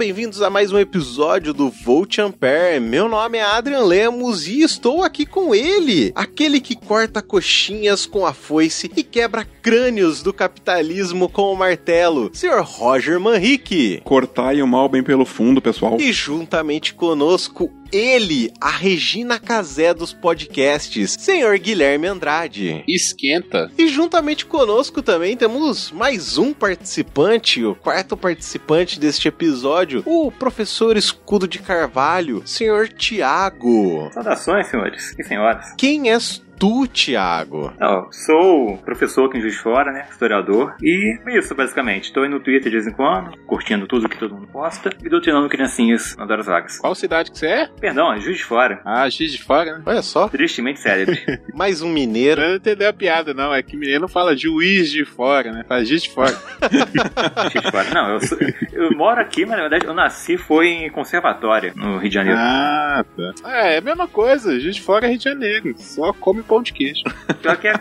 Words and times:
Bem-vindos 0.00 0.40
a 0.40 0.48
mais 0.48 0.72
um 0.72 0.78
episódio 0.78 1.52
do 1.52 1.68
Volt 1.68 2.18
Ampere. 2.20 2.80
Meu 2.80 3.06
nome 3.06 3.36
é 3.36 3.42
Adrian 3.42 3.84
Lemos 3.84 4.48
e 4.48 4.62
estou 4.62 5.02
aqui 5.02 5.26
com 5.26 5.54
ele, 5.54 6.10
aquele 6.14 6.58
que 6.58 6.74
corta 6.74 7.20
coxinhas 7.20 8.06
com 8.06 8.24
a 8.24 8.32
foice 8.32 8.90
e 8.96 9.02
quebra 9.02 9.44
crânios 9.44 10.22
do 10.22 10.32
capitalismo 10.32 11.28
com 11.28 11.52
o 11.52 11.54
martelo, 11.54 12.30
Sr. 12.32 12.62
Roger 12.62 13.20
Manrique. 13.20 14.00
Cortai 14.02 14.62
o 14.62 14.66
mal 14.66 14.88
bem 14.88 15.02
pelo 15.02 15.26
fundo, 15.26 15.60
pessoal. 15.60 15.98
E 16.00 16.10
juntamente 16.14 16.94
conosco, 16.94 17.70
ele, 17.92 18.52
a 18.60 18.70
Regina 18.70 19.38
Casé 19.38 19.92
dos 19.92 20.12
podcasts, 20.12 21.16
senhor 21.18 21.58
Guilherme 21.58 22.06
Andrade. 22.06 22.84
Esquenta. 22.86 23.70
E 23.76 23.88
juntamente 23.88 24.46
conosco 24.46 25.02
também 25.02 25.36
temos 25.36 25.90
mais 25.90 26.38
um 26.38 26.52
participante, 26.52 27.64
o 27.64 27.74
quarto 27.74 28.16
participante 28.16 28.98
deste 28.98 29.28
episódio, 29.28 30.02
o 30.06 30.30
professor 30.30 30.96
Escudo 30.96 31.46
de 31.46 31.58
Carvalho, 31.58 32.42
senhor 32.44 32.88
Tiago. 32.88 34.10
Saudações, 34.12 34.66
senhores 34.68 35.14
e 35.18 35.24
senhoras. 35.24 35.74
Quem 35.76 36.10
és 36.10 36.42
tu, 36.60 36.86
Thiago? 36.86 37.72
Não, 37.80 38.12
sou 38.12 38.76
professor 38.84 39.26
aqui 39.26 39.38
em 39.38 39.40
Juiz 39.40 39.54
de 39.54 39.60
Fora, 39.60 39.90
né? 39.90 40.06
Historiador. 40.10 40.76
E 40.82 41.18
é 41.26 41.38
isso, 41.38 41.54
basicamente. 41.54 42.04
Estou 42.04 42.28
no 42.28 42.38
Twitter 42.38 42.70
de 42.70 42.76
vez 42.76 42.86
em 42.86 42.92
quando, 42.92 43.34
curtindo 43.46 43.86
tudo 43.86 44.06
que 44.10 44.18
todo 44.18 44.34
mundo 44.34 44.46
posta 44.46 44.90
e 45.02 45.08
doutrinando 45.08 45.48
criancinhas 45.48 46.14
nas 46.18 46.28
horas 46.28 46.46
vagas. 46.46 46.78
Qual 46.78 46.94
cidade 46.94 47.30
que 47.30 47.38
você 47.38 47.46
é? 47.46 47.68
Perdão, 47.80 48.12
é 48.12 48.20
Juiz 48.20 48.36
de 48.36 48.44
Fora. 48.44 48.82
Ah, 48.84 49.08
Juiz 49.08 49.32
de 49.32 49.42
Fora, 49.42 49.78
né? 49.78 49.82
Olha 49.86 50.02
só. 50.02 50.28
Tristemente 50.28 50.80
célebre. 50.80 51.18
Mais 51.54 51.80
um 51.80 51.88
mineiro. 51.88 52.42
Eu 52.42 52.48
não 52.50 52.56
entendeu 52.56 52.90
a 52.90 52.92
piada, 52.92 53.32
não. 53.32 53.54
É 53.54 53.62
que 53.62 53.74
mineiro 53.74 54.02
não 54.02 54.08
fala 54.08 54.36
Juiz 54.36 54.90
de 54.90 55.06
Fora, 55.06 55.50
né? 55.50 55.64
Fala 55.66 55.82
Juiz 55.82 56.02
de 56.02 56.10
Fora. 56.10 56.36
Juiz 57.50 57.64
de 57.64 57.70
Fora. 57.70 57.94
Não, 57.94 58.10
eu, 58.10 58.20
sou, 58.20 58.38
eu 58.74 58.90
moro 58.98 59.18
aqui, 59.18 59.46
mas 59.46 59.56
na 59.56 59.62
verdade 59.62 59.86
eu 59.86 59.94
nasci 59.94 60.36
foi 60.36 60.68
em 60.68 60.90
conservatória, 60.90 61.72
no 61.74 61.96
Rio 61.96 62.08
de 62.10 62.14
Janeiro. 62.14 62.38
Ah, 62.38 63.02
tá. 63.16 63.50
É, 63.50 63.76
é 63.76 63.78
a 63.78 63.80
mesma 63.80 64.06
coisa. 64.06 64.60
Juiz 64.60 64.76
de 64.76 64.82
Fora 64.82 65.06
é 65.06 65.08
Rio 65.08 65.18
de 65.18 65.24
Janeiro. 65.24 65.74
Só 65.78 66.12
come 66.12 66.42
pão 66.50 66.60
de 66.60 66.72
queijo. 66.72 67.04
Pior 67.40 67.56
que 67.56 67.68
é. 67.68 67.74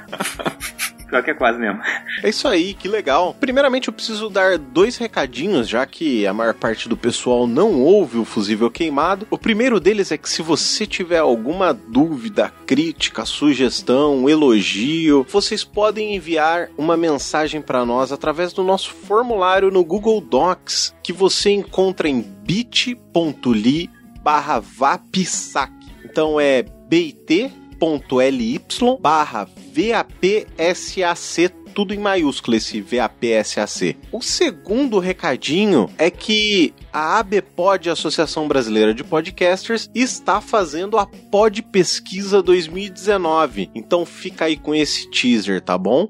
Pior 1.10 1.24
que 1.24 1.32
é 1.32 1.34
quase 1.34 1.58
mesmo. 1.58 1.82
É 2.22 2.30
isso 2.30 2.48
aí, 2.48 2.76
que 2.76 2.88
legal. 2.88 3.36
Primeiramente, 3.40 3.88
eu 3.88 3.94
preciso 3.94 4.30
dar 4.30 4.60
dois 4.60 4.96
recadinhos, 4.96 5.68
já 5.68 5.84
que 5.88 6.28
a 6.28 6.32
maior 6.32 6.54
parte 6.54 6.88
do 6.88 6.96
pessoal 6.96 7.48
não 7.48 7.82
ouve 7.82 8.20
o 8.20 8.26
fusível 8.26 8.70
queimado. 8.70 9.26
O 9.32 9.38
primeiro 9.40 9.80
deles 9.80 10.12
é 10.12 10.20
que 10.20 10.30
se 10.30 10.44
você 10.44 10.86
tiver 10.86 11.18
alguma 11.18 11.74
dúvida, 11.74 12.54
crítica, 12.68 13.26
sugestão, 13.26 14.30
elogio, 14.30 15.26
vocês 15.28 15.64
podem 15.64 16.16
enviar 16.16 16.70
uma 16.78 16.96
mensagem 16.96 17.60
para 17.60 17.84
nós 17.84 18.12
através 18.12 18.54
do 18.54 18.64
nosso 18.64 18.92
formulário 18.92 19.72
no 19.72 19.84
Google 19.84 20.22
Docs, 20.22 20.94
que 21.02 21.12
você 21.12 21.50
encontra 21.50 22.08
em 22.08 22.22
bit.ly 22.22 23.90
barra 24.22 24.60
vapsac. 24.60 25.74
Então 26.06 26.40
é 26.40 26.62
bit 26.62 27.52
bit.ly 27.80 28.60
barra 29.00 29.48
VAPSAC 29.74 31.54
tudo 31.74 31.94
em 31.94 32.00
maiúsculo 32.00 32.58
esse 32.58 32.82
VAPSAC. 32.82 33.96
O 34.12 34.22
segundo 34.22 35.00
recadinho 35.00 35.90
é 35.98 36.10
que 36.10 36.74
a 36.92 37.20
ABPOD, 37.20 37.90
Associação 37.90 38.48
Brasileira 38.48 38.94
de 38.94 39.04
Podcasters, 39.04 39.90
está 39.96 40.42
fazendo 40.42 40.98
a 40.98 41.06
Pod 41.06 41.62
Pesquisa 41.62 42.42
2019. 42.42 43.72
Então 43.74 44.06
fica 44.06 44.46
aí 44.46 44.58
com 44.58 44.76
esse 44.76 45.10
teaser, 45.10 45.62
tá 45.62 45.78
bom? 45.78 46.10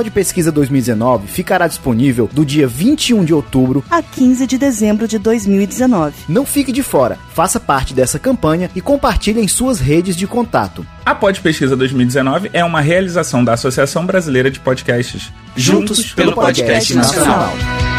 Pod 0.00 0.10
Pesquisa 0.12 0.50
2019 0.50 1.26
ficará 1.26 1.68
disponível 1.68 2.26
do 2.32 2.42
dia 2.42 2.66
21 2.66 3.22
de 3.22 3.34
outubro 3.34 3.84
a 3.90 4.02
15 4.02 4.46
de 4.46 4.56
dezembro 4.56 5.06
de 5.06 5.18
2019. 5.18 6.14
Não 6.26 6.46
fique 6.46 6.72
de 6.72 6.82
fora, 6.82 7.18
faça 7.34 7.60
parte 7.60 7.92
dessa 7.92 8.18
campanha 8.18 8.70
e 8.74 8.80
compartilhe 8.80 9.42
em 9.42 9.46
suas 9.46 9.78
redes 9.78 10.16
de 10.16 10.26
contato. 10.26 10.86
A 11.04 11.14
Pod 11.14 11.38
Pesquisa 11.42 11.76
2019 11.76 12.48
é 12.54 12.64
uma 12.64 12.80
realização 12.80 13.44
da 13.44 13.52
Associação 13.52 14.06
Brasileira 14.06 14.50
de 14.50 14.58
Podcasts. 14.58 15.30
Juntos, 15.54 15.98
Juntos 15.98 16.12
pelo, 16.14 16.30
pelo 16.32 16.42
Podcast, 16.46 16.94
podcast 16.94 16.94
Nacional. 16.94 17.54
Nacional. 17.54 17.90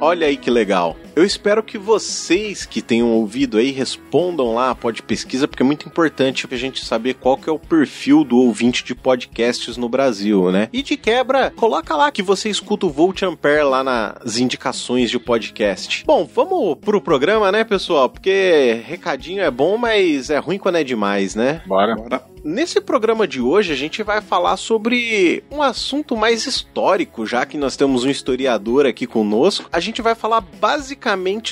Olha 0.00 0.26
aí 0.26 0.36
que 0.36 0.50
legal. 0.50 0.96
Eu 1.14 1.24
espero 1.26 1.62
que 1.62 1.76
vocês 1.76 2.64
que 2.64 2.80
tenham 2.80 3.12
ouvido 3.12 3.58
aí 3.58 3.70
respondam 3.70 4.54
lá 4.54 4.70
a 4.70 4.74
pod 4.74 5.02
pesquisa, 5.02 5.46
porque 5.46 5.62
é 5.62 5.66
muito 5.66 5.86
importante 5.86 6.48
a 6.50 6.56
gente 6.56 6.82
saber 6.82 7.14
qual 7.14 7.36
que 7.36 7.50
é 7.50 7.52
o 7.52 7.58
perfil 7.58 8.24
do 8.24 8.38
ouvinte 8.38 8.82
de 8.82 8.94
podcasts 8.94 9.76
no 9.76 9.90
Brasil, 9.90 10.50
né? 10.50 10.70
E 10.72 10.82
de 10.82 10.96
quebra, 10.96 11.50
coloca 11.50 11.94
lá 11.94 12.10
que 12.10 12.22
você 12.22 12.48
escuta 12.48 12.86
o 12.86 12.90
Volt 12.90 13.22
Ampere 13.22 13.62
lá 13.62 13.84
nas 13.84 14.38
indicações 14.38 15.10
de 15.10 15.18
podcast. 15.18 16.02
Bom, 16.06 16.24
vamos 16.24 16.78
pro 16.78 17.00
programa, 17.00 17.52
né, 17.52 17.62
pessoal? 17.62 18.08
Porque 18.08 18.82
recadinho 18.86 19.42
é 19.42 19.50
bom, 19.50 19.76
mas 19.76 20.30
é 20.30 20.38
ruim 20.38 20.56
quando 20.56 20.76
é 20.76 20.84
demais, 20.84 21.34
né? 21.34 21.62
Bora. 21.66 21.94
Bora. 21.94 22.24
Nesse 22.42 22.80
programa 22.80 23.28
de 23.28 23.40
hoje, 23.40 23.72
a 23.72 23.76
gente 23.76 24.02
vai 24.02 24.20
falar 24.20 24.56
sobre 24.56 25.44
um 25.48 25.62
assunto 25.62 26.16
mais 26.16 26.44
histórico, 26.44 27.24
já 27.24 27.46
que 27.46 27.56
nós 27.56 27.76
temos 27.76 28.02
um 28.02 28.10
historiador 28.10 28.84
aqui 28.84 29.06
conosco. 29.06 29.68
A 29.70 29.78
gente 29.78 30.02
vai 30.02 30.16
falar 30.16 30.40
basicamente 30.40 31.01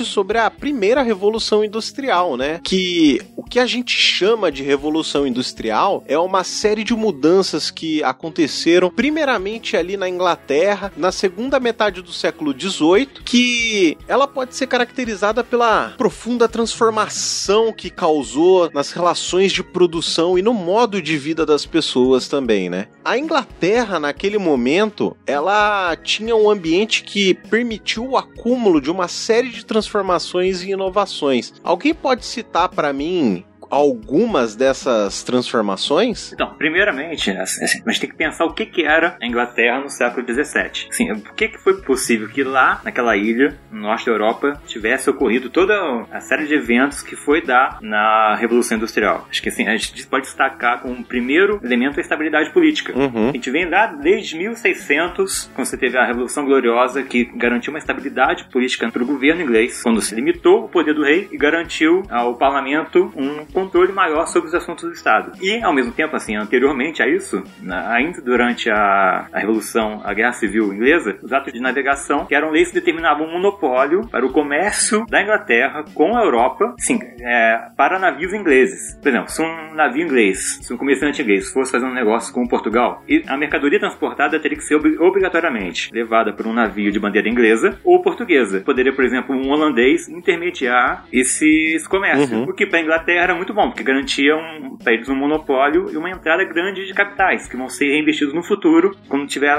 sobre 0.05 0.39
a 0.39 0.51
primeira 0.51 1.03
revolução 1.03 1.65
industrial, 1.65 2.37
né? 2.37 2.61
Que 2.63 3.21
o 3.37 3.43
que 3.43 3.59
a 3.59 3.67
gente 3.67 3.97
chama 3.97 4.53
de 4.53 4.63
revolução 4.63 5.27
industrial 5.27 6.05
é 6.07 6.19
uma 6.19 6.45
série 6.45 6.85
de 6.85 6.95
mudanças 6.95 7.71
que 7.71 8.03
aconteceram 8.03 8.91
primeiramente 8.91 9.77
ali 9.77 9.97
na 9.97 10.09
Inglaterra, 10.09 10.93
na 10.97 11.11
segunda 11.11 11.59
metade 11.59 12.03
do 12.03 12.13
século 12.13 12.55
XVIII, 12.59 13.09
que 13.25 13.97
ela 14.07 14.27
pode 14.27 14.55
ser 14.55 14.67
caracterizada 14.67 15.43
pela 15.43 15.95
profunda 15.97 16.49
transformação 16.49 17.73
que 17.73 17.89
causou 17.89 18.71
nas 18.75 18.93
relações 18.93 19.53
de 19.53 19.63
produção 19.63 20.39
e 20.39 20.43
no 20.43 20.53
modo 20.53 21.01
de 21.01 21.17
vida 21.17 21.47
das 21.47 21.65
pessoas 21.65 22.29
também, 22.29 22.69
né? 22.69 22.89
A 23.05 23.17
Inglaterra, 23.17 23.99
naquele 23.99 24.39
momento, 24.39 25.17
ela 25.27 25.97
tinha 25.97 26.37
um 26.37 26.51
ambiente 26.51 27.03
que 27.03 27.35
permitiu 27.35 28.11
o 28.11 28.17
acúmulo 28.17 28.81
de 28.81 28.91
uma 28.91 29.09
série 29.09 29.40
de 29.49 29.65
transformações 29.65 30.63
e 30.63 30.71
inovações. 30.71 31.55
Alguém 31.65 31.95
pode 31.95 32.25
citar 32.27 32.69
para 32.69 32.93
mim 32.93 33.45
algumas 33.71 34.57
dessas 34.57 35.23
transformações? 35.23 36.33
Então, 36.33 36.55
primeiramente, 36.55 37.31
assim, 37.31 37.65
a 37.65 37.91
gente 37.91 38.01
tem 38.01 38.11
que 38.11 38.17
pensar 38.17 38.45
o 38.45 38.53
que, 38.53 38.67
que 38.67 38.85
era 38.85 39.17
a 39.21 39.27
Inglaterra 39.27 39.81
no 39.81 39.89
século 39.89 40.27
XVII. 40.27 40.89
Assim, 40.91 41.19
por 41.21 41.35
que, 41.35 41.49
que 41.49 41.59
foi 41.59 41.81
possível 41.81 42.29
que 42.29 42.43
lá, 42.43 42.81
naquela 42.85 43.17
ilha, 43.17 43.57
no 43.71 43.83
norte 43.83 44.07
da 44.07 44.13
Europa, 44.13 44.61
tivesse 44.67 45.09
ocorrido 45.09 45.49
toda 45.49 45.75
a 46.11 46.21
série 46.21 46.47
de 46.47 46.55
eventos 46.55 47.03
que 47.03 47.15
foi 47.15 47.43
dar 47.43 47.79
na 47.81 48.35
Revolução 48.35 48.77
Industrial? 48.77 49.27
Acho 49.31 49.43
que 49.43 49.49
assim, 49.49 49.67
a 49.69 49.77
gente 49.77 50.07
pode 50.07 50.25
destacar 50.25 50.81
como 50.81 51.05
primeiro 51.05 51.61
elemento 51.63 51.99
a 51.99 52.03
estabilidade 52.03 52.53
política. 52.53 52.97
Uhum. 52.97 53.29
A 53.29 53.33
gente 53.33 53.51
vem 53.51 53.69
lá 53.69 53.87
desde 53.87 54.37
1600, 54.37 55.51
quando 55.55 55.67
você 55.67 55.77
teve 55.77 55.97
a 55.97 56.05
Revolução 56.05 56.45
Gloriosa, 56.45 57.03
que 57.03 57.25
garantiu 57.37 57.73
uma 57.73 57.79
estabilidade 57.79 58.45
política 58.51 58.91
para 58.91 59.03
o 59.03 59.07
governo 59.07 59.43
inglês, 59.43 59.83
quando 59.83 60.01
se 60.01 60.15
limitou 60.15 60.65
o 60.65 60.69
poder 60.69 60.95
do 60.95 61.05
rei 61.05 61.29
e 61.31 61.37
garantiu 61.37 62.03
ao 62.11 62.35
parlamento 62.35 63.13
um 63.17 63.45
controle 63.61 63.93
maior 63.93 64.27
sobre 64.27 64.49
os 64.49 64.55
assuntos 64.55 64.85
do 64.85 64.93
Estado. 64.93 65.33
E, 65.41 65.63
ao 65.63 65.75
mesmo 65.75 65.93
tempo, 65.93 66.17
assim, 66.17 66.37
anteriormente 66.37 67.03
a 67.03 67.09
isso, 67.09 67.43
ainda 67.87 68.21
durante 68.23 68.71
a, 68.71 69.29
a 69.33 69.39
Revolução, 69.39 70.01
a 70.05 70.15
Guerra 70.15 70.33
Civil 70.33 70.73
Inglesa, 70.73 71.19
os 71.23 71.33
atos 71.33 71.53
de 71.53 71.61
navegação, 71.61 72.27
que 72.27 72.35
eram 72.35 72.51
leis 72.51 72.69
que 72.69 72.75
determinavam 72.75 73.27
um 73.27 73.33
monopólio 73.33 74.09
para 74.09 74.25
o 74.25 74.33
comércio 74.33 75.05
da 75.09 75.23
Inglaterra 75.23 75.85
com 75.95 76.17
a 76.17 76.23
Europa, 76.23 76.75
sim, 76.79 76.99
é, 77.21 77.69
para 77.77 77.99
navios 77.99 78.33
ingleses. 78.33 78.99
Por 79.01 79.09
exemplo, 79.09 79.31
se 79.31 79.43
um 79.43 79.75
navio 79.75 80.05
inglês, 80.05 80.59
se 80.63 80.73
um 80.73 80.77
comerciante 80.77 81.23
inglês 81.23 81.51
fosse 81.53 81.73
fazer 81.73 81.87
um 81.87 81.95
negócio 81.95 82.33
com 82.33 82.47
Portugal, 82.47 83.03
a 83.27 83.37
mercadoria 83.37 83.79
transportada 83.79 84.39
teria 84.41 84.57
que 84.57 84.65
ser 84.65 84.77
obrigatoriamente 85.01 85.91
levada 85.93 86.33
por 86.33 86.47
um 86.47 86.53
navio 86.53 86.91
de 86.91 86.99
bandeira 86.99 87.29
inglesa 87.29 87.79
ou 87.85 88.03
portuguesa. 88.03 88.61
Poderia, 88.61 88.93
por 88.93 89.05
exemplo, 89.05 89.35
um 89.35 89.51
holandês 89.51 90.09
intermediar 90.09 91.05
esses 91.13 91.87
comércios, 91.87 92.31
uhum. 92.31 92.45
o 92.45 92.55
que 92.55 92.67
para 92.67 92.79
a 92.79 92.83
Inglaterra 92.83 93.25
era 93.25 93.35
muito 93.35 93.50
bom, 93.53 93.69
porque 93.69 93.83
garantia 93.83 94.37
um, 94.37 94.77
para 94.77 94.93
eles 94.93 95.09
um 95.09 95.15
monopólio 95.15 95.91
e 95.91 95.97
uma 95.97 96.11
entrada 96.11 96.45
grande 96.45 96.87
de 96.87 96.95
capitais 96.95 97.49
que 97.49 97.57
vão 97.57 97.69
ser 97.69 97.91
reinvestidos 97.91 98.35
no 98.35 98.43
futuro, 98.43 98.97
quando 99.09 99.27
tiver 99.27 99.51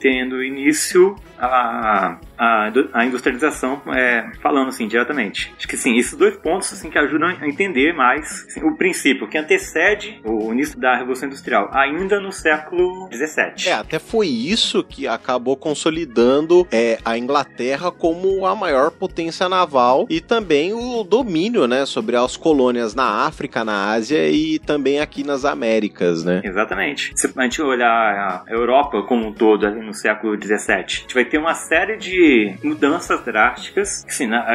tendo 0.00 0.42
início 0.42 1.16
a, 1.38 2.18
a, 2.36 2.72
a 2.92 3.04
industrialização, 3.04 3.80
é, 3.94 4.30
falando 4.42 4.68
assim 4.68 4.88
diretamente. 4.88 5.52
Acho 5.56 5.68
que 5.68 5.76
sim, 5.76 5.96
esses 5.96 6.14
dois 6.14 6.36
pontos 6.36 6.72
assim 6.72 6.90
que 6.90 6.98
ajudam 6.98 7.28
a 7.28 7.48
entender 7.48 7.92
mais 7.92 8.46
assim, 8.48 8.64
o 8.64 8.76
princípio 8.76 9.28
que 9.28 9.38
antecede 9.38 10.20
o 10.24 10.52
início 10.52 10.78
da 10.78 10.96
Revolução 10.96 11.28
Industrial, 11.28 11.70
ainda 11.72 12.20
no 12.20 12.32
século 12.32 13.08
XVII. 13.12 13.68
É, 13.68 13.74
até 13.74 13.98
foi 13.98 14.28
isso 14.28 14.82
que 14.82 15.06
acabou 15.06 15.56
consolidando 15.56 16.66
é, 16.70 16.98
a 17.04 17.16
Inglaterra 17.16 17.90
como 17.90 18.46
a 18.46 18.54
maior 18.54 18.90
potência 18.90 19.48
naval 19.48 20.06
e 20.08 20.20
também 20.20 20.72
o 20.72 21.04
domínio, 21.04 21.66
né, 21.66 21.86
sobre 21.86 22.16
as 22.16 22.36
colônias 22.36 22.94
na 22.94 23.04
África, 23.26 23.64
na 23.64 23.90
Ásia 23.90 24.28
e 24.28 24.58
também 24.58 25.00
aqui 25.00 25.24
nas 25.24 25.44
Américas, 25.44 26.24
né? 26.24 26.40
Exatamente. 26.44 27.12
Se 27.14 27.32
a 27.36 27.42
gente 27.42 27.62
olhar 27.62 28.44
a 28.46 28.52
Europa 28.52 29.02
como 29.02 29.28
um 29.28 29.32
todo 29.32 29.66
ali 29.66 29.80
no 29.80 29.94
século 29.94 30.36
XVII, 30.36 30.74
a 30.74 30.80
gente 30.80 31.14
vai 31.14 31.24
ter 31.24 31.38
uma 31.38 31.54
série 31.54 31.96
de 31.96 32.54
mudanças 32.62 33.24
drásticas, 33.24 34.04
sim, 34.08 34.26
na, 34.26 34.46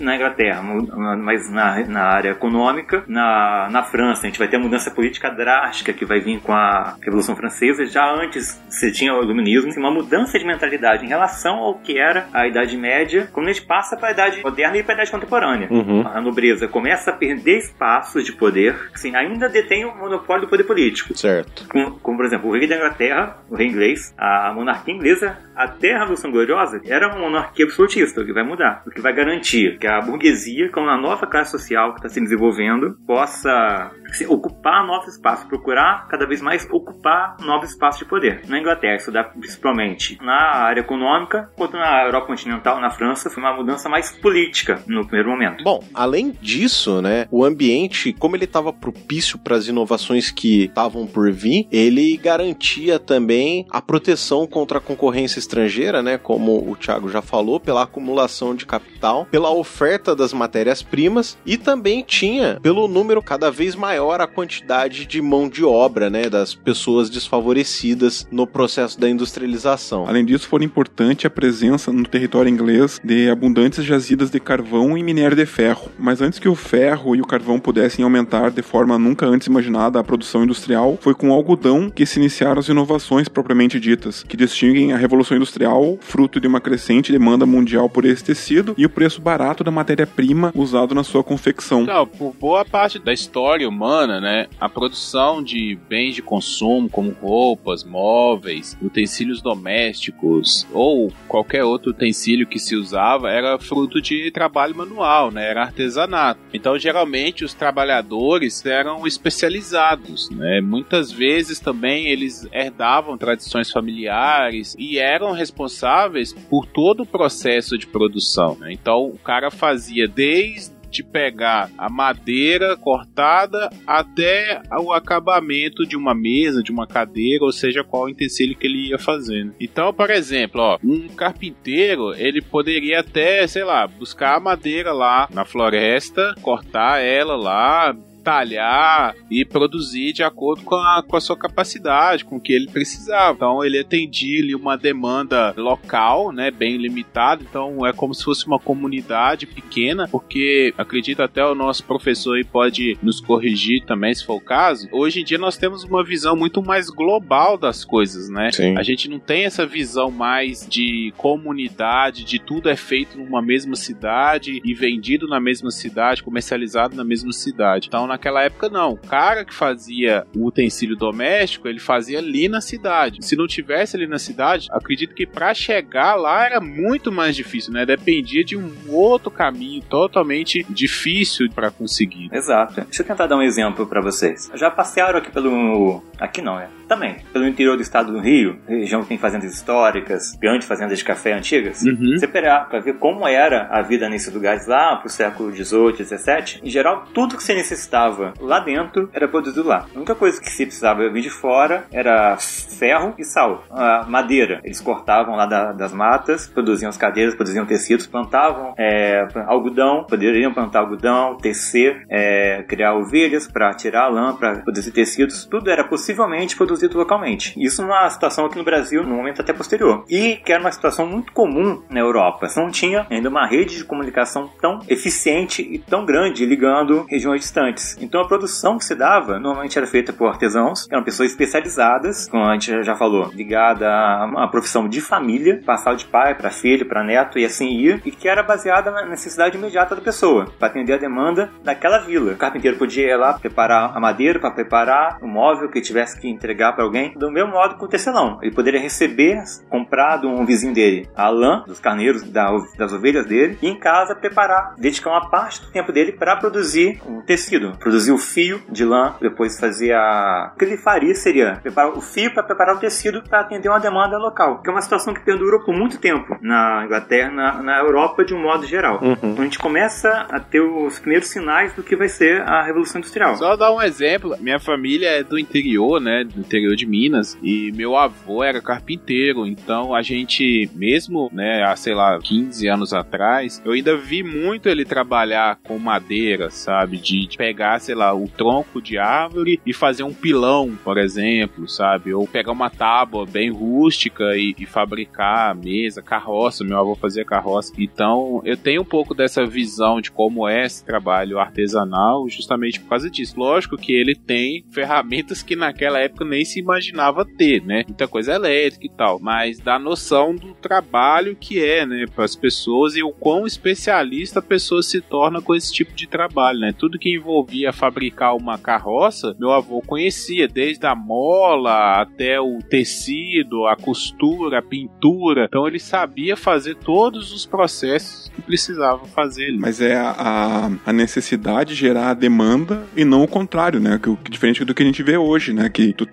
na 0.00 0.16
Inglaterra, 0.16 0.62
mas 0.62 1.50
na, 1.50 1.86
na 1.86 2.02
área 2.02 2.30
econômica, 2.30 3.04
na, 3.06 3.68
na 3.70 3.82
França, 3.82 4.22
a 4.22 4.26
gente 4.26 4.38
vai 4.38 4.48
ter 4.48 4.56
a 4.56 4.60
mudança 4.60 4.90
política 4.90 5.30
drástica 5.30 5.92
que 5.92 6.04
vai 6.04 6.20
vir 6.20 6.40
com 6.40 6.52
a 6.52 6.96
Revolução 7.02 7.36
Francesa. 7.36 7.86
Já 7.86 8.10
antes 8.12 8.60
você 8.68 8.90
tinha 8.90 9.14
o 9.14 9.22
Iluminismo, 9.22 9.72
uma 9.76 9.90
mudança 9.90 10.38
de 10.38 10.44
mentalidade 10.44 11.04
em 11.04 11.08
relação 11.08 11.56
ao 11.58 11.74
que 11.74 11.98
era 11.98 12.26
a 12.32 12.46
Idade 12.46 12.76
Média, 12.76 13.28
quando 13.32 13.48
a 13.48 13.52
gente 13.52 13.66
passa 13.66 13.96
para 13.96 14.08
a 14.08 14.12
Idade 14.12 14.42
Moderna 14.42 14.78
e 14.78 14.82
para 14.82 14.94
a 14.94 14.96
Idade 14.96 15.10
Contemporânea. 15.10 15.68
Uhum. 15.70 16.06
A 16.06 16.20
nobreza 16.20 16.68
começa 16.68 17.10
a 17.10 17.14
perder 17.14 17.58
espaços 17.94 18.24
de 18.24 18.32
poder, 18.32 18.76
assim, 18.92 19.14
ainda 19.14 19.48
detém 19.48 19.84
o 19.84 19.94
monopólio 19.94 20.46
do 20.46 20.50
poder 20.50 20.64
político. 20.64 21.16
Certo. 21.16 21.66
Como, 21.68 21.98
como, 22.00 22.16
por 22.16 22.26
exemplo, 22.26 22.48
o 22.48 22.52
rei 22.52 22.66
da 22.66 22.76
Inglaterra, 22.76 23.38
o 23.48 23.54
rei 23.54 23.68
inglês, 23.68 24.14
a 24.18 24.52
monarquia 24.52 24.94
inglesa, 24.94 25.38
a 25.56 25.66
Revolução 25.80 26.30
Gloriosa, 26.30 26.80
era 26.84 27.08
uma 27.08 27.20
monarquia 27.20 27.64
absolutista, 27.64 28.20
o 28.20 28.26
que 28.26 28.32
vai 28.32 28.44
mudar, 28.44 28.82
o 28.86 28.90
que 28.90 29.00
vai 29.00 29.12
garantir 29.12 29.78
que 29.78 29.86
a 29.86 30.00
burguesia, 30.00 30.70
como 30.70 30.88
a 30.88 30.96
nova 30.96 31.26
classe 31.26 31.52
social 31.52 31.92
que 31.92 32.00
está 32.00 32.08
se 32.08 32.20
desenvolvendo, 32.20 32.96
possa 33.06 33.92
assim, 34.14 34.26
ocupar 34.26 34.86
novos 34.86 35.14
espaços, 35.14 35.46
procurar 35.46 36.06
cada 36.08 36.26
vez 36.26 36.40
mais 36.40 36.66
ocupar 36.70 37.36
novos 37.40 37.70
espaços 37.70 38.00
de 38.00 38.08
poder. 38.08 38.42
Na 38.48 38.58
Inglaterra, 38.58 38.96
isso 38.96 39.10
dá 39.10 39.24
principalmente 39.24 40.18
na 40.22 40.56
área 40.56 40.80
econômica, 40.80 41.50
quanto 41.56 41.76
na 41.76 42.04
Europa 42.04 42.28
continental, 42.28 42.80
na 42.80 42.90
França, 42.90 43.28
foi 43.30 43.42
uma 43.42 43.54
mudança 43.54 43.88
mais 43.88 44.10
política 44.10 44.82
no 44.86 45.06
primeiro 45.06 45.30
momento. 45.30 45.64
Bom, 45.64 45.82
além 45.92 46.32
disso, 46.40 47.02
né, 47.02 47.26
o 47.30 47.44
ambiente, 47.44 48.12
como 48.12 48.36
ele 48.36 48.44
estava 48.44 48.72
propício 48.72 49.38
para 49.38 49.56
as 49.56 49.66
inovações 49.66 50.30
que 50.30 50.64
estavam 50.64 51.06
por 51.06 51.30
vir, 51.32 51.66
ele 51.70 52.16
garantia 52.16 52.98
também 52.98 53.66
a 53.70 53.80
proteção 53.82 54.46
contra 54.46 54.78
a 54.78 54.80
concorrência 54.80 55.38
estrangeira, 55.44 56.02
né, 56.02 56.18
como 56.18 56.68
o 56.68 56.76
Thiago 56.76 57.08
já 57.08 57.22
falou, 57.22 57.60
pela 57.60 57.82
acumulação 57.82 58.54
de 58.54 58.66
capital, 58.66 59.26
pela 59.30 59.50
oferta 59.50 60.16
das 60.16 60.32
matérias-primas 60.32 61.36
e 61.46 61.56
também 61.56 62.02
tinha 62.06 62.58
pelo 62.62 62.88
número 62.88 63.22
cada 63.22 63.50
vez 63.50 63.74
maior 63.74 64.20
a 64.20 64.26
quantidade 64.26 65.06
de 65.06 65.22
mão 65.22 65.48
de 65.48 65.64
obra, 65.64 66.10
né, 66.10 66.28
das 66.28 66.54
pessoas 66.54 67.08
desfavorecidas 67.08 68.26
no 68.30 68.46
processo 68.46 68.98
da 68.98 69.08
industrialização. 69.08 70.06
Além 70.08 70.24
disso, 70.24 70.48
foi 70.48 70.64
importante 70.64 71.26
a 71.26 71.30
presença 71.30 71.92
no 71.92 72.04
território 72.04 72.48
inglês 72.48 73.00
de 73.04 73.28
abundantes 73.28 73.84
jazidas 73.84 74.30
de 74.30 74.40
carvão 74.40 74.96
e 74.96 75.02
minério 75.02 75.36
de 75.36 75.46
ferro. 75.46 75.90
Mas 75.98 76.20
antes 76.20 76.38
que 76.38 76.48
o 76.48 76.54
ferro 76.54 77.14
e 77.14 77.20
o 77.20 77.26
carvão 77.26 77.60
pudessem 77.60 78.04
aumentar 78.04 78.50
de 78.50 78.62
forma 78.62 78.98
nunca 78.98 79.26
antes 79.26 79.46
imaginada 79.46 79.98
a 79.98 80.04
produção 80.04 80.44
industrial, 80.44 80.98
foi 81.00 81.14
com 81.14 81.30
o 81.30 81.32
algodão 81.32 81.90
que 81.90 82.06
se 82.06 82.18
iniciaram 82.18 82.58
as 82.58 82.68
inovações 82.68 83.28
propriamente 83.28 83.78
ditas, 83.78 84.22
que 84.22 84.36
distinguem 84.36 84.92
a 84.92 84.96
revolução 84.96 85.33
industrial, 85.36 85.98
fruto 86.00 86.40
de 86.40 86.46
uma 86.46 86.60
crescente 86.60 87.12
demanda 87.12 87.46
mundial 87.46 87.88
por 87.88 88.04
esse 88.04 88.24
tecido 88.24 88.74
e 88.76 88.84
o 88.84 88.90
preço 88.90 89.20
barato 89.20 89.64
da 89.64 89.70
matéria-prima 89.70 90.52
usado 90.54 90.94
na 90.94 91.04
sua 91.04 91.24
confecção. 91.24 91.84
Não, 91.84 92.06
por 92.06 92.34
boa 92.34 92.64
parte 92.64 92.98
da 92.98 93.12
história 93.12 93.68
humana, 93.68 94.20
né, 94.20 94.46
a 94.60 94.68
produção 94.68 95.42
de 95.42 95.78
bens 95.88 96.14
de 96.14 96.22
consumo 96.22 96.88
como 96.88 97.10
roupas, 97.20 97.84
móveis, 97.84 98.76
utensílios 98.82 99.40
domésticos 99.40 100.66
ou 100.72 101.12
qualquer 101.28 101.64
outro 101.64 101.90
utensílio 101.90 102.46
que 102.46 102.58
se 102.58 102.76
usava 102.76 103.30
era 103.30 103.58
fruto 103.58 104.00
de 104.00 104.30
trabalho 104.30 104.76
manual, 104.76 105.30
né, 105.30 105.48
era 105.48 105.62
artesanato. 105.62 106.40
Então, 106.52 106.78
geralmente 106.78 107.44
os 107.44 107.54
trabalhadores 107.54 108.64
eram 108.64 109.06
especializados, 109.06 110.30
né? 110.30 110.60
Muitas 110.60 111.10
vezes 111.10 111.60
também 111.60 112.06
eles 112.06 112.46
herdavam 112.52 113.16
tradições 113.16 113.70
familiares 113.70 114.74
e 114.78 114.98
eram 114.98 115.23
responsáveis 115.32 116.32
por 116.32 116.66
todo 116.66 117.02
o 117.02 117.06
processo 117.06 117.76
de 117.78 117.86
produção. 117.86 118.56
Né? 118.58 118.72
Então, 118.72 119.06
o 119.06 119.18
cara 119.18 119.50
fazia 119.50 120.06
desde 120.08 120.74
de 120.94 121.02
pegar 121.02 121.70
a 121.76 121.90
madeira 121.90 122.76
cortada 122.76 123.68
até 123.84 124.62
o 124.80 124.92
acabamento 124.92 125.84
de 125.84 125.96
uma 125.96 126.14
mesa, 126.14 126.62
de 126.62 126.70
uma 126.70 126.86
cadeira, 126.86 127.44
ou 127.44 127.50
seja, 127.50 127.82
qual 127.82 128.04
utensílio 128.04 128.56
que 128.56 128.64
ele 128.64 128.90
ia 128.90 128.98
fazendo. 128.98 129.52
Então, 129.58 129.92
por 129.92 130.08
exemplo, 130.08 130.60
ó, 130.60 130.78
um 130.84 131.08
carpinteiro, 131.08 132.14
ele 132.14 132.40
poderia 132.40 133.00
até, 133.00 133.44
sei 133.48 133.64
lá, 133.64 133.88
buscar 133.88 134.36
a 134.36 134.40
madeira 134.40 134.92
lá 134.92 135.28
na 135.32 135.44
floresta, 135.44 136.32
cortar 136.40 137.02
ela 137.02 137.34
lá, 137.34 137.96
talhar 138.24 139.14
e 139.30 139.44
produzir 139.44 140.14
de 140.14 140.22
acordo 140.22 140.62
com 140.62 140.76
a, 140.76 141.04
com 141.06 141.16
a 141.16 141.20
sua 141.20 141.36
capacidade, 141.36 142.24
com 142.24 142.36
o 142.36 142.40
que 142.40 142.52
ele 142.52 142.66
precisava. 142.66 143.36
Então 143.36 143.62
ele 143.62 143.78
atendia 143.78 144.42
ali 144.42 144.54
uma 144.54 144.76
demanda 144.76 145.54
local, 145.56 146.32
né, 146.32 146.50
bem 146.50 146.78
limitada. 146.78 147.44
Então 147.48 147.86
é 147.86 147.92
como 147.92 148.14
se 148.14 148.24
fosse 148.24 148.46
uma 148.46 148.58
comunidade 148.58 149.46
pequena, 149.46 150.08
porque 150.08 150.72
acredito 150.78 151.22
até 151.22 151.44
o 151.44 151.54
nosso 151.54 151.84
professor 151.84 152.36
aí 152.36 152.44
pode 152.44 152.96
nos 153.02 153.20
corrigir 153.20 153.84
também, 153.84 154.14
se 154.14 154.24
for 154.24 154.36
o 154.36 154.40
caso. 154.40 154.88
Hoje 154.90 155.20
em 155.20 155.24
dia 155.24 155.38
nós 155.38 155.58
temos 155.58 155.84
uma 155.84 156.02
visão 156.02 156.34
muito 156.34 156.62
mais 156.62 156.88
global 156.88 157.58
das 157.58 157.84
coisas, 157.84 158.30
né? 158.30 158.50
Sim. 158.52 158.76
A 158.78 158.82
gente 158.82 159.08
não 159.08 159.18
tem 159.18 159.44
essa 159.44 159.66
visão 159.66 160.10
mais 160.10 160.66
de 160.66 161.12
comunidade, 161.18 162.24
de 162.24 162.38
tudo 162.38 162.70
é 162.70 162.76
feito 162.76 163.18
numa 163.18 163.42
mesma 163.42 163.76
cidade 163.76 164.60
e 164.64 164.74
vendido 164.74 165.28
na 165.28 165.38
mesma 165.38 165.70
cidade, 165.70 166.22
comercializado 166.22 166.96
na 166.96 167.04
mesma 167.04 167.32
cidade. 167.32 167.88
Então 167.88 168.06
naquela 168.14 168.42
época 168.42 168.68
não. 168.68 168.92
O 168.92 168.96
cara 168.96 169.44
que 169.44 169.54
fazia 169.54 170.26
o 170.34 170.46
utensílio 170.46 170.96
doméstico, 170.96 171.68
ele 171.68 171.78
fazia 171.78 172.18
ali 172.18 172.48
na 172.48 172.60
cidade. 172.60 173.24
Se 173.24 173.36
não 173.36 173.46
tivesse 173.46 173.96
ali 173.96 174.06
na 174.06 174.18
cidade, 174.18 174.68
acredito 174.70 175.14
que 175.14 175.26
para 175.26 175.52
chegar 175.52 176.14
lá 176.14 176.46
era 176.46 176.60
muito 176.60 177.12
mais 177.12 177.36
difícil, 177.36 177.72
né? 177.72 177.84
Dependia 177.84 178.44
de 178.44 178.56
um 178.56 178.72
outro 178.88 179.30
caminho 179.30 179.82
totalmente 179.82 180.64
difícil 180.68 181.48
para 181.52 181.70
conseguir. 181.70 182.28
Exato. 182.32 182.80
Deixa 182.82 183.02
eu 183.02 183.06
tentar 183.06 183.26
dar 183.26 183.36
um 183.36 183.42
exemplo 183.42 183.86
para 183.86 184.00
vocês. 184.00 184.50
Já 184.54 184.70
passearam 184.70 185.18
aqui 185.18 185.30
pelo 185.30 186.02
aqui 186.18 186.40
não, 186.40 186.58
é 186.58 186.68
também. 186.86 187.16
Pelo 187.32 187.46
interior 187.46 187.76
do 187.76 187.82
estado 187.82 188.12
do 188.12 188.20
Rio, 188.20 188.58
região 188.66 189.02
que 189.02 189.08
tem 189.08 189.18
fazendas 189.18 189.52
históricas, 189.52 190.36
grandes 190.40 190.68
fazendas 190.68 190.98
de 190.98 191.04
café 191.04 191.32
antigas, 191.32 191.82
uhum. 191.82 192.16
você 192.16 192.26
pegar 192.26 192.68
para 192.68 192.80
ver 192.80 192.94
como 192.94 193.26
era 193.26 193.68
a 193.70 193.82
vida 193.82 194.08
nesses 194.08 194.32
lugares 194.32 194.66
lá 194.66 194.96
pro 194.96 195.08
século 195.08 195.50
XVIII, 195.50 196.04
XVII, 196.04 196.60
em 196.62 196.70
geral, 196.70 197.06
tudo 197.14 197.36
que 197.36 197.42
você 197.42 197.54
necessitava 197.54 198.34
lá 198.40 198.60
dentro 198.60 199.08
era 199.12 199.26
produzido 199.26 199.66
lá. 199.66 199.86
A 199.94 199.96
única 199.96 200.14
coisa 200.14 200.40
que 200.40 200.50
se 200.50 200.66
precisava 200.66 201.08
vir 201.08 201.22
de 201.22 201.30
fora 201.30 201.84
era 201.90 202.36
ferro 202.36 203.14
e 203.18 203.24
sal. 203.24 203.64
A 203.70 204.04
madeira, 204.08 204.60
eles 204.64 204.80
cortavam 204.80 205.36
lá 205.36 205.46
da, 205.46 205.72
das 205.72 205.92
matas, 205.92 206.46
produziam 206.46 206.88
as 206.88 206.96
cadeiras, 206.96 207.34
produziam 207.34 207.64
tecidos, 207.64 208.06
plantavam 208.06 208.74
é, 208.78 209.26
algodão, 209.46 210.04
poderiam 210.04 210.52
plantar 210.52 210.80
algodão, 210.80 211.36
tecer, 211.36 212.04
é, 212.08 212.62
criar 212.68 212.94
ovelhas 212.94 213.46
para 213.46 213.72
tirar 213.74 214.04
a 214.04 214.08
lã, 214.08 214.34
para 214.34 214.60
produzir 214.60 214.92
tecidos. 214.92 215.46
Tudo 215.46 215.70
era 215.70 215.84
possivelmente 215.84 216.56
produzido 216.56 216.73
produzido 216.74 216.98
localmente. 216.98 217.54
Isso 217.56 217.82
numa 217.82 218.08
situação 218.10 218.46
aqui 218.46 218.58
no 218.58 218.64
Brasil, 218.64 219.02
no 219.04 219.14
momento 219.14 219.40
até 219.40 219.52
posterior. 219.52 220.04
E 220.08 220.36
que 220.36 220.52
era 220.52 220.60
uma 220.60 220.72
situação 220.72 221.06
muito 221.06 221.32
comum 221.32 221.82
na 221.88 222.00
Europa. 222.00 222.48
Não 222.56 222.70
tinha 222.70 223.06
ainda 223.10 223.28
uma 223.28 223.46
rede 223.46 223.76
de 223.76 223.84
comunicação 223.84 224.50
tão 224.60 224.80
eficiente 224.88 225.62
e 225.62 225.78
tão 225.78 226.04
grande 226.04 226.44
ligando 226.44 227.06
regiões 227.08 227.42
distantes. 227.42 227.96
Então 228.00 228.20
a 228.20 228.26
produção 228.26 228.78
que 228.78 228.84
se 228.84 228.94
dava 228.94 229.38
normalmente 229.38 229.78
era 229.78 229.86
feita 229.86 230.12
por 230.12 230.26
artesãos, 230.26 230.86
eram 230.90 231.02
pessoas 231.02 231.30
especializadas, 231.30 232.28
como 232.28 232.44
a 232.44 232.52
gente 232.54 232.82
já 232.82 232.96
falou, 232.96 233.30
ligada 233.32 233.88
a 233.88 234.24
uma 234.24 234.50
profissão 234.50 234.88
de 234.88 235.00
família, 235.00 235.60
passava 235.64 235.96
de 235.96 236.06
pai 236.06 236.34
para 236.34 236.50
filho, 236.50 236.86
para 236.86 237.04
neto 237.04 237.38
e 237.38 237.44
assim 237.44 237.68
ia, 237.68 238.00
e 238.04 238.10
que 238.10 238.28
era 238.28 238.42
baseada 238.42 238.90
na 238.90 239.06
necessidade 239.06 239.56
imediata 239.56 239.94
da 239.94 240.00
pessoa, 240.00 240.46
para 240.58 240.68
atender 240.68 240.94
a 240.94 240.98
demanda 240.98 241.50
daquela 241.62 241.98
vila. 241.98 242.32
O 242.32 242.36
carpinteiro 242.36 242.76
podia 242.76 243.06
ir 243.06 243.16
lá 243.16 243.34
preparar 243.34 243.96
a 243.96 244.00
madeira 244.00 244.38
para 244.38 244.50
preparar 244.50 245.18
o 245.22 245.26
móvel 245.26 245.68
que 245.68 245.80
tivesse 245.80 246.18
que 246.20 246.28
entregar 246.28 246.63
para 246.72 246.84
alguém, 246.84 247.12
do 247.16 247.30
mesmo 247.30 247.52
modo 247.52 247.76
que 247.76 247.84
o 247.84 247.88
tecelão. 247.88 248.38
Ele 248.42 248.54
poderia 248.54 248.80
receber, 248.80 249.42
comprado 249.68 250.28
um 250.28 250.44
vizinho 250.44 250.74
dele, 250.74 251.08
a 251.14 251.28
lã 251.28 251.64
dos 251.66 251.78
carneiros, 251.78 252.22
das 252.22 252.92
ovelhas 252.92 253.26
dele, 253.26 253.58
e 253.62 253.68
em 253.68 253.78
casa 253.78 254.14
preparar, 254.14 254.74
dedicar 254.78 255.10
uma 255.10 255.28
parte 255.28 255.60
do 255.60 255.70
tempo 255.70 255.92
dele 255.92 256.12
para 256.12 256.36
produzir 256.36 257.00
um 257.06 257.20
tecido, 257.20 257.76
produzir 257.78 258.12
o 258.12 258.18
fio 258.18 258.60
de 258.68 258.84
lã, 258.84 259.14
depois 259.20 259.58
fazer 259.58 259.92
a. 259.92 260.52
O 260.54 260.58
que 260.58 260.64
ele 260.64 260.76
faria 260.76 261.14
seria 261.14 261.58
preparar 261.62 261.96
o 261.96 262.00
fio 262.00 262.32
para 262.32 262.42
preparar 262.42 262.76
o 262.76 262.78
tecido 262.78 263.22
para 263.22 263.40
atender 263.40 263.68
uma 263.68 263.80
demanda 263.80 264.18
local, 264.18 264.62
que 264.62 264.68
é 264.68 264.72
uma 264.72 264.82
situação 264.82 265.14
que 265.14 265.20
perdurou 265.20 265.64
por 265.64 265.74
muito 265.74 265.98
tempo 265.98 266.36
na 266.40 266.82
Inglaterra, 266.84 267.30
na, 267.30 267.62
na 267.62 267.78
Europa 267.78 268.24
de 268.24 268.34
um 268.34 268.42
modo 268.42 268.66
geral. 268.66 269.00
Uhum. 269.02 269.12
Então 269.12 269.40
a 269.40 269.44
gente 269.44 269.58
começa 269.58 270.26
a 270.30 270.40
ter 270.40 270.60
os 270.60 270.98
primeiros 270.98 271.28
sinais 271.28 271.72
do 271.74 271.82
que 271.82 271.96
vai 271.96 272.08
ser 272.08 272.42
a 272.42 272.62
Revolução 272.62 272.98
Industrial. 272.98 273.36
Só 273.36 273.56
dar 273.56 273.72
um 273.72 273.82
exemplo, 273.82 274.36
minha 274.40 274.58
família 274.58 275.08
é 275.08 275.22
do 275.22 275.38
interior, 275.38 276.00
né, 276.00 276.24
do 276.24 276.40
interior 276.54 276.76
de 276.76 276.86
Minas, 276.86 277.36
e 277.42 277.72
meu 277.72 277.96
avô 277.96 278.42
era 278.42 278.60
carpinteiro, 278.60 279.46
então 279.46 279.94
a 279.94 280.02
gente, 280.02 280.70
mesmo, 280.74 281.28
né, 281.32 281.64
há, 281.64 281.74
sei 281.74 281.94
lá, 281.94 282.18
15 282.18 282.68
anos 282.68 282.92
atrás, 282.92 283.60
eu 283.64 283.72
ainda 283.72 283.96
vi 283.96 284.22
muito 284.22 284.68
ele 284.68 284.84
trabalhar 284.84 285.58
com 285.64 285.78
madeira, 285.78 286.50
sabe, 286.50 286.98
de, 286.98 287.28
pegar, 287.36 287.80
sei 287.80 287.94
lá, 287.94 288.14
o 288.14 288.28
tronco 288.28 288.80
de 288.80 288.98
árvore 288.98 289.60
e 289.66 289.72
fazer 289.72 290.04
um 290.04 290.14
pilão, 290.14 290.78
por 290.84 290.98
exemplo, 290.98 291.68
sabe, 291.68 292.14
ou 292.14 292.26
pegar 292.26 292.52
uma 292.52 292.70
tábua 292.70 293.26
bem 293.26 293.50
rústica 293.50 294.36
e, 294.36 294.54
e 294.56 294.66
fabricar 294.66 295.54
mesa, 295.54 296.02
carroça, 296.02 296.64
meu 296.64 296.78
avô 296.78 296.94
fazia 296.94 297.24
carroça, 297.24 297.72
então 297.78 298.40
eu 298.44 298.56
tenho 298.56 298.82
um 298.82 298.84
pouco 298.84 299.14
dessa 299.14 299.44
visão 299.44 300.00
de 300.00 300.10
como 300.10 300.48
é 300.48 300.64
esse 300.64 300.84
trabalho 300.84 301.38
artesanal, 301.38 302.28
justamente 302.28 302.80
por 302.80 302.88
causa 302.88 303.10
disso. 303.10 303.34
Lógico 303.38 303.76
que 303.76 303.92
ele 303.92 304.14
tem 304.14 304.64
ferramentas 304.70 305.42
que 305.42 305.56
naquela 305.56 305.98
época 305.98 306.24
nem 306.24 306.43
se 306.44 306.60
imaginava 306.60 307.24
ter, 307.24 307.62
né? 307.64 307.84
Muita 307.86 308.08
coisa 308.08 308.34
elétrica 308.34 308.86
e 308.86 308.90
tal, 308.90 309.18
mas 309.20 309.58
dá 309.58 309.78
noção 309.78 310.34
do 310.34 310.54
trabalho 310.54 311.36
que 311.36 311.62
é, 311.62 311.84
né, 311.86 312.06
para 312.14 312.24
as 312.24 312.36
pessoas 312.36 312.96
e 312.96 313.02
o 313.02 313.10
quão 313.10 313.46
especialista 313.46 314.38
a 314.38 314.42
pessoa 314.42 314.82
se 314.82 315.00
torna 315.00 315.40
com 315.40 315.54
esse 315.54 315.72
tipo 315.72 315.94
de 315.94 316.06
trabalho, 316.06 316.60
né? 316.60 316.74
Tudo 316.76 316.98
que 316.98 317.14
envolvia 317.14 317.72
fabricar 317.72 318.36
uma 318.36 318.58
carroça, 318.58 319.34
meu 319.38 319.50
avô 319.52 319.80
conhecia, 319.80 320.48
desde 320.48 320.86
a 320.86 320.94
mola 320.94 322.00
até 322.00 322.40
o 322.40 322.58
tecido, 322.58 323.66
a 323.66 323.76
costura, 323.76 324.58
a 324.58 324.62
pintura. 324.62 325.44
Então 325.44 325.66
ele 325.66 325.78
sabia 325.78 326.36
fazer 326.36 326.76
todos 326.76 327.32
os 327.32 327.46
processos 327.46 328.28
que 328.34 328.42
precisava 328.42 329.04
fazer. 329.06 329.44
Ali. 329.44 329.58
Mas 329.58 329.80
é 329.80 329.96
a, 329.96 330.70
a 330.84 330.92
necessidade 330.92 331.74
gerar 331.74 332.10
a 332.10 332.14
demanda 332.14 332.84
e 332.96 333.04
não 333.04 333.22
o 333.22 333.28
contrário, 333.28 333.80
né? 333.80 334.00
Que, 334.02 334.30
diferente 334.30 334.64
do 334.64 334.74
que 334.74 334.82
a 334.82 334.86
gente 334.86 335.02
vê 335.02 335.16
hoje, 335.16 335.52
né? 335.52 335.68
Que 335.68 335.92
tu 335.92 336.06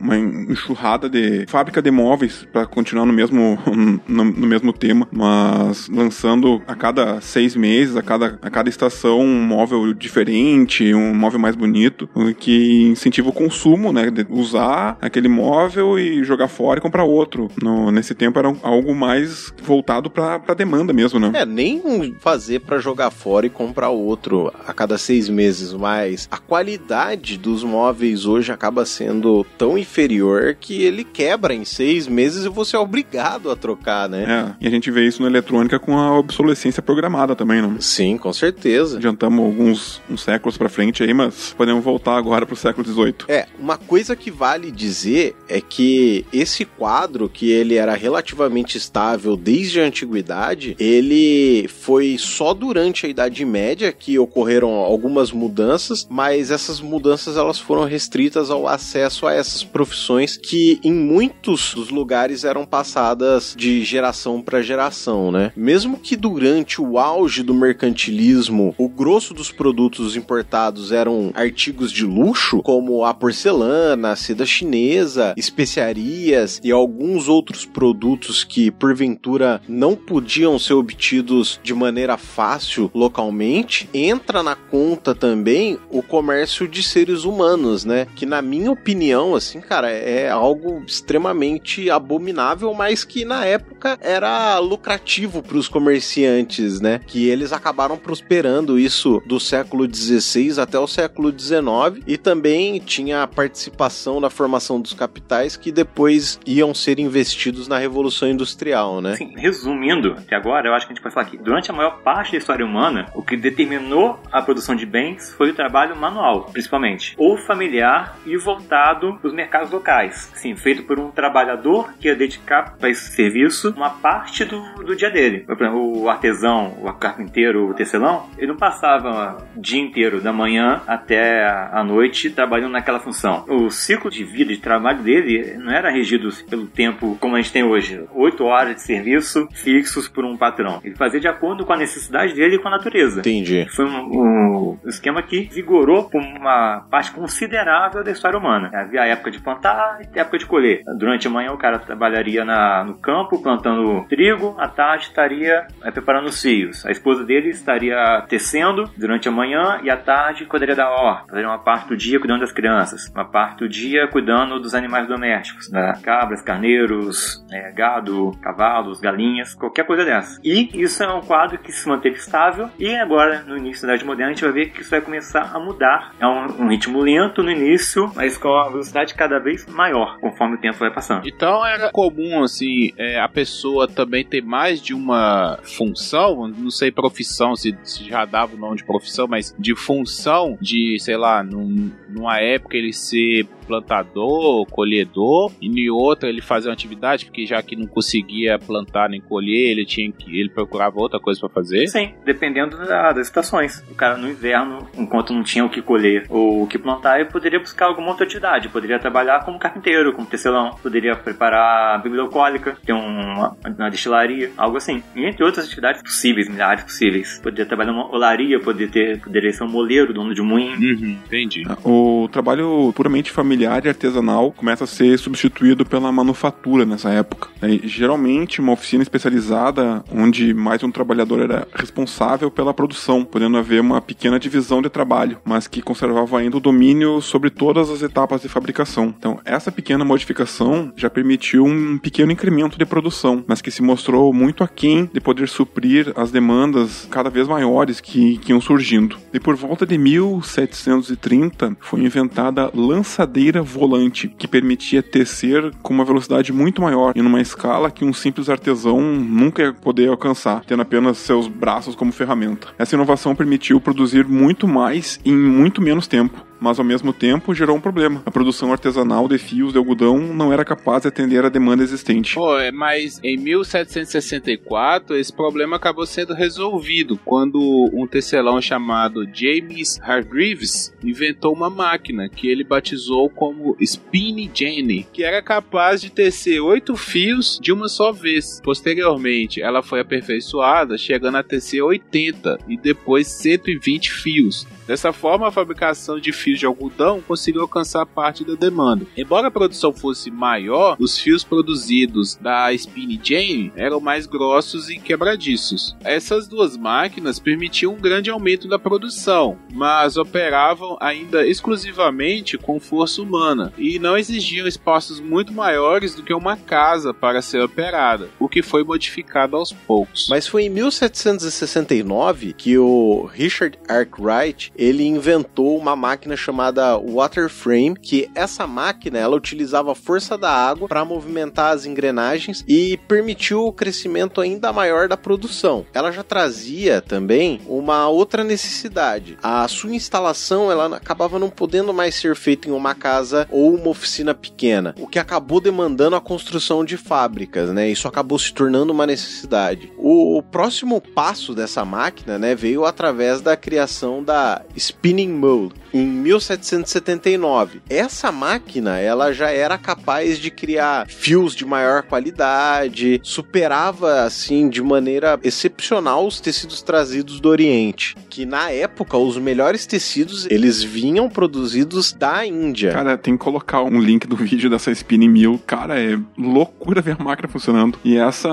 uma 0.00 0.18
enxurrada 0.18 1.08
de 1.08 1.46
fábrica 1.46 1.80
de 1.82 1.90
móveis 1.90 2.46
para 2.52 2.66
continuar 2.66 3.06
no 3.06 3.12
mesmo 3.12 3.58
no, 4.06 4.24
no, 4.24 4.46
mesmo 4.46 4.72
tema, 4.72 5.08
mas 5.12 5.88
lançando 5.88 6.62
a 6.66 6.74
cada 6.74 7.20
seis 7.20 7.54
meses, 7.54 7.96
a 7.96 8.02
cada, 8.02 8.38
a 8.40 8.50
cada 8.50 8.68
estação 8.68 9.20
um 9.20 9.42
móvel 9.42 9.92
diferente, 9.92 10.94
um 10.94 11.14
móvel 11.14 11.38
mais 11.38 11.56
bonito, 11.56 12.08
que 12.38 12.88
incentiva 12.90 13.28
o 13.28 13.32
consumo, 13.32 13.92
né? 13.92 14.10
De 14.10 14.26
usar 14.28 14.96
aquele 15.00 15.28
móvel 15.28 15.98
e 15.98 16.22
jogar 16.24 16.48
fora 16.48 16.78
e 16.78 16.82
comprar 16.82 17.04
outro. 17.04 17.48
No, 17.62 17.90
nesse 17.90 18.14
tempo 18.14 18.38
era 18.38 18.54
algo 18.62 18.94
mais 18.94 19.52
voltado 19.62 20.10
para 20.10 20.54
demanda 20.54 20.92
mesmo, 20.92 21.18
né? 21.18 21.32
É, 21.34 21.46
nem 21.46 21.80
fazer 22.20 22.60
para 22.60 22.78
jogar 22.78 23.10
fora 23.10 23.46
e 23.46 23.50
comprar 23.50 23.90
outro 23.90 24.52
a 24.66 24.72
cada 24.72 24.98
seis 24.98 25.28
meses, 25.28 25.72
mas 25.72 26.28
a 26.30 26.38
qualidade 26.38 27.36
dos 27.36 27.64
móveis 27.64 28.26
hoje 28.26 28.52
acaba 28.52 28.84
sendo 28.84 29.39
tão 29.44 29.78
inferior 29.78 30.56
que 30.58 30.82
ele 30.82 31.04
quebra 31.04 31.54
em 31.54 31.64
seis 31.64 32.06
meses 32.06 32.44
e 32.44 32.48
você 32.48 32.76
é 32.76 32.78
obrigado 32.78 33.50
a 33.50 33.56
trocar, 33.56 34.08
né? 34.08 34.54
É, 34.60 34.64
e 34.64 34.68
a 34.68 34.70
gente 34.70 34.90
vê 34.90 35.06
isso 35.06 35.22
na 35.22 35.28
eletrônica 35.28 35.78
com 35.78 35.98
a 35.98 36.18
obsolescência 36.18 36.82
programada 36.82 37.34
também, 37.34 37.62
né? 37.62 37.76
Sim, 37.80 38.16
com 38.16 38.32
certeza. 38.32 38.96
Adiantamos 38.96 39.44
alguns 39.44 40.02
uns 40.10 40.22
séculos 40.22 40.56
para 40.56 40.68
frente 40.68 41.02
aí, 41.02 41.14
mas 41.14 41.54
podemos 41.56 41.82
voltar 41.82 42.16
agora 42.16 42.46
pro 42.46 42.56
século 42.56 42.86
XVIII. 42.86 43.14
É, 43.28 43.46
uma 43.58 43.76
coisa 43.76 44.14
que 44.16 44.30
vale 44.30 44.70
dizer 44.70 45.34
é 45.48 45.60
que 45.60 46.24
esse 46.32 46.64
quadro, 46.64 47.28
que 47.28 47.50
ele 47.50 47.76
era 47.76 47.94
relativamente 47.94 48.76
estável 48.76 49.36
desde 49.36 49.80
a 49.80 49.84
antiguidade, 49.84 50.76
ele 50.78 51.68
foi 51.68 52.16
só 52.18 52.52
durante 52.54 53.06
a 53.06 53.08
Idade 53.08 53.44
Média 53.44 53.92
que 53.92 54.18
ocorreram 54.18 54.70
algumas 54.70 55.32
mudanças, 55.32 56.06
mas 56.10 56.50
essas 56.50 56.80
mudanças 56.80 57.36
elas 57.36 57.58
foram 57.58 57.84
restritas 57.84 58.50
ao 58.50 58.66
acesso 58.66 59.26
a 59.30 59.34
essas 59.34 59.64
profissões 59.64 60.36
que 60.36 60.80
em 60.82 60.92
muitos 60.92 61.74
dos 61.74 61.90
lugares 61.90 62.44
eram 62.44 62.66
passadas 62.66 63.54
de 63.56 63.82
geração 63.84 64.42
para 64.42 64.62
geração, 64.62 65.32
né? 65.32 65.52
Mesmo 65.56 65.98
que 65.98 66.16
durante 66.16 66.80
o 66.80 66.98
auge 66.98 67.42
do 67.42 67.54
mercantilismo, 67.54 68.74
o 68.76 68.88
grosso 68.88 69.32
dos 69.32 69.50
produtos 69.50 70.16
importados 70.16 70.92
eram 70.92 71.30
artigos 71.34 71.92
de 71.92 72.04
luxo, 72.04 72.62
como 72.62 73.04
a 73.04 73.14
porcelana, 73.14 74.12
a 74.12 74.16
seda 74.16 74.44
chinesa, 74.44 75.34
especiarias 75.36 76.60
e 76.62 76.70
alguns 76.70 77.28
outros 77.28 77.64
produtos 77.64 78.44
que 78.44 78.70
porventura 78.70 79.60
não 79.68 79.94
podiam 79.94 80.58
ser 80.58 80.74
obtidos 80.74 81.60
de 81.62 81.74
maneira 81.74 82.16
fácil 82.16 82.90
localmente, 82.94 83.88
entra 83.94 84.42
na 84.42 84.54
conta 84.54 85.14
também 85.14 85.78
o 85.90 86.02
comércio 86.02 86.66
de 86.66 86.82
seres 86.82 87.24
humanos, 87.24 87.84
né? 87.84 88.06
Que 88.16 88.26
na 88.26 88.42
minha 88.42 88.70
opinião, 88.70 89.19
assim, 89.34 89.60
cara, 89.60 89.90
é 89.90 90.30
algo 90.30 90.82
extremamente 90.86 91.90
abominável, 91.90 92.72
mas 92.74 93.04
que 93.04 93.24
na 93.24 93.44
época 93.44 93.69
era 94.00 94.58
lucrativo 94.58 95.42
para 95.42 95.56
os 95.56 95.68
comerciantes, 95.68 96.80
né? 96.80 97.00
Que 97.06 97.28
eles 97.28 97.52
acabaram 97.52 97.96
prosperando 97.96 98.78
isso 98.78 99.22
do 99.26 99.38
século 99.38 99.92
XVI 99.92 100.60
até 100.60 100.78
o 100.78 100.86
século 100.86 101.32
XIX 101.36 102.02
e 102.06 102.16
também 102.16 102.78
tinha 102.78 103.22
a 103.22 103.26
participação 103.26 104.20
na 104.20 104.30
formação 104.30 104.80
dos 104.80 104.92
capitais 104.92 105.56
que 105.56 105.72
depois 105.72 106.38
iam 106.46 106.74
ser 106.74 106.98
investidos 106.98 107.68
na 107.68 107.78
Revolução 107.78 108.28
Industrial, 108.28 109.00
né? 109.00 109.16
Sim, 109.16 109.32
resumindo, 109.36 110.12
até 110.12 110.36
agora, 110.36 110.68
eu 110.68 110.74
acho 110.74 110.86
que 110.86 110.92
a 110.92 110.94
gente 110.94 111.02
pode 111.02 111.14
falar 111.14 111.26
que 111.26 111.36
durante 111.36 111.70
a 111.70 111.74
maior 111.74 111.98
parte 112.02 112.32
da 112.32 112.38
história 112.38 112.64
humana, 112.64 113.06
o 113.14 113.22
que 113.22 113.36
determinou 113.36 114.18
a 114.30 114.42
produção 114.42 114.74
de 114.74 114.86
bens 114.86 115.32
foi 115.34 115.50
o 115.50 115.54
trabalho 115.54 115.96
manual, 115.96 116.44
principalmente, 116.52 117.14
ou 117.16 117.36
familiar 117.36 118.18
e 118.26 118.36
voltado 118.36 119.16
para 119.18 119.28
os 119.28 119.34
mercados 119.34 119.70
locais. 119.70 120.30
Sim, 120.34 120.56
feito 120.56 120.82
por 120.82 120.98
um 120.98 121.10
trabalhador 121.10 121.92
que 122.00 122.08
ia 122.08 122.16
dedicar 122.16 122.76
para 122.78 122.90
esse 122.90 123.10
serviço 123.12 123.69
uma 123.76 123.90
parte 123.90 124.44
do, 124.44 124.60
do 124.84 124.96
dia 124.96 125.10
dele. 125.10 125.40
Por 125.40 125.56
exemplo, 125.56 126.02
o 126.02 126.08
artesão, 126.08 126.74
o 126.82 126.92
carpinteiro, 126.92 127.70
o 127.70 127.74
tecelão, 127.74 128.28
ele 128.36 128.48
não 128.48 128.56
passava 128.56 129.38
o 129.56 129.60
dia 129.60 129.80
inteiro, 129.80 130.20
da 130.20 130.32
manhã 130.32 130.82
até 130.86 131.46
a 131.48 131.82
noite, 131.84 132.30
trabalhando 132.30 132.72
naquela 132.72 133.00
função. 133.00 133.44
O 133.48 133.70
ciclo 133.70 134.10
de 134.10 134.24
vida, 134.24 134.52
de 134.52 134.60
trabalho 134.60 135.02
dele, 135.02 135.56
não 135.58 135.72
era 135.72 135.90
regido 135.90 136.28
pelo 136.48 136.66
tempo 136.66 137.16
como 137.20 137.36
a 137.36 137.40
gente 137.40 137.52
tem 137.52 137.62
hoje. 137.62 138.04
Oito 138.14 138.44
horas 138.44 138.76
de 138.76 138.82
serviço 138.82 139.48
fixos 139.52 140.08
por 140.08 140.24
um 140.24 140.36
patrão. 140.36 140.80
Ele 140.84 140.96
fazia 140.96 141.20
de 141.20 141.28
acordo 141.28 141.64
com 141.64 141.72
a 141.72 141.76
necessidade 141.76 142.34
dele 142.34 142.56
e 142.56 142.58
com 142.58 142.68
a 142.68 142.72
natureza. 142.72 143.20
Entendi. 143.20 143.66
Foi 143.70 143.84
um, 143.84 144.78
um 144.78 144.78
esquema 144.86 145.22
que 145.22 145.48
vigorou 145.52 146.08
por 146.08 146.20
uma 146.20 146.86
parte 146.90 147.12
considerável 147.12 148.02
da 148.02 148.10
história 148.10 148.38
humana. 148.38 148.70
Havia 148.72 149.02
a 149.02 149.06
época 149.06 149.30
de 149.30 149.40
plantar 149.40 150.00
e 150.14 150.18
a 150.18 150.22
época 150.22 150.38
de 150.38 150.46
colher. 150.46 150.82
Durante 150.98 151.26
a 151.26 151.30
manhã 151.30 151.52
o 151.52 151.58
cara 151.58 151.78
trabalharia 151.78 152.44
na, 152.44 152.84
no 152.84 152.94
campo, 152.98 153.42
plantando 153.42 153.59
plantando 153.60 154.06
trigo, 154.08 154.56
à 154.58 154.68
tarde 154.68 155.04
estaria 155.04 155.66
é, 155.84 155.90
preparando 155.90 156.26
os 156.26 156.40
fios. 156.40 156.84
A 156.86 156.90
esposa 156.90 157.24
dele 157.24 157.50
estaria 157.50 158.24
tecendo 158.28 158.90
durante 158.96 159.28
a 159.28 159.32
manhã 159.32 159.80
e 159.82 159.90
à 159.90 159.96
tarde 159.96 160.46
cuidaria 160.46 160.74
da 160.74 160.88
horta. 160.88 161.26
Fazer 161.30 161.44
uma 161.44 161.58
parte 161.58 161.88
do 161.88 161.96
dia 161.96 162.18
cuidando 162.18 162.40
das 162.40 162.52
crianças, 162.52 163.08
uma 163.14 163.24
parte 163.24 163.60
do 163.60 163.68
dia 163.68 164.08
cuidando 164.08 164.58
dos 164.58 164.74
animais 164.74 165.06
domésticos, 165.06 165.70
né? 165.70 165.92
cabras, 166.02 166.42
carneiros, 166.42 167.44
é, 167.52 167.72
gado, 167.72 168.32
cavalos, 168.42 169.00
galinhas, 169.00 169.54
qualquer 169.54 169.84
coisa 169.84 170.04
dessa. 170.04 170.40
E 170.42 170.70
isso 170.82 171.02
é 171.02 171.12
um 171.12 171.20
quadro 171.20 171.58
que 171.58 171.72
se 171.72 171.88
manteve 171.88 172.16
estável 172.16 172.70
e 172.78 172.94
agora 172.96 173.42
no 173.42 173.56
início 173.56 173.86
da 173.86 173.94
Idade 173.94 174.06
Moderna 174.06 174.32
a 174.32 174.34
gente 174.34 174.44
vai 174.44 174.52
ver 174.52 174.70
que 174.70 174.80
isso 174.80 174.90
vai 174.90 175.00
começar 175.00 175.50
a 175.54 175.58
mudar. 175.58 176.12
É 176.18 176.26
um, 176.26 176.64
um 176.64 176.68
ritmo 176.68 177.00
lento 177.00 177.42
no 177.42 177.50
início, 177.50 178.10
mas 178.14 178.38
com 178.38 178.48
a 178.48 178.68
velocidade 178.68 179.14
cada 179.14 179.38
vez 179.38 179.66
maior 179.66 180.18
conforme 180.20 180.56
o 180.56 180.60
tempo 180.60 180.78
vai 180.78 180.92
passando. 180.92 181.26
Então 181.26 181.64
era 181.66 181.90
comum, 181.90 182.42
assim, 182.42 182.92
é, 182.96 183.20
a 183.20 183.28
pessoa 183.28 183.49
também 183.94 184.24
ter 184.24 184.42
mais 184.42 184.80
de 184.80 184.94
uma 184.94 185.58
função, 185.62 186.48
não 186.48 186.70
sei 186.70 186.90
profissão, 186.90 187.56
se, 187.56 187.76
se 187.82 188.04
já 188.04 188.24
dava 188.24 188.54
o 188.54 188.58
nome 188.58 188.76
de 188.76 188.84
profissão, 188.84 189.26
mas 189.26 189.54
de 189.58 189.74
função, 189.74 190.58
de, 190.60 190.98
sei 190.98 191.16
lá, 191.16 191.42
num, 191.42 191.90
numa 192.08 192.38
época 192.40 192.76
ele 192.76 192.92
ser 192.92 193.46
plantador, 193.70 194.66
colhedor, 194.66 195.52
e 195.60 195.68
em 195.68 195.90
outra 195.90 196.28
ele 196.28 196.40
fazer 196.40 196.68
uma 196.68 196.74
atividade, 196.74 197.24
porque 197.24 197.46
já 197.46 197.62
que 197.62 197.76
não 197.76 197.86
conseguia 197.86 198.58
plantar 198.58 199.08
nem 199.08 199.20
colher, 199.20 199.70
ele 199.70 199.86
tinha 199.86 200.10
que 200.10 200.40
ele 200.40 200.48
procurava 200.48 200.98
outra 200.98 201.20
coisa 201.20 201.38
para 201.38 201.48
fazer. 201.48 201.86
Sim, 201.86 202.12
dependendo 202.24 202.76
da, 202.76 203.12
das 203.12 203.28
estações. 203.28 203.84
O 203.88 203.94
cara 203.94 204.16
no 204.16 204.28
inverno, 204.28 204.88
enquanto 204.98 205.32
não 205.32 205.44
tinha 205.44 205.64
o 205.64 205.70
que 205.70 205.80
colher 205.80 206.26
ou 206.28 206.64
o 206.64 206.66
que 206.66 206.78
plantar, 206.78 207.20
ele 207.20 207.30
poderia 207.30 207.60
buscar 207.60 207.86
alguma 207.86 208.08
outra 208.08 208.26
atividade, 208.26 208.68
poderia 208.68 208.98
trabalhar 208.98 209.44
como 209.44 209.58
carpinteiro, 209.58 210.12
como 210.12 210.26
tecelão, 210.26 210.76
poderia 210.82 211.14
preparar 211.14 212.02
bebida 212.02 212.22
alcoólica, 212.22 212.76
ter 212.84 212.92
uma, 213.40 213.56
uma 213.64 213.90
destilaria, 213.90 214.50
algo 214.56 214.76
assim. 214.76 215.02
E 215.14 215.24
entre 215.24 215.42
outras 215.44 215.66
atividades 215.66 216.02
possíveis, 216.02 216.48
milhares 216.48 216.84
possíveis. 216.84 217.40
Poderia 217.42 217.66
trabalhar 217.66 217.92
numa 217.92 218.14
olaria, 218.14 218.60
poderia 218.60 218.88
ter, 218.88 219.20
poderia 219.20 219.52
ser 219.52 219.64
um 219.64 219.68
moleiro, 219.68 220.12
dono 220.12 220.34
de 220.34 220.42
moinho. 220.42 220.78
Uhum, 220.78 221.18
entendi. 221.26 221.62
O 221.84 222.28
trabalho 222.30 222.92
puramente 222.94 223.30
familiar 223.30 223.84
e 223.84 223.88
artesanal 223.88 224.52
começa 224.52 224.84
a 224.84 224.86
ser 224.86 225.18
substituído 225.18 225.84
pela 225.84 226.12
manufatura 226.12 226.84
nessa 226.84 227.10
época. 227.10 227.48
E, 227.62 227.86
geralmente, 227.86 228.60
uma 228.60 228.72
oficina 228.72 229.02
especializada 229.02 230.04
onde 230.10 230.52
mais 230.54 230.82
um 230.82 230.90
trabalhador 230.90 231.40
era 231.40 231.66
responsável 231.74 232.50
pela 232.50 232.74
produção, 232.74 233.24
podendo 233.24 233.56
haver 233.56 233.80
uma 233.80 234.00
pequena 234.00 234.38
divisão 234.38 234.82
de 234.82 234.88
trabalho, 234.88 235.38
mas 235.44 235.66
que 235.66 235.82
conservava 235.82 236.38
ainda 236.38 236.56
o 236.56 236.60
domínio 236.60 237.20
sobre 237.20 237.50
todas 237.50 237.90
as 237.90 238.02
etapas 238.02 238.42
de 238.42 238.48
fabricação. 238.48 239.14
Então, 239.18 239.40
essa 239.44 239.70
pequena 239.70 240.04
modificação 240.04 240.92
já 240.96 241.08
permitiu 241.10 241.64
um 241.64 241.98
pequeno 241.98 242.32
incremento 242.32 242.78
de 242.78 242.84
produção, 242.84 243.29
mas 243.46 243.60
que 243.60 243.70
se 243.70 243.82
mostrou 243.82 244.32
muito 244.32 244.62
aquém 244.62 245.08
de 245.12 245.20
poder 245.20 245.48
suprir 245.48 246.12
as 246.16 246.30
demandas 246.30 247.06
cada 247.10 247.30
vez 247.30 247.46
maiores 247.46 248.00
que, 248.00 248.38
que 248.38 248.52
iam 248.52 248.60
surgindo. 248.60 249.16
E 249.32 249.40
por 249.40 249.56
volta 249.56 249.86
de 249.86 249.96
1730 249.98 251.76
foi 251.80 252.00
inventada 252.00 252.64
a 252.64 252.70
lançadeira 252.74 253.62
volante, 253.62 254.28
que 254.28 254.48
permitia 254.48 255.02
tecer 255.02 255.72
com 255.82 255.94
uma 255.94 256.04
velocidade 256.04 256.52
muito 256.52 256.82
maior 256.82 257.12
e 257.14 257.22
numa 257.22 257.40
escala 257.40 257.90
que 257.90 258.04
um 258.04 258.12
simples 258.12 258.48
artesão 258.48 259.00
nunca 259.00 259.62
ia 259.62 259.72
poder 259.72 260.08
alcançar, 260.08 260.64
tendo 260.64 260.82
apenas 260.82 261.18
seus 261.18 261.48
braços 261.48 261.94
como 261.94 262.12
ferramenta. 262.12 262.68
Essa 262.78 262.94
inovação 262.94 263.34
permitiu 263.34 263.80
produzir 263.80 264.26
muito 264.26 264.66
mais 264.66 265.20
em 265.24 265.34
muito 265.34 265.80
menos 265.80 266.06
tempo 266.06 266.49
mas 266.60 266.78
ao 266.78 266.84
mesmo 266.84 267.12
tempo 267.12 267.54
gerou 267.54 267.76
um 267.76 267.80
problema. 267.80 268.22
A 268.26 268.30
produção 268.30 268.72
artesanal 268.72 269.26
de 269.26 269.38
fios 269.38 269.72
de 269.72 269.78
algodão 269.78 270.18
não 270.18 270.52
era 270.52 270.64
capaz 270.64 271.02
de 271.02 271.08
atender 271.08 271.44
a 271.44 271.48
demanda 271.48 271.82
existente. 271.82 272.34
Pô, 272.34 272.50
mas 272.72 273.18
em 273.22 273.36
1764 273.36 275.16
esse 275.16 275.32
problema 275.32 275.76
acabou 275.76 276.06
sendo 276.06 276.34
resolvido 276.34 277.18
quando 277.24 277.90
um 277.92 278.06
tecelão 278.06 278.60
chamado 278.60 279.26
James 279.32 279.98
Hargreaves 280.02 280.92
inventou 281.02 281.52
uma 281.52 281.70
máquina 281.70 282.28
que 282.28 282.48
ele 282.48 282.64
batizou 282.64 283.28
como 283.30 283.76
Spinny 283.80 284.50
Jenny, 284.52 285.06
que 285.12 285.24
era 285.24 285.42
capaz 285.42 286.00
de 286.00 286.10
tecer 286.10 286.60
oito 286.60 286.96
fios 286.96 287.58
de 287.60 287.72
uma 287.72 287.88
só 287.88 288.12
vez. 288.12 288.60
Posteriormente, 288.62 289.62
ela 289.62 289.82
foi 289.82 290.00
aperfeiçoada, 290.00 290.98
chegando 290.98 291.36
a 291.36 291.42
tecer 291.42 291.82
80 291.82 292.58
e 292.68 292.76
depois 292.76 293.26
120 293.28 294.12
fios. 294.12 294.66
Dessa 294.90 295.12
forma, 295.12 295.46
a 295.46 295.52
fabricação 295.52 296.18
de 296.18 296.32
fios 296.32 296.58
de 296.58 296.66
algodão 296.66 297.20
conseguiu 297.20 297.62
alcançar 297.62 298.04
parte 298.04 298.44
da 298.44 298.56
demanda. 298.56 299.06
Embora 299.16 299.46
a 299.46 299.50
produção 299.50 299.92
fosse 299.92 300.32
maior, 300.32 300.96
os 300.98 301.16
fios 301.16 301.44
produzidos 301.44 302.34
da 302.34 302.74
Spinny 302.74 303.20
Jane 303.22 303.72
eram 303.76 304.00
mais 304.00 304.26
grossos 304.26 304.90
e 304.90 304.98
quebradiços. 304.98 305.94
Essas 306.02 306.48
duas 306.48 306.76
máquinas 306.76 307.38
permitiam 307.38 307.92
um 307.92 308.00
grande 308.00 308.30
aumento 308.30 308.66
da 308.66 308.80
produção, 308.80 309.56
mas 309.72 310.16
operavam 310.16 310.96
ainda 311.00 311.46
exclusivamente 311.46 312.58
com 312.58 312.80
força 312.80 313.22
humana 313.22 313.72
e 313.78 313.96
não 314.00 314.18
exigiam 314.18 314.66
espaços 314.66 315.20
muito 315.20 315.52
maiores 315.52 316.16
do 316.16 316.24
que 316.24 316.34
uma 316.34 316.56
casa 316.56 317.14
para 317.14 317.40
ser 317.40 317.62
operada, 317.62 318.28
o 318.40 318.48
que 318.48 318.60
foi 318.60 318.82
modificado 318.82 319.56
aos 319.56 319.72
poucos. 319.72 320.26
Mas 320.28 320.48
foi 320.48 320.64
em 320.64 320.70
1769 320.70 322.54
que 322.54 322.76
o 322.76 323.30
Richard 323.32 323.78
Arkwright 323.88 324.72
ele 324.80 325.06
inventou 325.06 325.76
uma 325.76 325.94
máquina 325.94 326.34
chamada 326.34 326.96
Waterframe, 326.96 327.94
que 328.00 328.30
essa 328.34 328.66
máquina 328.66 329.18
ela 329.18 329.36
utilizava 329.36 329.92
a 329.92 329.94
força 329.94 330.38
da 330.38 330.50
água 330.50 330.88
para 330.88 331.04
movimentar 331.04 331.74
as 331.74 331.84
engrenagens 331.84 332.64
e 332.66 332.96
permitiu 333.06 333.66
o 333.66 333.72
crescimento 333.72 334.40
ainda 334.40 334.72
maior 334.72 335.06
da 335.06 335.18
produção. 335.18 335.84
Ela 335.92 336.10
já 336.10 336.22
trazia 336.22 337.02
também 337.02 337.60
uma 337.66 338.08
outra 338.08 338.42
necessidade. 338.42 339.36
A 339.42 339.68
sua 339.68 339.94
instalação 339.94 340.72
ela 340.72 340.96
acabava 340.96 341.38
não 341.38 341.50
podendo 341.50 341.92
mais 341.92 342.14
ser 342.14 342.34
feita 342.34 342.66
em 342.66 342.72
uma 342.72 342.94
casa 342.94 343.46
ou 343.50 343.74
uma 343.74 343.88
oficina 343.90 344.34
pequena, 344.34 344.94
o 344.98 345.06
que 345.06 345.18
acabou 345.18 345.60
demandando 345.60 346.16
a 346.16 346.20
construção 346.20 346.82
de 346.84 346.96
fábricas, 346.96 347.68
né? 347.68 347.90
Isso 347.90 348.08
acabou 348.08 348.38
se 348.38 348.54
tornando 348.54 348.92
uma 348.94 349.06
necessidade. 349.06 349.92
O 349.98 350.42
próximo 350.42 351.02
passo 351.02 351.54
dessa 351.54 351.84
máquina, 351.84 352.38
né, 352.38 352.54
veio 352.54 352.86
através 352.86 353.42
da 353.42 353.56
criação 353.56 354.22
da 354.22 354.62
Spinning 354.76 355.38
Mold 355.40 355.74
em 355.92 356.06
1779. 356.06 357.82
Essa 357.88 358.30
máquina, 358.32 358.98
ela 358.98 359.32
já 359.32 359.50
era 359.50 359.78
capaz 359.78 360.38
de 360.38 360.50
criar 360.50 361.06
fios 361.08 361.54
de 361.54 361.64
maior 361.64 362.02
qualidade, 362.02 363.20
superava 363.22 364.22
assim 364.22 364.68
de 364.68 364.82
maneira 364.82 365.38
excepcional 365.42 366.26
os 366.26 366.40
tecidos 366.40 366.82
trazidos 366.82 367.40
do 367.40 367.48
Oriente, 367.48 368.16
que 368.28 368.44
na 368.46 368.70
época 368.70 369.16
os 369.16 369.38
melhores 369.38 369.86
tecidos 369.86 370.46
eles 370.50 370.82
vinham 370.82 371.28
produzidos 371.28 372.12
da 372.12 372.46
Índia. 372.46 372.92
Cara, 372.92 373.16
tem 373.18 373.36
que 373.36 373.42
colocar 373.42 373.82
um 373.82 374.00
link 374.00 374.26
do 374.26 374.36
vídeo 374.36 374.70
dessa 374.70 374.90
Spinning 374.90 375.28
Mill. 375.28 375.60
Cara, 375.66 376.00
é 376.00 376.18
loucura 376.38 377.02
ver 377.02 377.16
a 377.18 377.22
máquina 377.22 377.48
funcionando. 377.48 377.98
E 378.04 378.16
essa 378.16 378.50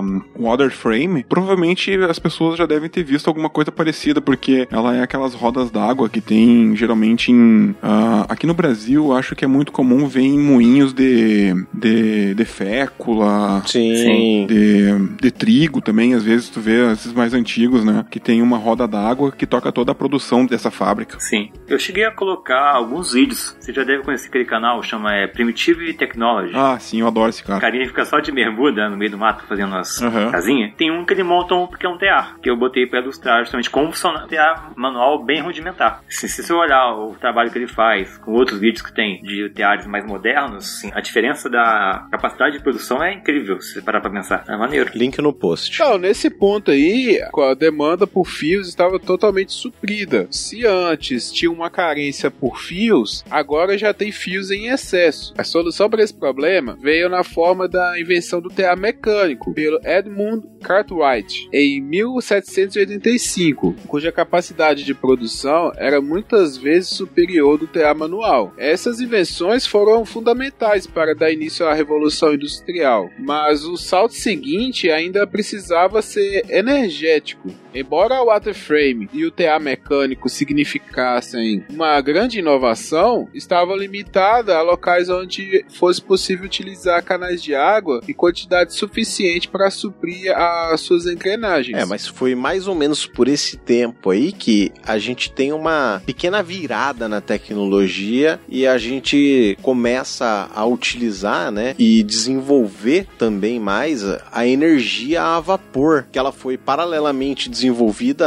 um, 0.00 0.22
Water 0.38 0.70
Frame, 0.70 1.24
provavelmente 1.28 1.94
as 1.94 2.18
pessoas 2.18 2.58
já 2.58 2.66
devem 2.66 2.88
ter 2.88 3.02
visto 3.02 3.28
alguma 3.28 3.48
coisa 3.48 3.70
parecida, 3.70 4.20
porque 4.20 4.66
ela 4.70 4.96
é 4.96 5.02
aquelas 5.02 5.34
rodas 5.34 5.70
d'água 5.70 6.08
que 6.08 6.20
tem 6.20 6.67
geralmente 6.74 7.30
em. 7.30 7.70
Uh, 7.70 8.26
aqui 8.28 8.46
no 8.46 8.54
Brasil, 8.54 9.12
acho 9.12 9.34
que 9.34 9.44
é 9.44 9.48
muito 9.48 9.72
comum 9.72 10.06
ver 10.06 10.22
em 10.22 10.38
moinhos 10.38 10.92
de, 10.92 11.54
de, 11.72 12.34
de 12.34 12.44
fécula. 12.44 13.62
Sim. 13.66 14.46
De, 14.46 15.16
de 15.20 15.30
trigo 15.30 15.80
também, 15.80 16.14
às 16.14 16.22
vezes 16.22 16.48
tu 16.48 16.60
vê 16.60 16.92
esses 16.92 17.12
mais 17.12 17.34
antigos, 17.34 17.84
né? 17.84 18.04
Que 18.10 18.20
tem 18.20 18.42
uma 18.42 18.58
roda 18.58 18.86
d'água 18.86 19.32
que 19.32 19.46
toca 19.46 19.70
toda 19.72 19.92
a 19.92 19.94
produção 19.94 20.46
dessa 20.46 20.70
fábrica. 20.70 21.18
Sim. 21.20 21.50
Eu 21.66 21.78
cheguei 21.78 22.04
a 22.04 22.10
colocar 22.10 22.72
alguns 22.74 23.12
vídeos. 23.12 23.56
Você 23.58 23.72
já 23.72 23.84
deve 23.84 24.02
conhecer 24.02 24.28
aquele 24.28 24.44
canal, 24.44 24.82
chama 24.82 25.14
é, 25.14 25.26
Primitive 25.26 25.92
Technology. 25.94 26.52
Ah, 26.54 26.78
sim, 26.78 27.00
eu 27.00 27.06
adoro 27.06 27.28
esse 27.30 27.42
cara. 27.42 27.58
O 27.58 27.60
carinha 27.60 27.86
fica 27.86 28.04
só 28.04 28.20
de 28.20 28.32
bermuda 28.32 28.88
no 28.88 28.96
meio 28.96 29.10
do 29.10 29.18
mato 29.18 29.44
fazendo 29.46 29.74
as 29.74 30.00
Aham. 30.02 30.30
casinhas. 30.30 30.72
Tem 30.76 30.90
um 30.90 31.04
que 31.04 31.12
ele 31.12 31.22
monta 31.22 31.54
um 31.54 31.66
que 31.66 31.86
é 31.86 31.88
um 31.88 31.98
tear, 31.98 32.36
que 32.42 32.50
eu 32.50 32.56
botei 32.56 32.86
pra 32.86 33.00
ilustrar 33.00 33.40
justamente 33.40 33.70
como 33.70 33.92
funciona 33.92 34.24
um 34.24 34.28
tear 34.28 34.72
manual 34.76 35.22
bem 35.24 35.40
rudimentar. 35.40 36.02
Se, 36.08 36.28
se 36.28 36.42
você 36.42 36.52
olhar 36.58 36.94
o 36.94 37.14
trabalho 37.14 37.50
que 37.50 37.58
ele 37.58 37.66
faz 37.66 38.16
com 38.18 38.32
outros 38.32 38.58
vídeos 38.58 38.82
que 38.82 38.94
tem 38.94 39.20
de 39.22 39.50
teares 39.50 39.86
mais 39.86 40.04
modernos, 40.04 40.64
assim, 40.64 40.90
a 40.94 41.00
diferença 41.00 41.48
da 41.48 42.06
capacidade 42.10 42.56
de 42.56 42.62
produção 42.62 43.02
é 43.02 43.12
incrível, 43.12 43.60
se 43.60 43.74
você 43.74 43.82
parar 43.82 44.00
pra 44.00 44.10
pensar. 44.10 44.44
É 44.48 44.56
maneiro. 44.56 44.90
Link 44.94 45.18
no 45.20 45.32
post. 45.32 45.74
Então, 45.74 45.98
nesse 45.98 46.30
ponto 46.30 46.70
aí, 46.70 47.20
a 47.20 47.54
demanda 47.54 48.06
por 48.06 48.26
fios 48.26 48.68
estava 48.68 48.98
totalmente 48.98 49.52
suprida. 49.52 50.26
Se 50.30 50.66
antes 50.66 51.32
tinha 51.32 51.50
uma 51.50 51.70
carência 51.70 52.30
por 52.30 52.58
fios, 52.58 53.24
agora 53.30 53.78
já 53.78 53.92
tem 53.92 54.12
fios 54.12 54.50
em 54.50 54.68
excesso. 54.68 55.34
A 55.36 55.44
solução 55.44 55.88
para 55.88 56.02
esse 56.02 56.14
problema 56.14 56.76
veio 56.80 57.08
na 57.08 57.24
forma 57.24 57.68
da 57.68 57.98
invenção 58.00 58.40
do 58.40 58.48
tear 58.48 58.76
mecânico 58.76 59.52
pelo 59.54 59.80
Edmund 59.84 60.46
Cartwright 60.62 61.48
em 61.52 61.80
1785, 61.80 63.74
cuja 63.86 64.12
capacidade 64.12 64.84
de 64.84 64.94
produção 64.94 65.18
produção 65.18 65.72
era 65.76 66.00
muitas 66.00 66.47
vezes 66.56 66.90
superior 66.90 67.58
do 67.58 67.66
TA 67.66 67.92
manual. 67.94 68.52
Essas 68.56 69.00
invenções 69.00 69.66
foram 69.66 70.04
fundamentais 70.04 70.86
para 70.86 71.14
dar 71.14 71.32
início 71.32 71.66
à 71.66 71.74
Revolução 71.74 72.34
Industrial, 72.34 73.10
mas 73.18 73.64
o 73.64 73.76
salto 73.76 74.14
seguinte 74.14 74.90
ainda 74.90 75.26
precisava 75.26 76.00
ser 76.00 76.44
energético. 76.48 77.50
Embora 77.78 78.20
o 78.20 78.26
waterframe 78.26 79.08
e 79.12 79.24
o 79.24 79.30
TA 79.30 79.56
mecânico 79.60 80.28
significassem 80.28 81.64
uma 81.70 82.00
grande 82.00 82.40
inovação, 82.40 83.28
estava 83.32 83.76
limitada 83.76 84.56
a 84.56 84.62
locais 84.62 85.08
onde 85.08 85.64
fosse 85.68 86.02
possível 86.02 86.44
utilizar 86.44 87.04
canais 87.04 87.40
de 87.40 87.54
água 87.54 88.00
em 88.08 88.12
quantidade 88.12 88.74
suficiente 88.74 89.48
para 89.48 89.70
suprir 89.70 90.36
as 90.36 90.80
suas 90.80 91.06
engrenagens. 91.06 91.78
É, 91.78 91.84
mas 91.84 92.04
foi 92.04 92.34
mais 92.34 92.66
ou 92.66 92.74
menos 92.74 93.06
por 93.06 93.28
esse 93.28 93.56
tempo 93.56 94.10
aí 94.10 94.32
que 94.32 94.72
a 94.84 94.98
gente 94.98 95.30
tem 95.30 95.52
uma 95.52 96.02
pequena 96.04 96.42
virada 96.42 97.08
na 97.08 97.20
tecnologia 97.20 98.40
e 98.48 98.66
a 98.66 98.76
gente 98.76 99.56
começa 99.62 100.50
a 100.52 100.66
utilizar, 100.66 101.52
né, 101.52 101.76
e 101.78 102.02
desenvolver 102.02 103.06
também 103.16 103.60
mais 103.60 104.02
a 104.32 104.44
energia 104.44 105.22
a 105.22 105.38
vapor, 105.38 106.06
que 106.10 106.18
ela 106.18 106.32
foi 106.32 106.58
paralelamente 106.58 107.48
desenvolvida 107.48 107.67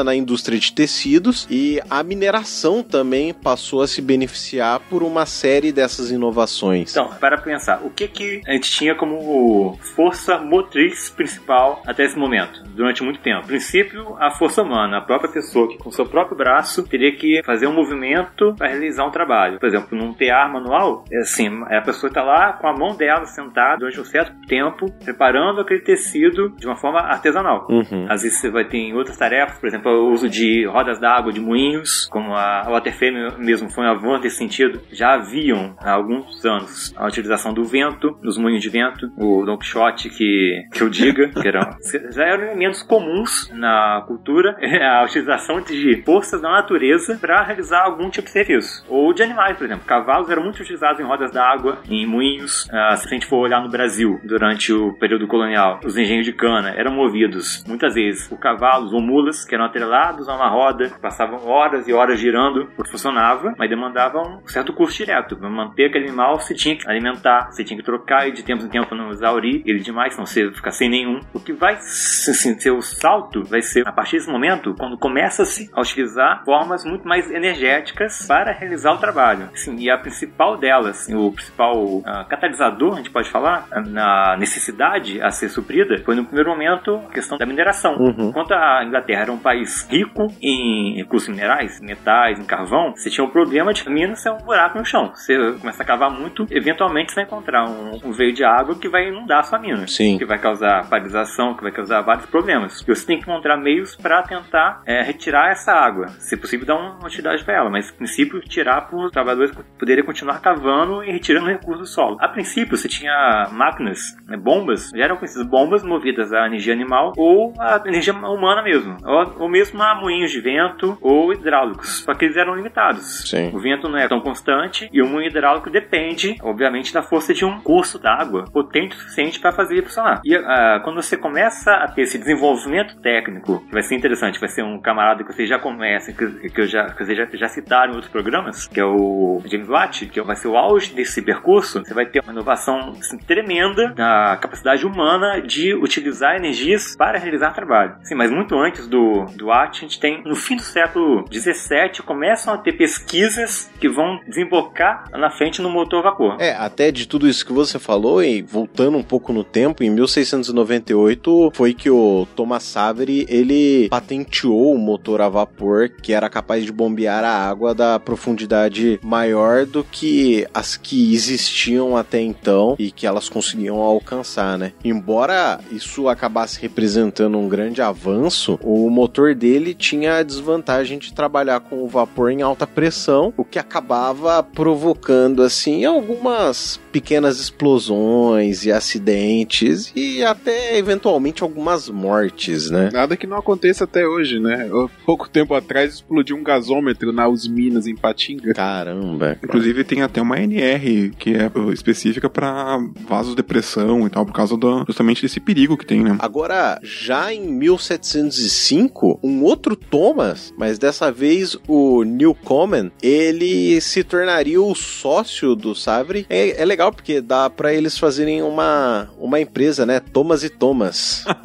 na 0.04 0.16
indústria 0.16 0.58
de 0.58 0.72
tecidos 0.74 1.48
e 1.50 1.80
a 1.90 2.04
mineração 2.04 2.84
também 2.84 3.34
passou 3.34 3.82
a 3.82 3.88
se 3.88 4.02
beneficiar 4.02 4.80
por 4.90 5.04
uma 5.04 5.26
série 5.26 5.72
dessas 5.72 6.12
inovações. 6.12 6.92
Então, 6.92 7.10
para 7.20 7.38
pensar, 7.38 7.82
o 7.84 7.90
que 7.90 8.08
que 8.08 8.42
a 8.48 8.54
gente 8.54 8.72
tinha 8.72 8.96
como 8.96 9.78
força 9.96 10.38
motriz 10.38 11.10
principal 11.10 11.82
até 11.86 12.04
esse 12.04 12.18
momento, 12.18 12.64
durante 12.76 13.04
muito 13.04 13.20
tempo? 13.20 13.42
No 13.42 13.48
princípio, 13.48 14.16
a 14.20 14.32
força 14.32 14.62
humana, 14.62 14.98
a 14.98 15.02
própria 15.02 15.32
pessoa 15.32 15.68
que 15.68 15.78
com 15.78 15.92
seu 15.92 16.06
próprio 16.06 16.38
braço 16.38 16.84
teria 16.84 17.16
que 17.16 17.42
fazer 17.44 17.68
um 17.68 17.74
movimento 17.74 18.54
para 18.58 18.70
realizar 18.70 19.06
um 19.06 19.12
trabalho. 19.12 19.60
Por 19.60 19.68
exemplo, 19.68 19.98
num 19.98 20.14
TA 20.14 20.48
manual, 20.48 21.06
é 21.12 21.20
assim, 21.20 21.50
a 21.70 21.82
pessoa 21.82 22.10
está 22.10 22.24
lá 22.24 22.54
com 22.54 22.68
a 22.68 22.74
mão 22.74 22.96
dela 22.96 23.26
sentada 23.26 23.78
durante 23.78 24.00
um 24.00 24.06
certo 24.06 24.34
tempo, 24.48 24.92
preparando 25.04 25.62
aquele 25.62 25.82
tecido 25.82 26.50
de 26.58 26.66
uma 26.66 26.76
forma 26.76 27.00
artesanal. 27.00 27.68
Uhum. 27.70 28.06
Às 28.10 28.24
vezes 28.24 28.40
você 28.40 28.50
vai 28.50 28.66
ter 28.66 28.78
em 28.78 28.94
outras 28.94 29.18
tarefas, 29.22 29.60
por 29.60 29.68
exemplo, 29.68 29.92
o 29.92 30.12
uso 30.12 30.28
de 30.28 30.66
rodas 30.66 31.00
d'água, 31.00 31.32
de 31.32 31.40
moinhos, 31.40 32.08
como 32.10 32.34
a 32.34 32.64
Waterframe 32.68 33.38
mesmo 33.38 33.70
foi 33.70 33.84
um 33.84 33.92
avanço 33.92 34.24
nesse 34.24 34.38
sentido. 34.38 34.82
Já 34.92 35.14
haviam 35.14 35.76
há 35.80 35.92
alguns 35.92 36.44
anos 36.44 36.92
a 36.98 37.06
utilização 37.06 37.54
do 37.54 37.64
vento, 37.64 38.18
dos 38.24 38.36
moinhos 38.36 38.64
de 38.64 38.70
vento, 38.70 39.12
o 39.16 39.46
Don 39.46 39.60
Quixote 39.60 40.10
que, 40.10 40.64
que 40.74 40.82
eu 40.82 40.90
diga, 40.90 41.30
que 41.30 41.48
eram, 41.48 41.62
já 42.12 42.24
eram 42.24 42.46
elementos 42.46 42.82
comuns 42.82 43.48
na 43.54 44.04
cultura, 44.08 44.58
a 44.82 45.04
utilização 45.04 45.62
de 45.62 46.02
forças 46.04 46.42
da 46.42 46.50
natureza 46.50 47.20
para 47.22 47.44
realizar 47.44 47.84
algum 47.84 48.10
tipo 48.10 48.26
de 48.26 48.32
serviço. 48.32 48.84
Ou 48.90 49.14
de 49.14 49.22
animais, 49.22 49.56
por 49.56 49.66
exemplo. 49.66 49.86
Cavalos 49.86 50.32
eram 50.32 50.44
muito 50.44 50.60
utilizados 50.62 51.00
em 51.00 51.04
rodas 51.04 51.32
d'água, 51.32 51.78
em 51.88 52.08
moinhos. 52.08 52.68
Ah, 52.72 52.96
se 52.96 53.08
a 53.08 53.10
gente 53.10 53.28
for 53.28 53.38
olhar 53.38 53.62
no 53.62 53.70
Brasil, 53.70 54.20
durante 54.24 54.74
o 54.74 54.94
período 54.94 55.28
colonial, 55.28 55.80
os 55.86 55.96
engenhos 55.96 56.26
de 56.26 56.34
cana 56.34 56.74
eram 56.76 56.92
movidos 56.92 57.64
muitas 57.68 57.94
vezes 57.94 58.28
por 58.28 58.40
cavalos 58.40 58.94
ou 58.94 59.11
mulas 59.12 59.44
que 59.44 59.54
eram 59.54 59.66
atrelados 59.66 60.30
a 60.30 60.36
uma 60.36 60.50
roda, 60.50 60.90
passavam 61.02 61.46
horas 61.46 61.88
e 61.88 61.94
horas 61.94 62.20
girando, 62.20 62.68
porque 62.76 62.92
funcionava, 62.92 63.54
mas 63.58 63.70
demandava 63.70 64.20
um 64.20 64.48
certo 64.48 64.74
custo 64.74 64.98
direto. 64.98 65.36
Para 65.36 65.50
manter 65.50 65.88
aquele 65.88 66.06
animal, 66.08 66.40
você 66.40 66.56
tinha 66.56 66.78
que 66.78 66.90
alimentar, 66.90 67.52
você 67.52 67.64
tinha 67.64 67.78
que 67.78 67.86
trocar 67.86 68.28
e 68.28 68.32
de 68.32 68.44
tempo 68.44 68.64
em 68.64 68.70
tempo 68.70 68.88
para 68.88 68.98
não 68.98 69.12
exaurir 69.12 69.62
ele 69.66 69.80
demais, 69.80 70.14
senão 70.14 70.26
você 70.26 70.50
ficar 70.52 70.72
sem 70.72 70.90
nenhum. 70.90 71.20
O 71.34 71.40
que 71.40 71.52
vai 71.52 71.76
assim, 71.76 72.58
ser 72.58 72.72
o 72.72 72.82
salto 72.82 73.44
vai 73.44 73.62
ser 73.62 73.88
a 73.88 73.92
partir 73.92 74.18
desse 74.18 74.32
momento, 74.32 74.74
quando 74.78 74.98
começa-se 74.98 75.70
a 75.74 75.82
utilizar 75.82 76.44
formas 76.46 76.86
muito 76.86 77.08
mais 77.08 77.30
energéticas 77.30 78.26
para 78.28 78.54
realizar 78.54 78.94
o 78.94 78.98
trabalho. 78.98 79.50
Sim, 79.54 79.76
e 79.78 79.90
a 79.90 79.98
principal 79.98 80.58
delas, 80.58 81.08
o 81.10 81.32
principal 81.32 82.02
ah, 82.06 82.26
catalisador, 82.30 82.94
a 82.94 82.98
gente 82.98 83.12
pode 83.12 83.30
falar, 83.30 83.68
na 83.88 84.38
necessidade 84.38 85.22
a 85.22 85.32
ser 85.32 85.50
suprida, 85.50 86.02
foi 86.06 86.16
no 86.16 86.26
primeiro 86.26 86.50
momento 86.50 86.96
a 87.10 87.14
questão 87.14 87.38
da 87.38 87.46
mineração. 87.46 87.96
Uhum. 87.96 88.30
Enquanto 88.30 88.54
a 88.54 88.84
Inglaterra 88.86 89.01
era 89.08 89.32
um 89.32 89.38
país 89.38 89.88
rico 89.90 90.28
em 90.42 90.96
recursos 90.96 91.30
minerais, 91.30 91.80
metais, 91.82 92.40
em 92.40 92.44
carvão, 92.44 92.94
você 92.96 93.10
tinha 93.10 93.26
o 93.26 93.32
problema 93.32 93.74
de 93.74 93.88
mina 93.90 94.16
ser 94.16 94.32
um 94.32 94.38
buraco 94.38 94.78
no 94.78 94.86
chão. 94.86 95.12
Você 95.14 95.36
começa 95.60 95.84
a 95.84 95.86
cavar 95.86 96.12
muito, 96.12 96.46
eventualmente 96.50 97.12
você 97.12 97.16
vai 97.16 97.24
encontrar 97.26 97.70
um, 97.70 98.00
um 98.04 98.12
veio 98.12 98.34
de 98.34 98.44
água 98.44 98.76
que 98.76 98.90
vai 98.90 99.08
inundar 99.08 99.40
a 99.40 99.44
sua 99.44 99.60
mina. 99.60 99.88
Sim. 99.88 100.18
Que 100.18 100.26
vai 100.26 100.40
causar 100.40 100.90
paralisação, 100.90 101.54
que 101.54 101.64
vai 101.64 101.72
causar 101.72 102.02
vários 102.02 102.26
problemas. 102.26 102.82
E 102.82 102.86
você 102.86 103.06
tem 103.06 103.18
que 103.18 103.24
encontrar 103.24 103.58
meios 103.58 103.96
para 103.96 104.22
tentar 104.24 104.82
é, 104.86 105.02
retirar 105.02 105.52
essa 105.52 105.72
água. 105.72 106.08
Se 106.20 106.38
possível, 106.38 106.66
dar 106.66 106.76
uma 106.76 107.06
utilidade 107.06 107.44
para 107.44 107.56
ela, 107.56 107.70
mas, 107.70 107.90
a 107.90 107.94
princípio, 107.94 108.40
tirar 108.42 108.82
para 108.82 108.98
os 108.98 109.12
trabalhadores 109.12 109.52
poderem 109.78 110.04
continuar 110.04 110.42
cavando 110.42 111.04
e 111.04 111.12
retirando 111.12 111.48
recursos 111.48 111.82
do 111.82 111.88
solo. 111.88 112.18
A 112.20 112.28
princípio, 112.28 112.78
você 112.78 112.88
tinha 112.88 113.50
máquinas, 113.52 114.00
né, 114.28 114.38
bombas, 114.38 114.90
já 114.96 115.06
eram 115.06 115.18
conhecidas 115.18 115.48
bombas 115.48 115.84
movidas 115.84 116.32
a 116.34 116.48
energia 116.48 116.74
animal 116.74 117.14
ou 117.18 117.54
a 117.60 117.82
energia 117.86 118.14
humana 118.14 118.62
mesmo, 118.62 118.91
ou, 119.04 119.44
ou 119.44 119.50
mesmo 119.50 119.82
a 119.82 119.96
moinhos 119.96 120.32
de 120.32 120.40
vento 120.40 120.98
ou 121.02 121.34
hidráulicos, 121.34 122.04
só 122.04 122.14
que 122.14 122.26
eles 122.26 122.38
eram 122.38 122.56
limitados. 122.56 123.30
Sim. 123.30 123.52
O 123.54 123.60
vento 123.60 123.88
não 123.88 123.98
é 123.98 124.08
tão 124.08 124.20
constante 124.20 124.90
e 124.92 125.02
o 125.02 125.08
moinho 125.08 125.30
hidráulico 125.30 125.70
depende, 125.70 126.38
obviamente, 126.42 126.94
da 126.94 127.02
força 127.02 127.34
de 127.34 127.46
um 127.46 127.60
curso 127.62 128.00
d'água 128.00 128.46
potente 128.52 128.96
o 128.96 129.00
suficiente 129.00 129.40
para 129.40 129.52
fazer 129.52 129.76
ele 129.76 129.86
funcionar. 129.86 130.22
E 130.24 130.36
ah, 130.36 130.82
quando 130.84 131.02
você 131.02 131.18
começa 131.18 131.72
a 131.72 131.88
ter 131.88 132.04
esse 132.04 132.18
desenvolvimento 132.18 133.00
técnico, 133.02 133.60
que 133.66 133.74
vai 133.74 133.84
ser 133.84 133.96
interessante, 133.96 134.40
vai 134.40 134.50
ser 134.50 134.64
um 134.64 134.80
camarada 134.80 135.24
que 135.24 135.34
vocês 135.34 135.48
já 135.48 135.60
conhecem, 135.60 136.14
que, 136.14 136.50
que, 136.50 136.62
eu 136.62 136.68
já, 136.68 136.86
que 136.86 137.04
vocês 137.04 137.18
já, 137.18 137.28
já 137.34 137.48
citaram 137.48 137.94
em 137.94 137.96
outros 137.96 138.12
programas, 138.12 138.68
que 138.68 138.80
é 138.80 138.86
o 138.86 139.42
James 139.46 139.68
Watt, 139.68 140.08
que 140.08 140.22
vai 140.22 140.36
ser 140.36 140.48
o 140.48 140.58
auge 140.58 140.94
desse 140.94 141.22
percurso, 141.22 141.80
você 141.80 141.94
vai 141.94 142.06
ter 142.06 142.22
uma 142.22 142.34
inovação 142.34 142.94
assim, 143.00 143.18
tremenda 143.18 143.94
na 143.98 144.38
capacidade 144.38 144.86
humana 144.86 145.42
de 145.42 145.74
utilizar 145.74 146.36
energias 146.36 146.96
para 146.96 147.18
realizar 147.18 147.52
trabalho. 147.52 147.96
Sim, 148.04 148.16
mas 148.16 148.32
muito 148.32 148.56
antes 148.58 148.81
do, 148.88 149.26
do 149.36 149.48
Watt, 149.48 149.78
a 149.78 149.82
gente 149.82 150.00
tem, 150.00 150.24
no 150.26 150.36
fim 150.36 150.56
do 150.56 150.64
século 150.64 151.26
17, 151.30 152.04
começam 152.04 152.54
a 152.54 152.58
ter 152.58 152.74
pesquisas 152.74 153.70
que 153.80 153.90
vão 153.90 154.20
desembocar 154.28 155.10
na 155.12 155.30
frente 155.30 155.62
no 155.62 155.70
motor 155.70 156.04
vapor. 156.04 156.38
É, 156.40 156.54
até 156.54 156.92
de 156.92 157.08
tudo 157.08 157.28
isso 157.28 157.46
que 157.46 157.54
você 157.54 157.80
falou, 157.80 158.24
e 158.24 158.42
voltando 158.42 158.98
um 158.98 159.04
pouco 159.04 159.34
no 159.34 159.44
tempo, 159.44 159.84
em 159.84 159.90
1698 159.90 161.52
foi 161.54 161.74
que 161.74 161.90
o 161.90 162.28
Thomas 162.36 162.64
Savery, 162.64 163.26
ele 163.30 163.90
patenteou 163.90 164.74
o 164.74 164.78
motor 164.78 165.22
a 165.22 165.30
vapor 165.30 165.90
que 165.90 166.14
era 166.14 166.30
capaz 166.30 166.66
de 166.66 166.72
bombear 166.72 167.24
a 167.24 167.50
água 167.50 167.74
da 167.74 168.00
profundidade 168.00 169.00
maior 169.04 169.66
do 169.66 169.84
que 169.84 170.48
as 170.54 170.78
que 170.78 171.14
existiam 171.14 171.96
até 171.98 172.22
então 172.22 172.76
e 172.78 172.92
que 172.92 173.06
elas 173.06 173.30
conseguiam 173.30 173.78
alcançar, 173.78 174.58
né? 174.58 174.74
Embora 174.84 175.60
isso 175.72 176.08
acabasse 176.08 176.62
representando 176.62 177.38
um 177.38 177.48
grande 177.48 177.82
avanço, 177.82 178.60
o 178.74 178.90
motor 178.90 179.36
dele 179.36 179.74
tinha 179.74 180.18
a 180.18 180.24
desvantagem 180.24 180.98
de 180.98 181.14
trabalhar 181.14 181.60
com 181.60 181.84
o 181.84 181.88
vapor 181.88 182.32
em 182.32 182.42
alta 182.42 182.66
pressão, 182.66 183.34
o 183.36 183.44
que 183.44 183.60
acabava 183.60 184.42
provocando 184.42 185.44
assim 185.44 185.84
algumas 185.84 186.80
pequenas 186.92 187.40
explosões 187.40 188.66
e 188.66 188.72
acidentes 188.72 189.92
e 189.96 190.24
até 190.24 190.78
eventualmente 190.78 191.44
algumas 191.44 191.90
mortes, 191.90 192.70
né? 192.70 192.90
Nada 192.92 193.16
que 193.16 193.28
não 193.28 193.38
aconteça 193.38 193.86
até 193.86 194.06
hoje, 194.06 194.40
né? 194.40 194.70
Pouco 195.06 195.30
tempo 195.30 195.54
atrás 195.54 195.96
explodiu 195.96 196.36
um 196.36 196.44
gasômetro 196.44 197.12
na 197.12 197.28
Usminas 197.28 197.88
em 197.88 197.96
Patinga. 197.96 198.54
Caramba. 198.54 199.38
Inclusive 199.44 199.84
tem 199.84 200.02
até 200.02 200.22
uma 200.22 200.40
NR 200.40 201.12
que 201.18 201.36
é 201.36 201.52
específica 201.72 202.30
para 202.30 202.78
vasodepressão 203.08 204.06
e 204.06 204.10
tal, 204.10 204.26
por 204.26 204.34
causa 204.34 204.58
do, 204.58 204.84
justamente 204.86 205.22
desse 205.22 205.40
perigo 205.40 205.78
que 205.78 205.86
tem, 205.86 206.04
né? 206.04 206.18
Agora, 206.20 206.80
já 206.84 207.34
em 207.34 207.48
1705, 207.48 209.20
um 209.24 209.44
outro 209.44 209.76
Thomas, 209.76 210.54
mas 210.58 210.78
dessa 210.78 211.12
vez 211.12 211.58
o 211.68 212.04
Newcomen, 212.04 212.92
ele 213.02 213.80
se 213.82 214.04
tornaria 214.04 214.62
o 214.62 214.74
sócio 214.76 215.56
do 215.56 215.76
Savre. 215.76 216.26
É, 216.30 216.62
é 216.62 216.66
legal 216.66 216.81
porque 216.90 217.20
dá 217.20 217.50
para 217.50 217.74
eles 217.74 217.98
fazerem 217.98 218.42
uma, 218.42 219.10
uma 219.20 219.42
empresa, 219.42 219.86
né? 219.86 220.00
Thomas 220.00 220.42
e 220.46 220.50
Thomas. 220.50 221.26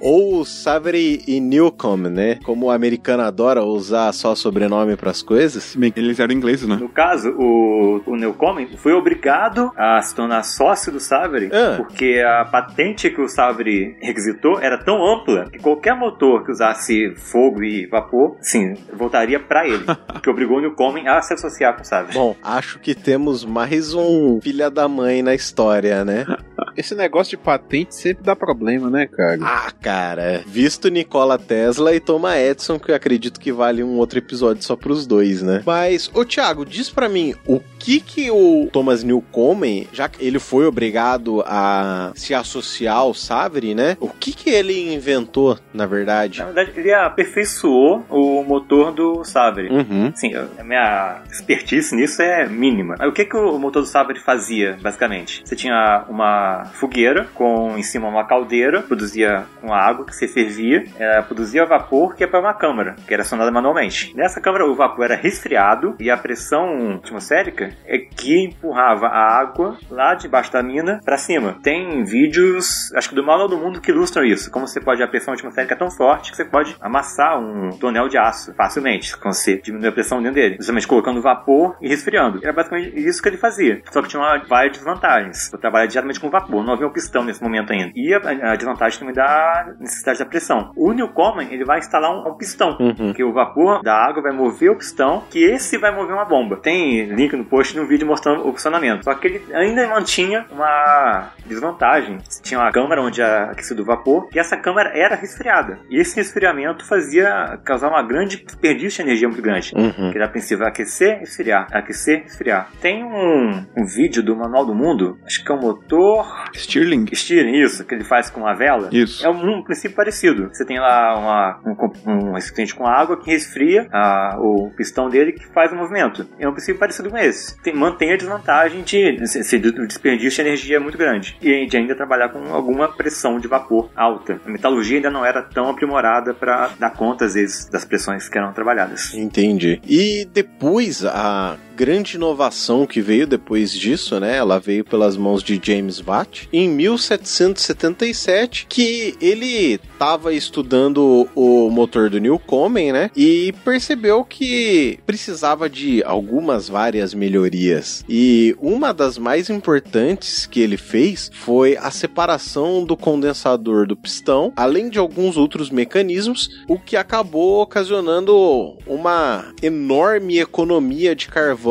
Ou 0.00 0.44
Savre 0.44 1.22
e 1.26 1.40
Newcomen, 1.40 2.10
né? 2.12 2.38
Como 2.44 2.66
o 2.66 2.70
americano 2.70 3.22
adora 3.22 3.64
usar 3.64 4.12
só 4.12 4.34
sobrenome 4.34 4.96
pras 4.96 5.22
coisas. 5.22 5.62
Se 5.62 5.78
bem 5.78 5.92
eles 5.96 6.18
eram 6.20 6.32
ingleses, 6.34 6.68
né? 6.68 6.76
No 6.76 6.88
caso, 6.88 7.30
o, 7.30 8.00
o 8.06 8.16
Newcomen 8.16 8.76
foi 8.76 8.92
obrigado 8.92 9.72
a 9.76 10.00
se 10.02 10.14
tornar 10.14 10.42
sócio 10.44 10.92
do 10.92 11.00
Savary, 11.00 11.50
Ah. 11.52 11.74
porque 11.78 12.22
a 12.24 12.44
patente 12.44 13.10
que 13.10 13.20
o 13.20 13.28
Savary 13.28 13.96
requisitou 14.00 14.60
era 14.60 14.78
tão 14.78 15.04
ampla 15.04 15.50
que 15.50 15.58
qualquer 15.58 15.96
motor 15.96 16.44
que 16.44 16.52
usasse 16.52 17.12
fogo 17.16 17.62
e 17.62 17.86
vapor, 17.86 18.36
sim, 18.40 18.74
voltaria 18.92 19.40
pra 19.40 19.66
ele, 19.66 19.84
que 20.22 20.30
obrigou 20.30 20.58
o 20.58 20.60
Newcomen 20.60 21.08
a 21.08 21.20
se 21.22 21.34
associar 21.34 21.74
com 21.74 21.82
o 21.82 21.84
Savary. 21.84 22.14
Bom, 22.14 22.36
acho 22.42 22.78
que 22.78 22.94
temos 22.94 23.44
mais 23.44 23.94
um 23.94 24.38
filha 24.58 24.70
da 24.70 24.88
mãe 24.88 25.22
na 25.22 25.36
história, 25.36 26.04
né? 26.04 26.26
Esse 26.78 26.94
negócio 26.94 27.36
de 27.36 27.42
patente 27.42 27.92
sempre 27.92 28.22
dá 28.22 28.36
problema, 28.36 28.88
né, 28.88 29.04
cara? 29.08 29.40
Ah, 29.42 29.72
cara, 29.82 30.44
visto 30.46 30.88
Nikola 30.88 31.36
Tesla 31.36 31.92
e 31.92 31.98
Thomas 31.98 32.36
Edison, 32.36 32.78
que 32.78 32.92
eu 32.92 32.94
acredito 32.94 33.40
que 33.40 33.50
vale 33.50 33.82
um 33.82 33.96
outro 33.96 34.18
episódio 34.18 34.62
só 34.62 34.76
pros 34.76 35.04
dois, 35.04 35.42
né? 35.42 35.60
Mas, 35.66 36.08
ô 36.14 36.24
Thiago, 36.24 36.64
diz 36.64 36.88
pra 36.88 37.08
mim, 37.08 37.34
o 37.44 37.60
que 37.80 37.98
que 37.98 38.30
o 38.30 38.68
Thomas 38.72 39.02
Newcomen, 39.02 39.88
já 39.92 40.08
que 40.08 40.24
ele 40.24 40.38
foi 40.38 40.66
obrigado 40.66 41.42
a 41.46 42.12
se 42.14 42.32
associar 42.32 42.98
ao 42.98 43.12
Savary, 43.12 43.74
né? 43.74 43.96
O 43.98 44.08
que 44.08 44.32
que 44.32 44.48
ele 44.48 44.94
inventou, 44.94 45.58
na 45.74 45.84
verdade? 45.84 46.38
Na 46.38 46.52
verdade, 46.52 46.78
ele 46.78 46.92
aperfeiçoou 46.92 48.04
o 48.08 48.44
motor 48.44 48.92
do 48.92 49.24
Savary. 49.24 49.68
Uhum. 49.68 50.12
Sim, 50.14 50.32
a 50.36 50.62
minha 50.62 51.22
expertise 51.28 51.96
nisso 51.96 52.22
é 52.22 52.48
mínima. 52.48 52.94
O 53.00 53.10
que, 53.10 53.24
que 53.24 53.36
o 53.36 53.58
motor 53.58 53.82
do 53.82 53.88
Savary 53.88 54.20
fazia, 54.20 54.78
basicamente? 54.80 55.42
Você 55.44 55.56
tinha 55.56 56.04
uma 56.08 56.67
fogueira 56.72 57.26
com 57.34 57.76
em 57.76 57.82
cima 57.82 58.08
uma 58.08 58.26
caldeira, 58.26 58.82
produzia 58.82 59.44
com 59.60 59.72
água 59.72 60.06
que 60.06 60.14
você 60.14 60.28
fervia, 60.28 60.84
ela 60.98 61.22
produzia 61.22 61.64
vapor 61.64 62.14
que 62.14 62.22
ia 62.22 62.28
para 62.28 62.40
uma 62.40 62.54
câmara, 62.54 62.96
que 63.06 63.12
era 63.12 63.22
acionada 63.22 63.50
manualmente. 63.50 64.14
Nessa 64.16 64.40
câmara 64.40 64.66
o 64.66 64.74
vapor 64.74 65.06
era 65.06 65.16
resfriado 65.16 65.96
e 65.98 66.10
a 66.10 66.16
pressão 66.16 67.00
atmosférica 67.02 67.70
é 67.86 67.98
que 67.98 68.44
empurrava 68.44 69.06
a 69.06 69.38
água 69.38 69.76
lá 69.90 70.14
debaixo 70.14 70.52
da 70.52 70.62
mina 70.62 71.00
para 71.04 71.16
cima. 71.16 71.56
Tem 71.62 72.04
vídeos, 72.04 72.92
acho 72.94 73.08
que 73.08 73.14
do 73.14 73.24
Manual 73.24 73.48
do 73.48 73.58
Mundo 73.58 73.80
que 73.80 73.90
ilustram 73.90 74.24
isso, 74.24 74.50
como 74.50 74.66
você 74.66 74.80
pode 74.80 75.02
a 75.02 75.08
pressão 75.08 75.34
atmosférica 75.34 75.74
é 75.74 75.78
tão 75.78 75.90
forte 75.90 76.30
que 76.30 76.36
você 76.36 76.44
pode 76.44 76.76
amassar 76.80 77.38
um 77.38 77.70
tonel 77.70 78.08
de 78.08 78.18
aço 78.18 78.54
facilmente, 78.54 79.16
quando 79.16 79.34
você 79.34 79.58
diminui 79.58 79.88
a 79.88 79.92
pressão 79.92 80.18
dentro 80.18 80.34
dele, 80.34 80.56
justamente 80.56 80.86
colocando 80.86 81.20
vapor 81.20 81.76
e 81.80 81.88
resfriando. 81.88 82.40
Era 82.42 82.52
basicamente 82.52 82.98
isso 82.98 83.22
que 83.22 83.28
ele 83.28 83.36
fazia. 83.36 83.82
Só 83.90 84.02
que 84.02 84.08
tinha 84.08 84.42
várias 84.48 84.76
desvantagens. 84.76 85.52
Eu 85.52 85.58
trabalhava 85.58 85.88
diretamente 85.88 86.20
com 86.20 86.30
vapor, 86.30 86.57
não 86.62 86.72
havia 86.74 86.86
um 86.86 86.92
pistão 86.92 87.24
nesse 87.24 87.42
momento 87.42 87.72
ainda. 87.72 87.92
E 87.94 88.12
a, 88.14 88.52
a 88.52 88.56
desvantagem 88.56 88.98
também 88.98 89.14
da 89.14 89.74
necessidade 89.78 90.18
da 90.18 90.26
pressão. 90.26 90.72
O 90.76 90.92
Newcomen, 90.92 91.48
ele 91.52 91.64
vai 91.64 91.78
instalar 91.78 92.10
um, 92.10 92.28
um 92.30 92.36
pistão, 92.36 92.76
Uhum. 92.78 93.12
que 93.12 93.24
o 93.24 93.32
vapor 93.32 93.82
da 93.82 93.94
água 93.94 94.22
vai 94.22 94.32
mover 94.32 94.70
o 94.70 94.76
pistão, 94.76 95.24
que 95.30 95.42
esse 95.44 95.78
vai 95.78 95.94
mover 95.94 96.14
uma 96.14 96.24
bomba. 96.24 96.56
Tem 96.56 97.04
link 97.06 97.34
no 97.36 97.44
post 97.44 97.78
um 97.78 97.86
vídeo 97.86 98.06
mostrando 98.06 98.46
o 98.46 98.52
funcionamento. 98.52 99.04
Só 99.04 99.14
que 99.14 99.26
ele 99.26 99.54
ainda 99.54 99.86
mantinha 99.88 100.46
uma 100.50 101.30
desvantagem. 101.46 102.18
Tinha 102.42 102.60
uma 102.60 102.70
câmara 102.70 103.02
onde 103.02 103.20
era 103.20 103.50
aquecido 103.50 103.82
o 103.82 103.84
vapor, 103.84 104.28
e 104.34 104.38
essa 104.38 104.56
câmara 104.56 104.90
era 104.94 105.14
resfriada. 105.14 105.78
E 105.90 106.00
esse 106.00 106.16
resfriamento 106.16 106.84
fazia 106.86 107.58
causar 107.64 107.88
uma 107.88 108.02
grande 108.02 108.42
desperdício 108.44 109.02
de 109.02 109.10
energia 109.10 109.28
muito 109.28 109.42
grande. 109.42 109.72
Uhum. 109.76 110.10
Que 110.10 110.18
era 110.18 110.28
princípio 110.28 110.66
aquecer, 110.66 111.22
esfriar, 111.22 111.66
aquecer, 111.72 112.24
esfriar. 112.26 112.68
Tem 112.80 113.04
um, 113.04 113.64
um 113.76 113.84
vídeo 113.86 114.22
do 114.22 114.36
Manual 114.36 114.66
do 114.66 114.74
Mundo, 114.74 115.18
acho 115.24 115.44
que 115.44 115.50
é 115.50 115.54
um 115.54 115.60
motor 115.60 116.47
Stirling. 116.54 117.06
Stirling, 117.12 117.56
isso, 117.62 117.84
que 117.84 117.94
ele 117.94 118.04
faz 118.04 118.30
com 118.30 118.46
a 118.46 118.54
vela. 118.54 118.88
Isso. 118.92 119.24
É 119.24 119.28
um, 119.30 119.58
um 119.58 119.62
princípio 119.62 119.96
parecido. 119.96 120.48
Você 120.52 120.64
tem 120.64 120.78
lá 120.78 121.18
uma- 121.18 121.60
um, 122.06 122.28
um 122.28 122.32
recipiente 122.34 122.74
com 122.74 122.86
água 122.86 123.16
que 123.20 123.30
resfria 123.30 123.86
a- 123.92 124.36
o 124.38 124.70
pistão 124.76 125.08
dele 125.08 125.32
que 125.32 125.46
faz 125.52 125.72
o 125.72 125.76
movimento. 125.76 126.26
É 126.38 126.48
um 126.48 126.52
princípio 126.52 126.78
parecido 126.78 127.10
com 127.10 127.18
esse. 127.18 127.60
Tem, 127.62 127.74
mantém 127.74 128.12
a 128.12 128.16
desvantagem 128.16 128.82
de 128.82 129.26
se, 129.26 129.58
desperdício 129.58 130.42
de 130.42 130.48
energia 130.48 130.76
é 130.76 130.80
muito 130.80 130.98
grande 130.98 131.36
e 131.42 131.66
de 131.66 131.76
ainda 131.76 131.94
trabalhar 131.94 132.28
com 132.30 132.52
alguma 132.52 132.88
pressão 132.88 133.38
de 133.38 133.48
vapor 133.48 133.90
alta. 133.96 134.40
A 134.46 134.50
metalurgia 134.50 134.96
ainda 134.98 135.10
não 135.10 135.24
era 135.24 135.42
tão 135.42 135.68
aprimorada 135.68 136.34
para 136.34 136.70
dar 136.78 136.90
conta, 136.90 137.24
às 137.24 137.34
vezes, 137.34 137.68
das 137.68 137.84
pressões 137.84 138.28
que 138.28 138.38
eram 138.38 138.52
trabalhadas. 138.52 139.14
Entendi. 139.14 139.80
E 139.86 140.26
depois, 140.32 141.04
a 141.04 141.56
grande 141.78 142.16
inovação 142.16 142.84
que 142.84 143.00
veio 143.00 143.24
depois 143.24 143.70
disso, 143.70 144.18
né? 144.18 144.36
Ela 144.36 144.58
veio 144.58 144.84
pelas 144.84 145.16
mãos 145.16 145.44
de 145.44 145.60
James 145.62 146.00
Watt 146.00 146.48
em 146.52 146.68
1777, 146.68 148.66
que 148.68 149.14
ele 149.20 149.74
estava 149.74 150.34
estudando 150.34 151.28
o 151.36 151.70
motor 151.70 152.10
do 152.10 152.18
Newcomen, 152.18 152.90
né? 152.90 153.12
E 153.16 153.54
percebeu 153.64 154.24
que 154.24 154.98
precisava 155.06 155.70
de 155.70 156.02
algumas 156.02 156.68
várias 156.68 157.14
melhorias. 157.14 158.04
E 158.08 158.56
uma 158.60 158.92
das 158.92 159.16
mais 159.16 159.48
importantes 159.48 160.46
que 160.46 160.58
ele 160.58 160.76
fez 160.76 161.30
foi 161.32 161.76
a 161.76 161.92
separação 161.92 162.84
do 162.84 162.96
condensador 162.96 163.86
do 163.86 163.96
pistão, 163.96 164.52
além 164.56 164.88
de 164.88 164.98
alguns 164.98 165.36
outros 165.36 165.70
mecanismos, 165.70 166.50
o 166.66 166.76
que 166.76 166.96
acabou 166.96 167.62
ocasionando 167.62 168.76
uma 168.84 169.54
enorme 169.62 170.40
economia 170.40 171.14
de 171.14 171.28
carvão, 171.28 171.67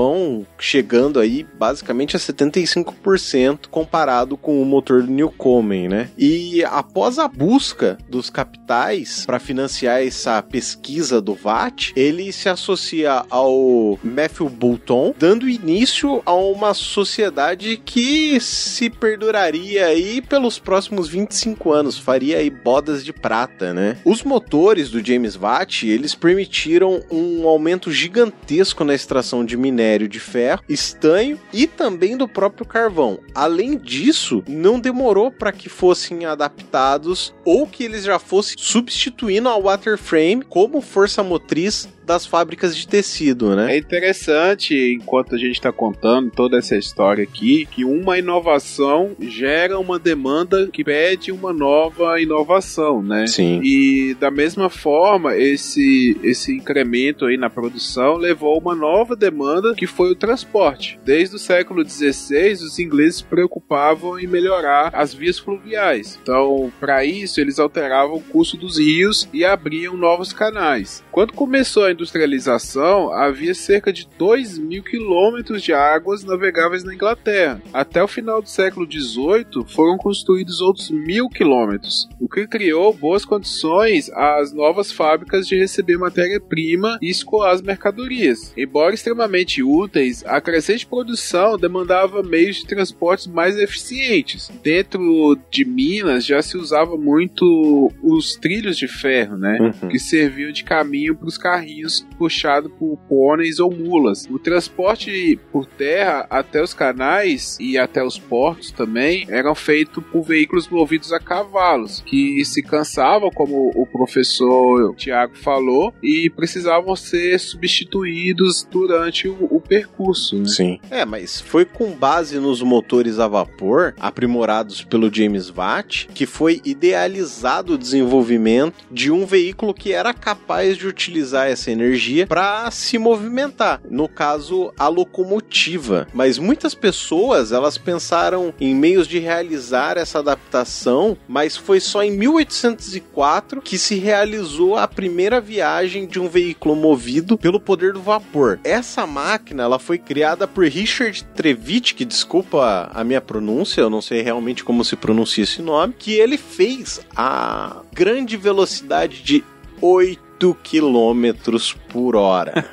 chegando 0.60 1.20
aí 1.20 1.46
basicamente 1.58 2.16
a 2.16 2.20
75% 2.20 3.68
comparado 3.72 4.38
com 4.38 4.62
o 4.62 4.66
motor 4.66 5.02
do 5.02 5.12
Newcomen, 5.12 5.88
né? 5.88 6.10
E 6.18 6.64
após 6.64 7.18
a 7.20 7.28
busca 7.28 7.98
dos 8.10 8.30
capitais 8.30 9.26
para 9.26 9.40
financiar 9.40 10.02
essa 10.02 10.42
pesquisa 10.42 11.22
do 11.22 11.34
VAT, 11.34 11.92
ele 11.96 12.32
se 12.32 12.50
associa 12.50 13.26
ao 13.30 13.98
Matthew 14.04 14.50
Boulton, 14.50 15.14
dando 15.18 15.50
início 15.50 16.22
a 16.26 16.34
uma 16.34 16.74
sociedade 16.74 17.78
que 17.78 18.40
se 18.40 18.90
perduraria 18.90 19.86
aí 19.86 20.22
pelos 20.22 20.60
próximos 20.60 21.08
25 21.10 21.72
anos, 21.72 21.98
faria 21.98 22.38
aí 22.38 22.50
bodas 22.50 23.04
de 23.04 23.14
prata, 23.14 23.74
né? 23.74 23.98
Os 24.06 24.24
motores 24.24 24.90
do 24.90 25.04
James 25.04 25.36
Watt, 25.36 25.88
eles 25.88 26.14
permitiram 26.14 27.02
um 27.10 27.48
aumento 27.48 27.92
gigantesco 27.92 28.84
na 28.84 28.94
extração 28.94 29.46
de 29.46 29.58
minério 29.58 29.87
de 30.08 30.20
ferro, 30.20 30.64
estanho 30.68 31.40
e 31.54 31.66
também 31.66 32.18
do 32.18 32.28
próprio 32.28 32.66
carvão. 32.66 33.20
Além 33.34 33.78
disso, 33.78 34.44
não 34.48 34.80
demorou 34.80 35.32
para 35.32 35.52
que 35.52 35.70
fossem 35.70 36.26
adaptados 36.26 37.34
ou 37.46 37.66
que 37.66 37.84
eles 37.84 38.04
já 38.04 38.20
fossem 38.20 38.56
substituindo 38.58 39.48
a 39.48 39.58
waterframe 39.58 40.44
como 40.44 40.82
força 40.82 41.24
motriz 41.24 41.88
das 42.08 42.26
fábricas 42.26 42.76
de 42.76 42.88
tecido, 42.88 43.56
né? 43.56 43.76
É 43.76 43.78
interessante, 43.78 44.74
enquanto 44.94 45.36
a 45.36 45.38
gente 45.38 45.56
está 45.56 45.72
contando 45.72 46.32
toda 46.32 46.58
essa 46.58 46.78
história 46.78 47.24
aqui, 47.24 47.68
que 47.70 47.84
uma 47.84 48.18
inovação 48.18 49.12
gera 49.20 49.78
uma 49.78 50.00
demanda 50.00 50.68
que 50.68 50.84
pede 50.84 51.32
uma 51.32 51.52
nova 51.52 52.20
inovação, 52.22 53.04
né? 53.04 53.28
Sim. 53.28 53.60
E 53.62 54.16
da 54.20 54.32
mesma 54.32 54.70
forma, 54.70 55.36
esse, 55.36 56.18
esse 56.24 56.56
incremento 56.56 57.26
aí 57.26 57.36
na 57.36 57.50
produção 57.50 58.16
levou 58.16 58.56
a 58.56 58.58
uma 58.58 58.76
nova 58.76 59.16
demanda 59.16 59.76
que 59.76 59.86
foi 59.86 60.12
o 60.12 60.16
transporte. 60.16 60.98
Desde 61.04 61.36
o 61.36 61.40
século 61.40 61.88
XVI, 61.88 62.54
os 62.54 62.80
ingleses 62.80 63.18
se 63.18 63.24
preocupavam 63.26 64.18
em 64.18 64.28
melhorar 64.28 64.92
as 64.94 65.14
vias 65.14 65.38
fluviais. 65.38 66.18
Então, 66.22 66.72
para 66.80 67.04
isso, 67.04 67.42
eles 67.42 67.60
alteravam 67.60 68.16
o 68.16 68.22
curso 68.22 68.56
dos 68.56 68.80
rios 68.80 69.28
e 69.34 69.44
abriam 69.44 69.98
novos 69.98 70.32
canais. 70.32 71.04
Quando 71.12 71.34
começou 71.34 71.84
a 71.84 71.92
industrialização, 71.98 73.12
havia 73.12 73.54
cerca 73.54 73.92
de 73.92 74.08
2 74.18 74.58
mil 74.60 74.84
quilômetros 74.84 75.62
de 75.62 75.74
águas 75.74 76.24
navegáveis 76.24 76.84
na 76.84 76.94
Inglaterra. 76.94 77.62
Até 77.74 78.04
o 78.04 78.08
final 78.08 78.42
do 78.42 78.50
século 78.50 78.90
XVIII, 78.90 79.66
foram 79.68 79.98
construídos 79.98 80.62
outros 80.62 80.90
mil 80.92 81.28
quilômetros, 81.28 82.08
o 82.20 82.30
que 82.30 82.48
criou 82.48 82.94
boas 82.94 83.26
condições 83.26 84.10
às 84.12 84.54
novas 84.54 84.92
fábricas 84.92 85.48
de 85.48 85.58
receber 85.58 85.98
matéria-prima 85.98 86.98
e 87.02 87.10
escoar 87.10 87.54
as 87.54 87.62
mercadorias. 87.62 88.54
Embora 88.56 88.94
extremamente 88.94 89.64
úteis, 89.64 90.24
a 90.26 90.40
crescente 90.40 90.86
produção 90.86 91.58
demandava 91.58 92.22
meios 92.22 92.58
de 92.58 92.68
transportes 92.68 93.28
mais 93.28 93.58
eficientes. 93.58 94.52
Dentro 94.62 95.38
de 95.50 95.66
Minas 95.66 96.26
já 96.26 96.42
se 96.42 96.58
usava 96.58 96.98
muito 96.98 97.92
os 98.04 98.36
trilhos 98.36 98.78
de 98.78 98.88
ferro, 98.88 99.38
né? 99.38 99.58
Uhum. 99.60 99.90
que 99.90 100.00
serviam 100.00 100.52
de 100.52 100.64
caminho 100.64 101.16
para 101.16 101.28
os 101.28 101.38
carrinhos 101.38 101.87
use. 101.88 102.07
Puxados 102.18 102.72
por 102.78 102.98
pôneis 103.08 103.60
ou 103.60 103.72
mulas. 103.72 104.26
O 104.30 104.40
transporte 104.40 105.40
por 105.52 105.66
terra 105.66 106.26
até 106.30 106.62
os 106.62 106.74
canais 106.74 107.58
e 107.60 107.78
até 107.78 108.04
os 108.04 108.18
portos 108.18 108.72
também 108.72 109.26
eram 109.30 109.56
feitos 109.56 110.04
por 110.12 110.24
veículos 110.24 110.68
movidos 110.68 111.12
a 111.14 111.20
cavalos, 111.20 112.04
que 112.06 112.44
se 112.46 112.62
cansavam, 112.62 113.30
como 113.30 113.72
o 113.76 113.86
professor 113.86 114.96
Tiago 114.96 115.36
falou, 115.36 115.94
e 116.02 116.30
precisavam 116.30 116.96
ser 116.96 117.40
substituídos 117.40 118.68
durante 118.70 119.28
o, 119.28 119.48
o 119.50 119.62
percurso. 119.62 120.38
Né? 120.38 120.48
Sim. 120.48 120.80
É, 120.90 121.06
mas 121.06 121.40
foi 121.40 121.66
com 121.66 121.92
base 121.92 122.40
nos 122.40 122.62
motores 122.62 123.20
a 123.20 123.28
vapor, 123.28 123.94
aprimorados 124.00 124.84
pelo 124.84 125.14
James 125.14 125.50
Watt, 125.50 126.08
que 126.14 126.26
foi 126.26 126.62
idealizado 126.64 127.74
o 127.74 127.78
desenvolvimento 127.78 128.86
de 128.92 129.12
um 129.12 129.26
veículo 129.26 129.74
que 129.74 129.94
era 129.94 130.14
capaz 130.14 130.78
de 130.78 130.88
utilizar 130.88 131.48
essa 131.48 131.72
energia 131.72 132.07
energia 132.08 132.28
para 132.28 132.70
se 132.72 132.98
movimentar. 132.98 133.82
No 133.90 134.08
caso, 134.08 134.74
a 134.78 134.88
locomotiva. 134.88 136.08
Mas 136.14 136.38
muitas 136.38 136.74
pessoas 136.74 137.52
elas 137.52 137.78
pensaram 137.78 138.54
em 138.60 138.74
meios 138.74 139.08
de 139.08 139.20
realizar 139.20 139.98
essa 139.98 140.20
adaptação, 140.20 141.18
mas 141.28 141.58
foi 141.58 141.80
só 141.80 142.04
em 142.04 142.12
1804 142.12 143.62
que 143.62 143.78
se 143.78 143.96
realizou 143.96 144.78
a 144.78 144.88
primeira 144.88 145.42
viagem 145.42 146.08
de 146.08 146.20
um 146.20 146.30
veículo 146.30 146.76
movido 146.76 147.38
pelo 147.38 147.60
poder 147.60 147.94
do 147.94 148.02
vapor. 148.02 148.60
Essa 148.64 149.06
máquina 149.06 149.64
ela 149.64 149.80
foi 149.80 149.98
criada 149.98 150.48
por 150.48 150.66
Richard 150.66 151.24
Trevithick, 151.36 152.06
desculpa 152.06 152.90
a 152.94 153.04
minha 153.04 153.22
pronúncia, 153.22 153.82
eu 153.82 153.90
não 153.90 154.02
sei 154.02 154.22
realmente 154.22 154.64
como 154.64 154.84
se 154.84 154.96
pronuncia 154.96 155.44
esse 155.44 155.62
nome, 155.62 155.94
que 155.98 156.14
ele 156.14 156.38
fez 156.38 157.02
a 157.16 157.82
grande 157.94 158.38
velocidade 158.38 159.22
de 159.24 159.44
8 159.82 160.58
quilômetros 160.64 161.76
por 161.98 162.16
hora. 162.16 162.64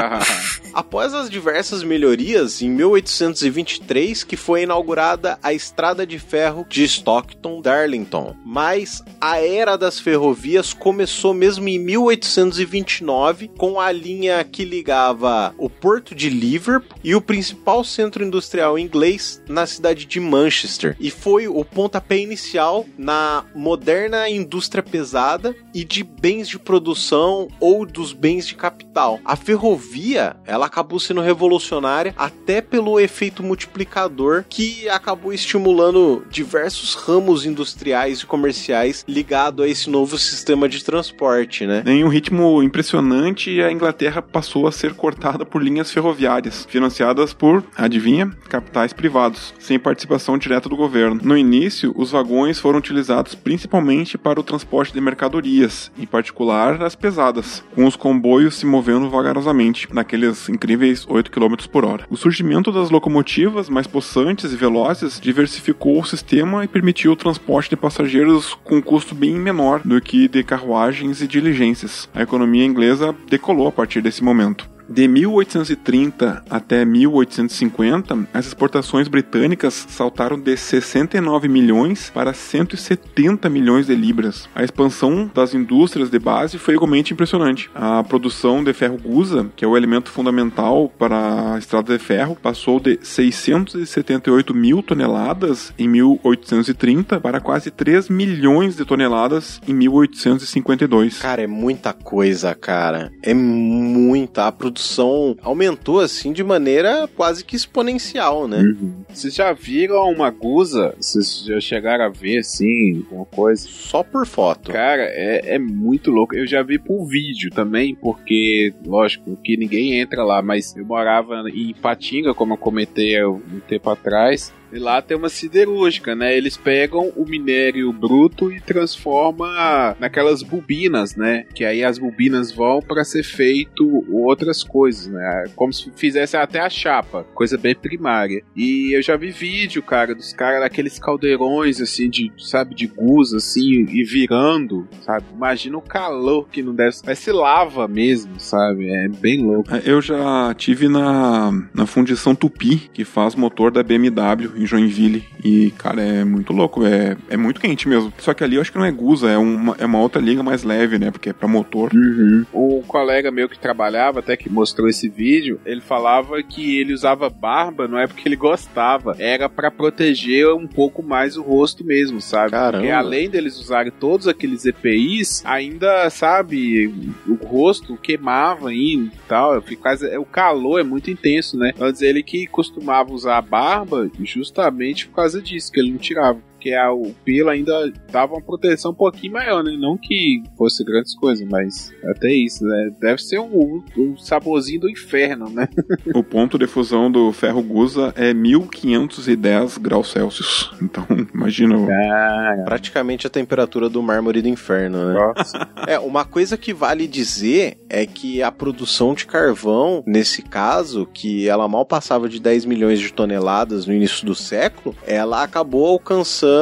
Após 0.72 1.12
as 1.12 1.28
diversas 1.28 1.82
melhorias, 1.82 2.62
em 2.62 2.70
1823 2.70 4.24
que 4.24 4.38
foi 4.38 4.62
inaugurada 4.62 5.38
a 5.42 5.52
estrada 5.52 6.06
de 6.06 6.18
ferro 6.18 6.64
de 6.66 6.82
Stockton-Darlington. 6.84 8.34
Mas 8.42 9.04
a 9.20 9.38
era 9.38 9.76
das 9.76 10.00
ferrovias 10.00 10.72
começou 10.72 11.34
mesmo 11.34 11.68
em 11.68 11.78
1829 11.78 13.48
com 13.48 13.78
a 13.78 13.92
linha 13.92 14.42
que 14.42 14.64
ligava 14.64 15.54
o 15.58 15.68
porto 15.68 16.14
de 16.14 16.30
Liverpool 16.30 16.98
e 17.04 17.14
o 17.14 17.20
principal 17.20 17.84
centro 17.84 18.24
industrial 18.24 18.78
inglês 18.78 19.42
na 19.46 19.66
cidade 19.66 20.06
de 20.06 20.18
Manchester. 20.18 20.96
E 20.98 21.10
foi 21.10 21.46
o 21.48 21.62
pontapé 21.66 22.16
inicial 22.16 22.86
na 22.96 23.44
moderna 23.54 24.26
indústria 24.28 24.82
pesada 24.82 25.54
e 25.74 25.84
de 25.84 26.02
bens 26.02 26.48
de 26.48 26.58
produção 26.58 27.46
ou 27.60 27.84
dos 27.84 28.14
bens 28.14 28.46
de 28.46 28.53
capital. 28.54 29.20
A 29.24 29.36
ferrovia, 29.36 30.36
ela 30.44 30.66
acabou 30.66 30.98
sendo 30.98 31.20
revolucionária 31.20 32.14
até 32.16 32.60
pelo 32.60 32.98
efeito 33.00 33.42
multiplicador 33.42 34.44
que 34.48 34.88
acabou 34.88 35.32
estimulando 35.32 36.24
diversos 36.30 36.94
ramos 36.94 37.44
industriais 37.44 38.20
e 38.20 38.26
comerciais 38.26 39.04
ligado 39.08 39.62
a 39.62 39.68
esse 39.68 39.88
novo 39.90 40.18
sistema 40.18 40.68
de 40.68 40.82
transporte, 40.82 41.66
né? 41.66 41.82
Em 41.86 42.04
um 42.04 42.08
ritmo 42.08 42.62
impressionante, 42.62 43.60
a 43.60 43.70
Inglaterra 43.70 44.22
passou 44.22 44.66
a 44.66 44.72
ser 44.72 44.94
cortada 44.94 45.44
por 45.44 45.62
linhas 45.62 45.90
ferroviárias, 45.90 46.66
financiadas 46.68 47.32
por, 47.32 47.64
adivinha, 47.76 48.30
capitais 48.48 48.92
privados, 48.92 49.54
sem 49.58 49.78
participação 49.78 50.38
direta 50.38 50.68
do 50.68 50.76
governo. 50.76 51.20
No 51.22 51.36
início, 51.36 51.92
os 51.96 52.10
vagões 52.10 52.58
foram 52.58 52.78
utilizados 52.78 53.34
principalmente 53.34 54.16
para 54.18 54.40
o 54.40 54.42
transporte 54.42 54.92
de 54.92 55.00
mercadorias, 55.00 55.90
em 55.98 56.06
particular 56.06 56.82
as 56.82 56.94
pesadas, 56.94 57.64
com 57.74 57.86
os 57.86 57.96
comboios 57.96 58.33
se 58.50 58.66
movendo 58.66 59.08
vagarosamente, 59.08 59.88
naqueles 59.92 60.48
incríveis 60.48 61.06
8 61.08 61.30
km 61.30 61.54
por 61.70 61.84
hora. 61.84 62.06
O 62.10 62.16
surgimento 62.16 62.70
das 62.72 62.90
locomotivas 62.90 63.68
mais 63.68 63.86
possantes 63.86 64.52
e 64.52 64.56
velozes 64.56 65.20
diversificou 65.20 66.00
o 66.00 66.04
sistema 66.04 66.64
e 66.64 66.68
permitiu 66.68 67.12
o 67.12 67.16
transporte 67.16 67.70
de 67.70 67.76
passageiros 67.76 68.54
com 68.64 68.76
um 68.76 68.82
custo 68.82 69.14
bem 69.14 69.34
menor 69.34 69.80
do 69.84 70.00
que 70.00 70.28
de 70.28 70.42
carruagens 70.42 71.22
e 71.22 71.26
diligências. 71.26 72.08
A 72.14 72.22
economia 72.22 72.64
inglesa 72.64 73.14
decolou 73.28 73.68
a 73.68 73.72
partir 73.72 74.02
desse 74.02 74.22
momento. 74.22 74.73
De 74.88 75.08
1830 75.08 76.44
até 76.48 76.84
1850, 76.84 78.28
as 78.32 78.46
exportações 78.46 79.08
britânicas 79.08 79.86
saltaram 79.88 80.38
de 80.38 80.56
69 80.56 81.48
milhões 81.48 82.10
para 82.10 82.32
170 82.32 83.48
milhões 83.48 83.86
de 83.86 83.94
libras. 83.94 84.48
A 84.54 84.62
expansão 84.62 85.30
das 85.34 85.54
indústrias 85.54 86.10
de 86.10 86.18
base 86.18 86.58
foi 86.58 86.74
igualmente 86.74 87.12
impressionante. 87.12 87.70
A 87.74 88.02
produção 88.02 88.62
de 88.62 88.72
ferro 88.72 88.98
gusa, 88.98 89.50
que 89.56 89.64
é 89.64 89.68
o 89.68 89.76
elemento 89.76 90.10
fundamental 90.10 90.92
para 90.98 91.54
a 91.54 91.58
estrada 91.58 91.96
de 91.96 92.02
ferro, 92.02 92.36
passou 92.40 92.78
de 92.78 92.98
678 93.02 94.54
mil 94.54 94.82
toneladas 94.82 95.72
em 95.78 95.88
1830 95.88 97.20
para 97.20 97.40
quase 97.40 97.70
3 97.70 98.08
milhões 98.08 98.76
de 98.76 98.84
toneladas 98.84 99.60
em 99.66 99.72
1852. 99.74 101.18
Cara, 101.18 101.42
é 101.42 101.46
muita 101.46 101.92
coisa, 101.92 102.54
cara. 102.54 103.12
É 103.22 103.32
muita. 103.32 104.46
A 104.46 104.52
produção 104.74 105.36
aumentou 105.40 106.00
assim 106.00 106.32
de 106.32 106.42
maneira 106.42 107.08
quase 107.16 107.44
que 107.44 107.54
exponencial, 107.54 108.48
né? 108.48 108.58
Uhum. 108.58 109.04
Vocês 109.08 109.34
já 109.34 109.52
viram 109.52 110.10
uma 110.10 110.30
guza? 110.30 110.94
Vocês 111.00 111.44
já 111.46 111.60
chegaram 111.60 112.04
a 112.04 112.08
ver 112.08 112.38
assim, 112.38 113.04
alguma 113.06 113.24
coisa? 113.24 113.66
Só 113.68 114.02
por 114.02 114.26
foto. 114.26 114.72
Cara, 114.72 115.02
é, 115.02 115.54
é 115.54 115.58
muito 115.58 116.10
louco. 116.10 116.34
Eu 116.34 116.46
já 116.46 116.62
vi 116.62 116.78
por 116.78 117.06
vídeo 117.06 117.50
também, 117.50 117.94
porque, 117.94 118.74
lógico, 118.84 119.36
que 119.36 119.56
ninguém 119.56 120.00
entra 120.00 120.24
lá, 120.24 120.42
mas 120.42 120.76
eu 120.76 120.84
morava 120.84 121.44
em 121.48 121.72
Patinga, 121.74 122.34
como 122.34 122.54
eu 122.54 122.58
comentei 122.58 123.24
um 123.24 123.60
tempo 123.68 123.88
atrás. 123.90 124.52
E 124.74 124.78
lá 124.78 125.00
tem 125.00 125.16
uma 125.16 125.28
siderúrgica, 125.28 126.16
né? 126.16 126.36
Eles 126.36 126.56
pegam 126.56 127.12
o 127.16 127.24
minério 127.24 127.92
bruto 127.92 128.50
e 128.50 128.60
transforma 128.60 129.96
naquelas 130.00 130.42
bobinas, 130.42 131.14
né? 131.14 131.46
Que 131.54 131.64
aí 131.64 131.84
as 131.84 131.96
bobinas 131.96 132.50
vão 132.50 132.80
para 132.80 133.04
ser 133.04 133.22
feito 133.22 134.04
outras 134.10 134.64
coisas, 134.64 135.06
né? 135.06 135.44
Como 135.54 135.72
se 135.72 135.92
fizesse 135.94 136.36
até 136.36 136.60
a 136.60 136.68
chapa, 136.68 137.24
coisa 137.34 137.56
bem 137.56 137.74
primária. 137.74 138.42
E 138.56 138.96
eu 138.96 139.00
já 139.00 139.16
vi 139.16 139.30
vídeo, 139.30 139.80
cara, 139.80 140.12
dos 140.12 140.32
caras 140.32 140.60
daqueles 140.60 140.98
caldeirões 140.98 141.80
assim 141.80 142.10
de, 142.10 142.32
sabe, 142.38 142.74
de 142.74 142.88
guza 142.88 143.36
assim 143.36 143.86
e 143.88 144.02
virando, 144.02 144.88
sabe? 145.02 145.26
Imagina 145.32 145.78
o 145.78 145.82
calor 145.82 146.48
que 146.48 146.62
não 146.62 146.74
deve, 146.74 146.96
parece 147.04 147.30
lava 147.30 147.86
mesmo, 147.86 148.40
sabe? 148.40 148.90
É 148.90 149.08
bem 149.08 149.44
louco. 149.44 149.70
Eu 149.84 150.02
já 150.02 150.52
tive 150.54 150.88
na, 150.88 151.52
na 151.72 151.86
fundição 151.86 152.34
Tupi, 152.34 152.90
que 152.92 153.04
faz 153.04 153.36
motor 153.36 153.70
da 153.70 153.82
BMW 153.82 154.63
em 154.64 154.66
Joinville. 154.66 155.24
E, 155.44 155.70
cara, 155.72 156.02
é 156.02 156.24
muito 156.24 156.52
louco. 156.52 156.84
É, 156.84 157.16
é 157.28 157.36
muito 157.36 157.60
quente 157.60 157.88
mesmo. 157.88 158.12
Só 158.18 158.34
que 158.34 158.42
ali 158.42 158.56
eu 158.56 158.62
acho 158.62 158.72
que 158.72 158.78
não 158.78 158.84
é 158.84 158.90
Gusa, 158.90 159.30
é 159.30 159.36
uma, 159.36 159.76
é 159.78 159.86
uma 159.86 160.00
outra 160.00 160.20
liga 160.20 160.42
mais 160.42 160.64
leve, 160.64 160.98
né? 160.98 161.10
Porque 161.10 161.28
é 161.30 161.32
pra 161.32 161.46
motor. 161.46 161.92
Uhum. 161.94 162.44
O 162.52 162.82
colega 162.86 163.30
meu 163.30 163.48
que 163.48 163.58
trabalhava, 163.58 164.20
até 164.20 164.36
que 164.36 164.48
mostrou 164.48 164.88
esse 164.88 165.08
vídeo, 165.08 165.60
ele 165.64 165.80
falava 165.80 166.42
que 166.42 166.78
ele 166.78 166.92
usava 166.92 167.28
barba, 167.28 167.86
não 167.86 167.98
é 167.98 168.06
porque 168.06 168.26
ele 168.26 168.36
gostava, 168.36 169.14
era 169.18 169.48
para 169.48 169.70
proteger 169.70 170.48
um 170.54 170.66
pouco 170.66 171.02
mais 171.02 171.36
o 171.36 171.42
rosto 171.42 171.84
mesmo, 171.84 172.20
sabe? 172.20 172.52
Caramba. 172.52 172.78
Porque 172.78 172.90
além 172.90 173.28
deles 173.28 173.58
usarem 173.58 173.92
todos 173.92 174.26
aqueles 174.26 174.64
EPIs, 174.64 175.42
ainda, 175.44 176.08
sabe, 176.10 176.86
o 177.26 177.34
rosto 177.34 177.96
queimava 177.96 178.70
ainda 178.70 179.12
e 179.14 179.28
tal. 179.28 179.62
Quase, 179.80 180.16
o 180.16 180.24
calor 180.24 180.80
é 180.80 180.82
muito 180.82 181.10
intenso, 181.10 181.58
né? 181.58 181.72
Antes 181.78 182.00
ele 182.02 182.22
que 182.22 182.46
costumava 182.46 183.12
usar 183.12 183.38
a 183.38 183.42
barba 183.42 184.10
justamente 184.54 185.08
por 185.08 185.16
causa 185.16 185.42
disso, 185.42 185.72
que 185.72 185.80
ele 185.80 185.90
não 185.90 185.98
tirava 185.98 186.40
porque 186.64 186.72
a, 186.72 186.90
o 186.90 187.14
pelo 187.22 187.50
ainda 187.50 187.92
dava 188.10 188.32
uma 188.32 188.40
proteção 188.40 188.92
um 188.92 188.94
pouquinho 188.94 189.34
maior, 189.34 189.62
né? 189.62 189.76
Não 189.78 189.98
que 189.98 190.42
fosse 190.56 190.82
grandes 190.82 191.14
coisas, 191.14 191.46
mas 191.46 191.92
até 192.04 192.32
isso, 192.32 192.64
né? 192.64 192.90
Deve 192.98 193.22
ser 193.22 193.38
um, 193.38 193.82
um 193.98 194.16
saborzinho 194.16 194.80
do 194.80 194.88
inferno, 194.88 195.50
né? 195.50 195.68
o 196.14 196.22
ponto 196.22 196.58
de 196.58 196.66
fusão 196.66 197.10
do 197.10 197.30
ferro 197.32 197.62
gusa 197.62 198.14
é 198.16 198.32
1510 198.32 199.76
graus 199.76 200.10
Celsius. 200.10 200.72
Então, 200.80 201.06
imagina. 201.34 201.76
Ah, 201.76 202.62
praticamente 202.64 203.26
a 203.26 203.30
temperatura 203.30 203.90
do 203.90 204.02
mármore 204.02 204.40
do 204.40 204.48
inferno, 204.48 205.08
né? 205.08 205.12
Nossa. 205.12 205.68
É, 205.86 205.98
uma 205.98 206.24
coisa 206.24 206.56
que 206.56 206.72
vale 206.72 207.06
dizer 207.06 207.76
é 207.90 208.06
que 208.06 208.42
a 208.42 208.50
produção 208.50 209.12
de 209.12 209.26
carvão, 209.26 210.02
nesse 210.06 210.40
caso, 210.40 211.06
que 211.12 211.46
ela 211.46 211.68
mal 211.68 211.84
passava 211.84 212.26
de 212.26 212.40
10 212.40 212.64
milhões 212.64 212.98
de 213.00 213.12
toneladas 213.12 213.86
no 213.86 213.92
início 213.92 214.24
do 214.24 214.34
século, 214.34 214.96
ela 215.06 215.42
acabou 215.42 215.86
alcançando 215.86 216.53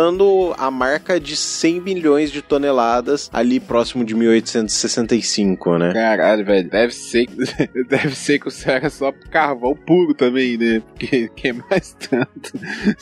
a 0.56 0.70
marca 0.70 1.18
de 1.18 1.36
100 1.36 1.80
milhões 1.80 2.30
de 2.30 2.42
toneladas 2.42 3.30
ali 3.32 3.60
próximo 3.60 4.04
de 4.04 4.14
1865, 4.14 5.78
né? 5.78 5.92
Caralho, 5.92 6.44
velho, 6.44 6.68
deve 6.68 6.92
ser, 6.92 7.26
deve 7.88 8.14
ser 8.14 8.38
que 8.38 8.48
o 8.48 8.50
céu 8.50 8.74
era 8.74 8.90
só 8.90 9.12
carvão 9.30 9.74
puro 9.74 10.14
também, 10.14 10.56
né? 10.56 10.80
Porque 10.80 11.28
que 11.34 11.48
é 11.48 11.52
mais 11.52 11.94
tanto. 11.94 12.52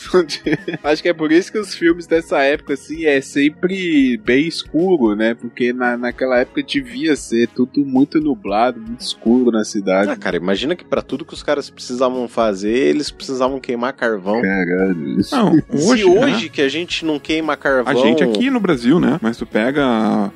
Acho 0.83 1.03
que 1.03 1.09
é 1.09 1.15
por 1.15 1.33
isso 1.33 1.53
que 1.53 1.59
os 1.59 1.75
filmes 1.75 2.07
dessa 2.07 2.41
época, 2.43 2.75
assim, 2.75 3.05
é 3.05 3.21
sempre 3.21 4.17
bem 4.19 4.47
escuro, 4.47 5.15
né? 5.15 5.35
Porque 5.35 5.73
na, 5.73 5.97
naquela 5.97 6.39
época 6.41 6.63
devia 6.63 7.17
ser 7.17 7.49
tudo 7.49 7.85
muito 7.85 8.21
nublado, 8.21 8.81
muito 8.81 9.01
escuro 9.01 9.51
na 9.51 9.65
cidade. 9.65 10.11
Ah, 10.11 10.17
cara, 10.17 10.37
imagina 10.37 10.75
que 10.75 10.85
para 10.85 11.03
tudo 11.03 11.25
que 11.25 11.35
os 11.35 11.43
caras 11.43 11.71
precisavam 11.71 12.27
fazer, 12.29 12.73
eles 12.73 13.11
precisavam 13.11 13.61
queimar 13.61 13.93
carvão. 13.93 14.41
Caralho. 14.41 15.21
Não, 15.31 15.53
hoje, 15.69 16.03
Se 16.03 16.05
hoje 16.05 16.45
né? 16.45 16.51
que 16.53 16.63
a 16.63 16.69
gente 16.69 16.80
gente 16.81 17.05
não 17.05 17.19
queima 17.19 17.57
carvão. 17.57 17.93
A 17.93 17.95
gente 17.95 18.23
aqui 18.23 18.51
no 18.51 18.61
Brasil, 18.61 18.99
né? 18.99 19.19
Mas 19.23 19.37
tu 19.37 19.47
pega 19.47 19.85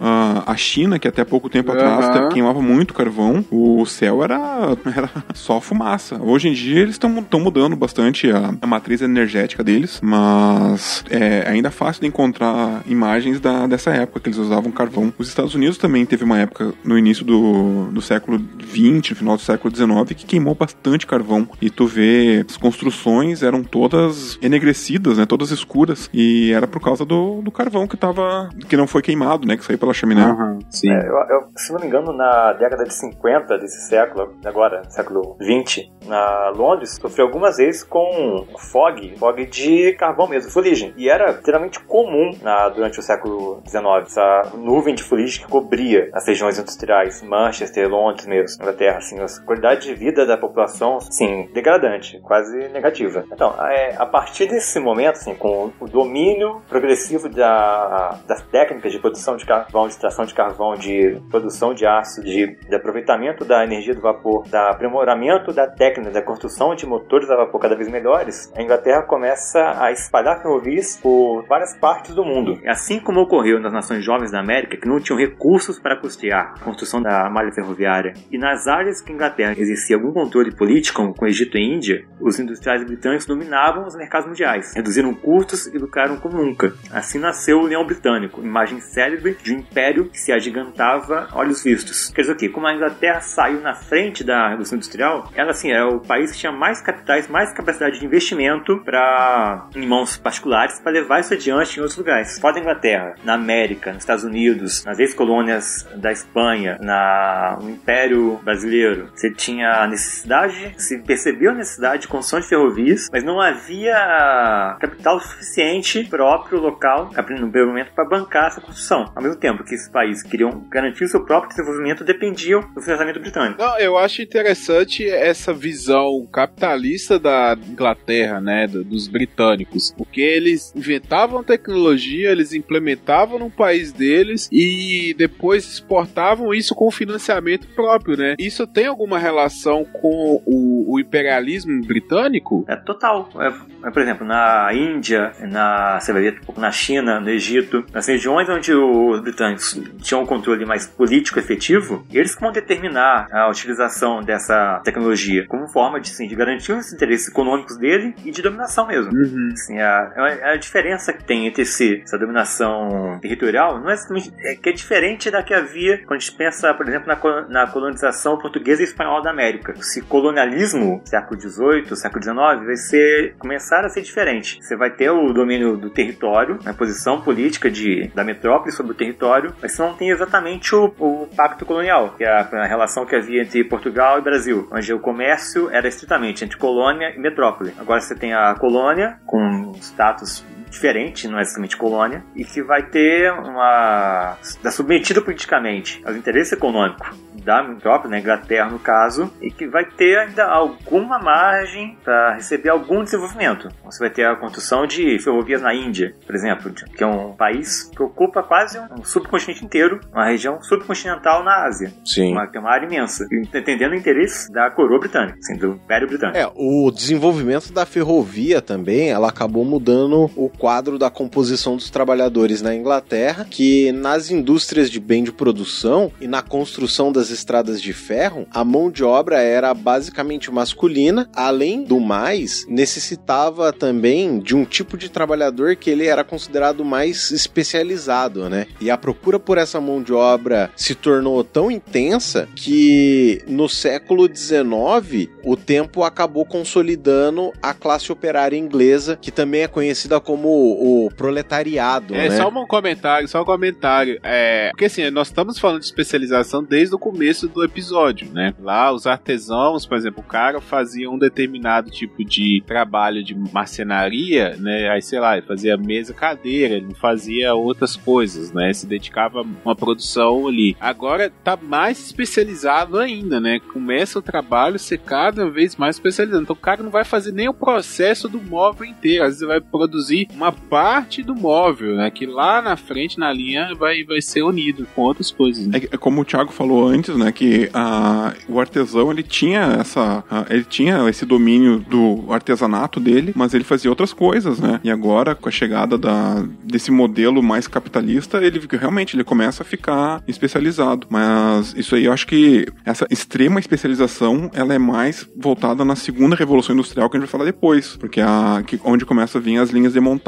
a, 0.00 0.42
a 0.46 0.56
China, 0.56 0.98
que 0.98 1.08
até 1.08 1.24
pouco 1.24 1.48
tempo 1.48 1.72
atrás 1.72 2.04
Aham. 2.06 2.28
queimava 2.28 2.60
muito 2.60 2.94
carvão, 2.94 3.44
o 3.50 3.84
céu 3.86 4.22
era, 4.22 4.76
era 4.96 5.10
só 5.34 5.60
fumaça. 5.60 6.20
Hoje 6.22 6.48
em 6.48 6.52
dia 6.52 6.80
eles 6.80 6.94
estão 6.94 7.40
mudando 7.40 7.76
bastante 7.76 8.30
a, 8.30 8.54
a 8.60 8.66
matriz 8.66 9.02
energética 9.02 9.64
deles, 9.64 10.00
mas 10.02 11.04
é 11.10 11.48
ainda 11.48 11.70
fácil 11.70 12.02
de 12.02 12.08
encontrar 12.08 12.82
imagens 12.86 13.40
da, 13.40 13.66
dessa 13.66 13.90
época 13.90 14.20
que 14.20 14.28
eles 14.28 14.38
usavam 14.38 14.70
carvão. 14.70 15.12
Os 15.18 15.28
Estados 15.28 15.54
Unidos 15.54 15.78
também 15.78 16.04
teve 16.06 16.24
uma 16.24 16.38
época 16.38 16.74
no 16.84 16.98
início 16.98 17.24
do, 17.24 17.86
do 17.90 18.02
século 18.02 18.38
XX, 18.38 19.10
no 19.10 19.16
final 19.16 19.36
do 19.36 19.42
século 19.42 19.74
XIX, 19.74 20.16
que 20.16 20.26
queimou 20.26 20.54
bastante 20.54 21.06
carvão. 21.06 21.48
E 21.60 21.70
tu 21.70 21.86
vê, 21.86 22.44
as 22.48 22.56
construções 22.56 23.42
eram 23.42 23.62
todas 23.62 24.38
enegrecidas, 24.42 25.18
né? 25.18 25.26
Todas 25.26 25.50
escuras. 25.50 26.10
E 26.12 26.33
era 26.52 26.66
por 26.66 26.80
causa 26.80 27.04
do, 27.04 27.40
do 27.42 27.50
carvão 27.50 27.86
que 27.86 27.96
tava. 27.96 28.48
que 28.68 28.76
não 28.76 28.86
foi 28.86 29.02
queimado, 29.02 29.46
né? 29.46 29.56
Que 29.56 29.64
saiu 29.64 29.78
pela 29.78 29.94
chaminé. 29.94 30.22
Aham, 30.22 30.58
sim. 30.70 30.90
É, 30.90 30.98
eu, 31.06 31.14
eu- 31.36 31.44
se 31.56 31.72
não 31.72 31.80
me 31.80 31.86
engano, 31.86 32.12
na 32.12 32.52
década 32.54 32.84
de 32.84 32.92
50 32.92 33.56
desse 33.58 33.88
século, 33.88 34.34
agora, 34.44 34.82
século 34.90 35.36
20, 35.40 35.92
na 36.06 36.48
Londres, 36.50 36.98
sofreu 37.00 37.26
algumas 37.26 37.56
vezes 37.58 37.84
com 37.84 38.44
fog, 38.58 39.16
fog 39.18 39.46
de 39.46 39.92
carvão 39.94 40.26
mesmo, 40.28 40.50
fuligem. 40.50 40.92
E 40.96 41.08
era 41.08 41.30
extremamente 41.30 41.78
comum 41.80 42.30
na, 42.42 42.68
durante 42.68 42.98
o 42.98 43.02
século 43.02 43.60
19, 43.64 44.06
essa 44.06 44.52
nuvem 44.56 44.94
de 44.94 45.02
fuligem 45.02 45.44
que 45.44 45.50
cobria 45.50 46.10
as 46.12 46.26
regiões 46.26 46.58
industriais, 46.58 47.22
Manchester, 47.22 47.88
Londres 47.88 48.26
mesmo, 48.26 48.62
Inglaterra, 48.62 48.98
assim, 48.98 49.18
a 49.20 49.26
qualidade 49.44 49.82
de 49.86 49.94
vida 49.94 50.26
da 50.26 50.36
população, 50.36 51.00
sim, 51.00 51.48
degradante, 51.54 52.18
quase 52.20 52.56
negativa. 52.68 53.24
Então, 53.32 53.54
é, 53.66 53.94
a 53.96 54.06
partir 54.06 54.46
desse 54.46 54.78
momento, 54.80 55.16
assim, 55.16 55.34
com 55.34 55.70
o 55.80 55.86
domínio 55.88 56.23
progressivo 56.68 57.28
da, 57.28 58.18
das 58.26 58.42
técnicas 58.42 58.92
de 58.92 58.98
produção 58.98 59.36
de 59.36 59.44
carvão, 59.44 59.86
de 59.86 59.94
extração 59.94 60.24
de 60.24 60.34
carvão, 60.34 60.74
de 60.74 61.20
produção 61.30 61.74
de 61.74 61.86
aço, 61.86 62.22
de, 62.22 62.56
de 62.68 62.74
aproveitamento 62.74 63.44
da 63.44 63.64
energia 63.64 63.94
do 63.94 64.00
vapor, 64.00 64.46
da 64.48 64.70
aprimoramento 64.70 65.52
da 65.52 65.66
técnica 65.66 66.10
da 66.10 66.22
construção 66.22 66.74
de 66.74 66.86
motores 66.86 67.30
a 67.30 67.36
vapor 67.36 67.60
cada 67.60 67.76
vez 67.76 67.90
melhores, 67.90 68.52
a 68.56 68.62
Inglaterra 68.62 69.02
começa 69.02 69.60
a 69.80 69.90
espalhar 69.92 70.42
ferrovias 70.42 70.98
por 71.00 71.44
várias 71.48 71.76
partes 71.78 72.14
do 72.14 72.24
mundo. 72.24 72.60
Assim 72.66 73.00
como 73.00 73.20
ocorreu 73.20 73.60
nas 73.60 73.72
nações 73.72 74.04
jovens 74.04 74.30
da 74.30 74.40
América, 74.40 74.76
que 74.76 74.88
não 74.88 75.00
tinham 75.00 75.18
recursos 75.18 75.78
para 75.78 75.96
custear 75.96 76.54
a 76.56 76.64
construção 76.64 77.00
da 77.00 77.28
malha 77.30 77.52
ferroviária, 77.52 78.14
e 78.30 78.38
nas 78.38 78.66
áreas 78.66 79.00
que 79.00 79.12
a 79.12 79.14
Inglaterra 79.14 79.54
exercia 79.56 79.96
algum 79.96 80.12
controle 80.12 80.54
político, 80.54 81.00
como 81.00 81.14
com 81.14 81.26
Egito 81.26 81.56
e 81.56 81.74
Índia, 81.74 82.04
os 82.20 82.38
industriais 82.38 82.84
britânicos 82.84 83.26
dominavam 83.26 83.86
os 83.86 83.96
mercados 83.96 84.28
mundiais, 84.28 84.74
reduziram 84.74 85.14
custos 85.14 85.66
e 85.66 85.78
lucraram 85.78 86.03
como 86.20 86.36
nunca. 86.36 86.72
Assim 86.90 87.18
nasceu 87.18 87.58
o 87.58 87.66
Leão 87.66 87.84
Britânico, 87.84 88.40
imagem 88.40 88.80
célebre 88.80 89.36
de 89.42 89.54
um 89.54 89.58
império 89.58 90.08
que 90.08 90.18
se 90.18 90.32
agigantava 90.32 91.28
olhos 91.32 91.62
vistos. 91.62 92.10
Quer 92.10 92.22
dizer 92.22 92.32
o 92.32 92.36
quê? 92.36 92.48
Como 92.48 92.66
a 92.66 92.74
Inglaterra 92.74 93.20
saiu 93.20 93.60
na 93.60 93.74
frente 93.74 94.22
da 94.22 94.48
Revolução 94.48 94.76
Industrial, 94.76 95.30
ela 95.34 95.50
assim 95.50 95.70
era 95.70 95.88
o 95.88 96.00
país 96.00 96.32
que 96.32 96.38
tinha 96.38 96.52
mais 96.52 96.80
capitais, 96.80 97.28
mais 97.28 97.52
capacidade 97.52 97.98
de 97.98 98.06
investimento 98.06 98.82
para 98.84 99.68
em 99.74 99.86
mãos 99.86 100.16
particulares 100.16 100.80
para 100.80 100.92
levar 100.92 101.20
isso 101.20 101.34
adiante 101.34 101.78
em 101.78 101.80
outros 101.80 101.98
lugares. 101.98 102.38
Fora 102.38 102.54
da 102.54 102.60
Inglaterra, 102.60 103.14
na 103.24 103.34
América, 103.34 103.92
nos 103.92 104.02
Estados 104.02 104.24
Unidos, 104.24 104.84
nas 104.84 104.98
ex-colônias 104.98 105.86
da 105.96 106.12
Espanha, 106.12 106.78
na, 106.80 107.58
no 107.60 107.70
Império 107.70 108.40
Brasileiro, 108.44 109.10
você 109.14 109.30
tinha 109.30 109.82
a 109.82 109.86
necessidade, 109.86 110.74
se 110.78 110.98
percebeu 110.98 111.52
a 111.52 111.54
necessidade 111.54 112.02
de 112.02 112.08
construção 112.08 112.40
de 112.40 112.48
ferrovias, 112.48 113.08
mas 113.12 113.24
não 113.24 113.40
havia 113.40 114.76
capital 114.80 115.20
suficiente 115.20 115.93
próprio 116.02 116.58
local, 116.60 117.10
no 117.16 117.22
primeiro 117.24 117.68
momento, 117.68 117.92
para 117.94 118.04
bancar 118.04 118.46
essa 118.48 118.60
construção. 118.60 119.12
Ao 119.14 119.22
mesmo 119.22 119.38
tempo 119.38 119.62
que 119.62 119.74
esses 119.74 119.88
países 119.88 120.22
queriam 120.22 120.64
garantir 120.70 121.04
o 121.04 121.08
seu 121.08 121.24
próprio 121.24 121.50
desenvolvimento, 121.50 122.02
dependiam 122.04 122.60
do 122.74 122.80
financiamento 122.82 123.20
britânico. 123.20 123.60
Não, 123.62 123.78
eu 123.78 123.96
acho 123.96 124.22
interessante 124.22 125.08
essa 125.08 125.52
visão 125.52 126.26
capitalista 126.32 127.18
da 127.18 127.56
Inglaterra, 127.68 128.40
né, 128.40 128.66
do- 128.66 128.82
dos 128.84 129.06
britânicos, 129.08 129.92
porque 129.96 130.20
eles 130.20 130.72
inventavam 130.74 131.42
tecnologia, 131.44 132.30
eles 132.30 132.52
implementavam 132.52 133.38
no 133.38 133.50
país 133.50 133.92
deles 133.92 134.48
e 134.50 135.14
depois 135.16 135.64
exportavam 135.64 136.54
isso 136.54 136.74
com 136.74 136.90
financiamento 136.90 137.66
próprio, 137.74 138.16
né? 138.16 138.34
Isso 138.38 138.66
tem 138.66 138.86
alguma 138.86 139.18
relação 139.18 139.84
com 139.84 140.40
o, 140.46 140.94
o 140.94 141.00
imperialismo 141.00 141.80
britânico? 141.84 142.64
É 142.68 142.76
total. 142.76 143.28
É, 143.38 143.88
é, 143.88 143.90
por 143.90 144.02
exemplo, 144.02 144.26
na 144.26 144.70
Índia, 144.72 145.32
na, 145.42 145.83
você 146.00 146.12
vai 146.12 146.22
ver, 146.22 146.40
tipo, 146.40 146.58
na 146.60 146.70
China, 146.70 147.20
no 147.20 147.30
Egito, 147.30 147.84
nas 147.92 148.06
regiões 148.06 148.48
onde 148.48 148.72
os 148.72 149.20
britânicos 149.20 149.80
tinham 150.02 150.22
um 150.22 150.26
controle 150.26 150.64
mais 150.64 150.86
político 150.86 151.38
efetivo, 151.38 152.04
eles 152.12 152.36
vão 152.38 152.52
determinar 152.52 153.28
a 153.32 153.48
utilização 153.48 154.20
dessa 154.20 154.80
tecnologia 154.84 155.46
como 155.46 155.68
forma 155.68 156.00
de, 156.00 156.10
assim, 156.10 156.26
de 156.26 156.34
garantir 156.34 156.72
os 156.72 156.92
interesses 156.92 157.28
econômicos 157.28 157.76
dele 157.76 158.14
e 158.24 158.30
de 158.30 158.42
dominação 158.42 158.86
mesmo. 158.86 159.12
Assim, 159.52 159.78
a, 159.78 160.52
a, 160.52 160.56
diferença 160.56 161.12
que 161.12 161.24
tem 161.24 161.46
entre 161.46 161.62
esse, 161.62 162.02
essa 162.02 162.18
dominação 162.18 163.18
territorial 163.20 163.80
não 163.80 163.90
é, 163.90 163.96
é 164.44 164.54
que 164.56 164.68
é 164.68 164.72
diferente 164.72 165.30
da 165.30 165.42
que 165.42 165.54
havia 165.54 165.98
quando 165.98 166.16
a 166.16 166.18
gente 166.18 166.32
pensa, 166.32 166.72
por 166.74 166.88
exemplo, 166.88 167.08
na, 167.08 167.48
na 167.48 167.66
colonização 167.66 168.38
portuguesa 168.38 168.82
e 168.82 168.84
espanhola 168.84 169.22
da 169.22 169.30
América. 169.30 169.74
Esse 169.78 170.02
colonialismo, 170.02 171.02
século 171.04 171.40
XVIII, 171.40 171.96
século 171.96 172.22
XIX, 172.22 172.66
vai 172.66 172.76
ser 172.76 173.34
começar 173.38 173.84
a 173.84 173.88
ser 173.88 174.02
diferente. 174.02 174.58
Você 174.60 174.76
vai 174.76 174.90
ter 174.90 175.10
o 175.10 175.32
domínio 175.32 175.73
do 175.76 175.90
território, 175.90 176.58
a 176.64 176.72
posição 176.72 177.20
política 177.20 177.70
de, 177.70 178.10
da 178.14 178.24
metrópole 178.24 178.72
sobre 178.72 178.92
o 178.92 178.94
território, 178.94 179.54
mas 179.60 179.72
você 179.72 179.82
não 179.82 179.94
tem 179.94 180.10
exatamente 180.10 180.74
o, 180.74 180.92
o 180.98 181.28
pacto 181.36 181.64
colonial, 181.64 182.14
que 182.16 182.24
é 182.24 182.28
a, 182.28 182.40
a 182.40 182.66
relação 182.66 183.06
que 183.06 183.14
havia 183.14 183.42
entre 183.42 183.64
Portugal 183.64 184.18
e 184.18 184.22
Brasil, 184.22 184.68
onde 184.72 184.92
o 184.92 185.00
comércio 185.00 185.70
era 185.70 185.88
estritamente 185.88 186.44
entre 186.44 186.56
colônia 186.56 187.14
e 187.14 187.18
metrópole. 187.18 187.72
Agora 187.78 188.00
você 188.00 188.14
tem 188.14 188.32
a 188.34 188.54
colônia 188.54 189.18
com 189.26 189.72
status 189.80 190.44
diferente, 190.74 191.26
não 191.28 191.38
é 191.38 191.42
exatamente 191.42 191.76
colônia, 191.76 192.22
e 192.34 192.44
que 192.44 192.62
vai 192.62 192.82
ter 192.82 193.32
uma. 193.32 194.36
da 194.62 194.70
submetida 194.70 195.20
politicamente 195.20 196.02
aos 196.04 196.16
interesses 196.16 196.52
econômicos 196.52 197.24
da 197.44 197.62
metrópole, 197.62 198.10
na 198.10 198.18
Inglaterra 198.18 198.70
no 198.70 198.78
caso, 198.78 199.30
e 199.40 199.50
que 199.50 199.66
vai 199.66 199.84
ter 199.84 200.18
ainda 200.18 200.44
alguma 200.44 201.18
margem 201.18 201.96
para 202.02 202.34
receber 202.34 202.70
algum 202.70 203.04
desenvolvimento. 203.04 203.68
Você 203.84 203.98
vai 203.98 204.10
ter 204.10 204.24
a 204.24 204.34
construção 204.34 204.86
de 204.86 205.18
ferrovias 205.18 205.60
na 205.60 205.74
Índia, 205.74 206.14
por 206.26 206.34
exemplo, 206.34 206.72
que 206.72 207.02
é 207.02 207.06
um 207.06 207.32
país 207.32 207.84
que 207.84 208.02
ocupa 208.02 208.42
quase 208.42 208.78
um 208.78 209.04
subcontinente 209.04 209.64
inteiro, 209.64 210.00
uma 210.12 210.24
região 210.24 210.60
subcontinental 210.62 211.44
na 211.44 211.66
Ásia. 211.66 211.92
Sim. 212.04 212.32
Uma, 212.32 212.46
que 212.46 212.56
é 212.56 212.60
uma 212.60 212.70
área 212.70 212.86
imensa. 212.86 213.26
Entendendo 213.30 213.92
o 213.92 213.94
interesse 213.94 214.50
da 214.50 214.70
coroa 214.70 214.98
britânica, 214.98 215.38
assim, 215.38 215.56
do 215.56 215.72
Império 215.72 216.08
Britânico. 216.08 216.38
É, 216.38 216.50
o 216.54 216.90
desenvolvimento 216.90 217.72
da 217.72 217.84
ferrovia 217.84 218.62
também, 218.62 219.10
ela 219.10 219.28
acabou 219.28 219.64
mudando 219.64 220.30
o 220.34 220.48
quadro 220.64 220.98
da 220.98 221.10
composição 221.10 221.76
dos 221.76 221.90
trabalhadores 221.90 222.62
na 222.62 222.74
Inglaterra, 222.74 223.46
que 223.50 223.92
nas 223.92 224.30
indústrias 224.30 224.90
de 224.90 224.98
bem 224.98 225.22
de 225.22 225.30
produção 225.30 226.10
e 226.22 226.26
na 226.26 226.40
construção 226.40 227.12
das 227.12 227.28
estradas 227.28 227.82
de 227.82 227.92
ferro, 227.92 228.46
a 228.50 228.64
mão 228.64 228.90
de 228.90 229.04
obra 229.04 229.42
era 229.42 229.74
basicamente 229.74 230.50
masculina, 230.50 231.28
além 231.34 231.84
do 231.84 232.00
mais, 232.00 232.64
necessitava 232.66 233.74
também 233.74 234.38
de 234.38 234.56
um 234.56 234.64
tipo 234.64 234.96
de 234.96 235.10
trabalhador 235.10 235.76
que 235.76 235.90
ele 235.90 236.06
era 236.06 236.24
considerado 236.24 236.82
mais 236.82 237.30
especializado, 237.30 238.48
né? 238.48 238.66
E 238.80 238.90
a 238.90 238.96
procura 238.96 239.38
por 239.38 239.58
essa 239.58 239.82
mão 239.82 240.02
de 240.02 240.14
obra 240.14 240.70
se 240.74 240.94
tornou 240.94 241.44
tão 241.44 241.70
intensa 241.70 242.48
que 242.56 243.42
no 243.46 243.68
século 243.68 244.34
XIX 244.34 245.28
o 245.44 245.58
tempo 245.58 246.04
acabou 246.04 246.46
consolidando 246.46 247.52
a 247.60 247.74
classe 247.74 248.10
operária 248.10 248.56
inglesa, 248.56 249.18
que 249.20 249.30
também 249.30 249.60
é 249.60 249.68
conhecida 249.68 250.18
como 250.18 250.53
o 250.54 251.10
proletariado, 251.14 252.14
É, 252.14 252.28
né? 252.28 252.36
só 252.36 252.48
um 252.48 252.66
comentário, 252.66 253.26
só 253.28 253.42
um 253.42 253.44
comentário. 253.44 254.18
É, 254.22 254.70
porque 254.70 254.86
assim, 254.86 255.10
nós 255.10 255.28
estamos 255.28 255.58
falando 255.58 255.80
de 255.80 255.86
especialização 255.86 256.62
desde 256.62 256.94
o 256.94 256.98
começo 256.98 257.48
do 257.48 257.62
episódio, 257.64 258.28
né? 258.32 258.54
Lá, 258.60 258.92
os 258.92 259.06
artesãos, 259.06 259.86
por 259.86 259.96
exemplo, 259.96 260.22
o 260.24 260.26
cara 260.28 260.60
fazia 260.60 261.10
um 261.10 261.18
determinado 261.18 261.90
tipo 261.90 262.24
de 262.24 262.62
trabalho 262.66 263.22
de 263.22 263.34
marcenaria, 263.34 264.56
né? 264.58 264.88
Aí, 264.90 265.02
sei 265.02 265.20
lá, 265.20 265.36
ele 265.36 265.46
fazia 265.46 265.76
mesa, 265.76 266.14
cadeira, 266.14 266.74
ele 266.76 266.94
fazia 266.94 267.54
outras 267.54 267.96
coisas, 267.96 268.52
né? 268.52 268.72
Se 268.72 268.86
dedicava 268.86 269.40
a 269.40 269.44
uma 269.64 269.76
produção 269.76 270.46
ali. 270.48 270.76
Agora 270.80 271.30
tá 271.42 271.56
mais 271.56 271.98
especializado 272.06 272.98
ainda, 272.98 273.40
né? 273.40 273.60
Começa 273.72 274.18
o 274.18 274.22
trabalho 274.22 274.78
ser 274.78 274.98
cada 274.98 275.48
vez 275.50 275.76
mais 275.76 275.96
especializado. 275.96 276.42
Então 276.42 276.54
o 276.56 276.58
cara 276.58 276.82
não 276.82 276.90
vai 276.90 277.04
fazer 277.04 277.32
nem 277.32 277.48
o 277.48 277.54
processo 277.54 278.28
do 278.28 278.40
móvel 278.40 278.86
inteiro. 278.86 279.24
Às 279.24 279.34
vezes 279.34 279.46
vai 279.46 279.60
produzir 279.60 280.28
uma 280.34 280.52
parte 280.52 281.22
do 281.22 281.34
móvel, 281.34 281.96
né? 281.96 282.10
Que 282.10 282.26
lá 282.26 282.60
na 282.60 282.76
frente, 282.76 283.18
na 283.18 283.32
linha, 283.32 283.74
vai, 283.74 284.04
vai 284.04 284.20
ser 284.20 284.42
unido 284.42 284.86
com 284.94 285.02
outras 285.02 285.30
coisas. 285.30 285.66
Né? 285.66 285.78
É, 285.78 285.94
é 285.94 285.96
como 285.96 286.20
o 286.20 286.24
Thiago 286.24 286.52
falou 286.52 286.86
antes, 286.86 287.16
né? 287.16 287.30
Que 287.32 287.70
a, 287.72 288.34
o 288.48 288.60
artesão 288.60 289.10
ele 289.10 289.22
tinha 289.22 289.78
essa. 289.80 290.24
A, 290.30 290.46
ele 290.50 290.64
tinha 290.64 291.08
esse 291.08 291.24
domínio 291.24 291.78
do 291.78 292.24
artesanato 292.28 292.98
dele, 292.98 293.32
mas 293.36 293.54
ele 293.54 293.64
fazia 293.64 293.90
outras 293.90 294.12
coisas, 294.12 294.58
né? 294.58 294.80
E 294.82 294.90
agora, 294.90 295.34
com 295.34 295.48
a 295.48 295.52
chegada 295.52 295.96
da, 295.96 296.44
desse 296.64 296.90
modelo 296.90 297.42
mais 297.42 297.66
capitalista, 297.68 298.42
ele 298.44 298.60
realmente 298.70 299.16
ele 299.16 299.24
começa 299.24 299.62
a 299.62 299.66
ficar 299.66 300.22
especializado. 300.26 301.06
Mas 301.08 301.74
isso 301.76 301.94
aí 301.94 302.06
eu 302.06 302.12
acho 302.12 302.26
que 302.26 302.66
essa 302.84 303.06
extrema 303.10 303.60
especialização 303.60 304.50
ela 304.54 304.74
é 304.74 304.78
mais 304.78 305.28
voltada 305.36 305.84
na 305.84 305.96
segunda 305.96 306.36
revolução 306.36 306.74
industrial 306.74 307.08
que 307.08 307.16
a 307.16 307.20
gente 307.20 307.26
vai 307.28 307.32
falar 307.32 307.44
depois, 307.44 307.96
porque 307.96 308.20
é 308.20 308.24
a 308.24 308.62
que, 308.66 308.80
onde 308.84 309.04
começa 309.04 309.38
a 309.38 309.40
vir 309.40 309.58
as 309.58 309.70
linhas 309.70 309.92
de 309.92 310.00
montagem. 310.00 310.23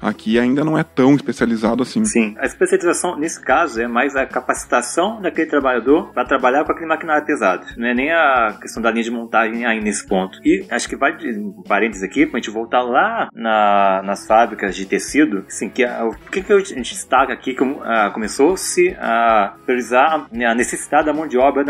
Aqui 0.00 0.38
ainda 0.38 0.64
não 0.64 0.78
é 0.78 0.82
tão 0.82 1.14
especializado 1.14 1.82
assim. 1.82 2.04
Sim, 2.04 2.34
a 2.38 2.46
especialização 2.46 3.18
nesse 3.18 3.40
caso 3.40 3.80
é 3.80 3.86
mais 3.86 4.16
a 4.16 4.26
capacitação 4.26 5.20
daquele 5.20 5.48
trabalhador 5.48 6.12
para 6.12 6.24
trabalhar 6.24 6.64
com 6.64 6.72
aquele 6.72 6.86
maquinário 6.86 7.24
pesado. 7.24 7.66
Não 7.76 7.86
é 7.86 7.94
nem 7.94 8.12
a 8.12 8.56
questão 8.60 8.82
da 8.82 8.90
linha 8.90 9.04
de 9.04 9.10
montagem 9.10 9.64
aí 9.66 9.80
nesse 9.80 10.06
ponto. 10.06 10.38
E 10.44 10.66
acho 10.70 10.88
que 10.88 10.96
vai 10.96 11.16
um 11.36 11.62
parênteses 11.66 12.02
aqui 12.02 12.26
para 12.26 12.38
a 12.38 12.40
gente 12.40 12.50
voltar 12.50 12.82
lá 12.82 13.28
na, 13.32 14.02
nas 14.04 14.26
fábricas 14.26 14.74
de 14.74 14.86
tecido, 14.86 15.44
assim, 15.46 15.68
que 15.68 15.84
a, 15.84 16.04
o 16.04 16.14
que, 16.30 16.42
que 16.42 16.52
a 16.52 16.58
gente 16.58 16.94
destaca 16.94 17.32
aqui 17.32 17.54
que 17.54 17.62
uh, 17.62 18.12
começou-se 18.12 18.96
a 19.00 19.54
priorizar 19.64 20.26
a 20.32 20.54
necessidade 20.54 21.06
da 21.06 21.12
mão 21.12 21.26
de 21.26 21.38
obra 21.38 21.64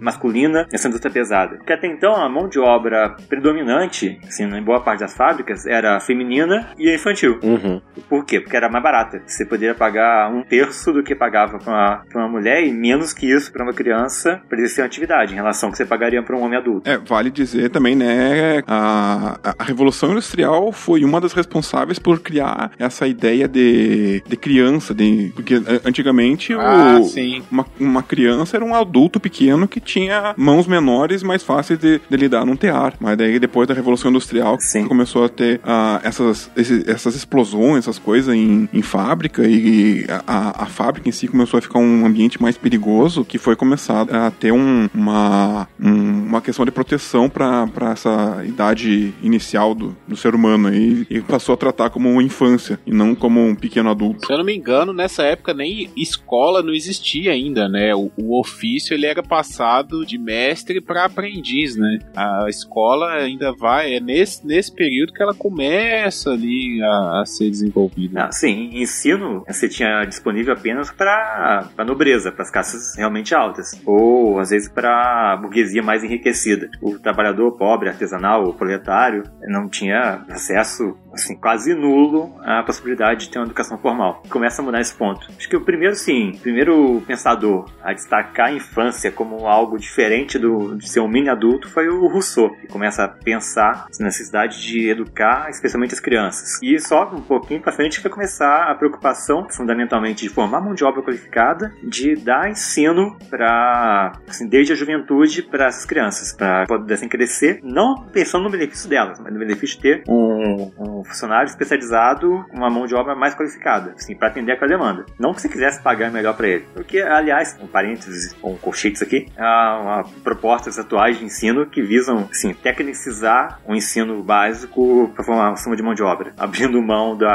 masculina 0.00 0.66
nessa 0.70 0.88
indústria 0.88 1.12
pesada. 1.12 1.56
Porque 1.56 1.72
até 1.72 1.86
então 1.86 2.14
a 2.14 2.28
mão 2.28 2.48
de 2.48 2.58
obra 2.58 3.16
predominante, 3.28 4.18
assim, 4.26 4.44
em 4.44 4.62
boa 4.62 4.80
parte 4.80 5.00
das 5.00 5.14
fábricas, 5.14 5.66
era 5.66 6.00
feminina 6.00 6.70
e 6.78 6.92
infantil. 6.94 7.19
Uhum. 7.28 7.80
Por 8.08 8.24
quê? 8.24 8.40
Porque 8.40 8.56
era 8.56 8.68
mais 8.68 8.82
barata. 8.82 9.22
Você 9.26 9.44
poderia 9.44 9.74
pagar 9.74 10.30
um 10.32 10.42
terço 10.42 10.92
do 10.92 11.02
que 11.02 11.14
pagava 11.14 11.58
para 11.58 11.72
uma, 11.72 12.02
uma 12.14 12.28
mulher 12.28 12.64
e 12.64 12.72
menos 12.72 13.12
que 13.12 13.30
isso 13.30 13.52
para 13.52 13.62
uma 13.62 13.72
criança 13.72 14.40
para 14.48 14.58
exercer 14.58 14.82
uma 14.82 14.86
atividade 14.86 15.32
em 15.32 15.36
relação 15.36 15.68
ao 15.68 15.72
que 15.72 15.78
você 15.78 15.86
pagaria 15.86 16.22
para 16.22 16.36
um 16.36 16.42
homem 16.42 16.58
adulto. 16.58 16.88
É, 16.88 16.98
vale 16.98 17.30
dizer 17.30 17.70
também, 17.70 17.94
né, 17.94 18.62
a, 18.66 19.38
a 19.58 19.64
Revolução 19.64 20.12
Industrial 20.12 20.72
foi 20.72 21.04
uma 21.04 21.20
das 21.20 21.32
responsáveis 21.32 21.98
por 21.98 22.20
criar 22.20 22.72
essa 22.78 23.06
ideia 23.06 23.46
de, 23.46 24.22
de 24.26 24.36
criança, 24.36 24.94
de, 24.94 25.32
porque 25.34 25.60
antigamente 25.84 26.52
ah, 26.54 26.98
o, 27.00 27.44
uma, 27.50 27.66
uma 27.78 28.02
criança 28.02 28.56
era 28.56 28.64
um 28.64 28.74
adulto 28.74 29.20
pequeno 29.20 29.68
que 29.68 29.80
tinha 29.80 30.34
mãos 30.36 30.66
menores 30.66 31.22
mais 31.22 31.42
fáceis 31.42 31.78
de, 31.78 32.00
de 32.08 32.16
lidar 32.16 32.44
num 32.44 32.56
tear. 32.56 32.94
Mas 33.00 33.16
daí 33.16 33.38
depois 33.38 33.68
da 33.68 33.74
Revolução 33.74 34.10
Industrial 34.10 34.58
Sim. 34.60 34.86
começou 34.86 35.24
a 35.24 35.28
ter 35.28 35.58
uh, 35.58 36.00
essas, 36.02 36.50
esses, 36.56 36.86
essas 36.88 37.09
explosões, 37.14 37.78
essas 37.78 37.98
coisas 37.98 38.34
em, 38.34 38.68
em 38.72 38.82
fábrica 38.82 39.46
e 39.46 40.04
a, 40.26 40.64
a, 40.64 40.66
fábrica 40.66 41.08
em 41.08 41.12
si 41.12 41.28
começou 41.28 41.58
a 41.58 41.60
ficar 41.60 41.78
um 41.78 42.06
ambiente 42.06 42.40
mais 42.40 42.56
perigoso 42.56 43.24
que 43.24 43.38
foi 43.38 43.56
começado 43.56 44.14
a 44.14 44.30
ter 44.30 44.52
um, 44.52 44.88
uma, 44.94 45.68
um, 45.80 46.26
uma 46.26 46.40
questão 46.40 46.64
de 46.64 46.70
proteção 46.70 47.28
para 47.28 47.68
essa 47.92 48.42
idade 48.44 49.14
inicial 49.22 49.74
do, 49.74 49.96
do 50.06 50.16
ser 50.16 50.34
humano 50.34 50.72
e, 50.74 51.06
e 51.10 51.20
passou 51.20 51.54
a 51.54 51.58
tratar 51.58 51.90
como 51.90 52.10
uma 52.10 52.22
infância 52.22 52.78
e 52.86 52.92
não 52.92 53.14
como 53.14 53.40
um 53.40 53.54
pequeno 53.54 53.90
adulto. 53.90 54.26
Se 54.26 54.32
eu 54.32 54.38
não 54.38 54.44
me 54.44 54.56
engano, 54.56 54.92
nessa 54.92 55.22
época 55.22 55.54
nem 55.54 55.90
escola 55.96 56.62
não 56.62 56.72
existia 56.72 57.32
ainda, 57.32 57.68
né? 57.68 57.94
O, 57.94 58.10
o 58.16 58.38
ofício 58.38 58.94
ele 58.94 59.06
era 59.06 59.22
passado 59.22 60.04
de 60.04 60.18
mestre 60.18 60.80
para 60.80 61.04
aprendiz, 61.04 61.76
né? 61.76 61.98
A 62.14 62.46
escola 62.48 63.12
ainda 63.12 63.52
vai, 63.52 63.94
é 63.94 64.00
nesse, 64.00 64.46
nesse 64.46 64.72
período 64.74 65.12
que 65.12 65.22
ela 65.22 65.34
começa 65.34 66.30
ali 66.30 66.82
a, 66.82 66.86
a 67.00 67.24
ser 67.24 67.50
desenvolvida. 67.50 68.24
Ah, 68.24 68.32
sim, 68.32 68.70
ensino 68.72 69.44
você 69.46 69.68
tinha 69.68 70.04
disponível 70.04 70.52
apenas 70.52 70.90
para 70.90 71.68
a 71.76 71.84
nobreza, 71.84 72.30
para 72.32 72.42
as 72.42 72.50
classes 72.50 72.96
realmente 72.96 73.34
altas, 73.34 73.80
ou 73.84 74.38
às 74.38 74.50
vezes 74.50 74.68
para 74.68 75.32
a 75.32 75.36
burguesia 75.36 75.82
mais 75.82 76.04
enriquecida. 76.04 76.70
O 76.80 76.98
trabalhador 76.98 77.52
pobre, 77.52 77.88
artesanal, 77.88 78.44
o 78.44 78.54
proletário, 78.54 79.24
não 79.42 79.68
tinha 79.68 80.24
acesso 80.28 80.96
assim, 81.12 81.36
quase 81.36 81.74
nulo 81.74 82.34
à 82.42 82.62
possibilidade 82.62 83.26
de 83.26 83.30
ter 83.30 83.38
uma 83.38 83.46
educação 83.46 83.78
formal. 83.78 84.22
Começa 84.28 84.62
a 84.62 84.64
mudar 84.64 84.80
esse 84.80 84.94
ponto. 84.94 85.28
Acho 85.36 85.48
que 85.48 85.56
o 85.56 85.60
primeiro, 85.60 85.94
sim, 85.94 86.32
primeiro 86.40 87.02
pensador 87.06 87.70
a 87.82 87.92
destacar 87.92 88.48
a 88.48 88.52
infância 88.52 89.10
como 89.10 89.46
algo 89.46 89.78
diferente 89.78 90.38
do, 90.38 90.76
de 90.76 90.88
ser 90.88 91.00
um 91.00 91.08
mini 91.08 91.28
adulto 91.28 91.68
foi 91.68 91.88
o 91.88 92.06
Rousseau, 92.08 92.50
que 92.56 92.66
começa 92.66 93.04
a 93.04 93.08
pensar 93.08 93.86
na 93.98 94.06
necessidade 94.06 94.60
de 94.62 94.88
educar, 94.88 95.48
especialmente 95.50 95.94
as 95.94 96.00
crianças. 96.00 96.60
E 96.62 96.78
só 96.78 97.10
um 97.12 97.20
pouquinho 97.20 97.60
para 97.60 97.72
frente 97.72 98.00
vai 98.00 98.10
começar 98.10 98.70
a 98.70 98.74
preocupação, 98.74 99.46
fundamentalmente, 99.50 100.22
de 100.22 100.28
formar 100.28 100.60
mão 100.60 100.74
de 100.74 100.84
obra 100.84 101.02
qualificada, 101.02 101.72
de 101.82 102.16
dar 102.16 102.50
ensino 102.50 103.16
para, 103.28 104.12
assim, 104.28 104.48
desde 104.48 104.72
a 104.72 104.76
juventude 104.76 105.42
para 105.42 105.66
essas 105.66 105.84
crianças, 105.84 106.32
para 106.32 106.66
pudessem 106.66 107.08
crescer, 107.08 107.60
não 107.62 108.06
pensando 108.12 108.44
no 108.44 108.50
benefício 108.50 108.88
delas, 108.88 109.18
mas 109.20 109.32
no 109.32 109.38
benefício 109.38 109.76
de 109.76 109.82
ter 109.82 110.04
um, 110.08 110.70
um 110.78 110.99
funcionário 111.04 111.48
especializado, 111.48 112.44
uma 112.52 112.70
mão 112.70 112.86
de 112.86 112.94
obra 112.94 113.14
mais 113.14 113.34
qualificada, 113.34 113.94
assim, 113.96 114.14
para 114.14 114.28
atender 114.28 114.52
aquela 114.52 114.70
demanda. 114.70 115.06
Não 115.18 115.32
que 115.34 115.40
você 115.40 115.48
quisesse 115.48 115.82
pagar 115.82 116.10
melhor 116.10 116.36
para 116.36 116.48
ele. 116.48 116.66
Porque, 116.74 117.00
aliás, 117.00 117.56
um 117.60 117.66
parênteses, 117.66 118.34
um 118.42 118.56
colchetes 118.56 119.02
aqui, 119.02 119.26
há 119.38 120.04
propostas 120.22 120.78
atuais 120.78 121.18
de 121.18 121.24
ensino 121.24 121.66
que 121.66 121.82
visam, 121.82 122.28
assim, 122.30 122.52
tecnicizar 122.52 123.60
o 123.66 123.74
ensino 123.74 124.22
básico 124.22 125.10
para 125.14 125.24
formar 125.24 125.54
uma 125.66 125.76
de 125.76 125.82
mão 125.82 125.94
de 125.94 126.02
obra, 126.02 126.32
abrindo 126.36 126.80
mão 126.82 127.16
do 127.16 127.26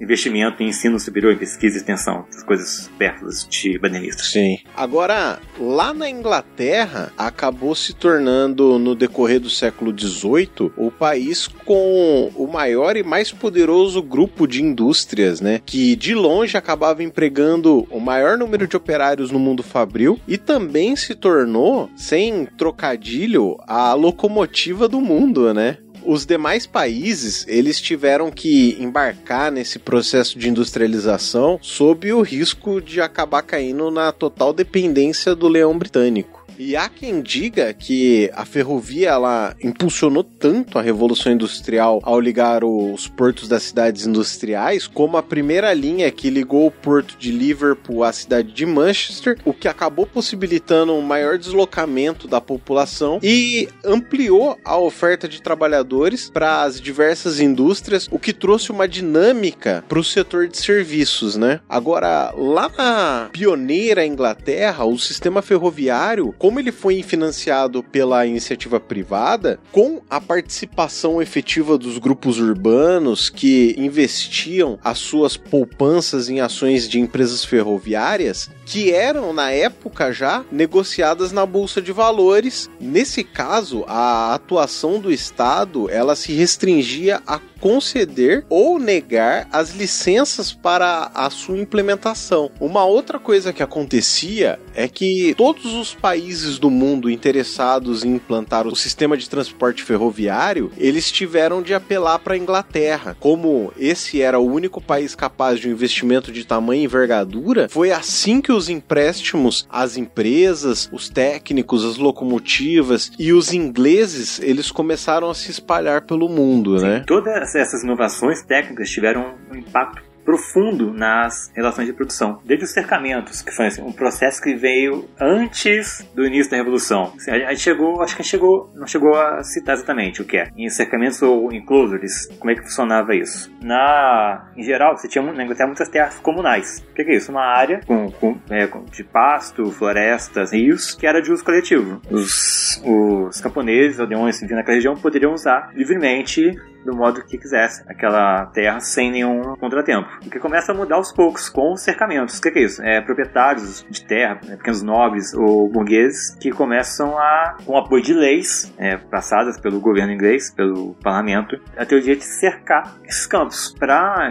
investimento 0.00 0.62
em 0.62 0.68
ensino 0.68 0.98
superior, 0.98 1.32
em 1.32 1.36
pesquisa 1.36 1.76
e 1.76 1.78
extensão, 1.78 2.26
essas 2.28 2.42
coisas 2.42 2.90
perto 2.98 3.26
de 3.48 3.78
badenistas. 3.78 4.30
Sim. 4.30 4.58
Agora, 4.76 5.38
lá 5.58 5.92
na 5.92 6.08
Inglaterra, 6.08 7.12
acabou 7.16 7.74
se 7.74 7.94
tornando, 7.94 8.78
no 8.78 8.94
decorrer 8.94 9.40
do 9.40 9.50
século 9.50 9.96
XVIII, 9.96 10.72
o 10.76 10.90
país 10.90 11.48
com 11.48 12.30
o 12.34 12.46
maior 12.46 12.96
e 12.96 13.02
mais 13.10 13.32
poderoso 13.32 14.00
grupo 14.00 14.46
de 14.46 14.62
indústrias, 14.62 15.40
né? 15.40 15.60
Que 15.66 15.96
de 15.96 16.14
longe 16.14 16.56
acabava 16.56 17.02
empregando 17.02 17.84
o 17.90 17.98
maior 17.98 18.38
número 18.38 18.68
de 18.68 18.76
operários 18.76 19.32
no 19.32 19.38
mundo 19.38 19.64
fabril 19.64 20.20
e 20.28 20.38
também 20.38 20.94
se 20.94 21.16
tornou, 21.16 21.90
sem 21.96 22.46
trocadilho, 22.46 23.56
a 23.66 23.94
locomotiva 23.94 24.86
do 24.86 25.00
mundo, 25.00 25.52
né? 25.52 25.78
os 26.02 26.24
demais 26.24 26.66
países 26.66 27.44
eles 27.46 27.78
tiveram 27.78 28.30
que 28.30 28.74
embarcar 28.80 29.52
nesse 29.52 29.78
processo 29.78 30.38
de 30.38 30.48
industrialização 30.48 31.58
sob 31.60 32.10
o 32.10 32.22
risco 32.22 32.80
de 32.80 33.02
acabar 33.02 33.42
caindo 33.42 33.90
na 33.90 34.10
total 34.10 34.52
dependência 34.54 35.34
do 35.34 35.46
leão 35.46 35.76
britânico. 35.76 36.39
E 36.62 36.76
há 36.76 36.90
quem 36.90 37.22
diga 37.22 37.72
que 37.72 38.30
a 38.34 38.44
ferrovia 38.44 39.08
ela 39.08 39.56
impulsionou 39.64 40.22
tanto 40.22 40.78
a 40.78 40.82
revolução 40.82 41.32
industrial 41.32 42.00
ao 42.02 42.20
ligar 42.20 42.62
os 42.62 43.08
portos 43.08 43.48
das 43.48 43.62
cidades 43.62 44.04
industriais, 44.04 44.86
como 44.86 45.16
a 45.16 45.22
primeira 45.22 45.72
linha 45.72 46.10
que 46.10 46.28
ligou 46.28 46.66
o 46.66 46.70
porto 46.70 47.16
de 47.16 47.32
Liverpool 47.32 48.04
à 48.04 48.12
cidade 48.12 48.52
de 48.52 48.66
Manchester, 48.66 49.38
o 49.42 49.54
que 49.54 49.68
acabou 49.68 50.04
possibilitando 50.04 50.92
um 50.92 51.00
maior 51.00 51.38
deslocamento 51.38 52.28
da 52.28 52.42
população 52.42 53.18
e 53.22 53.66
ampliou 53.82 54.58
a 54.62 54.76
oferta 54.76 55.26
de 55.26 55.40
trabalhadores 55.40 56.28
para 56.28 56.60
as 56.62 56.78
diversas 56.78 57.40
indústrias, 57.40 58.06
o 58.10 58.18
que 58.18 58.34
trouxe 58.34 58.70
uma 58.70 58.86
dinâmica 58.86 59.82
para 59.88 59.98
o 59.98 60.04
setor 60.04 60.46
de 60.46 60.58
serviços, 60.58 61.36
né? 61.36 61.60
Agora, 61.66 62.34
lá 62.36 62.70
na 62.76 63.30
pioneira 63.32 64.04
Inglaterra, 64.04 64.84
o 64.84 64.98
sistema 64.98 65.40
ferroviário 65.40 66.34
como 66.50 66.58
ele 66.58 66.72
foi 66.72 67.00
financiado 67.00 67.80
pela 67.80 68.26
iniciativa 68.26 68.80
privada, 68.80 69.60
com 69.70 70.02
a 70.10 70.20
participação 70.20 71.22
efetiva 71.22 71.78
dos 71.78 71.96
grupos 71.96 72.40
urbanos 72.40 73.30
que 73.30 73.72
investiam 73.78 74.76
as 74.82 74.98
suas 74.98 75.36
poupanças 75.36 76.28
em 76.28 76.40
ações 76.40 76.88
de 76.88 76.98
empresas 76.98 77.44
ferroviárias, 77.44 78.50
que 78.70 78.92
eram 78.92 79.32
na 79.32 79.50
época 79.50 80.12
já 80.12 80.44
negociadas 80.52 81.32
na 81.32 81.44
bolsa 81.44 81.82
de 81.82 81.90
valores. 81.90 82.70
Nesse 82.78 83.24
caso, 83.24 83.84
a 83.88 84.32
atuação 84.32 85.00
do 85.00 85.10
Estado 85.10 85.90
ela 85.90 86.14
se 86.14 86.32
restringia 86.32 87.20
a 87.26 87.40
conceder 87.60 88.44
ou 88.48 88.78
negar 88.78 89.46
as 89.52 89.74
licenças 89.74 90.52
para 90.52 91.10
a 91.14 91.28
sua 91.30 91.58
implementação. 91.58 92.50
Uma 92.58 92.84
outra 92.84 93.18
coisa 93.18 93.52
que 93.52 93.62
acontecia 93.62 94.58
é 94.74 94.88
que 94.88 95.34
todos 95.36 95.66
os 95.74 95.94
países 95.94 96.58
do 96.58 96.70
mundo 96.70 97.10
interessados 97.10 98.04
em 98.04 98.14
implantar 98.14 98.66
o 98.66 98.74
sistema 98.74 99.16
de 99.16 99.28
transporte 99.28 99.82
ferroviário, 99.82 100.72
eles 100.78 101.10
tiveram 101.12 101.60
de 101.60 101.74
apelar 101.74 102.18
para 102.20 102.34
a 102.34 102.38
Inglaterra. 102.38 103.16
Como 103.20 103.72
esse 103.76 104.22
era 104.22 104.38
o 104.38 104.50
único 104.50 104.80
país 104.80 105.14
capaz 105.14 105.60
de 105.60 105.68
um 105.68 105.72
investimento 105.72 106.32
de 106.32 106.44
tamanho 106.44 106.82
e 106.82 106.84
envergadura, 106.84 107.68
foi 107.68 107.90
assim 107.90 108.40
que 108.40 108.52
os 108.52 108.59
empréstimos 108.68 109.66
às 109.70 109.96
empresas, 109.96 110.88
os 110.92 111.08
técnicos, 111.08 111.84
as 111.84 111.96
locomotivas 111.96 113.10
e 113.18 113.32
os 113.32 113.52
ingleses, 113.52 114.40
eles 114.40 114.70
começaram 114.70 115.30
a 115.30 115.34
se 115.34 115.50
espalhar 115.50 116.02
pelo 116.02 116.28
mundo, 116.28 116.78
Sim, 116.78 116.84
né? 116.84 117.04
Todas 117.06 117.54
essas 117.54 117.82
inovações 117.82 118.42
técnicas 118.42 118.90
tiveram 118.90 119.34
um 119.50 119.56
impacto 119.56 120.09
profundo 120.24 120.92
nas 120.92 121.50
relações 121.54 121.86
de 121.86 121.92
produção. 121.92 122.40
Desde 122.44 122.64
os 122.64 122.72
cercamentos, 122.72 123.42
que 123.42 123.50
foi 123.50 123.66
assim, 123.66 123.82
um 123.82 123.92
processo 123.92 124.40
que 124.40 124.54
veio 124.54 125.08
antes 125.18 126.06
do 126.14 126.26
início 126.26 126.50
da 126.50 126.56
Revolução. 126.56 127.12
Assim, 127.16 127.30
a 127.30 127.50
gente 127.50 127.60
chegou, 127.60 128.02
acho 128.02 128.14
que 128.14 128.22
a 128.22 128.24
gente 128.24 128.30
chegou, 128.30 128.70
não 128.74 128.86
chegou 128.86 129.14
a 129.14 129.42
citar 129.42 129.74
exatamente 129.74 130.22
o 130.22 130.24
que 130.24 130.36
é. 130.36 130.48
Em 130.56 130.68
cercamentos 130.68 131.20
ou 131.22 131.52
em 131.52 131.64
closures, 131.64 132.26
como 132.38 132.50
é 132.50 132.54
que 132.54 132.62
funcionava 132.62 133.14
isso? 133.14 133.52
Na, 133.62 134.50
em 134.56 134.62
geral, 134.62 134.96
você 134.96 135.08
tinha 135.08 135.22
na 135.22 135.44
Inglaterra 135.44 135.66
muitas 135.66 135.88
terras 135.88 136.18
comunais. 136.20 136.84
O 136.90 136.94
que 136.94 137.02
é 137.02 137.16
isso? 137.16 137.30
Uma 137.30 137.44
área 137.44 137.80
com, 137.86 138.10
com, 138.10 138.38
é, 138.50 138.68
de 138.90 139.04
pasto, 139.04 139.70
florestas, 139.70 140.52
rios, 140.52 140.94
que 140.94 141.06
era 141.06 141.20
de 141.20 141.32
uso 141.32 141.44
coletivo. 141.44 142.00
Os, 142.10 142.82
os 142.84 143.40
camponeses, 143.40 144.00
aldeões 144.00 144.38
que 144.38 144.54
naquela 144.54 144.74
região 144.74 144.94
poderiam 144.94 145.32
usar 145.32 145.70
livremente 145.74 146.54
do 146.84 146.96
modo 146.96 147.24
que 147.24 147.38
quisesse 147.38 147.82
aquela 147.88 148.46
terra 148.46 148.80
sem 148.80 149.10
nenhum 149.10 149.56
contratempo. 149.56 150.08
O 150.24 150.30
que 150.30 150.38
começa 150.38 150.72
a 150.72 150.74
mudar 150.74 150.96
aos 150.96 151.12
poucos 151.12 151.48
com 151.48 151.72
os 151.72 151.82
cercamentos. 151.82 152.38
O 152.38 152.42
que 152.42 152.48
é 152.48 152.62
isso? 152.62 152.82
É 152.82 153.00
proprietários 153.00 153.84
de 153.88 154.04
terra, 154.04 154.40
né, 154.46 154.56
pequenos 154.56 154.82
nobres 154.82 155.34
ou 155.34 155.68
burgueses 155.68 156.34
que 156.36 156.50
começam 156.50 157.18
a, 157.18 157.56
com 157.64 157.76
apoio 157.76 158.02
de 158.02 158.14
leis 158.14 158.72
é, 158.78 158.96
passadas 158.96 159.58
pelo 159.58 159.80
governo 159.80 160.12
inglês, 160.12 160.50
pelo 160.50 160.94
parlamento, 161.02 161.60
a 161.76 161.84
ter 161.84 161.96
o 161.96 162.00
direito 162.00 162.20
de 162.20 162.26
cercar 162.26 162.96
esses 163.04 163.26
campos 163.26 163.74
para 163.78 164.30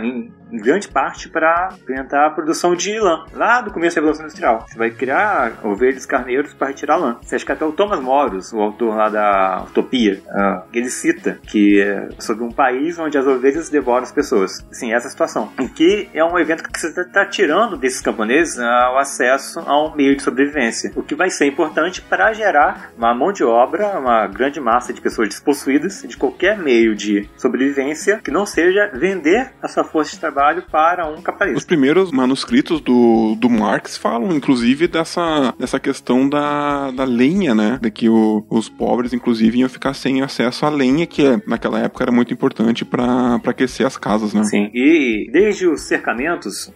em 0.52 0.58
grande 0.58 0.88
parte 0.88 1.30
para 1.30 1.70
implementar 1.74 2.28
a 2.28 2.30
produção 2.30 2.76
de 2.76 3.00
lã, 3.00 3.26
lá 3.34 3.62
do 3.62 3.72
começo 3.72 3.96
da 3.96 4.02
Revolução 4.02 4.26
Industrial. 4.26 4.66
Você 4.68 4.78
vai 4.78 4.90
criar 4.90 5.60
ovelhas, 5.64 6.06
carneiros 6.06 6.54
para 6.54 6.68
retirar 6.68 6.98
lã. 6.98 7.18
Você 7.22 7.36
acha 7.36 7.46
que 7.46 7.52
até 7.52 7.66
o 7.66 7.72
Thomas 7.72 8.00
Moros, 8.00 8.52
o 8.54 8.60
autor 8.60 8.96
lá 8.96 9.10
da 9.10 9.64
Utopia, 9.68 10.22
uh, 10.28 10.64
ele 10.74 10.90
cita 10.90 11.40
que 11.44 11.80
é 11.80 12.10
sobre 12.20 12.44
um 12.44 12.52
país 12.52 12.98
onde 12.98 13.18
as 13.18 13.26
ovelhas 13.26 13.70
devoram 13.70 14.04
as 14.04 14.12
pessoas. 14.12 14.66
Sim, 14.72 14.94
essa 14.94 15.10
situação. 15.10 15.52
Em 15.60 15.68
que 15.68 16.10
é 16.14 16.24
um 16.24 16.38
evento 16.38 16.64
que 16.64 16.80
você 16.80 16.88
está 16.88 17.26
tirando 17.26 17.78
desses 17.78 18.02
camponeses 18.02 18.58
uh, 18.58 18.94
o 18.94 18.98
acesso 18.98 19.60
a 19.60 19.86
um 19.86 19.96
meio 19.96 20.16
de 20.16 20.24
sobrevivência, 20.24 20.92
o 20.96 21.04
que 21.04 21.16
vai 21.16 21.30
ser 21.30 21.46
importante 21.46 22.02
para 22.02 22.34
gerar 22.34 22.92
uma 22.98 23.14
mão 23.14 23.32
de 23.32 23.44
obra, 23.44 24.00
uma 24.00 24.28
grande 24.28 24.60
massa 24.60 24.94
de 24.94 25.02
pessoas 25.02 25.30
despossuídas 25.30 26.04
de 26.04 26.18
qualquer 26.18 26.58
meio 26.58 26.96
de 26.96 27.30
sobrevivência 27.38 28.20
que 28.24 28.32
não 28.32 28.46
seja 28.46 28.92
vender 28.94 29.52
a 29.62 29.68
sua 29.68 29.84
força 29.84 30.12
de 30.12 30.20
trabalho 30.20 30.39
trabalho 30.40 30.64
para 30.72 31.08
um 31.08 31.22
capitalista. 31.22 31.60
Os 31.60 31.66
primeiros 31.66 32.12
manuscritos 32.12 32.80
do, 32.80 33.36
do 33.36 33.50
Marx 33.50 33.98
falam, 33.98 34.32
inclusive, 34.32 34.88
dessa, 34.88 35.54
dessa 35.60 35.80
questão 35.80 36.28
da, 36.28 36.92
da 36.92 37.04
lenha, 37.04 37.54
né? 37.54 37.78
De 37.82 37.92
que 37.92 38.08
o, 38.08 38.46
os 38.50 38.70
pobres, 38.70 39.14
inclusive, 39.14 39.60
iam 39.60 39.70
ficar 39.70 39.94
sem 39.94 40.22
acesso 40.22 40.66
à 40.66 40.70
lenha, 40.70 41.06
que 41.06 41.26
é, 41.26 41.42
naquela 41.46 41.80
época 41.80 42.06
era 42.06 42.12
muito 42.12 42.34
importante 42.34 42.86
para 42.86 43.40
aquecer 43.46 43.86
as 43.86 43.98
casas, 43.98 44.34
né? 44.34 44.44
Sim, 44.46 44.70
e 44.74 45.30
desde 45.32 45.68
os 45.68 45.82
cercamentos, 45.82 46.72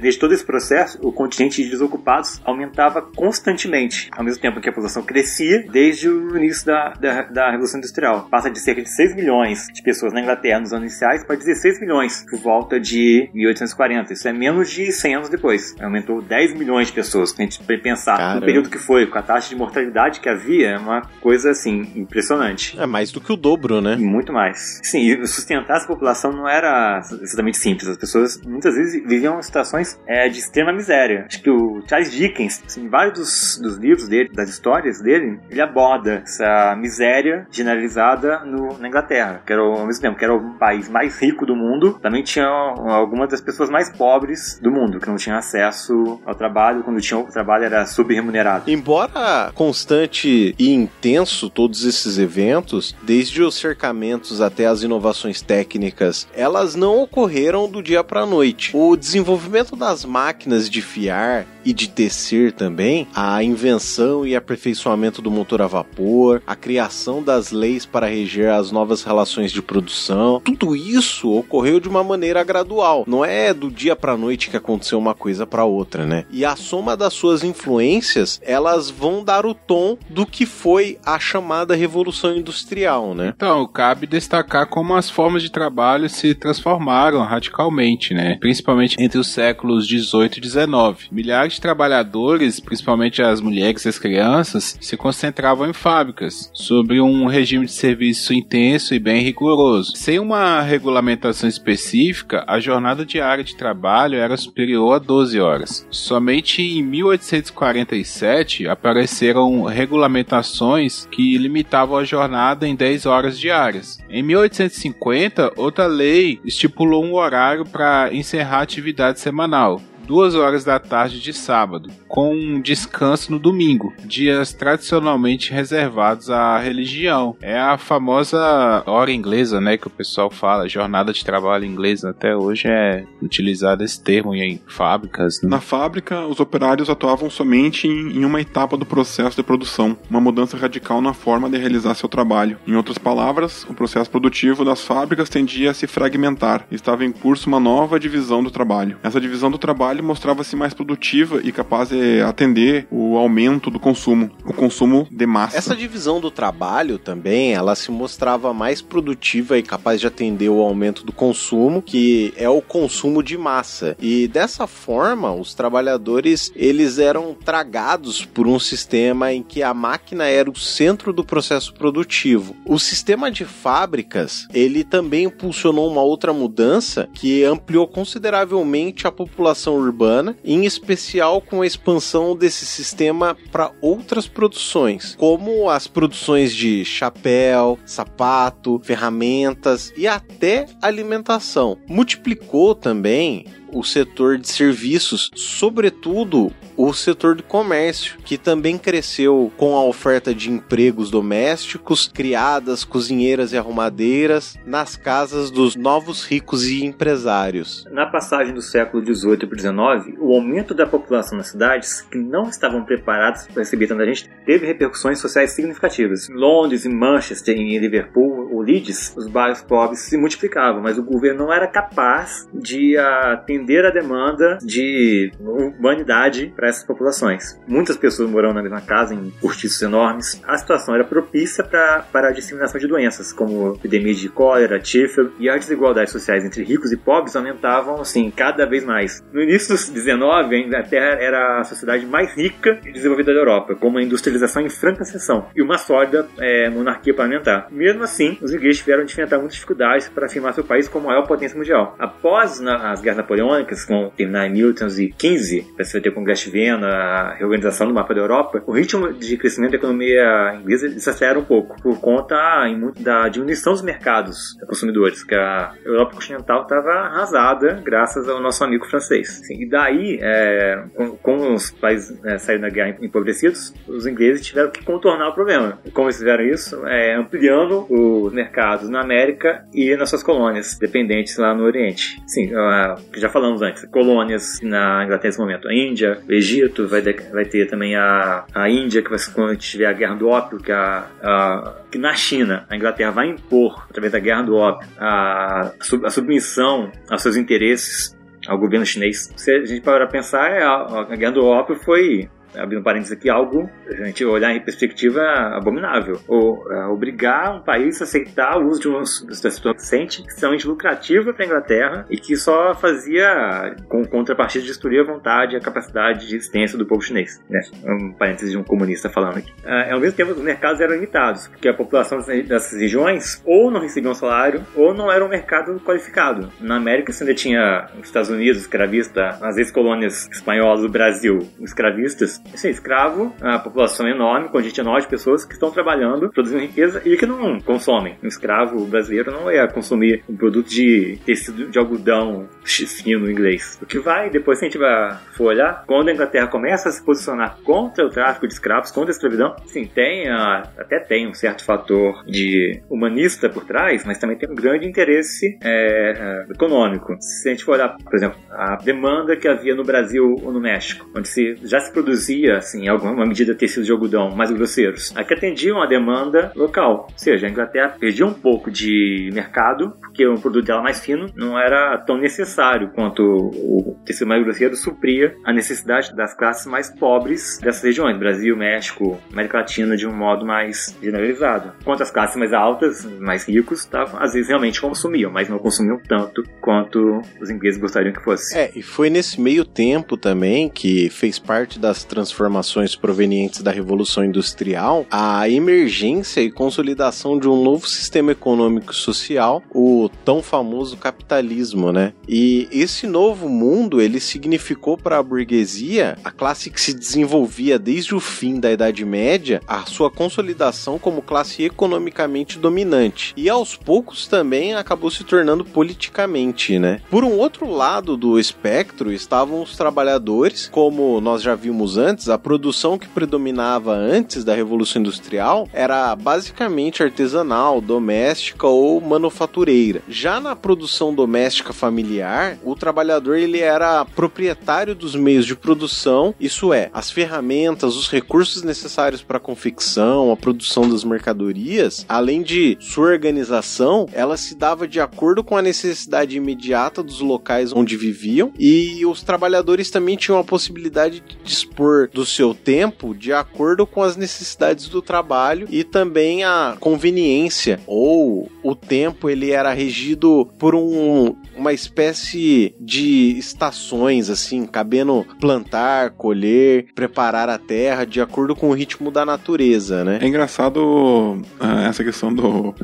desde 0.00 0.18
todo 0.18 0.34
esse 0.34 0.44
processo, 0.44 0.98
o 1.06 1.12
continente 1.12 1.62
de 1.62 1.70
desocupados 1.70 2.40
aumentava 2.44 3.02
constantemente, 3.02 4.10
ao 4.16 4.24
mesmo 4.24 4.42
tempo 4.42 4.60
que 4.60 4.68
a 4.68 4.72
população 4.72 5.02
crescia 5.02 5.64
desde 5.70 6.08
o 6.08 6.36
início 6.36 6.66
da, 6.66 6.94
da, 6.94 7.22
da 7.22 7.50
Revolução 7.50 7.78
Industrial. 7.78 8.26
Passa 8.30 8.50
de 8.50 8.58
cerca 8.58 8.82
de 8.82 8.90
6 8.90 9.14
milhões 9.14 9.66
de 9.72 9.82
pessoas 9.82 10.12
na 10.12 10.20
Inglaterra 10.20 10.60
nos 10.60 10.72
anos 10.72 10.90
iniciais 10.90 11.24
para 11.24 11.36
16 11.36 11.80
milhões 11.80 12.24
por 12.28 12.38
volta 12.40 12.80
de 12.80 13.03
1840. 13.32 14.12
Isso 14.12 14.28
é 14.28 14.32
menos 14.32 14.70
de 14.70 14.92
100 14.92 15.14
anos 15.14 15.28
depois. 15.28 15.74
Aumentou 15.80 16.20
10 16.22 16.54
milhões 16.54 16.88
de 16.88 16.92
pessoas. 16.92 17.30
Se 17.30 17.40
a 17.40 17.44
gente 17.44 17.62
pensar 17.78 18.16
Caramba. 18.16 18.40
no 18.40 18.46
período 18.46 18.70
que 18.70 18.78
foi, 18.78 19.06
com 19.06 19.18
a 19.18 19.22
taxa 19.22 19.48
de 19.48 19.56
mortalidade 19.56 20.20
que 20.20 20.28
havia, 20.28 20.70
é 20.70 20.78
uma 20.78 21.02
coisa 21.20 21.50
assim, 21.50 21.92
impressionante. 21.96 22.78
É 22.78 22.86
mais 22.86 23.10
do 23.10 23.20
que 23.20 23.32
o 23.32 23.36
dobro, 23.36 23.80
né? 23.80 23.96
Muito 23.96 24.32
mais. 24.32 24.80
Sim, 24.82 25.24
sustentar 25.26 25.76
essa 25.76 25.86
população 25.86 26.32
não 26.32 26.48
era 26.48 27.00
exatamente 27.20 27.58
simples. 27.58 27.88
As 27.88 27.96
pessoas 27.96 28.40
muitas 28.44 28.74
vezes 28.74 29.02
viviam 29.06 29.38
em 29.38 29.42
situações 29.42 29.98
é, 30.06 30.28
de 30.28 30.38
extrema 30.38 30.72
miséria. 30.72 31.26
Acho 31.28 31.42
que 31.42 31.50
o 31.50 31.82
Charles 31.88 32.12
Dickens, 32.12 32.62
assim, 32.66 32.84
em 32.84 32.88
vários 32.88 33.18
dos, 33.18 33.58
dos 33.60 33.78
livros 33.78 34.08
dele, 34.08 34.30
das 34.32 34.48
histórias 34.48 35.00
dele, 35.00 35.38
ele 35.50 35.60
aborda 35.60 36.22
essa 36.24 36.76
miséria 36.76 37.46
generalizada 37.50 38.44
no, 38.44 38.78
na 38.78 38.88
Inglaterra, 38.88 39.42
que 39.44 39.52
era 39.52 39.62
ao 39.62 39.86
mesmo 39.86 40.02
tempo 40.02 40.16
que 40.16 40.24
era 40.24 40.34
o 40.34 40.58
país 40.58 40.88
mais 40.88 41.18
rico 41.20 41.46
do 41.46 41.56
mundo, 41.56 41.98
também 42.00 42.22
tinha 42.22 42.46
algumas 42.94 43.28
das 43.28 43.40
pessoas 43.40 43.70
mais 43.70 43.90
pobres 43.90 44.58
do 44.60 44.70
mundo, 44.70 45.00
que 45.00 45.08
não 45.08 45.16
tinham 45.16 45.38
acesso 45.38 46.20
ao 46.24 46.34
trabalho, 46.34 46.82
quando 46.82 47.00
tinham 47.00 47.22
o 47.22 47.30
trabalho 47.30 47.64
era 47.64 47.86
subremunerado. 47.86 48.70
Embora 48.70 49.52
constante 49.54 50.54
e 50.58 50.72
intenso 50.72 51.48
todos 51.50 51.84
esses 51.84 52.18
eventos, 52.18 52.94
desde 53.02 53.42
os 53.42 53.54
cercamentos 53.54 54.40
até 54.40 54.66
as 54.66 54.82
inovações 54.82 55.40
técnicas, 55.40 56.26
elas 56.34 56.74
não 56.74 57.02
ocorreram 57.02 57.68
do 57.68 57.82
dia 57.82 58.02
para 58.02 58.22
a 58.22 58.26
noite. 58.26 58.70
O 58.74 58.96
desenvolvimento 58.96 59.76
das 59.76 60.04
máquinas 60.04 60.68
de 60.68 60.82
fiar 60.82 61.46
e 61.64 61.72
de 61.72 61.88
tecer 61.88 62.52
também, 62.52 63.06
a 63.14 63.42
invenção 63.42 64.26
e 64.26 64.36
aperfeiçoamento 64.36 65.22
do 65.22 65.30
motor 65.30 65.62
a 65.62 65.66
vapor, 65.66 66.42
a 66.46 66.54
criação 66.54 67.22
das 67.22 67.50
leis 67.50 67.86
para 67.86 68.06
reger 68.06 68.50
as 68.50 68.70
novas 68.70 69.02
relações 69.02 69.52
de 69.52 69.62
produção, 69.62 70.40
tudo 70.44 70.76
isso 70.76 71.30
ocorreu 71.32 71.80
de 71.80 71.88
uma 71.88 72.04
maneira 72.04 72.42
gradual. 72.44 73.04
Não 73.06 73.24
é 73.24 73.52
do 73.54 73.70
dia 73.70 73.96
para 73.96 74.16
noite 74.16 74.50
que 74.50 74.56
aconteceu 74.56 74.98
uma 74.98 75.14
coisa 75.14 75.46
para 75.46 75.64
outra, 75.64 76.04
né? 76.04 76.24
E 76.30 76.44
a 76.44 76.56
soma 76.56 76.96
das 76.96 77.12
suas 77.14 77.42
influências, 77.42 78.40
elas 78.42 78.90
vão 78.90 79.24
dar 79.24 79.46
o 79.46 79.54
tom 79.54 79.96
do 80.08 80.26
que 80.26 80.46
foi 80.46 80.98
a 81.04 81.18
chamada 81.18 81.74
revolução 81.74 82.36
industrial, 82.36 83.14
né? 83.14 83.32
Então, 83.34 83.66
cabe 83.66 84.06
destacar 84.06 84.68
como 84.68 84.94
as 84.94 85.08
formas 85.08 85.42
de 85.42 85.50
trabalho 85.50 86.08
se 86.08 86.34
transformaram 86.34 87.22
radicalmente, 87.22 88.12
né? 88.12 88.36
Principalmente 88.40 88.96
entre 88.98 89.18
os 89.18 89.28
séculos 89.28 89.86
18 89.86 90.38
e 90.38 90.40
19. 90.40 91.08
Milhares 91.10 91.53
de 91.54 91.60
trabalhadores, 91.60 92.60
principalmente 92.60 93.22
as 93.22 93.40
mulheres 93.40 93.84
e 93.84 93.88
as 93.88 93.98
crianças, 93.98 94.76
se 94.80 94.96
concentravam 94.96 95.68
em 95.68 95.72
fábricas, 95.72 96.50
sob 96.52 97.00
um 97.00 97.26
regime 97.26 97.66
de 97.66 97.72
serviço 97.72 98.32
intenso 98.32 98.94
e 98.94 98.98
bem 98.98 99.22
rigoroso. 99.22 99.96
Sem 99.96 100.18
uma 100.18 100.60
regulamentação 100.60 101.48
específica, 101.48 102.44
a 102.46 102.60
jornada 102.60 103.04
diária 103.04 103.44
de 103.44 103.56
trabalho 103.56 104.18
era 104.18 104.36
superior 104.36 104.94
a 104.94 104.98
12 104.98 105.40
horas. 105.40 105.86
Somente 105.90 106.62
em 106.62 106.82
1847 106.82 108.68
apareceram 108.68 109.62
regulamentações 109.62 111.06
que 111.10 111.38
limitavam 111.38 111.96
a 111.96 112.04
jornada 112.04 112.66
em 112.66 112.74
10 112.74 113.06
horas 113.06 113.38
diárias. 113.38 113.98
Em 114.08 114.22
1850, 114.22 115.52
outra 115.56 115.86
lei 115.86 116.40
estipulou 116.44 117.04
um 117.04 117.14
horário 117.14 117.64
para 117.64 118.12
encerrar 118.12 118.58
a 118.58 118.62
atividade 118.62 119.20
semanal 119.20 119.80
duas 120.06 120.34
horas 120.34 120.64
da 120.64 120.78
tarde 120.78 121.20
de 121.20 121.32
sábado, 121.32 121.90
com 122.08 122.34
um 122.34 122.60
descanso 122.60 123.32
no 123.32 123.38
domingo, 123.38 123.92
dias 124.04 124.52
tradicionalmente 124.52 125.52
reservados 125.52 126.30
à 126.30 126.58
religião. 126.58 127.36
É 127.40 127.58
a 127.58 127.78
famosa 127.78 128.82
hora 128.86 129.10
inglesa, 129.10 129.60
né, 129.60 129.76
que 129.76 129.86
o 129.86 129.90
pessoal 129.90 130.30
fala, 130.30 130.68
jornada 130.68 131.12
de 131.12 131.24
trabalho 131.24 131.64
inglesa. 131.64 132.10
Até 132.10 132.36
hoje 132.36 132.68
é 132.68 133.04
utilizado 133.22 133.82
esse 133.82 134.02
termo 134.02 134.34
em 134.34 134.60
fábricas. 134.66 135.42
Né? 135.42 135.48
Na 135.48 135.60
fábrica, 135.60 136.26
os 136.26 136.40
operários 136.40 136.90
atuavam 136.90 137.30
somente 137.30 137.88
em, 137.88 138.24
uma 138.24 138.40
etapa 138.40 138.76
do 138.76 138.86
processo 138.86 139.36
de 139.36 139.42
produção, 139.42 139.96
uma 140.10 140.20
mudança 140.20 140.56
radical 140.56 141.00
na 141.00 141.14
forma 141.14 141.48
de 141.48 141.58
realizar 141.58 141.94
seu 141.94 142.08
trabalho. 142.08 142.58
Em 142.66 142.74
outras 142.74 142.98
palavras, 142.98 143.64
o 143.68 143.74
processo 143.74 144.10
produtivo 144.10 144.64
das 144.64 144.82
fábricas 144.82 145.28
tendia 145.28 145.70
a 145.70 145.74
se 145.74 145.86
fragmentar. 145.86 146.66
Estava 146.70 147.04
em 147.04 147.12
curso 147.12 147.48
uma 147.48 147.60
nova 147.60 147.98
divisão 147.98 148.42
do 148.42 148.50
trabalho. 148.50 148.98
Essa 149.02 149.20
divisão 149.20 149.50
do 149.50 149.58
trabalho 149.58 149.93
mostrava-se 150.02 150.56
mais 150.56 150.74
produtiva 150.74 151.40
e 151.42 151.52
capaz 151.52 151.88
de 151.88 152.20
atender 152.20 152.86
o 152.90 153.16
aumento 153.16 153.70
do 153.70 153.78
consumo, 153.78 154.30
o 154.44 154.52
consumo 154.52 155.06
de 155.10 155.26
massa. 155.26 155.56
Essa 155.56 155.76
divisão 155.76 156.20
do 156.20 156.30
trabalho 156.30 156.98
também, 156.98 157.52
ela 157.52 157.74
se 157.74 157.90
mostrava 157.90 158.52
mais 158.52 158.80
produtiva 158.80 159.58
e 159.58 159.62
capaz 159.62 160.00
de 160.00 160.06
atender 160.06 160.48
o 160.48 160.60
aumento 160.60 161.04
do 161.04 161.12
consumo, 161.12 161.82
que 161.82 162.32
é 162.36 162.48
o 162.48 162.60
consumo 162.60 163.22
de 163.22 163.36
massa. 163.36 163.96
E 164.00 164.28
dessa 164.28 164.66
forma, 164.66 165.32
os 165.32 165.54
trabalhadores, 165.54 166.52
eles 166.54 166.98
eram 166.98 167.34
tragados 167.34 168.24
por 168.24 168.46
um 168.46 168.58
sistema 168.58 169.32
em 169.32 169.42
que 169.42 169.62
a 169.62 169.74
máquina 169.74 170.24
era 170.24 170.50
o 170.50 170.58
centro 170.58 171.12
do 171.12 171.24
processo 171.24 171.74
produtivo. 171.74 172.56
O 172.64 172.78
sistema 172.78 173.30
de 173.30 173.44
fábricas, 173.44 174.46
ele 174.52 174.84
também 174.84 175.24
impulsionou 175.24 175.90
uma 175.90 176.02
outra 176.02 176.32
mudança 176.32 177.08
que 177.14 177.44
ampliou 177.44 177.86
consideravelmente 177.86 179.06
a 179.06 179.12
população 179.12 179.83
urbana, 179.84 180.36
em 180.44 180.64
especial 180.64 181.40
com 181.40 181.62
a 181.62 181.66
expansão 181.66 182.36
desse 182.36 182.66
sistema 182.66 183.36
para 183.52 183.72
outras 183.80 184.26
produções, 184.26 185.14
como 185.16 185.70
as 185.70 185.86
produções 185.86 186.54
de 186.54 186.84
chapéu, 186.84 187.78
sapato, 187.84 188.80
ferramentas 188.82 189.92
e 189.96 190.06
até 190.06 190.66
alimentação. 190.82 191.78
Multiplicou 191.86 192.74
também 192.74 193.46
o 193.74 193.82
setor 193.82 194.38
de 194.38 194.48
serviços, 194.48 195.30
sobretudo 195.34 196.52
o 196.76 196.92
setor 196.92 197.34
de 197.34 197.42
comércio, 197.42 198.16
que 198.24 198.38
também 198.38 198.78
cresceu 198.78 199.52
com 199.56 199.76
a 199.76 199.84
oferta 199.84 200.34
de 200.34 200.50
empregos 200.50 201.10
domésticos, 201.10 202.08
criadas, 202.08 202.84
cozinheiras 202.84 203.52
e 203.52 203.58
arrumadeiras 203.58 204.56
nas 204.64 204.96
casas 204.96 205.50
dos 205.50 205.76
novos 205.76 206.24
ricos 206.24 206.66
e 206.68 206.84
empresários. 206.84 207.84
Na 207.90 208.06
passagem 208.06 208.54
do 208.54 208.62
século 208.62 209.04
XVIII 209.04 209.46
para 209.46 209.58
XIX, 209.58 210.16
o 210.20 210.34
aumento 210.34 210.74
da 210.74 210.86
população 210.86 211.38
nas 211.38 211.48
cidades, 211.48 212.00
que 212.02 212.18
não 212.18 212.44
estavam 212.44 212.84
preparadas 212.84 213.46
para 213.46 213.62
receber 213.62 213.88
tanta 213.88 214.04
gente, 214.06 214.30
teve 214.46 214.66
repercussões 214.66 215.18
sociais 215.18 215.52
significativas. 215.52 216.28
Em 216.28 216.34
Londres, 216.34 216.86
em 216.86 216.94
Manchester, 216.94 217.56
em 217.56 217.78
Liverpool 217.78 218.48
ou 218.52 218.60
Leeds, 218.60 219.14
os 219.16 219.26
bairros 219.26 219.62
pobres 219.62 220.00
se 220.00 220.16
multiplicavam, 220.16 220.82
mas 220.82 220.98
o 220.98 221.02
governo 221.02 221.44
não 221.44 221.52
era 221.52 221.66
capaz 221.66 222.48
de 222.52 222.96
atender 222.96 223.63
a 223.86 223.90
demanda 223.90 224.58
de 224.62 225.32
humanidade 225.40 226.52
para 226.54 226.68
essas 226.68 226.84
populações. 226.84 227.58
Muitas 227.66 227.96
pessoas 227.96 228.30
moravam 228.30 228.54
na 228.54 228.62
mesma 228.62 228.80
casa, 228.80 229.14
em 229.14 229.30
cortiços 229.40 229.80
enormes. 229.82 230.40
A 230.46 230.56
situação 230.56 230.94
era 230.94 231.04
propícia 231.04 231.64
pra, 231.64 232.04
para 232.12 232.28
a 232.28 232.32
disseminação 232.32 232.80
de 232.80 232.86
doenças, 232.86 233.32
como 233.32 233.74
epidemia 233.74 234.14
de 234.14 234.28
cólera, 234.28 234.78
tifo, 234.78 235.30
e 235.38 235.48
as 235.48 235.60
desigualdades 235.60 236.12
sociais 236.12 236.44
entre 236.44 236.62
ricos 236.62 236.92
e 236.92 236.96
pobres 236.96 237.36
aumentavam, 237.36 238.00
assim, 238.00 238.30
cada 238.30 238.66
vez 238.66 238.84
mais. 238.84 239.22
No 239.32 239.42
início 239.42 239.76
do 239.76 239.92
19, 239.92 240.54
a 240.54 240.58
Inglaterra 240.58 241.18
era 241.20 241.60
a 241.60 241.64
sociedade 241.64 242.06
mais 242.06 242.36
rica 242.36 242.80
e 242.84 242.92
desenvolvida 242.92 243.32
da 243.32 243.40
Europa, 243.40 243.74
com 243.74 243.88
uma 243.88 244.02
industrialização 244.02 244.62
em 244.62 244.68
franca 244.68 245.02
ascensão 245.02 245.46
e 245.54 245.62
uma 245.62 245.78
sólida 245.78 246.26
é, 246.38 246.68
monarquia 246.68 247.14
parlamentar. 247.14 247.68
Mesmo 247.70 248.02
assim, 248.02 248.38
os 248.42 248.52
ingleses 248.52 248.78
tiveram 248.78 249.04
de 249.04 249.12
enfrentar 249.12 249.38
muitas 249.38 249.54
dificuldades 249.54 250.08
para 250.08 250.26
afirmar 250.26 250.52
seu 250.52 250.64
país 250.64 250.88
como 250.88 251.06
a 251.06 251.12
maior 251.12 251.26
potência 251.26 251.56
mundial. 251.56 251.94
Após 251.98 252.60
na, 252.60 252.92
as 252.92 253.00
guerras 253.00 253.18
napoleônicas, 253.18 253.53
com 253.86 254.10
terminar 254.10 254.46
em 254.46 254.52
1815, 254.52 255.72
para 255.76 255.84
se 255.84 256.00
ter 256.00 256.08
o 256.08 256.12
Congresso 256.12 256.46
de 256.46 256.50
Viena, 256.50 256.88
a 256.88 257.34
reorganização 257.34 257.86
do 257.86 257.94
mapa 257.94 258.14
da 258.14 258.20
Europa, 258.20 258.62
o 258.66 258.72
ritmo 258.72 259.12
de 259.12 259.36
crescimento 259.36 259.72
da 259.72 259.76
economia 259.76 260.54
inglesa 260.60 260.88
desacelera 260.88 261.38
um 261.38 261.44
pouco, 261.44 261.80
por 261.82 262.00
conta 262.00 262.34
em 262.66 262.78
muito, 262.78 263.02
da 263.02 263.28
diminuição 263.28 263.72
dos 263.72 263.82
mercados 263.82 264.56
consumidores, 264.66 265.22
que 265.22 265.34
a 265.34 265.72
Europa 265.84 266.14
continental 266.14 266.62
estava 266.62 266.90
arrasada 266.90 267.82
graças 267.84 268.28
ao 268.28 268.40
nosso 268.40 268.64
amigo 268.64 268.86
francês. 268.86 269.40
Assim, 269.42 269.62
e 269.62 269.68
daí, 269.68 270.18
é, 270.20 270.84
com, 270.94 271.16
com, 271.16 271.54
os 271.54 271.70
países 271.70 272.18
é, 272.24 272.38
saindo 272.38 272.62
da 272.62 272.70
guerra 272.70 272.96
empobrecidos, 273.00 273.74
os 273.86 274.06
ingleses 274.06 274.46
tiveram 274.46 274.70
que 274.70 274.84
contornar 274.84 275.28
o 275.28 275.34
problema. 275.34 275.78
Como 275.92 276.06
eles 276.06 276.16
fizeram 276.16 276.44
isso? 276.44 276.86
É, 276.86 277.14
ampliando 277.14 277.86
os 277.90 278.32
mercados 278.32 278.88
na 278.88 279.00
América 279.00 279.64
e 279.72 279.94
nas 279.96 280.10
suas 280.10 280.22
colônias 280.22 280.78
dependentes 280.78 281.36
lá 281.36 281.54
no 281.54 281.64
Oriente. 281.64 282.22
Sim, 282.26 282.52
uh, 282.54 283.00
já 283.14 283.28
falamos 283.34 283.62
antes, 283.62 283.84
colônias 283.86 284.60
na 284.62 285.02
Inglaterra 285.04 285.30
nesse 285.30 285.40
momento, 285.40 285.66
a 285.66 285.74
Índia, 285.74 286.20
o 286.28 286.32
Egito, 286.32 286.86
vai, 286.86 287.02
vai 287.02 287.44
ter 287.44 287.66
também 287.66 287.96
a, 287.96 288.44
a 288.54 288.70
Índia, 288.70 289.02
que 289.02 289.10
vai, 289.10 289.18
quando 289.34 289.56
tiver 289.56 289.86
a 289.86 289.92
Guerra 289.92 290.14
do 290.14 290.28
Ópio, 290.28 290.58
que, 290.58 290.70
a, 290.70 291.04
a, 291.20 291.74
que 291.90 291.98
na 291.98 292.14
China 292.14 292.64
a 292.70 292.76
Inglaterra 292.76 293.10
vai 293.10 293.28
impor, 293.28 293.88
através 293.90 294.12
da 294.12 294.20
Guerra 294.20 294.42
do 294.42 294.54
Ópio, 294.54 294.88
a, 294.96 295.72
a 296.04 296.10
submissão 296.10 296.92
aos 297.10 297.22
seus 297.22 297.36
interesses 297.36 298.16
ao 298.46 298.56
governo 298.56 298.86
chinês. 298.86 299.32
Se 299.36 299.50
a 299.50 299.64
gente 299.64 299.80
parar 299.80 300.06
pensar, 300.06 300.52
é 300.52 300.62
a, 300.62 301.06
a 301.10 301.16
Guerra 301.16 301.32
do 301.32 301.44
Ópio 301.44 301.74
foi 301.74 302.28
abrindo 302.56 302.82
parênteses 302.82 303.12
aqui, 303.12 303.28
algo, 303.28 303.68
a 303.86 304.04
gente 304.04 304.24
olhar 304.24 304.54
em 304.54 304.60
perspectiva 304.60 305.22
abominável. 305.56 306.20
Ou 306.28 306.58
uh, 306.58 306.92
obrigar 306.92 307.56
um 307.56 307.60
país 307.60 308.00
a 308.00 308.04
aceitar 308.04 308.58
o 308.58 308.68
uso 308.68 308.80
de 308.80 308.88
um 308.88 309.02
estupefaciente 309.02 310.22
extremamente 310.26 310.66
lucrativa 310.66 311.32
para 311.32 311.44
a 311.44 311.46
Inglaterra 311.46 312.06
e 312.10 312.16
que 312.16 312.36
só 312.36 312.74
fazia, 312.74 313.76
com 313.88 314.04
contrapartida, 314.04 314.64
destruir 314.64 315.00
a 315.00 315.04
vontade 315.04 315.54
e 315.54 315.56
a 315.56 315.60
capacidade 315.60 316.26
de 316.26 316.36
existência 316.36 316.78
do 316.78 316.86
povo 316.86 317.02
chinês. 317.02 317.42
Né? 317.48 317.60
Um 317.84 318.12
parênteses 318.12 318.50
de 318.50 318.58
um 318.58 318.64
comunista 318.64 319.08
falando 319.08 319.38
aqui. 319.38 319.50
Uh, 319.64 319.94
ao 319.94 320.00
mesmo 320.00 320.16
tempo, 320.16 320.32
os 320.32 320.42
mercados 320.42 320.80
eram 320.80 320.94
limitados, 320.94 321.48
porque 321.48 321.68
a 321.68 321.74
população 321.74 322.18
dessas 322.18 322.80
regiões 322.80 323.42
ou 323.44 323.70
não 323.70 323.80
recebia 323.80 324.10
um 324.10 324.14
salário 324.14 324.62
ou 324.74 324.94
não 324.94 325.10
era 325.10 325.24
um 325.24 325.28
mercado 325.28 325.80
qualificado. 325.80 326.50
Na 326.60 326.76
América, 326.76 327.12
você 327.12 327.24
ainda 327.24 327.34
tinha 327.34 327.88
os 327.98 328.06
Estados 328.06 328.30
Unidos, 328.30 328.62
escravista, 328.62 329.38
as 329.40 329.56
ex-colônias 329.56 330.28
espanholas 330.30 330.82
do 330.82 330.88
Brasil, 330.88 331.38
escravistas, 331.60 332.42
Assim, 332.52 332.68
escravo, 332.68 333.34
a 333.40 333.58
população 333.58 334.08
enorme, 334.08 334.48
com 334.48 334.60
gente 334.60 334.80
enorme 334.80 335.02
de 335.02 335.08
pessoas 335.08 335.44
que 335.44 335.54
estão 335.54 335.70
trabalhando, 335.70 336.30
produzindo 336.30 336.62
riqueza 336.62 337.02
e 337.04 337.16
que 337.16 337.26
não 337.26 337.60
consomem. 337.60 338.16
Um 338.22 338.28
escravo 338.28 338.84
brasileiro 338.86 339.32
não 339.32 339.50
ia 339.50 339.66
consumir 339.68 340.22
um 340.28 340.36
produto 340.36 340.68
de 340.68 341.18
tecido 341.24 341.68
de 341.68 341.78
algodão 341.78 342.48
fino 342.64 343.30
inglês. 343.30 343.78
O 343.82 343.86
que 343.86 343.98
vai, 343.98 344.30
depois 344.30 344.58
se 344.58 344.64
a 344.64 344.68
gente 344.68 344.78
vai 344.78 345.16
for 345.36 345.46
olhar, 345.46 345.84
quando 345.86 346.08
a 346.08 346.12
Inglaterra 346.12 346.46
começa 346.46 346.88
a 346.88 346.92
se 346.92 347.04
posicionar 347.04 347.58
contra 347.64 348.06
o 348.06 348.10
tráfico 348.10 348.46
de 348.46 348.54
escravos, 348.54 348.90
contra 348.90 349.10
a 349.10 349.14
escravidão, 349.14 349.56
sim, 349.66 349.86
tem 349.86 350.28
a, 350.28 350.62
até 350.78 350.98
tem 351.00 351.28
um 351.28 351.34
certo 351.34 351.64
fator 351.64 352.24
de 352.24 352.80
humanista 352.88 353.48
por 353.48 353.64
trás, 353.64 354.04
mas 354.04 354.18
também 354.18 354.36
tem 354.36 354.50
um 354.50 354.54
grande 354.54 354.86
interesse 354.86 355.58
é, 355.62 356.12
é, 356.16 356.52
econômico. 356.52 357.16
Se 357.20 357.48
a 357.48 357.52
gente 357.52 357.64
for 357.64 357.72
olhar, 357.72 357.96
por 357.96 358.14
exemplo, 358.14 358.38
a 358.50 358.76
demanda 358.76 359.36
que 359.36 359.48
havia 359.48 359.74
no 359.74 359.82
Brasil 359.82 360.36
ou 360.42 360.52
no 360.52 360.60
México, 360.60 361.10
onde 361.16 361.28
se, 361.28 361.56
já 361.62 361.80
se 361.80 361.92
produzia 361.92 362.33
produzia, 362.34 362.58
assim, 362.58 362.84
em 362.84 362.88
alguma 362.88 363.24
medida, 363.26 363.54
tecidos 363.54 363.86
de 363.86 363.92
algodão 363.92 364.30
mais 364.34 364.50
grosseiros, 364.50 365.12
a 365.16 365.22
que 365.22 365.34
atendiam 365.34 365.80
a 365.80 365.86
demanda 365.86 366.52
local. 366.54 367.08
Ou 367.10 367.18
seja, 367.18 367.46
a 367.46 367.50
Inglaterra 367.50 367.96
perdia 367.98 368.26
um 368.26 368.32
pouco 368.32 368.70
de 368.70 369.30
mercado, 369.32 369.92
porque 370.00 370.26
o 370.26 370.38
produto 370.38 370.66
dela 370.66 370.82
mais 370.82 371.00
fino 371.00 371.26
não 371.34 371.58
era 371.58 371.96
tão 371.98 372.18
necessário 372.18 372.90
quanto 372.94 373.22
o 373.22 373.96
tecido 374.04 374.28
mais 374.28 374.42
grosseiro 374.42 374.76
supria 374.76 375.34
a 375.44 375.52
necessidade 375.52 376.14
das 376.14 376.34
classes 376.34 376.66
mais 376.66 376.90
pobres 376.90 377.58
dessas 377.62 377.82
regiões, 377.82 378.18
Brasil, 378.18 378.56
México, 378.56 379.18
América 379.32 379.58
Latina, 379.58 379.96
de 379.96 380.06
um 380.06 380.14
modo 380.14 380.44
mais 380.44 380.96
generalizado. 381.02 381.72
Enquanto 381.80 382.02
as 382.02 382.10
classes 382.10 382.36
mais 382.36 382.52
altas, 382.52 383.04
mais 383.20 383.46
ricos, 383.48 383.80
estavam, 383.80 384.20
às 384.20 384.32
vezes 384.32 384.48
realmente 384.48 384.80
consumiam, 384.80 385.30
mas 385.30 385.48
não 385.48 385.58
consumiam 385.58 385.98
tanto 386.08 386.42
quanto 386.60 387.20
os 387.40 387.50
ingleses 387.50 387.80
gostariam 387.80 388.12
que 388.12 388.22
fosse. 388.22 388.56
É, 388.56 388.70
e 388.74 388.82
foi 388.82 389.10
nesse 389.10 389.40
meio 389.40 389.64
tempo 389.64 390.16
também 390.16 390.68
que 390.68 391.08
fez 391.10 391.38
parte 391.38 391.78
das 391.78 392.04
transformações 392.24 392.96
provenientes 392.96 393.60
da 393.60 393.70
Revolução 393.70 394.24
Industrial, 394.24 395.04
a 395.10 395.46
emergência 395.48 396.40
e 396.40 396.50
consolidação 396.50 397.38
de 397.38 397.46
um 397.46 397.62
novo 397.62 397.86
sistema 397.86 398.32
econômico 398.32 398.92
e 398.92 398.96
social, 398.96 399.62
o 399.70 400.08
tão 400.24 400.42
famoso 400.42 400.96
capitalismo, 400.96 401.92
né? 401.92 402.14
E 402.26 402.66
esse 402.72 403.06
novo 403.06 403.46
mundo, 403.48 404.00
ele 404.00 404.18
significou 404.18 404.96
para 404.96 405.18
a 405.18 405.22
burguesia, 405.22 406.16
a 406.24 406.30
classe 406.30 406.70
que 406.70 406.80
se 406.80 406.94
desenvolvia 406.94 407.78
desde 407.78 408.14
o 408.14 408.20
fim 408.20 408.58
da 408.58 408.72
Idade 408.72 409.04
Média, 409.04 409.60
a 409.68 409.84
sua 409.84 410.10
consolidação 410.10 410.98
como 410.98 411.20
classe 411.20 411.62
economicamente 411.62 412.58
dominante. 412.58 413.34
E 413.36 413.50
aos 413.50 413.76
poucos 413.76 414.26
também 414.26 414.74
acabou 414.74 415.10
se 415.10 415.24
tornando 415.24 415.64
politicamente, 415.64 416.78
né? 416.78 417.02
Por 417.10 417.22
um 417.22 417.36
outro 417.36 417.70
lado 417.70 418.16
do 418.16 418.38
espectro 418.38 419.12
estavam 419.12 419.62
os 419.62 419.76
trabalhadores, 419.76 420.68
como 420.72 421.20
nós 421.20 421.42
já 421.42 421.54
vimos 421.54 421.98
antes, 421.98 422.13
a 422.28 422.38
produção 422.38 422.98
que 422.98 423.08
predominava 423.08 423.92
antes 423.92 424.44
da 424.44 424.54
Revolução 424.54 425.00
Industrial 425.00 425.68
era 425.72 426.14
basicamente 426.14 427.02
artesanal, 427.02 427.80
doméstica 427.80 428.66
ou 428.66 429.00
manufatureira. 429.00 430.02
Já 430.08 430.40
na 430.40 430.54
produção 430.54 431.14
doméstica 431.14 431.72
familiar, 431.72 432.58
o 432.62 432.74
trabalhador 432.74 433.36
ele 433.36 433.60
era 433.60 434.04
proprietário 434.04 434.94
dos 434.94 435.14
meios 435.14 435.46
de 435.46 435.56
produção, 435.56 436.34
isso 436.38 436.72
é, 436.72 436.90
as 436.92 437.10
ferramentas, 437.10 437.96
os 437.96 438.08
recursos 438.08 438.62
necessários 438.62 439.22
para 439.22 439.38
a 439.38 439.40
confecção, 439.40 440.30
a 440.30 440.36
produção 440.36 440.88
das 440.88 441.04
mercadorias, 441.04 442.04
além 442.08 442.42
de 442.42 442.76
sua 442.80 443.08
organização, 443.08 444.06
ela 444.12 444.36
se 444.36 444.54
dava 444.54 444.86
de 444.86 445.00
acordo 445.00 445.42
com 445.42 445.56
a 445.56 445.62
necessidade 445.62 446.36
imediata 446.36 447.02
dos 447.02 447.20
locais 447.20 447.72
onde 447.72 447.96
viviam 447.96 448.52
e 448.58 449.04
os 449.06 449.22
trabalhadores 449.22 449.90
também 449.90 450.16
tinham 450.16 450.38
a 450.38 450.44
possibilidade 450.44 451.20
de 451.20 451.36
dispor 451.44 452.03
do 452.12 452.24
seu 452.24 452.54
tempo 452.54 453.14
de 453.14 453.32
acordo 453.32 453.86
com 453.86 454.02
as 454.02 454.16
necessidades 454.16 454.88
do 454.88 455.02
trabalho 455.02 455.66
e 455.70 455.84
também 455.84 456.44
a 456.44 456.76
conveniência 456.78 457.80
ou 457.86 458.50
o 458.62 458.74
tempo 458.74 459.28
ele 459.28 459.50
era 459.50 459.72
regido 459.72 460.48
por 460.58 460.74
um, 460.74 461.36
uma 461.56 461.72
espécie 461.72 462.74
de 462.80 463.36
estações 463.38 464.30
assim, 464.30 464.66
cabendo 464.66 465.26
plantar, 465.40 466.10
colher, 466.10 466.86
preparar 466.94 467.48
a 467.48 467.58
terra 467.58 468.04
de 468.04 468.20
acordo 468.20 468.56
com 468.56 468.70
o 468.70 468.72
ritmo 468.72 469.10
da 469.10 469.24
natureza, 469.24 470.04
né? 470.04 470.18
É 470.20 470.26
engraçado 470.26 470.78
uh, 470.80 471.78
essa 471.86 472.02
questão 472.02 472.32
do 472.32 472.74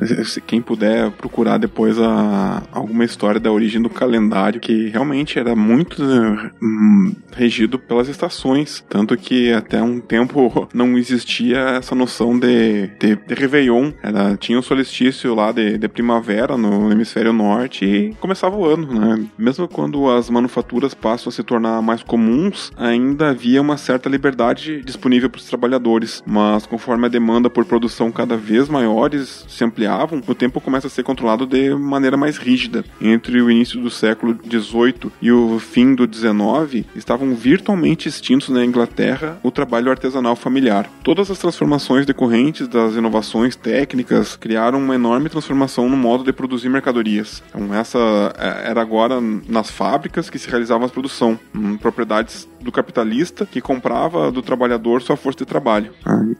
quem 0.45 0.61
puder 0.61 1.11
procurar 1.11 1.57
depois 1.57 1.99
a, 1.99 2.63
alguma 2.71 3.03
história 3.03 3.39
da 3.39 3.51
origem 3.51 3.81
do 3.81 3.89
calendário 3.89 4.59
que 4.59 4.89
realmente 4.89 5.39
era 5.39 5.55
muito 5.55 6.01
uh, 6.03 7.15
regido 7.35 7.79
pelas 7.79 8.07
estações, 8.07 8.83
Tanto 9.01 9.17
que 9.17 9.51
até 9.51 9.81
um 9.81 9.99
tempo 9.99 10.69
não 10.75 10.95
existia 10.95 11.57
essa 11.79 11.95
noção 11.95 12.37
de, 12.37 12.85
de, 12.99 13.15
de 13.15 13.33
Réveillon. 13.33 13.91
Era, 14.03 14.37
tinha 14.37 14.59
o 14.59 14.61
solstício 14.61 15.33
lá 15.33 15.51
de, 15.51 15.75
de 15.79 15.87
primavera 15.87 16.55
no 16.55 16.91
hemisfério 16.91 17.33
norte 17.33 17.83
e 17.83 18.13
começava 18.19 18.55
o 18.55 18.63
ano, 18.63 18.93
né? 18.93 19.25
Mesmo 19.35 19.67
quando 19.67 20.07
as 20.07 20.29
manufaturas 20.29 20.93
passam 20.93 21.29
a 21.29 21.33
se 21.33 21.41
tornar 21.41 21.81
mais 21.81 22.03
comuns, 22.03 22.71
ainda 22.77 23.31
havia 23.31 23.59
uma 23.59 23.75
certa 23.75 24.07
liberdade 24.07 24.83
disponível 24.83 25.31
para 25.31 25.39
os 25.39 25.45
trabalhadores. 25.45 26.21
Mas 26.23 26.67
conforme 26.67 27.07
a 27.07 27.09
demanda 27.09 27.49
por 27.49 27.65
produção 27.65 28.11
cada 28.11 28.37
vez 28.37 28.69
maiores 28.69 29.47
se 29.49 29.63
ampliavam, 29.63 30.21
o 30.27 30.35
tempo 30.35 30.61
começa 30.61 30.85
a 30.85 30.91
ser 30.91 31.01
controlado 31.01 31.47
de 31.47 31.73
maneira 31.73 32.15
mais 32.15 32.37
rígida. 32.37 32.85
Entre 33.01 33.41
o 33.41 33.49
início 33.49 33.81
do 33.81 33.89
século 33.89 34.37
XVIII 34.47 35.11
e 35.19 35.31
o 35.31 35.57
fim 35.57 35.95
do 35.95 36.07
XIX, 36.07 36.85
estavam 36.95 37.33
virtualmente 37.33 38.07
extintos 38.07 38.49
na 38.49 38.63
Inglaterra 38.63 38.90
o 39.43 39.51
trabalho 39.51 39.89
artesanal 39.89 40.35
familiar. 40.35 40.89
Todas 41.03 41.31
as 41.31 41.39
transformações 41.39 42.05
decorrentes 42.05 42.67
das 42.67 42.95
inovações 42.95 43.55
técnicas 43.55 44.35
criaram 44.35 44.79
uma 44.79 44.95
enorme 44.95 45.29
transformação 45.29 45.89
no 45.89 45.97
modo 45.97 46.23
de 46.23 46.33
produzir 46.33 46.69
mercadorias. 46.69 47.43
Então, 47.49 47.73
essa 47.73 47.99
é, 48.37 48.69
era 48.69 48.81
agora 48.81 49.19
nas 49.21 49.69
fábricas 49.69 50.29
que 50.29 50.39
se 50.39 50.49
realizava 50.49 50.85
a 50.85 50.89
produção, 50.89 51.39
em 51.53 51.77
propriedades 51.77 52.47
do 52.61 52.71
capitalista 52.71 53.45
que 53.45 53.59
comprava 53.59 54.31
do 54.31 54.41
trabalhador 54.41 55.01
sua 55.01 55.17
força 55.17 55.39
de 55.39 55.45
trabalho. 55.45 55.93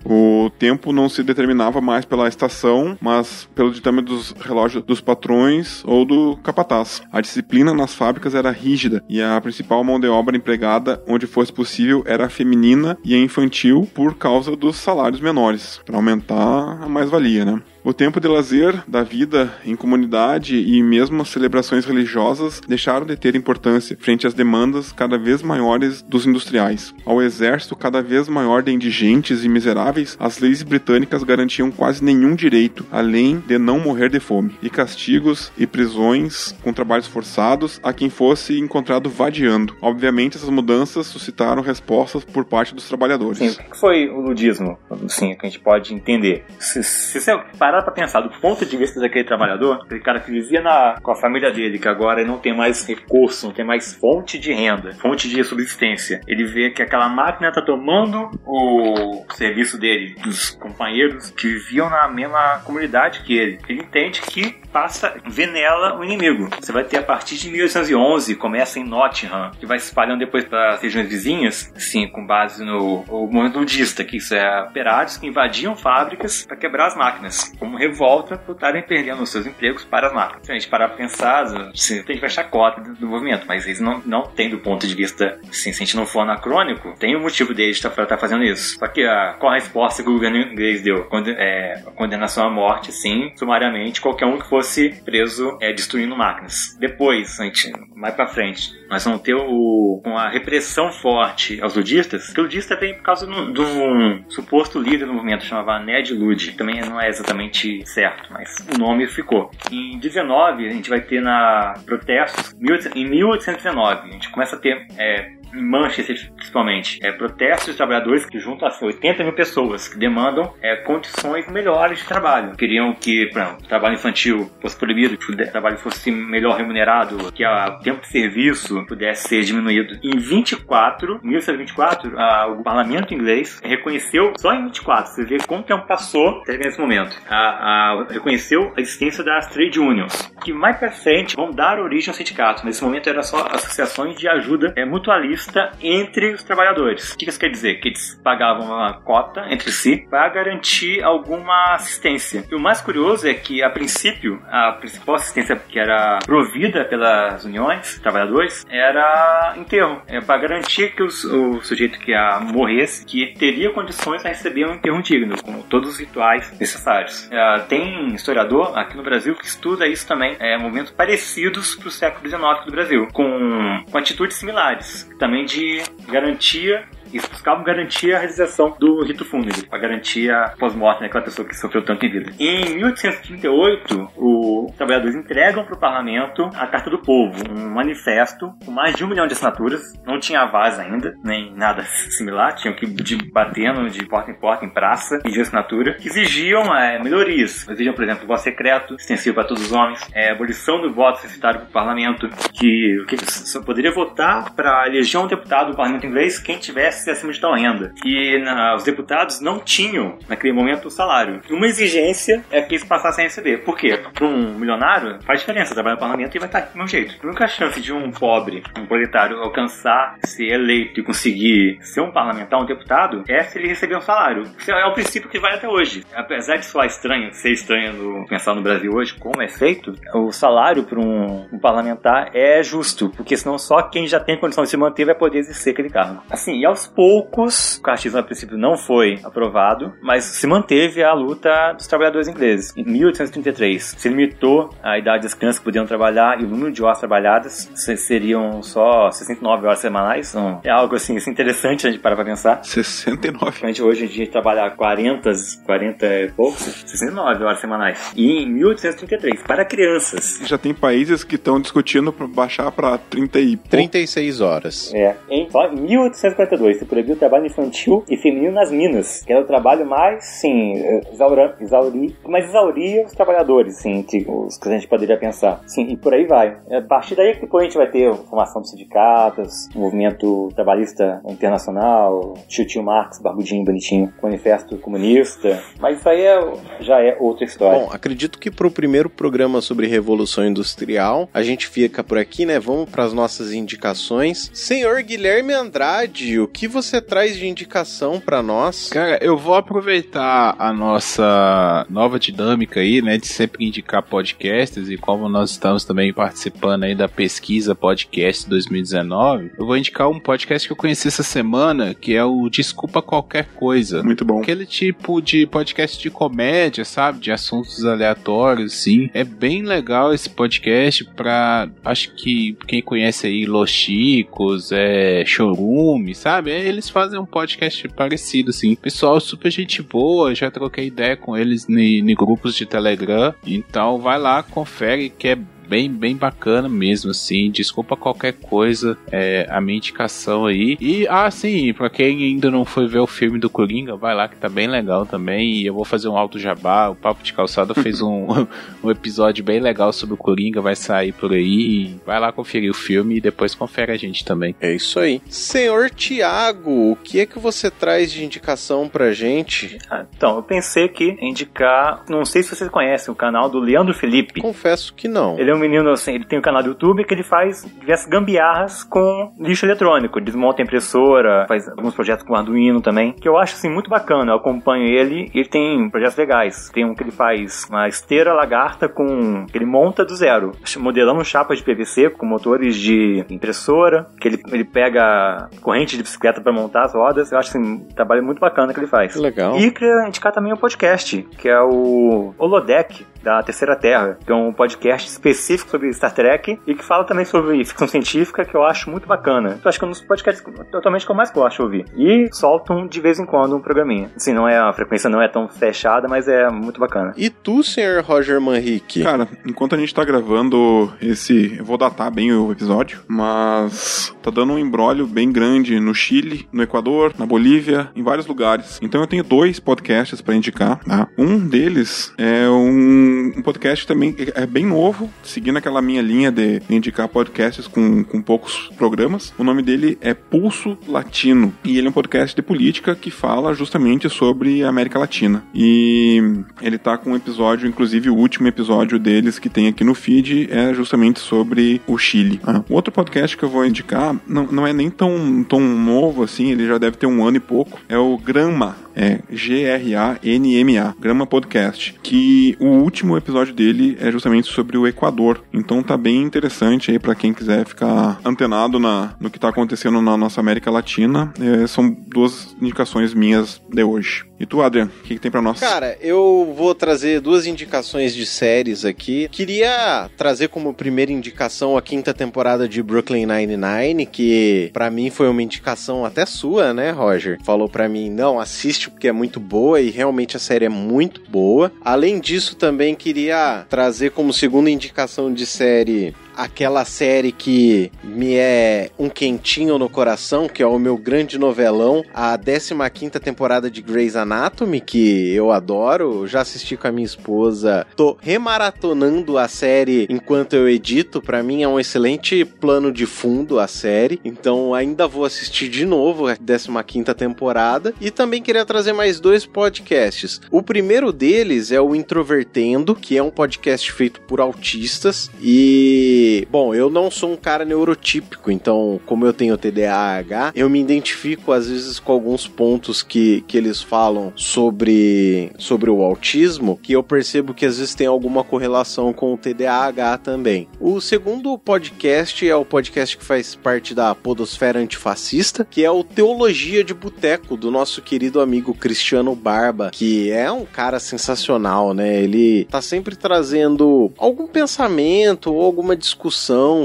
O 0.05 0.51
tempo 0.57 0.93
não 0.93 1.09
se 1.09 1.23
determinava 1.23 1.81
mais 1.81 2.05
pela 2.05 2.27
estação, 2.27 2.97
mas 3.01 3.49
pelo 3.55 3.71
ditame 3.71 4.01
dos 4.01 4.31
relógios 4.39 4.83
dos 4.83 5.01
patrões 5.01 5.83
ou 5.85 6.05
do 6.05 6.37
capataz. 6.37 7.01
A 7.11 7.21
disciplina 7.21 7.73
nas 7.73 7.93
fábricas 7.93 8.35
era 8.35 8.51
rígida 8.51 9.03
e 9.09 9.21
a 9.21 9.39
principal 9.41 9.83
mão 9.83 9.99
de 9.99 10.07
obra 10.07 10.37
empregada, 10.37 11.01
onde 11.07 11.25
fosse 11.25 11.51
possível, 11.51 12.03
era 12.05 12.25
a 12.25 12.29
feminina 12.41 12.97
e 13.03 13.13
a 13.13 13.17
infantil 13.17 13.87
por 13.93 14.15
causa 14.15 14.55
dos 14.55 14.77
salários 14.77 15.21
menores, 15.21 15.79
para 15.85 15.95
aumentar 15.95 16.81
a 16.81 16.89
mais-valia, 16.89 17.45
né? 17.45 17.61
O 17.83 17.93
tempo 17.93 18.19
de 18.19 18.27
lazer 18.27 18.83
da 18.87 19.01
vida 19.01 19.51
em 19.65 19.75
comunidade 19.75 20.55
e 20.55 20.83
mesmo 20.83 21.23
as 21.23 21.29
celebrações 21.29 21.83
religiosas 21.83 22.61
deixaram 22.67 23.07
de 23.07 23.15
ter 23.17 23.35
importância 23.35 23.97
frente 23.99 24.27
às 24.27 24.35
demandas 24.35 24.91
cada 24.91 25.17
vez 25.17 25.41
maiores 25.41 26.03
dos 26.03 26.27
industriais. 26.27 26.93
Ao 27.03 27.19
exército 27.23 27.75
cada 27.75 27.99
vez 27.99 28.29
maior 28.29 28.61
de 28.61 28.71
indigentes 28.71 29.43
e 29.43 29.49
miseráveis, 29.49 30.15
as 30.19 30.37
leis 30.37 30.61
britânicas 30.61 31.23
garantiam 31.23 31.71
quase 31.71 32.03
nenhum 32.03 32.35
direito, 32.35 32.85
além 32.91 33.39
de 33.39 33.57
não 33.57 33.79
morrer 33.79 34.09
de 34.09 34.19
fome, 34.19 34.55
e 34.61 34.69
castigos 34.69 35.51
e 35.57 35.65
prisões 35.65 36.55
com 36.63 36.71
trabalhos 36.71 37.07
forçados 37.07 37.79
a 37.81 37.91
quem 37.91 38.11
fosse 38.11 38.59
encontrado 38.59 39.09
vadiando. 39.09 39.75
Obviamente, 39.81 40.37
essas 40.37 40.49
mudanças 40.49 41.07
suscitaram 41.07 41.63
respostas 41.63 42.23
por 42.23 42.45
parte 42.45 42.75
dos 42.75 42.87
trabalhadores. 42.87 43.39
Sim, 43.39 43.49
o 43.49 43.71
que 43.71 43.79
foi 43.79 44.07
o 44.07 44.21
ludismo? 44.21 44.77
Sim, 45.07 45.33
que 45.33 45.47
a 45.47 45.49
gente 45.49 45.59
pode 45.59 45.95
entender. 45.95 46.45
Se, 46.59 46.83
se 46.83 47.19
você 47.19 47.31
parar 47.71 47.83
pra 47.83 47.93
pensar 47.93 48.19
do 48.19 48.29
ponto 48.29 48.65
de 48.65 48.75
vista 48.75 48.99
daquele 48.99 49.23
trabalhador, 49.23 49.81
aquele 49.85 50.01
cara 50.01 50.19
que 50.19 50.29
vivia 50.29 50.61
na, 50.61 50.99
com 51.01 51.11
a 51.11 51.15
família 51.15 51.49
dele, 51.51 51.79
que 51.79 51.87
agora 51.87 52.25
não 52.25 52.37
tem 52.37 52.53
mais 52.53 52.85
recurso, 52.85 53.47
não 53.47 53.53
tem 53.53 53.63
mais 53.63 53.93
fonte 53.93 54.37
de 54.37 54.51
renda, 54.51 54.91
fonte 54.95 55.29
de 55.29 55.41
subsistência, 55.43 56.19
ele 56.27 56.43
vê 56.43 56.69
que 56.69 56.81
aquela 56.81 57.07
máquina 57.07 57.51
tá 57.51 57.61
tomando 57.61 58.29
o 58.45 59.23
serviço 59.33 59.79
dele, 59.79 60.15
dos 60.21 60.49
companheiros 60.49 61.31
que 61.31 61.47
viviam 61.47 61.89
na 61.89 62.09
mesma 62.09 62.59
comunidade 62.65 63.21
que 63.21 63.37
ele. 63.37 63.59
Ele 63.69 63.81
entende 63.81 64.21
que 64.21 64.60
passa, 64.71 65.15
vê 65.25 65.45
nela 65.45 65.97
o 65.97 66.03
inimigo. 66.03 66.49
Você 66.59 66.71
vai 66.71 66.83
ter 66.83 66.97
a 66.97 67.03
partir 67.03 67.37
de 67.37 67.49
1811, 67.49 68.35
começa 68.35 68.79
em 68.79 68.83
Nottingham, 68.83 69.51
que 69.59 69.65
vai 69.65 69.79
se 69.79 69.85
espalhando 69.85 70.19
depois 70.19 70.45
para 70.45 70.75
as 70.75 70.81
regiões 70.81 71.07
vizinhas, 71.07 71.71
sim, 71.77 72.07
com 72.07 72.25
base 72.25 72.63
no 72.63 73.03
movimento 73.07 73.59
ludista, 73.59 74.03
que 74.03 74.17
isso 74.17 74.33
é 74.33 74.61
operários 74.63 75.17
que 75.17 75.27
invadiam 75.27 75.75
fábricas 75.75 76.45
para 76.45 76.57
quebrar 76.57 76.87
as 76.87 76.95
máquinas 76.95 77.51
como 77.59 77.77
revolta 77.77 78.37
por 78.37 78.53
estarem 78.53 78.83
perdendo 78.83 79.23
os 79.23 79.29
seus 79.29 79.45
empregos 79.45 79.83
para 79.83 80.07
as 80.07 80.13
máquinas. 80.13 80.45
Se 80.45 80.51
a 80.51 80.55
gente 80.55 80.67
parar 80.67 80.87
para 80.87 80.97
pensar, 80.97 81.47
se, 81.75 82.03
a 82.07 82.13
gente 82.13 82.29
chacota 82.29 82.81
do, 82.81 83.07
movimento, 83.07 83.45
mas 83.47 83.65
eles 83.65 83.79
não, 83.79 84.01
não 84.05 84.23
tem 84.23 84.49
do 84.49 84.59
ponto 84.59 84.87
de 84.87 84.95
vista, 84.95 85.37
assim, 85.49 85.73
se 85.73 85.83
a 85.83 85.85
gente 85.85 85.95
não 85.95 86.05
for 86.05 86.21
anacrônico, 86.21 86.95
tem 86.97 87.15
o 87.15 87.19
um 87.19 87.21
motivo 87.21 87.53
deles 87.53 87.77
estar 87.77 87.89
tá, 87.89 88.05
tá 88.05 88.17
fazendo 88.17 88.43
isso. 88.43 88.77
Só 88.77 88.87
que 88.87 89.03
a, 89.03 89.33
qual 89.39 89.51
a 89.51 89.55
resposta 89.55 90.01
que 90.01 90.09
o 90.09 90.13
governo 90.13 90.37
inglês 90.37 90.81
deu? 90.81 91.03
Conde, 91.05 91.31
é, 91.31 91.83
a 91.85 91.91
condenação 91.91 92.45
à 92.45 92.49
morte, 92.49 92.91
sim, 92.91 93.31
sumariamente, 93.35 93.99
qualquer 93.99 94.25
um 94.25 94.37
que 94.37 94.47
fosse 94.61 95.01
preso 95.03 95.57
é, 95.59 95.73
destruindo 95.73 96.15
máquinas. 96.15 96.77
Depois, 96.79 97.39
a 97.39 97.45
gente, 97.45 97.71
mais 97.95 98.13
para 98.13 98.27
frente, 98.27 98.71
nós 98.87 99.03
vamos 99.03 99.21
ter 99.21 99.33
o, 99.33 99.99
com 100.03 100.15
a 100.17 100.29
repressão 100.29 100.91
forte 100.91 101.59
aos 101.61 101.75
ludistas, 101.75 102.31
que 102.31 102.39
o 102.39 102.43
ludista 102.43 102.75
vem 102.75 102.93
por 102.93 103.03
causa 103.03 103.25
de 103.25 103.61
um 103.61 104.23
suposto 104.29 104.79
líder 104.79 105.05
do 105.07 105.13
movimento, 105.13 105.45
chamava 105.45 105.79
Ned 105.79 106.13
Lud. 106.13 106.51
Também 106.53 106.79
não 106.81 107.01
é 107.01 107.09
exatamente 107.09 107.83
certo, 107.87 108.31
mas 108.31 108.55
o 108.73 108.77
nome 108.77 109.07
ficou. 109.07 109.49
Em 109.71 109.97
19, 109.97 110.67
a 110.67 110.71
gente 110.71 110.89
vai 110.89 111.01
ter 111.01 111.21
na 111.21 111.73
protestos, 111.85 112.53
em 112.95 113.09
1819, 113.09 114.09
a 114.09 114.11
gente 114.11 114.29
começa 114.29 114.55
a 114.55 114.59
ter 114.59 114.85
é, 114.97 115.31
Manchester 115.53 116.31
principalmente, 116.35 116.99
é, 117.01 117.11
protestos 117.11 117.71
de 117.71 117.77
trabalhadores 117.77 118.25
que 118.25 118.39
juntam 118.39 118.67
assim, 118.67 118.85
80 118.85 119.23
mil 119.23 119.33
pessoas 119.33 119.87
que 119.87 119.97
demandam 119.97 120.53
é, 120.61 120.75
condições 120.77 121.47
melhores 121.51 121.99
de 121.99 122.05
trabalho. 122.05 122.55
Queriam 122.55 122.93
que 122.93 123.29
o 123.33 123.67
trabalho 123.67 123.95
infantil 123.95 124.49
fosse 124.61 124.77
proibido, 124.77 125.17
que 125.17 125.31
o 125.31 125.51
trabalho 125.51 125.77
fosse 125.77 126.11
melhor 126.11 126.57
remunerado, 126.57 127.31
que 127.31 127.45
o 127.45 127.79
tempo 127.79 128.01
de 128.01 128.07
serviço 128.07 128.85
pudesse 128.85 129.27
ser 129.27 129.43
diminuído. 129.43 129.99
Em 130.03 130.17
24, 130.17 131.19
1824, 131.23 132.19
a, 132.19 132.47
o 132.47 132.63
parlamento 132.63 133.13
inglês 133.13 133.61
reconheceu, 133.63 134.33
só 134.37 134.53
em 134.53 134.65
24, 134.65 135.13
você 135.13 135.25
vê 135.25 135.37
quanto 135.37 135.67
tempo 135.67 135.87
passou 135.87 136.41
até 136.41 136.57
nesse 136.57 136.79
momento, 136.79 137.15
a, 137.29 137.35
a, 137.37 138.07
reconheceu 138.09 138.73
a 138.75 138.81
existência 138.81 139.23
das 139.23 139.47
trade 139.47 139.79
unions, 139.79 140.31
que 140.43 140.53
mais 140.53 140.77
pra 140.77 140.91
frente 140.91 141.35
vão 141.35 141.51
dar 141.51 141.79
origem 141.79 142.09
ao 142.09 142.15
sindicato. 142.15 142.65
Nesse 142.65 142.83
momento 142.83 143.09
era 143.09 143.23
só 143.23 143.47
associações 143.51 144.17
de 144.17 144.27
ajuda 144.27 144.73
é, 144.75 144.85
mutualista 144.85 145.40
entre 145.81 146.33
os 146.33 146.43
trabalhadores. 146.43 147.13
O 147.13 147.17
que 147.17 147.29
isso 147.29 147.39
quer 147.39 147.49
dizer? 147.49 147.79
Que 147.79 147.89
eles 147.89 148.19
pagavam 148.23 148.67
uma 148.67 148.93
cota 149.01 149.45
entre 149.49 149.71
si 149.71 150.05
para 150.09 150.27
garantir 150.29 151.03
alguma 151.03 151.75
assistência. 151.75 152.45
E 152.49 152.55
o 152.55 152.59
mais 152.59 152.81
curioso 152.81 153.27
é 153.27 153.33
que, 153.33 153.63
a 153.63 153.69
princípio, 153.69 154.41
a 154.47 154.73
principal 154.73 155.15
assistência 155.15 155.55
que 155.55 155.79
era 155.79 156.19
provida 156.25 156.85
pelas 156.85 157.45
uniões 157.45 157.99
trabalhadores 157.99 158.65
era 158.69 159.53
enterro. 159.57 160.01
É 160.07 160.19
para 160.21 160.39
garantir 160.39 160.95
que 160.95 161.03
os, 161.03 161.23
o 161.23 161.61
sujeito 161.61 161.99
que 161.99 162.13
a 162.13 162.39
morresse 162.39 163.05
que 163.05 163.33
teria 163.37 163.71
condições 163.71 164.25
a 164.25 164.29
receber 164.29 164.65
um 164.65 164.75
enterro 164.75 165.01
digno, 165.01 165.41
com 165.41 165.61
todos 165.63 165.89
os 165.89 165.99
rituais 165.99 166.51
necessários. 166.59 167.29
É, 167.31 167.59
tem 167.67 168.13
historiador 168.13 168.77
aqui 168.77 168.95
no 168.95 169.03
Brasil 169.03 169.35
que 169.35 169.45
estuda 169.45 169.87
isso 169.87 170.07
também, 170.07 170.35
é, 170.39 170.57
movimentos 170.57 170.91
parecidos 170.91 171.75
para 171.75 171.87
o 171.87 171.91
século 171.91 172.27
XIX 172.27 172.65
do 172.65 172.71
Brasil, 172.71 173.07
com, 173.13 173.83
com 173.89 173.97
atitudes 173.97 174.37
similares, 174.37 175.09
também 175.19 175.30
também 175.31 175.45
de 175.45 175.81
garantia 176.09 176.83
isso 177.13 177.29
buscavam 177.29 177.63
garantir 177.63 178.13
a 178.13 178.19
realização 178.19 178.75
do 178.79 179.03
rito 179.03 179.25
fúnebre, 179.25 179.67
a 179.71 179.77
garantia 179.77 180.53
pós-morte 180.57 181.01
daquela 181.01 181.23
pessoa 181.23 181.47
que 181.47 181.55
sofreu 181.55 181.83
tanto 181.83 182.05
em 182.05 182.09
vida. 182.09 182.31
Em 182.39 182.75
1838, 182.75 184.11
os 184.15 184.75
trabalhadores 184.75 185.15
entregam 185.15 185.63
para 185.63 185.75
o 185.75 185.79
parlamento 185.79 186.49
a 186.55 186.67
Carta 186.67 186.89
do 186.89 186.99
Povo, 186.99 187.43
um 187.49 187.69
manifesto 187.69 188.53
com 188.65 188.71
mais 188.71 188.95
de 188.95 189.03
um 189.03 189.07
milhão 189.07 189.27
de 189.27 189.33
assinaturas, 189.33 189.93
não 190.05 190.19
tinha 190.19 190.45
voz 190.45 190.79
ainda, 190.79 191.13
nem 191.23 191.53
nada 191.55 191.83
similar, 191.83 192.55
tinham 192.55 192.75
que 192.75 192.85
ir 192.85 193.31
batendo 193.31 193.89
de 193.89 194.05
porta 194.05 194.31
em 194.31 194.35
porta, 194.35 194.65
em 194.65 194.69
praça, 194.69 195.19
pedir 195.23 195.41
assinatura, 195.41 195.95
que 195.95 196.07
exigiam 196.07 196.75
é, 196.75 197.01
melhorias. 197.01 197.67
Exigiam, 197.67 197.93
por 197.93 198.03
exemplo, 198.03 198.27
voto 198.27 198.41
secreto, 198.41 198.95
extensivo 198.95 199.35
para 199.35 199.45
todos 199.45 199.63
os 199.63 199.71
homens, 199.71 200.07
é, 200.13 200.31
abolição 200.31 200.81
do 200.81 200.93
voto 200.93 201.21
necessitário 201.21 201.61
para 201.61 201.69
o 201.69 201.71
parlamento, 201.71 202.29
que, 202.53 203.05
que 203.07 203.17
só 203.31 203.61
poderia 203.61 203.91
votar 203.91 204.53
para 204.53 204.87
eleger 204.87 205.19
um 205.19 205.27
deputado 205.27 205.71
do 205.71 205.77
parlamento 205.77 206.05
inglês 206.05 206.39
quem 206.39 206.57
tivesse 206.57 207.00
ser 207.01 207.11
acima 207.11 207.31
de 207.31 207.39
tal 207.39 207.53
renda. 207.53 207.93
E 208.05 208.39
na, 208.39 208.75
os 208.75 208.83
deputados 208.83 209.39
não 209.39 209.59
tinham, 209.59 210.17
naquele 210.27 210.53
momento, 210.53 210.87
o 210.87 210.91
salário. 210.91 211.41
Uma 211.49 211.67
exigência 211.67 212.43
é 212.51 212.61
que 212.61 212.75
eles 212.75 212.83
passassem 212.83 213.25
a 213.25 213.27
receber. 213.27 213.63
Por 213.63 213.77
quê? 213.77 213.99
Para 214.13 214.25
um 214.25 214.57
milionário, 214.57 215.19
faz 215.23 215.39
diferença. 215.39 215.73
Trabalhar 215.73 215.95
no 215.95 215.99
parlamento 216.01 216.35
e 216.35 216.39
vai 216.39 216.47
estar 216.47 216.61
do 216.61 216.75
mesmo 216.75 216.87
jeito. 216.87 217.15
A 217.21 217.27
única 217.27 217.47
chance 217.47 217.79
de 217.79 217.93
um 217.93 218.11
pobre, 218.11 218.63
um 218.77 218.85
proletário, 218.85 219.37
alcançar, 219.37 220.17
ser 220.25 220.47
eleito 220.47 220.99
e 220.99 221.03
conseguir 221.03 221.77
ser 221.81 222.01
um 222.01 222.11
parlamentar, 222.11 222.59
um 222.61 222.65
deputado, 222.65 223.23
é 223.27 223.43
se 223.43 223.57
ele 223.57 223.67
receber 223.67 223.97
um 223.97 224.01
salário. 224.01 224.43
Isso 224.57 224.71
é 224.71 224.85
o 224.85 224.93
princípio 224.93 225.29
que 225.29 225.39
vai 225.39 225.55
até 225.55 225.67
hoje. 225.67 226.03
Apesar 226.13 226.57
de 226.57 226.65
soar 226.65 226.85
estranho, 226.85 227.33
ser 227.33 227.51
estranho 227.51 227.93
no, 227.93 228.27
pensar 228.27 228.53
no 228.53 228.61
Brasil 228.61 228.91
hoje, 228.93 229.13
como 229.13 229.41
é 229.41 229.47
feito, 229.47 229.93
o 230.13 230.31
salário 230.31 230.83
para 230.83 230.99
um, 230.99 231.47
um 231.51 231.59
parlamentar 231.59 232.31
é 232.33 232.61
justo, 232.63 233.09
porque 233.09 233.37
senão 233.37 233.57
só 233.57 233.81
quem 233.83 234.07
já 234.07 234.19
tem 234.19 234.39
condição 234.39 234.63
de 234.63 234.69
se 234.69 234.77
manter 234.77 235.05
vai 235.05 235.15
poder 235.15 235.39
exercer 235.39 235.73
aquele 235.73 235.89
cargo. 235.89 236.23
Assim, 236.29 236.59
e 236.59 236.65
aos 236.65 236.87
poucos, 236.95 237.77
o 237.77 237.81
castigo 237.81 238.17
a 238.17 238.23
princípio 238.23 238.57
não 238.57 238.77
foi 238.77 239.19
aprovado, 239.23 239.93
mas 240.01 240.23
se 240.23 240.47
manteve 240.47 241.03
a 241.03 241.13
luta 241.13 241.73
dos 241.73 241.87
trabalhadores 241.87 242.27
ingleses. 242.27 242.73
Em 242.75 242.83
1833, 242.83 243.95
se 243.97 244.09
limitou 244.09 244.69
a 244.83 244.97
idade 244.97 245.23
das 245.23 245.33
crianças 245.33 245.59
que 245.59 245.65
podiam 245.65 245.85
trabalhar 245.85 246.39
e 246.41 246.45
o 246.45 246.47
número 246.47 246.71
de 246.71 246.83
horas 246.83 246.99
trabalhadas 246.99 247.69
seriam 247.75 248.61
só 248.61 249.09
69 249.11 249.65
horas 249.65 249.79
semanais. 249.79 250.29
Então, 250.29 250.61
é 250.63 250.69
algo 250.69 250.95
assim, 250.95 251.17
assim 251.17 251.31
interessante 251.31 251.87
a 251.87 251.91
gente 251.91 252.01
parar 252.01 252.15
pra 252.15 252.25
pensar. 252.25 252.63
69. 252.63 253.59
A 253.63 253.67
gente 253.67 253.81
hoje 253.81 254.05
em 254.05 254.07
dia 254.07 254.27
trabalha 254.29 254.69
40, 254.69 255.31
40 255.65 256.05
e 256.05 256.31
poucos, 256.31 256.61
69 256.85 257.43
horas 257.43 257.59
semanais. 257.59 258.11
E 258.15 258.43
em 258.43 258.49
1833, 258.49 259.43
para 259.43 259.65
crianças. 259.65 260.39
Já 260.43 260.57
tem 260.57 260.73
países 260.73 261.23
que 261.23 261.35
estão 261.35 261.59
discutindo 261.59 262.11
pra 262.11 262.27
baixar 262.27 262.71
para 262.71 262.97
30 262.97 263.39
e 263.39 263.57
36 263.57 264.41
horas. 264.41 264.93
É. 264.93 265.15
Em, 265.29 265.49
só 265.49 265.67
em 265.67 265.81
1842 265.81 266.80
se 266.81 266.85
proibiu 266.85 267.13
o 267.13 267.17
trabalho 267.17 267.45
infantil 267.45 268.03
e 268.09 268.17
feminino 268.17 268.53
nas 268.53 268.71
minas, 268.71 269.23
que 269.23 269.31
era 269.31 269.41
o 269.41 269.45
trabalho 269.45 269.85
mais, 269.85 270.25
sim, 270.25 270.73
exaura, 271.13 271.55
exauri, 271.61 272.15
mas 272.27 272.49
exauria 272.49 273.05
os 273.05 273.11
trabalhadores, 273.11 273.77
sim, 273.77 274.01
tipo, 274.01 274.45
os 274.45 274.57
que 274.57 274.67
a 274.67 274.71
gente 274.71 274.87
poderia 274.87 275.17
pensar. 275.17 275.61
Sim, 275.67 275.87
e 275.89 275.95
por 275.95 276.13
aí 276.13 276.25
vai. 276.25 276.57
É, 276.69 276.77
a 276.77 276.81
partir 276.81 277.15
daí 277.15 277.35
que 277.35 277.41
depois 277.41 277.61
a 277.61 277.65
gente 277.65 277.77
vai 277.77 277.87
ter 277.87 278.11
formação 278.29 278.63
de 278.63 278.69
sindicatos, 278.69 279.69
movimento 279.75 280.49
trabalhista 280.55 281.21
internacional, 281.27 282.33
tio 282.47 282.65
tio 282.65 282.81
Marx, 282.81 283.19
barbudinho, 283.21 283.63
bonitinho, 283.63 284.11
manifesto 284.21 284.77
comunista, 284.77 285.61
mas 285.79 285.99
isso 285.99 286.09
aí 286.09 286.21
é, 286.21 286.53
já 286.79 286.99
é 286.99 287.15
outra 287.19 287.45
história. 287.45 287.79
Bom, 287.79 287.89
acredito 287.91 288.39
que 288.39 288.49
para 288.49 288.65
o 288.65 288.71
primeiro 288.71 289.09
programa 289.09 289.61
sobre 289.61 289.85
Revolução 289.85 290.45
Industrial, 290.45 291.29
a 291.31 291.43
gente 291.43 291.67
fica 291.67 292.03
por 292.03 292.17
aqui, 292.17 292.43
né? 292.43 292.59
Vamos 292.59 292.89
para 292.89 293.03
as 293.03 293.13
nossas 293.13 293.53
indicações. 293.53 294.49
Senhor 294.53 295.01
Guilherme 295.03 295.53
Andrade, 295.53 296.39
o 296.39 296.47
que 296.47 296.70
você 296.71 297.01
traz 297.01 297.37
de 297.37 297.45
indicação 297.45 298.19
para 298.19 298.41
nós? 298.41 298.89
Cara, 298.89 299.19
eu 299.21 299.37
vou 299.37 299.55
aproveitar 299.55 300.55
a 300.57 300.71
nossa 300.71 301.85
nova 301.89 302.17
dinâmica 302.17 302.79
aí, 302.79 303.01
né, 303.01 303.17
de 303.17 303.27
sempre 303.27 303.65
indicar 303.65 304.01
podcasts 304.01 304.89
e 304.89 304.97
como 304.97 305.27
nós 305.27 305.51
estamos 305.51 305.83
também 305.83 306.13
participando 306.13 306.83
aí 306.83 306.95
da 306.95 307.07
pesquisa 307.07 307.75
podcast 307.75 308.49
2019, 308.49 309.51
eu 309.57 309.65
vou 309.65 309.77
indicar 309.77 310.09
um 310.09 310.19
podcast 310.19 310.67
que 310.67 310.71
eu 310.71 310.77
conheci 310.77 311.07
essa 311.07 311.23
semana, 311.23 311.93
que 311.93 312.15
é 312.15 312.23
o 312.23 312.49
Desculpa 312.49 313.01
Qualquer 313.01 313.47
Coisa. 313.55 314.01
Muito 314.03 314.23
bom. 314.23 314.39
Aquele 314.39 314.65
tipo 314.65 315.21
de 315.21 315.45
podcast 315.45 316.01
de 316.01 316.09
comédia, 316.09 316.85
sabe, 316.85 317.19
de 317.19 317.31
assuntos 317.31 317.83
aleatórios, 317.85 318.73
sim. 318.73 319.09
É 319.13 319.23
bem 319.23 319.63
legal 319.63 320.13
esse 320.13 320.29
podcast 320.29 321.03
pra, 321.15 321.69
acho 321.83 322.13
que 322.15 322.57
quem 322.67 322.81
conhece 322.81 323.27
aí 323.27 323.45
Los 323.45 323.69
Chicos, 323.69 324.71
é 324.71 325.23
Chorume, 325.25 326.15
sabe? 326.15 326.51
Eles 326.61 326.89
fazem 326.89 327.19
um 327.19 327.25
podcast 327.25 327.87
parecido, 327.89 328.49
assim. 328.49 328.75
Pessoal 328.75 329.19
super 329.19 329.51
gente 329.51 329.81
boa, 329.81 330.33
já 330.35 330.49
troquei 330.49 330.87
ideia 330.87 331.15
com 331.15 331.37
eles 331.37 331.67
em 331.69 332.15
grupos 332.15 332.55
de 332.55 332.65
Telegram. 332.65 333.33
Então 333.45 333.99
vai 333.99 334.19
lá, 334.19 334.43
confere 334.43 335.09
que 335.09 335.29
é 335.29 335.37
bem, 335.71 335.89
bem 335.89 336.17
bacana 336.17 336.67
mesmo, 336.67 337.11
assim. 337.11 337.49
Desculpa 337.49 337.95
qualquer 337.95 338.33
coisa, 338.33 338.97
é, 339.09 339.47
a 339.49 339.61
minha 339.61 339.77
indicação 339.77 340.45
aí. 340.45 340.77
E, 340.81 341.07
ah, 341.07 341.31
sim, 341.31 341.73
pra 341.73 341.89
quem 341.89 342.25
ainda 342.25 342.51
não 342.51 342.65
foi 342.65 342.89
ver 342.89 342.99
o 342.99 343.07
filme 343.07 343.39
do 343.39 343.49
Coringa, 343.49 343.95
vai 343.95 344.13
lá 344.13 344.27
que 344.27 344.35
tá 344.35 344.49
bem 344.49 344.67
legal 344.67 345.05
também. 345.05 345.53
E 345.53 345.65
eu 345.65 345.73
vou 345.73 345.85
fazer 345.85 346.09
um 346.09 346.17
alto 346.17 346.37
jabá. 346.37 346.89
O 346.89 346.95
Papo 346.95 347.23
de 347.23 347.31
Calçada 347.31 347.73
fez 347.73 348.01
um, 348.01 348.45
um 348.83 348.91
episódio 348.91 349.45
bem 349.45 349.61
legal 349.61 349.93
sobre 349.93 350.15
o 350.15 350.17
Coringa, 350.17 350.59
vai 350.59 350.75
sair 350.75 351.13
por 351.13 351.31
aí. 351.31 351.95
vai 352.05 352.19
lá 352.19 352.33
conferir 352.33 352.69
o 352.69 352.73
filme 352.73 353.15
e 353.15 353.21
depois 353.21 353.55
confere 353.55 353.93
a 353.93 353.97
gente 353.97 354.25
também. 354.25 354.53
É 354.59 354.73
isso 354.73 354.99
aí. 354.99 355.21
Senhor 355.29 355.89
Tiago, 355.89 356.91
o 356.91 356.97
que 356.97 357.21
é 357.21 357.25
que 357.25 357.39
você 357.39 357.71
traz 357.71 358.11
de 358.11 358.25
indicação 358.25 358.89
pra 358.89 359.13
gente? 359.13 359.77
Ah, 359.89 360.05
então, 360.17 360.35
eu 360.35 360.43
pensei 360.43 360.89
que 360.89 361.17
indicar, 361.21 362.03
não 362.09 362.25
sei 362.25 362.43
se 362.43 362.53
vocês 362.53 362.69
conhecem 362.69 363.09
o 363.09 363.15
canal 363.15 363.49
do 363.49 363.59
Leandro 363.59 363.93
Felipe. 363.93 364.41
Confesso 364.41 364.93
que 364.93 365.07
não. 365.07 365.39
Ele 365.39 365.49
é 365.49 365.55
um 365.55 365.60
menino, 365.61 365.91
assim, 365.91 366.15
ele 366.15 366.25
tem 366.25 366.39
um 366.39 366.41
canal 366.41 366.61
do 366.61 366.69
YouTube 366.69 367.03
que 367.03 367.13
ele 367.13 367.23
faz 367.23 367.63
diversas 367.79 368.07
gambiarras 368.07 368.83
com 368.83 369.33
lixo 369.39 369.65
eletrônico. 369.65 370.19
Ele 370.19 370.25
desmonta 370.25 370.61
a 370.61 370.63
impressora, 370.63 371.45
faz 371.47 371.67
alguns 371.69 371.93
projetos 371.93 372.25
com 372.25 372.35
Arduino 372.35 372.81
também, 372.81 373.13
que 373.13 373.27
eu 373.27 373.37
acho, 373.37 373.55
assim, 373.55 373.69
muito 373.69 373.89
bacana. 373.89 374.31
Eu 374.31 374.37
acompanho 374.37 374.85
ele 374.85 375.31
e 375.33 375.39
ele 375.39 375.49
tem 375.49 375.89
projetos 375.89 376.17
legais. 376.17 376.69
Tem 376.69 376.85
um 376.85 376.93
que 376.93 377.03
ele 377.03 377.11
faz 377.11 377.65
uma 377.69 377.87
esteira 377.87 378.33
lagarta 378.33 378.89
com... 378.89 379.45
que 379.45 379.57
ele 379.57 379.65
monta 379.65 380.03
do 380.03 380.15
zero, 380.15 380.51
modelando 380.77 381.23
chapas 381.23 381.59
de 381.59 381.63
PVC 381.63 382.09
com 382.09 382.25
motores 382.25 382.75
de 382.75 383.25
impressora, 383.29 384.07
que 384.19 384.27
ele, 384.27 384.41
ele 384.51 384.63
pega 384.63 385.49
corrente 385.61 385.95
de 385.95 386.03
bicicleta 386.03 386.41
para 386.41 386.51
montar 386.51 386.83
as 386.83 386.93
rodas. 386.93 387.31
Eu 387.31 387.37
acho, 387.37 387.49
assim, 387.49 387.59
um 387.59 387.79
trabalho 387.95 388.23
muito 388.23 388.39
bacana 388.39 388.73
que 388.73 388.79
ele 388.79 388.87
faz. 388.87 389.15
Legal. 389.15 389.57
E 389.57 389.71
queria 389.71 390.07
indicar 390.07 390.31
também 390.31 390.53
um 390.53 390.57
podcast, 390.57 391.21
que 391.37 391.49
é 391.49 391.61
o 391.61 392.33
Holodeck, 392.37 393.05
da 393.23 393.41
Terceira 393.43 393.75
Terra, 393.75 394.17
que 394.25 394.31
é 394.31 394.35
um 394.35 394.51
podcast 394.53 395.09
específico 395.09 395.69
sobre 395.71 395.93
Star 395.93 396.13
Trek 396.13 396.59
e 396.65 396.75
que 396.75 396.83
fala 396.83 397.03
também 397.03 397.25
sobre 397.25 397.63
ficção 397.63 397.87
científica, 397.87 398.45
que 398.45 398.55
eu 398.55 398.63
acho 398.63 398.89
muito 398.89 399.07
bacana. 399.07 399.59
Eu 399.63 399.69
acho 399.69 399.77
que 399.77 399.85
é 399.85 399.87
um 399.87 399.91
dos 399.91 400.01
podcasts 400.01 400.43
totalmente 400.71 401.05
que 401.05 401.11
eu 401.11 401.15
mais 401.15 401.31
gosto 401.31 401.57
de 401.57 401.61
ouvir. 401.61 401.85
E 401.95 402.29
soltam 402.33 402.87
de 402.87 402.99
vez 402.99 403.19
em 403.19 403.25
quando 403.25 403.55
um 403.55 403.61
programinha. 403.61 404.11
Assim, 404.15 404.33
não 404.33 404.47
é, 404.47 404.57
a 404.57 404.73
frequência 404.73 405.09
não 405.09 405.21
é 405.21 405.27
tão 405.27 405.47
fechada, 405.47 406.07
mas 406.07 406.27
é 406.27 406.49
muito 406.49 406.79
bacana. 406.79 407.13
E 407.17 407.29
tu, 407.29 407.63
senhor 407.63 408.03
Roger 408.03 408.39
Manrique? 408.39 409.03
Cara, 409.03 409.27
enquanto 409.45 409.75
a 409.75 409.77
gente 409.77 409.93
tá 409.93 410.03
gravando 410.03 410.91
esse. 411.01 411.57
Eu 411.57 411.65
vou 411.65 411.77
datar 411.77 412.11
bem 412.11 412.33
o 412.33 412.51
episódio, 412.51 413.01
mas 413.07 414.15
tá 414.21 414.31
dando 414.31 414.53
um 414.53 414.59
embrólio 414.59 415.05
bem 415.07 415.31
grande 415.31 415.79
no 415.79 415.93
Chile, 415.93 416.47
no 416.51 416.63
Equador, 416.63 417.13
na 417.17 417.25
Bolívia, 417.25 417.89
em 417.95 418.03
vários 418.03 418.27
lugares. 418.27 418.79
Então 418.81 419.01
eu 419.01 419.07
tenho 419.07 419.23
dois 419.23 419.59
podcasts 419.59 420.21
para 420.21 420.35
indicar. 420.35 420.79
Tá? 420.83 421.07
Um 421.17 421.39
deles 421.39 422.13
é 422.17 422.49
um, 422.49 423.10
um 423.11 423.41
podcast 423.41 423.85
também 423.85 424.15
é 424.35 424.45
bem 424.45 424.65
novo, 424.65 425.09
seguindo 425.23 425.57
aquela 425.57 425.81
minha 425.81 426.01
linha 426.01 426.31
de 426.31 426.61
indicar 426.69 427.07
podcasts 427.07 427.67
com, 427.67 428.03
com 428.03 428.21
poucos 428.21 428.69
programas. 428.77 429.33
O 429.37 429.43
nome 429.43 429.61
dele 429.61 429.97
é 430.01 430.13
Pulso 430.13 430.77
Latino 430.87 431.53
e 431.63 431.77
ele 431.77 431.87
é 431.87 431.89
um 431.89 431.93
podcast 431.93 432.35
de 432.35 432.41
política 432.41 432.95
que 432.95 433.11
fala 433.11 433.53
justamente 433.53 434.09
sobre 434.09 434.63
a 434.63 434.69
América 434.69 434.99
Latina. 434.99 435.43
E 435.53 436.21
ele 436.61 436.77
tá 436.77 436.97
com 436.97 437.11
um 437.11 437.15
episódio, 437.15 437.67
inclusive 437.67 438.09
o 438.09 438.15
último 438.15 438.47
episódio 438.47 438.97
deles 438.97 439.39
que 439.39 439.49
tem 439.49 439.67
aqui 439.67 439.83
no 439.83 439.93
feed 439.93 440.49
é 440.51 440.73
justamente 440.73 441.19
sobre 441.19 441.81
o 441.87 441.97
Chile. 441.97 442.39
Ah, 442.43 442.63
outro 442.69 442.91
podcast 442.91 443.35
que 443.37 443.43
eu 443.43 443.49
vou 443.49 443.65
indicar 443.65 444.15
não, 444.27 444.47
não 444.47 444.67
é 444.67 444.73
nem 444.73 444.89
tão, 444.89 445.43
tão 445.43 445.59
novo 445.59 446.23
assim, 446.23 446.51
ele 446.51 446.67
já 446.67 446.77
deve 446.77 446.97
ter 446.97 447.05
um 447.05 447.25
ano 447.25 447.37
e 447.37 447.39
pouco. 447.39 447.79
É 447.89 447.97
o 447.97 448.17
Grama 448.17 448.75
é 448.95 449.19
G-R-A-N-M-A, 449.31 450.95
Grama 450.99 451.25
Podcast, 451.25 451.95
que 452.03 452.55
o 452.59 452.67
último 452.67 453.00
episódio 453.17 453.53
dele 453.53 453.97
é 453.99 454.11
justamente 454.11 454.47
sobre 454.47 454.77
o 454.77 454.87
Equador. 454.87 455.43
Então 455.53 455.83
tá 455.83 455.97
bem 455.97 456.21
interessante 456.21 456.91
aí 456.91 456.99
para 456.99 457.15
quem 457.15 457.33
quiser 457.33 457.65
ficar 457.65 458.19
antenado 458.23 458.79
na, 458.79 459.15
no 459.19 459.29
que 459.29 459.39
tá 459.39 459.49
acontecendo 459.49 460.01
na 460.01 460.17
nossa 460.17 460.39
América 460.39 460.71
Latina. 460.71 461.33
É, 461.39 461.67
são 461.67 461.89
duas 461.89 462.55
indicações 462.61 463.13
minhas 463.13 463.61
de 463.69 463.83
hoje. 463.83 464.25
E 464.41 464.45
tu, 464.45 464.59
Adrian, 464.59 464.85
o 464.85 465.03
que, 465.03 465.13
que 465.13 465.19
tem 465.19 465.29
para 465.29 465.39
nós? 465.39 465.59
Cara, 465.59 465.95
eu 466.01 466.51
vou 466.57 466.73
trazer 466.73 467.21
duas 467.21 467.45
indicações 467.45 468.15
de 468.15 468.25
séries 468.25 468.83
aqui. 468.83 469.29
Queria 469.31 470.09
trazer 470.17 470.47
como 470.47 470.73
primeira 470.73 471.11
indicação 471.11 471.77
a 471.77 471.81
quinta 471.81 472.11
temporada 472.11 472.67
de 472.67 472.81
Brooklyn 472.81 473.27
Nine-Nine, 473.27 474.07
que 474.07 474.71
para 474.73 474.89
mim 474.89 475.11
foi 475.11 475.29
uma 475.29 475.43
indicação 475.43 476.03
até 476.03 476.25
sua, 476.25 476.73
né, 476.73 476.89
Roger? 476.89 477.37
Falou 477.43 477.69
para 477.69 477.87
mim, 477.87 478.09
não, 478.09 478.39
assiste 478.39 478.89
porque 478.89 479.07
é 479.07 479.11
muito 479.11 479.39
boa 479.39 479.79
e 479.79 479.91
realmente 479.91 480.35
a 480.35 480.39
série 480.39 480.65
é 480.65 480.69
muito 480.69 481.21
boa. 481.29 481.71
Além 481.79 482.19
disso, 482.19 482.55
também 482.55 482.90
queria 482.95 483.65
trazer 483.69 484.11
como 484.11 484.33
segunda 484.33 484.69
indicação 484.69 485.33
de 485.33 485.45
série 485.45 486.15
aquela 486.41 486.83
série 486.85 487.31
que 487.31 487.91
me 488.03 488.33
é 488.33 488.89
um 488.97 489.09
quentinho 489.09 489.77
no 489.77 489.87
coração, 489.87 490.49
que 490.49 490.63
é 490.63 490.65
o 490.65 490.79
meu 490.79 490.97
grande 490.97 491.37
novelão, 491.37 492.03
a 492.11 492.35
15 492.35 493.11
temporada 493.19 493.69
de 493.69 493.79
Grey's 493.81 494.15
Anatomy, 494.15 494.81
que 494.81 495.31
eu 495.33 495.51
adoro, 495.51 496.25
já 496.25 496.41
assisti 496.41 496.75
com 496.75 496.87
a 496.87 496.91
minha 496.91 497.05
esposa, 497.05 497.85
tô 497.95 498.17
remaratonando 498.19 499.37
a 499.37 499.47
série 499.47 500.07
enquanto 500.09 500.55
eu 500.55 500.67
edito, 500.67 501.21
para 501.21 501.43
mim 501.43 501.61
é 501.61 501.67
um 501.67 501.79
excelente 501.79 502.43
plano 502.43 502.91
de 502.91 503.05
fundo 503.05 503.59
a 503.59 503.67
série, 503.67 504.19
então 504.25 504.73
ainda 504.73 505.07
vou 505.07 505.25
assistir 505.25 505.69
de 505.69 505.85
novo 505.85 506.25
a 506.27 506.35
15 506.83 507.13
temporada, 507.13 507.93
e 508.01 508.09
também 508.09 508.41
queria 508.41 508.65
trazer 508.65 508.93
mais 508.93 509.19
dois 509.19 509.45
podcasts. 509.45 510.41
O 510.49 510.63
primeiro 510.63 511.11
deles 511.11 511.71
é 511.71 511.79
o 511.79 511.93
Introvertendo, 511.93 512.95
que 512.95 513.15
é 513.15 513.21
um 513.21 513.29
podcast 513.29 513.91
feito 513.91 514.21
por 514.21 514.41
autistas, 514.41 515.29
e 515.39 516.30
bom, 516.49 516.73
eu 516.73 516.89
não 516.89 517.09
sou 517.09 517.33
um 517.33 517.35
cara 517.35 517.65
neurotípico, 517.65 518.51
então, 518.51 518.99
como 519.05 519.25
eu 519.25 519.33
tenho 519.33 519.57
TDAH, 519.57 520.51
eu 520.55 520.69
me 520.69 520.79
identifico 520.79 521.51
às 521.51 521.69
vezes 521.69 521.99
com 521.99 522.11
alguns 522.11 522.47
pontos 522.47 523.03
que, 523.03 523.41
que 523.47 523.57
eles 523.57 523.81
falam 523.81 524.31
sobre, 524.35 525.51
sobre 525.57 525.89
o 525.89 526.01
autismo, 526.01 526.79
que 526.81 526.93
eu 526.93 527.03
percebo 527.03 527.53
que 527.53 527.65
às 527.65 527.77
vezes 527.77 527.95
tem 527.95 528.07
alguma 528.07 528.43
correlação 528.43 529.13
com 529.13 529.33
o 529.33 529.37
TDAH 529.37 530.19
também. 530.19 530.67
O 530.79 530.99
segundo 531.01 531.57
podcast 531.57 532.47
é 532.47 532.55
o 532.55 532.65
podcast 532.65 533.17
que 533.17 533.23
faz 533.23 533.55
parte 533.55 533.93
da 533.93 534.13
Podosfera 534.15 534.79
Antifascista, 534.79 535.65
que 535.69 535.83
é 535.83 535.91
o 535.91 536.03
Teologia 536.03 536.83
de 536.83 536.93
Boteco, 536.93 537.57
do 537.57 537.71
nosso 537.71 538.01
querido 538.01 538.39
amigo 538.39 538.73
Cristiano 538.73 539.35
Barba, 539.35 539.89
que 539.91 540.31
é 540.31 540.51
um 540.51 540.65
cara 540.65 540.99
sensacional, 540.99 541.93
né? 541.93 542.21
Ele 542.21 542.65
tá 542.65 542.81
sempre 542.81 543.15
trazendo 543.15 544.11
algum 544.17 544.47
pensamento 544.47 545.53
ou 545.53 545.63
alguma 545.63 545.95
discussão 545.95 546.10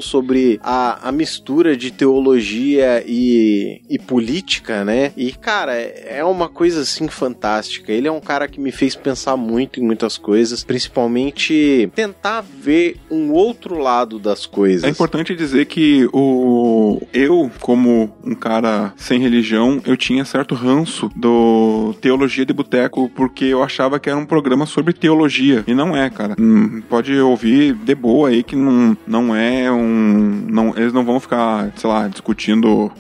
sobre 0.01 0.61
a, 0.63 1.09
a 1.09 1.13
mistura 1.13 1.77
de 1.77 1.91
teologia 1.91 3.03
e, 3.07 3.83
e 3.89 3.99
política, 3.99 4.85
né? 4.85 5.13
E, 5.17 5.33
cara, 5.33 5.75
é 5.75 6.25
uma 6.25 6.49
coisa 6.49 6.83
assim 6.83 7.09
fantástica. 7.09 7.93
Ele 7.93 8.09
é 8.09 8.13
um 8.13 8.21
cara 8.21 8.49
que 8.49 8.61
me 8.61 8.73
fez 8.73 8.95
pensar 8.95 9.37
muito 9.37 9.81
em 9.81 9.83
muitas 9.83 10.19
coisas, 10.19 10.65
principalmente 10.65 11.91
tentar 11.95 12.41
ver 12.41 12.97
um 13.11 13.33
outro 13.33 13.79
lado 13.79 14.19
das 14.19 14.47
coisas. 14.47 14.85
É 14.85 14.89
importante 14.89 15.35
dizer 15.35 15.67
que 15.67 16.09
o 16.13 17.01
eu, 17.13 17.51
como 17.61 18.15
um 18.25 18.35
cara 18.35 18.93
sem 18.97 19.21
religião, 19.21 19.81
eu 19.85 19.97
tinha 19.97 20.25
certo 20.25 20.55
ranço 20.55 21.11
do 21.15 21.95
Teologia 22.01 22.45
de 22.45 22.53
Boteco, 22.53 23.11
porque 23.15 23.45
eu 23.45 23.63
achava 23.63 23.99
que 23.99 24.09
era 24.09 24.19
um 24.19 24.27
programa 24.27 24.67
sobre 24.67 24.93
teologia. 24.93 25.65
E 25.67 25.75
não 25.75 25.97
é, 25.97 26.09
cara. 26.11 26.37
Hum, 26.39 26.83
pode 26.89 27.17
ouvir 27.19 27.75
de 27.75 27.95
boa 27.95 28.29
aí 28.29 28.43
que 28.43 28.57
não, 28.57 28.97
não 29.07 29.16
é 29.35 29.71
um. 29.71 30.47
Não, 30.51 30.77
eles 30.77 30.93
não 30.93 31.05
vão 31.05 31.21
ficar, 31.21 31.73
sei 31.77 31.89
lá, 31.89 32.09
discutindo. 32.09 32.91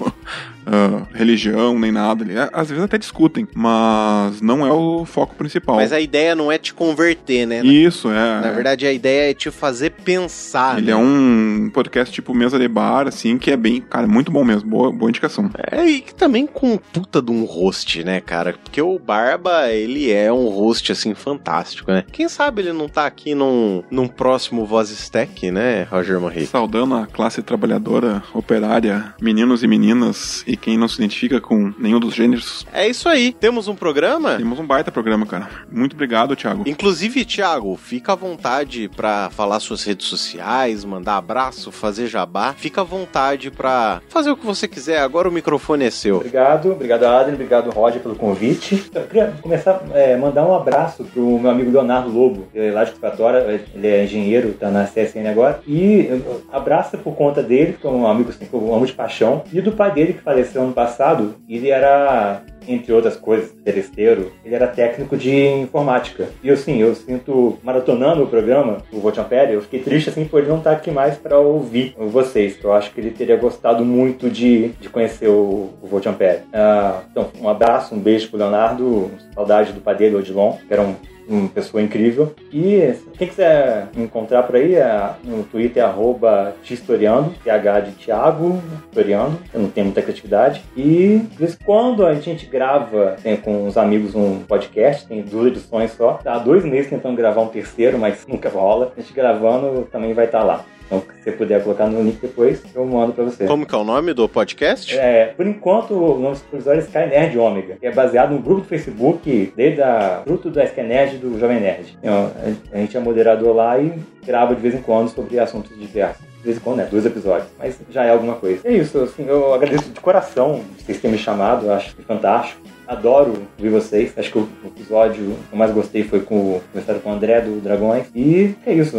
Uh, 0.67 1.07
religião, 1.15 1.79
nem 1.79 1.93
nada. 1.93 2.25
Às 2.53 2.69
vezes 2.69 2.83
até 2.83 2.99
discutem, 2.99 3.47
mas 3.55 4.41
não 4.41 4.67
é 4.67 4.73
o 4.73 5.05
foco 5.05 5.37
principal. 5.37 5.77
Mas 5.77 5.93
a 5.93 6.01
ideia 6.01 6.35
não 6.35 6.51
é 6.51 6.59
te 6.59 6.75
converter, 6.75 7.47
né? 7.47 7.65
Isso, 7.65 8.11
é. 8.11 8.41
Na 8.41 8.51
verdade, 8.51 8.85
a 8.85 8.93
ideia 8.93 9.31
é 9.31 9.35
te 9.35 9.51
fazer 9.51 9.91
pensar. 9.91 10.79
Ele 10.79 10.87
né? 10.87 10.93
é 10.93 10.97
um 10.97 11.71
podcast 11.73 12.13
tipo 12.13 12.35
mesa 12.35 12.59
de 12.59 12.67
bar, 12.67 13.07
assim, 13.07 13.39
que 13.39 13.51
é 13.51 13.57
bem, 13.57 13.81
cara, 13.81 14.07
muito 14.07 14.33
bom 14.33 14.45
mesmo. 14.45 14.69
Boa, 14.69 14.91
boa 14.91 15.09
indicação. 15.09 15.49
É, 15.71 15.87
e 15.87 16.01
que 16.01 16.15
também 16.15 16.47
com 16.47 16.77
puta 16.77 17.23
de 17.23 17.31
um 17.31 17.45
host, 17.45 18.03
né, 18.03 18.21
cara? 18.21 18.55
Porque 18.65 18.83
o 18.83 18.99
Barba, 18.99 19.71
ele 19.71 20.11
é 20.11 20.33
um 20.33 20.49
host, 20.49 20.91
assim, 20.91 21.15
fantástico, 21.15 21.93
né? 21.93 22.05
Quem 22.11 22.29
sabe 22.29 22.63
ele 22.63 22.73
não 22.73 22.89
tá 22.89 23.07
aqui 23.07 23.35
num, 23.35 23.85
num 23.91 24.09
próximo 24.09 24.67
Voz 24.67 24.91
Stack, 24.91 25.51
né, 25.51 25.85
Roger 25.85 26.21
Morri? 26.21 26.47
Saudando 26.47 26.97
a 26.97 27.07
classe 27.07 27.43
trabalhadora, 27.43 28.23
operária, 28.35 29.15
meninos 29.21 29.63
e 29.63 29.69
meninas 29.69 30.43
e 30.47 30.56
quem 30.57 30.77
não 30.77 30.89
se 30.89 30.97
identifica 30.97 31.41
com 31.41 31.73
nenhum 31.79 32.01
dos 32.01 32.15
gêneros. 32.15 32.67
É 32.73 32.89
isso 32.89 33.09
aí. 33.09 33.33
Temos 33.33 33.69
um 33.69 33.75
programa? 33.75 34.37
Temos 34.37 34.59
um 34.59 34.67
baita 34.67 34.91
programa, 34.91 35.27
cara. 35.27 35.49
Muito 35.71 35.95
obrigado, 35.95 36.35
Thiago. 36.37 36.65
Inclusive, 36.67 37.25
Thiago, 37.25 37.77
fica 37.77 38.13
à 38.13 38.17
vontade 38.17 38.89
para 38.95 39.31
falar 39.31 39.61
suas 39.61 39.85
redes 39.85 40.07
sociais, 40.07 40.85
mandar 40.85 41.17
abraço, 41.17 41.71
fazer 41.71 42.07
jabá. 42.07 42.55
Fica 42.55 42.81
à 42.81 42.85
vontade 42.85 43.51
para 43.51 44.01
fazer 44.09 44.31
o 44.31 44.37
que 44.37 44.47
você 44.47 44.67
quiser. 44.67 45.01
Agora 45.01 45.29
o 45.29 45.33
microfone 45.33 45.85
é 45.85 45.91
seu. 45.91 46.17
Obrigado, 46.17 46.73
obrigado 46.73 47.05
Adrian, 47.05 47.35
obrigado 47.35 47.71
Roger 47.71 48.01
pelo 48.01 48.17
convite. 48.17 48.91
Eu 48.95 49.03
queria 49.03 49.35
começar 49.41 49.83
a 49.93 49.99
é, 49.99 50.17
mandar 50.17 50.47
um 50.47 50.55
abraço 50.55 51.05
pro 51.05 51.39
meu 51.39 51.51
amigo 51.51 51.71
Leonardo 51.71 52.11
Lobo, 52.11 52.47
ele 52.55 52.69
é 52.69 52.73
lá 52.73 52.85
de 52.85 52.91
Escritória, 52.91 53.61
ele 53.75 53.87
é 53.87 54.05
engenheiro, 54.05 54.55
tá 54.55 54.71
na 54.71 54.85
CSN 54.85 55.29
agora. 55.29 55.61
E 55.67 56.09
abraço 56.53 56.97
por 56.99 57.15
conta 57.15 57.43
dele, 57.43 57.77
que 57.81 57.87
é 57.87 57.91
um 57.91 58.07
amigo 58.07 58.31
assim, 58.31 58.47
que 58.47 58.55
eu 58.55 58.75
amo 58.75 58.87
de 58.87 58.93
paixão, 58.93 59.43
e 59.53 59.61
do 59.61 59.73
pai 59.73 59.93
dele 59.93 60.15
que 60.15 60.23
faleceu 60.23 60.46
faleceu 60.47 60.63
ano 60.63 60.73
passado, 60.73 61.35
ele 61.49 61.71
era, 61.71 62.43
entre 62.67 62.93
outras 62.93 63.17
coisas, 63.17 63.53
teresteiro, 63.65 64.33
ele 64.45 64.55
era 64.55 64.67
técnico 64.67 65.17
de 65.17 65.35
informática. 65.35 66.29
E 66.43 66.51
assim, 66.51 66.81
eu 66.81 66.95
sinto, 66.95 67.59
maratonando 67.63 68.23
o 68.23 68.27
programa, 68.27 68.79
o 68.93 68.99
Vote 68.99 69.21
Ampere, 69.21 69.53
eu 69.53 69.63
fiquei 69.63 69.81
triste 69.81 70.11
assim 70.11 70.25
por 70.25 70.41
ele 70.41 70.49
não 70.49 70.59
estar 70.59 70.73
aqui 70.73 70.91
mais 70.91 71.17
para 71.17 71.39
ouvir 71.39 71.95
vocês, 71.99 72.59
eu 72.63 72.73
acho 72.73 72.93
que 72.93 73.01
ele 73.01 73.11
teria 73.11 73.37
gostado 73.37 73.85
muito 73.85 74.31
de, 74.31 74.69
de 74.81 74.89
conhecer 74.89 75.29
o, 75.29 75.71
o. 75.83 75.97
Uh, 75.97 77.03
então, 77.11 77.31
um 77.41 77.49
abraço, 77.49 77.95
um 77.95 77.99
beijo 77.99 78.29
pro 78.29 78.39
Leonardo, 78.39 79.11
saudade 79.35 79.73
do 79.73 79.81
Padeiro 79.81 80.19
Odilon, 80.19 80.53
que 80.67 80.73
era 80.73 80.83
um 80.83 80.95
uma 81.29 81.49
pessoa 81.49 81.83
incrível. 81.83 82.35
E 82.53 82.95
quem 83.19 83.29
quiser 83.29 83.89
encontrar 83.97 84.43
por 84.45 84.57
aí, 84.57 84.75
é, 84.75 85.11
no 85.25 85.43
Twitter 85.45 85.83
é 85.83 85.87
arroba 85.87 86.55
Tistoriando, 86.63 87.35
TH 87.45 87.81
de 87.81 87.93
Thiago, 87.93 88.61
Toriando, 88.93 89.39
eu 89.53 89.61
não 89.61 89.71
tenho 89.71 89.87
muita 89.87 90.03
criatividade. 90.03 90.63
E 90.77 91.21
de 91.31 91.37
vez 91.37 91.59
quando 91.65 92.07
a 92.07 92.15
gente 92.15 92.47
grava 92.47 93.17
tem, 93.23 93.37
com 93.37 93.67
os 93.67 93.77
amigos 93.77 94.15
um 94.15 94.41
podcast, 94.41 95.07
tem 95.07 95.23
duas 95.23 95.49
edições 95.49 95.93
só. 95.93 96.21
Há 96.25 96.39
dois 96.39 96.65
meses 96.65 96.91
tentando 96.91 97.17
gravar 97.17 97.43
um 97.43 97.49
terceiro, 97.49 97.99
mas 97.99 98.27
nunca 98.27 98.49
rola. 98.49 98.93
A 98.97 99.01
gente 99.01 99.13
gravando 99.13 99.83
também 99.91 100.13
vai 100.13 100.27
estar 100.27 100.41
tá 100.41 100.45
lá. 100.45 100.65
Então, 100.87 101.03
se 101.17 101.25
você 101.25 101.33
puder 101.33 101.63
colocar 101.63 101.87
no 101.87 102.03
link 102.03 102.21
depois, 102.21 102.63
eu 102.75 102.85
mando 102.85 103.13
pra 103.13 103.25
você. 103.25 103.45
Como 103.47 103.67
que 103.67 103.75
é 103.75 103.79
o 103.79 103.85
nome 103.85 104.15
do 104.15 104.29
podcast? 104.29 104.97
É, 104.97 105.27
por 105.37 105.47
enquanto, 105.47 105.95
o 105.95 106.19
nome 106.19 106.37
provisório 106.49 106.81
é 106.81 106.85
Sky 106.85 106.99
Nerd 106.99 107.39
Ômega, 107.39 107.77
que 107.77 107.87
é 107.87 107.93
baseado 107.93 108.33
no 108.33 108.39
grupo 108.39 108.63
do 108.63 108.69
Facebook, 108.69 109.53
desde 109.57 109.83
a 109.83 110.23
fruto 110.25 110.51
da 110.51 110.65
Sky 110.65 110.83
Nerd 110.83 111.19
do 111.19 111.39
Jovem 111.39 111.61
Nerd. 111.61 111.99
Então, 111.99 112.31
a 112.73 112.77
gente 112.79 112.97
é 112.97 113.01
moderador 113.01 113.55
lá 113.55 113.79
e 113.79 113.93
grava 114.25 114.55
de 114.55 114.61
vez 114.61 114.75
em 114.75 114.83
quando 114.83 115.09
sobre 115.09 115.39
assuntos 115.39 115.77
diversos. 115.79 116.25
De 116.39 116.45
vez 116.45 116.57
em 116.57 116.61
quando, 116.61 116.77
né? 116.77 116.89
Dois 116.89 117.05
episódios. 117.05 117.49
Mas 117.59 117.79
já 117.91 118.05
é 118.05 118.11
alguma 118.11 118.35
coisa. 118.35 118.61
É 118.65 118.73
isso, 118.73 119.01
assim, 119.01 119.27
eu 119.27 119.53
agradeço 119.53 119.91
de 119.91 120.01
coração 120.01 120.63
vocês 120.79 121.01
terem 121.01 121.17
me 121.17 121.23
chamado, 121.23 121.67
eu 121.67 121.73
acho 121.73 121.97
fantástico. 122.07 122.61
Adoro 122.87 123.47
ouvir 123.59 123.71
vocês. 123.71 124.13
Acho 124.17 124.31
que 124.33 124.39
o 124.39 124.49
episódio 124.65 125.37
que 125.49 125.53
eu 125.53 125.59
mais 125.59 125.73
gostei 125.73 126.05
foi 126.05 126.21
com 126.21 126.61
conversado 126.73 127.01
com 127.01 127.11
o 127.11 127.13
André 127.13 127.41
do 127.41 127.61
Dragões. 127.61 128.07
E 128.15 128.55
é 128.65 128.73
isso. 128.73 128.97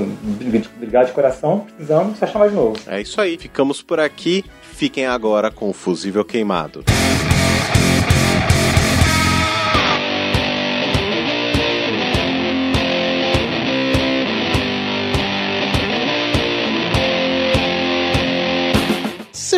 Obrigado 0.76 1.08
de 1.08 1.14
coração. 1.14 1.66
Precisamos 1.76 2.18
só 2.18 2.28
chamar 2.28 2.50
de 2.50 2.56
novo. 2.56 2.78
É 2.88 3.02
isso 3.02 3.20
aí. 3.22 3.38
Ficamos 3.38 3.82
por 3.82 4.00
aqui. 4.00 4.44
Fiquem 4.62 5.06
agora 5.06 5.50
com 5.50 5.70
o 5.70 5.74
fusível 5.74 6.24
queimado. 6.24 6.84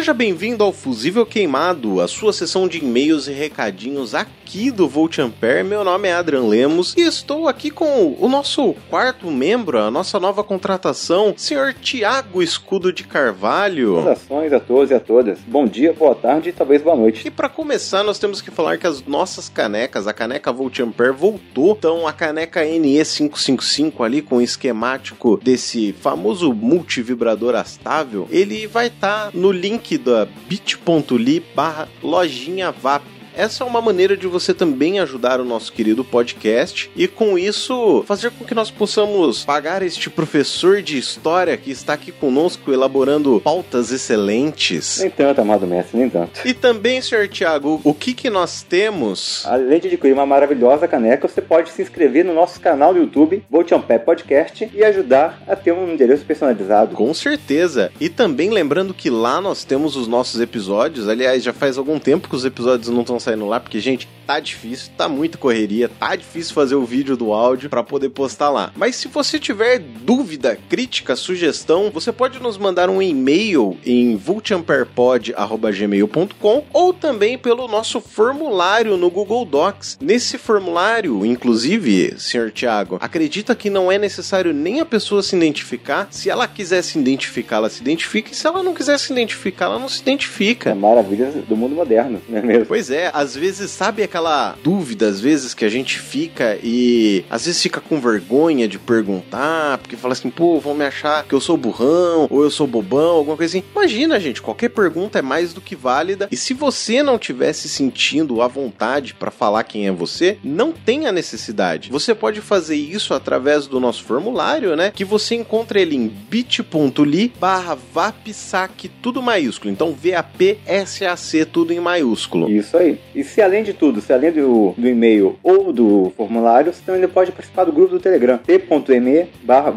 Seja 0.10 0.18
bem-vindo 0.18 0.64
ao 0.64 0.74
Fusível 0.74 1.24
Queimado, 1.24 2.02
a 2.02 2.08
sua 2.08 2.34
sessão 2.34 2.68
de 2.68 2.80
e-mails 2.80 3.28
e 3.28 3.32
recadinhos 3.32 4.16
aqui 4.50 4.72
do 4.72 4.88
Volt 4.88 5.20
Ampere. 5.20 5.64
Meu 5.64 5.84
nome 5.84 6.08
é 6.08 6.14
Adrian 6.14 6.42
Lemos 6.42 6.96
e 6.98 7.02
estou 7.02 7.48
aqui 7.48 7.70
com 7.70 8.16
o 8.20 8.28
nosso 8.28 8.74
quarto 8.90 9.30
membro, 9.30 9.78
a 9.78 9.92
nossa 9.92 10.20
nova 10.20 10.44
contratação, 10.44 11.36
senhor 11.38 11.76
Tiago 11.76 12.42
Escudo 12.42 12.92
de 12.92 13.04
Carvalho. 13.04 13.98
Saudações 13.98 14.52
a 14.52 14.60
todos 14.60 14.90
e 14.90 14.96
a 14.96 15.00
todas. 15.00 15.38
Bom 15.42 15.68
dia, 15.68 15.94
boa 15.94 16.16
tarde 16.16 16.50
e 16.50 16.52
talvez 16.52 16.82
boa 16.82 16.96
noite. 16.96 17.28
E 17.28 17.30
para 17.30 17.48
começar, 17.48 18.04
nós 18.04 18.18
temos 18.18 18.42
que 18.42 18.50
falar 18.50 18.80
que 18.80 18.88
as 18.88 19.06
nossas 19.06 19.50
canecas, 19.50 20.08
a 20.08 20.14
caneca 20.14 20.52
Volt 20.52 20.80
Ampere 20.80 21.12
voltou. 21.12 21.76
Então, 21.78 22.08
a 22.08 22.12
caneca 22.12 22.66
NE555 22.66 24.04
ali 24.04 24.24
com 24.24 24.38
o 24.38 24.42
esquemático 24.42 25.38
desse 25.38 25.94
famoso 25.94 26.52
multivibrador 26.56 27.54
astável, 27.54 28.28
ele 28.32 28.66
vai 28.66 28.88
estar 28.88 29.26
tá 29.26 29.32
no 29.32 29.52
link 29.52 29.96
da 30.00 30.26
bit.ly 30.48 31.40
barra 31.54 31.88
lojinha 32.02 32.72
VAP 32.72 33.19
essa 33.36 33.64
é 33.64 33.68
uma 33.68 33.82
maneira 33.82 34.16
de 34.16 34.28
você 34.28 34.54
também 34.54 35.00
ajudar 35.00 35.40
o 35.40 35.46
nosso 35.46 35.72
querido 35.72 36.04
podcast 36.04 36.92
e 36.96 37.08
com 37.08 37.38
isso 37.38 38.04
fazer 38.06 38.32
com 38.32 38.46
que 38.46 38.56
nós 38.56 38.72
possamos 38.72 39.46
pagar 39.46 39.82
este 39.82 40.10
professor 40.10 40.82
de 40.82 40.98
história 40.98 41.56
que 41.58 41.72
está 41.72 41.94
aqui 41.94 42.12
conosco 42.12 42.72
elaborando 42.72 43.42
pautas 43.42 43.92
excelentes. 43.92 45.00
Nem 45.00 45.10
tanto, 45.10 45.42
amado 45.42 45.68
mestre, 45.68 45.98
nem 45.98 46.10
tanto. 46.10 46.48
E 46.48 46.54
também, 46.54 47.02
senhor 47.02 47.28
Tiago, 47.28 47.82
o 47.84 47.94
que 47.94 48.14
que 48.14 48.30
nós 48.30 48.64
temos? 48.64 49.44
Além 49.46 49.80
de 49.80 49.88
adquirir 49.88 50.14
uma 50.14 50.26
maravilhosa 50.26 50.88
caneca, 50.88 51.28
você 51.28 51.42
pode 51.42 51.70
se 51.70 51.82
inscrever 51.82 52.26
no 52.26 52.34
nosso 52.34 52.60
canal 52.60 52.94
do 52.94 53.00
YouTube, 53.00 53.44
on 53.52 53.82
Pé 53.82 53.98
Podcast, 53.98 54.70
e 54.74 54.84
ajudar 54.84 55.42
a 55.48 55.56
ter 55.56 55.72
um 55.72 55.92
endereço 55.92 56.26
personalizado. 56.26 56.96
Com 56.96 57.14
certeza. 57.14 57.92
E 58.00 58.10
também 58.10 58.50
lembrando 58.50 58.94
que 58.94 59.10
lá 59.10 59.42
nós 59.42 59.64
temos 59.64 59.96
os 59.96 60.08
nossos 60.08 60.40
episódios. 60.40 61.08
Aliás, 61.08 61.44
já 61.44 61.54
faz 61.54 61.78
algum 61.78 62.00
tempo 62.00 62.30
que 62.30 62.36
os 62.36 62.46
episódios 62.46 62.90
não 62.90 63.02
estão 63.02 63.19
estão 63.20 63.20
saindo 63.20 63.46
lá, 63.46 63.60
porque, 63.60 63.80
gente, 63.80 64.08
tá 64.26 64.40
difícil, 64.40 64.92
tá 64.96 65.10
muito 65.10 65.38
correria, 65.40 65.90
tá 65.90 66.16
difícil 66.16 66.54
fazer 66.54 66.76
o 66.76 66.86
vídeo 66.86 67.18
do 67.18 67.34
áudio 67.34 67.68
para 67.68 67.84
poder 67.84 68.10
postar 68.10 68.52
lá. 68.52 68.72
Mas 68.76 68.96
se 68.96 69.08
você 69.08 69.40
tiver 69.40 69.80
dúvida, 69.80 70.56
crítica, 70.70 71.16
sugestão, 71.16 71.90
você 71.92 72.12
pode 72.12 72.40
nos 72.40 72.56
mandar 72.56 72.92
um 72.92 73.02
e-mail 73.02 73.76
em 73.84 74.16
vultamperpod.gmail.com 74.16 76.64
ou 76.72 76.94
também 76.94 77.40
pelo 77.40 77.68
nosso 77.68 78.00
formulário 78.00 78.96
no 78.98 79.10
Google 79.10 79.46
Docs. 79.46 79.98
Nesse 80.00 80.38
formulário, 80.38 81.26
inclusive, 81.26 82.14
senhor 82.20 82.52
Tiago, 82.52 83.00
acredita 83.02 83.56
que 83.56 83.72
não 83.72 83.92
é 83.92 83.98
necessário 83.98 84.54
nem 84.54 84.80
a 84.80 84.86
pessoa 84.86 85.24
se 85.24 85.36
identificar. 85.36 86.08
Se 86.12 86.30
ela 86.30 86.48
quiser 86.48 86.84
se 86.84 87.00
identificar, 87.00 87.56
ela 87.58 87.70
se 87.70 87.82
identifica, 87.82 88.32
e 88.32 88.36
se 88.36 88.46
ela 88.46 88.62
não 88.62 88.76
quiser 88.76 89.00
se 89.00 89.12
identificar, 89.12 89.66
ela 89.66 89.80
não 89.80 89.90
se 89.90 90.00
identifica. 90.02 90.70
É 90.70 90.76
maravilha 90.76 91.32
do 91.32 91.58
mundo 91.58 91.74
moderno, 91.74 92.22
não 92.30 92.38
é 92.38 92.44
mesmo? 92.44 92.68
Pois 92.68 92.92
é, 92.92 93.09
às 93.14 93.36
vezes, 93.36 93.72
sabe 93.72 94.04
aquela 94.04 94.56
dúvida, 94.64 95.08
às 95.08 95.20
vezes, 95.20 95.54
que 95.54 95.66
a 95.66 95.70
gente 95.70 96.00
fica 96.00 96.58
e 96.64 97.26
às 97.30 97.46
vezes 97.46 97.62
fica 97.62 97.82
com 97.82 98.00
vergonha 98.00 98.68
de 98.68 98.80
perguntar, 98.80 99.78
porque 99.80 99.96
fala 99.96 100.14
assim, 100.14 100.30
pô, 100.30 100.60
vão 100.60 100.74
me 100.74 100.86
achar 100.86 101.24
que 101.24 101.34
eu 101.34 101.42
sou 101.42 101.58
burrão, 101.58 102.28
ou 102.30 102.44
eu 102.44 102.52
sou 102.52 102.68
bobão, 102.68 103.18
alguma 103.18 103.38
coisa 103.38 103.58
assim. 103.58 103.68
Imagina, 103.76 104.20
gente, 104.20 104.42
qualquer 104.42 104.70
pergunta 104.70 105.20
é 105.20 105.22
mais 105.22 105.54
do 105.54 105.62
que 105.62 105.76
válida, 105.76 106.28
e 106.32 106.38
se 106.38 106.54
você 106.54 107.02
não 107.04 107.16
estiver 107.16 107.54
se 107.54 107.70
sentindo 107.70 108.42
à 108.42 108.48
vontade 108.48 109.14
para 109.14 109.32
falar 109.32 109.64
quem 109.64 109.88
é 109.88 109.92
você, 109.92 110.38
não 110.44 110.72
tem 110.72 111.08
a 111.08 111.12
necessidade. 111.12 111.90
Você 111.90 112.14
pode 112.14 112.42
fazer 112.42 112.76
isso 112.76 113.14
através 113.14 113.68
do 113.68 113.80
nosso 113.80 114.04
formulário, 114.04 114.76
né? 114.76 114.92
Que 114.92 115.06
você 115.06 115.36
encontra 115.36 115.80
ele 115.80 115.96
em 115.96 116.08
bit.ly 116.08 117.34
barra 117.40 117.78
vapsac, 117.94 118.90
tudo 119.02 119.22
maiúsculo. 119.22 119.72
Então, 119.72 119.94
V-A-P-S-A-C, 119.94 121.46
tudo 121.46 121.74
em 121.74 121.80
maiúsculo. 121.80 122.50
Isso 122.50 122.78
aí. 122.78 122.99
E 123.14 123.24
se 123.24 123.42
além 123.42 123.64
de 123.64 123.74
tudo, 123.74 124.02
se 124.02 124.14
além 124.14 124.32
do, 124.32 124.74
do 124.78 124.88
e-mail 124.88 125.38
ou 125.44 125.74
do 125.74 126.12
formulário, 126.16 126.72
você 126.72 126.82
também 126.86 127.08
pode 127.08 127.32
participar 127.32 127.64
do 127.64 127.72
grupo 127.72 127.94
do 127.94 128.00
Telegram, 128.00 128.38
t.me 128.38 129.28
barra. 129.44 129.74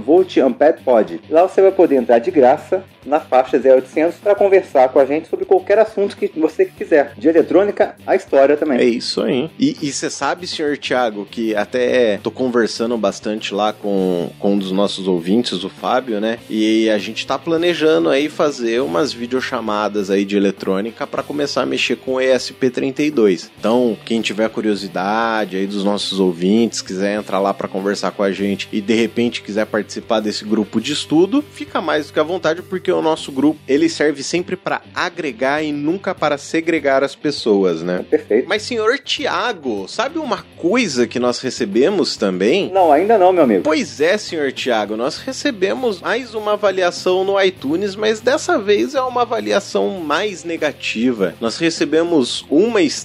Lá 1.30 1.42
você 1.42 1.62
vai 1.62 1.72
poder 1.72 1.96
entrar 1.96 2.18
de 2.18 2.30
graça 2.30 2.84
na 3.04 3.20
faixa 3.20 3.56
0800 3.56 4.18
para 4.18 4.34
conversar 4.34 4.88
com 4.88 4.98
a 4.98 5.04
gente 5.04 5.28
sobre 5.28 5.44
qualquer 5.44 5.78
assunto 5.78 6.16
que 6.16 6.30
você 6.36 6.64
quiser. 6.64 7.14
De 7.16 7.28
eletrônica 7.28 7.96
a 8.06 8.14
história 8.14 8.56
também. 8.56 8.78
É 8.78 8.84
isso 8.84 9.20
aí. 9.22 9.50
E 9.58 9.92
você 9.92 10.08
sabe, 10.08 10.46
senhor 10.46 10.76
Thiago, 10.78 11.26
que 11.28 11.54
até 11.54 12.18
tô 12.22 12.30
conversando 12.30 12.96
bastante 12.96 13.54
lá 13.54 13.72
com, 13.72 14.30
com 14.38 14.52
um 14.52 14.58
dos 14.58 14.72
nossos 14.72 15.08
ouvintes, 15.08 15.64
o 15.64 15.68
Fábio, 15.68 16.20
né? 16.20 16.38
E 16.48 16.88
a 16.90 16.98
gente 16.98 17.26
tá 17.26 17.38
planejando 17.38 18.08
aí 18.08 18.28
fazer 18.28 18.80
umas 18.80 19.12
videochamadas 19.12 20.10
aí 20.10 20.24
de 20.24 20.36
eletrônica 20.36 21.06
para 21.06 21.22
começar 21.22 21.62
a 21.62 21.66
mexer 21.66 21.96
com 21.96 22.14
o 22.14 22.18
ESP32. 22.18 23.11
Então, 23.58 23.96
quem 24.04 24.20
tiver 24.20 24.48
curiosidade 24.48 25.56
aí 25.56 25.66
dos 25.66 25.84
nossos 25.84 26.18
ouvintes, 26.18 26.80
quiser 26.80 27.16
entrar 27.18 27.38
lá 27.38 27.52
para 27.52 27.68
conversar 27.68 28.10
com 28.12 28.22
a 28.22 28.32
gente 28.32 28.68
e 28.72 28.80
de 28.80 28.94
repente 28.94 29.42
quiser 29.42 29.66
participar 29.66 30.20
desse 30.20 30.44
grupo 30.44 30.80
de 30.80 30.92
estudo, 30.92 31.44
fica 31.52 31.80
mais 31.80 32.06
do 32.06 32.12
que 32.12 32.20
à 32.20 32.22
vontade 32.22 32.62
porque 32.62 32.90
o 32.90 33.02
nosso 33.02 33.30
grupo 33.30 33.60
ele 33.68 33.88
serve 33.88 34.22
sempre 34.22 34.56
para 34.56 34.82
agregar 34.94 35.62
e 35.62 35.72
nunca 35.72 36.14
para 36.14 36.38
segregar 36.38 37.04
as 37.04 37.14
pessoas, 37.14 37.82
né? 37.82 38.04
Perfeito. 38.08 38.48
Mas 38.48 38.62
senhor 38.62 38.98
Tiago, 38.98 39.86
sabe 39.88 40.18
uma 40.18 40.44
coisa 40.56 41.06
que 41.06 41.18
nós 41.18 41.40
recebemos 41.40 42.16
também? 42.16 42.70
Não, 42.72 42.92
ainda 42.92 43.18
não, 43.18 43.32
meu 43.32 43.44
amigo. 43.44 43.62
Pois 43.62 44.00
é, 44.00 44.16
senhor 44.16 44.52
Tiago, 44.52 44.96
nós 44.96 45.18
recebemos 45.18 46.00
mais 46.00 46.34
uma 46.34 46.52
avaliação 46.52 47.24
no 47.24 47.40
iTunes, 47.40 47.94
mas 47.94 48.20
dessa 48.20 48.58
vez 48.58 48.94
é 48.94 49.02
uma 49.02 49.22
avaliação 49.22 50.00
mais 50.00 50.44
negativa. 50.44 51.34
Nós 51.40 51.58
recebemos 51.58 52.44
uma 52.48 52.80
estrela 52.82 53.01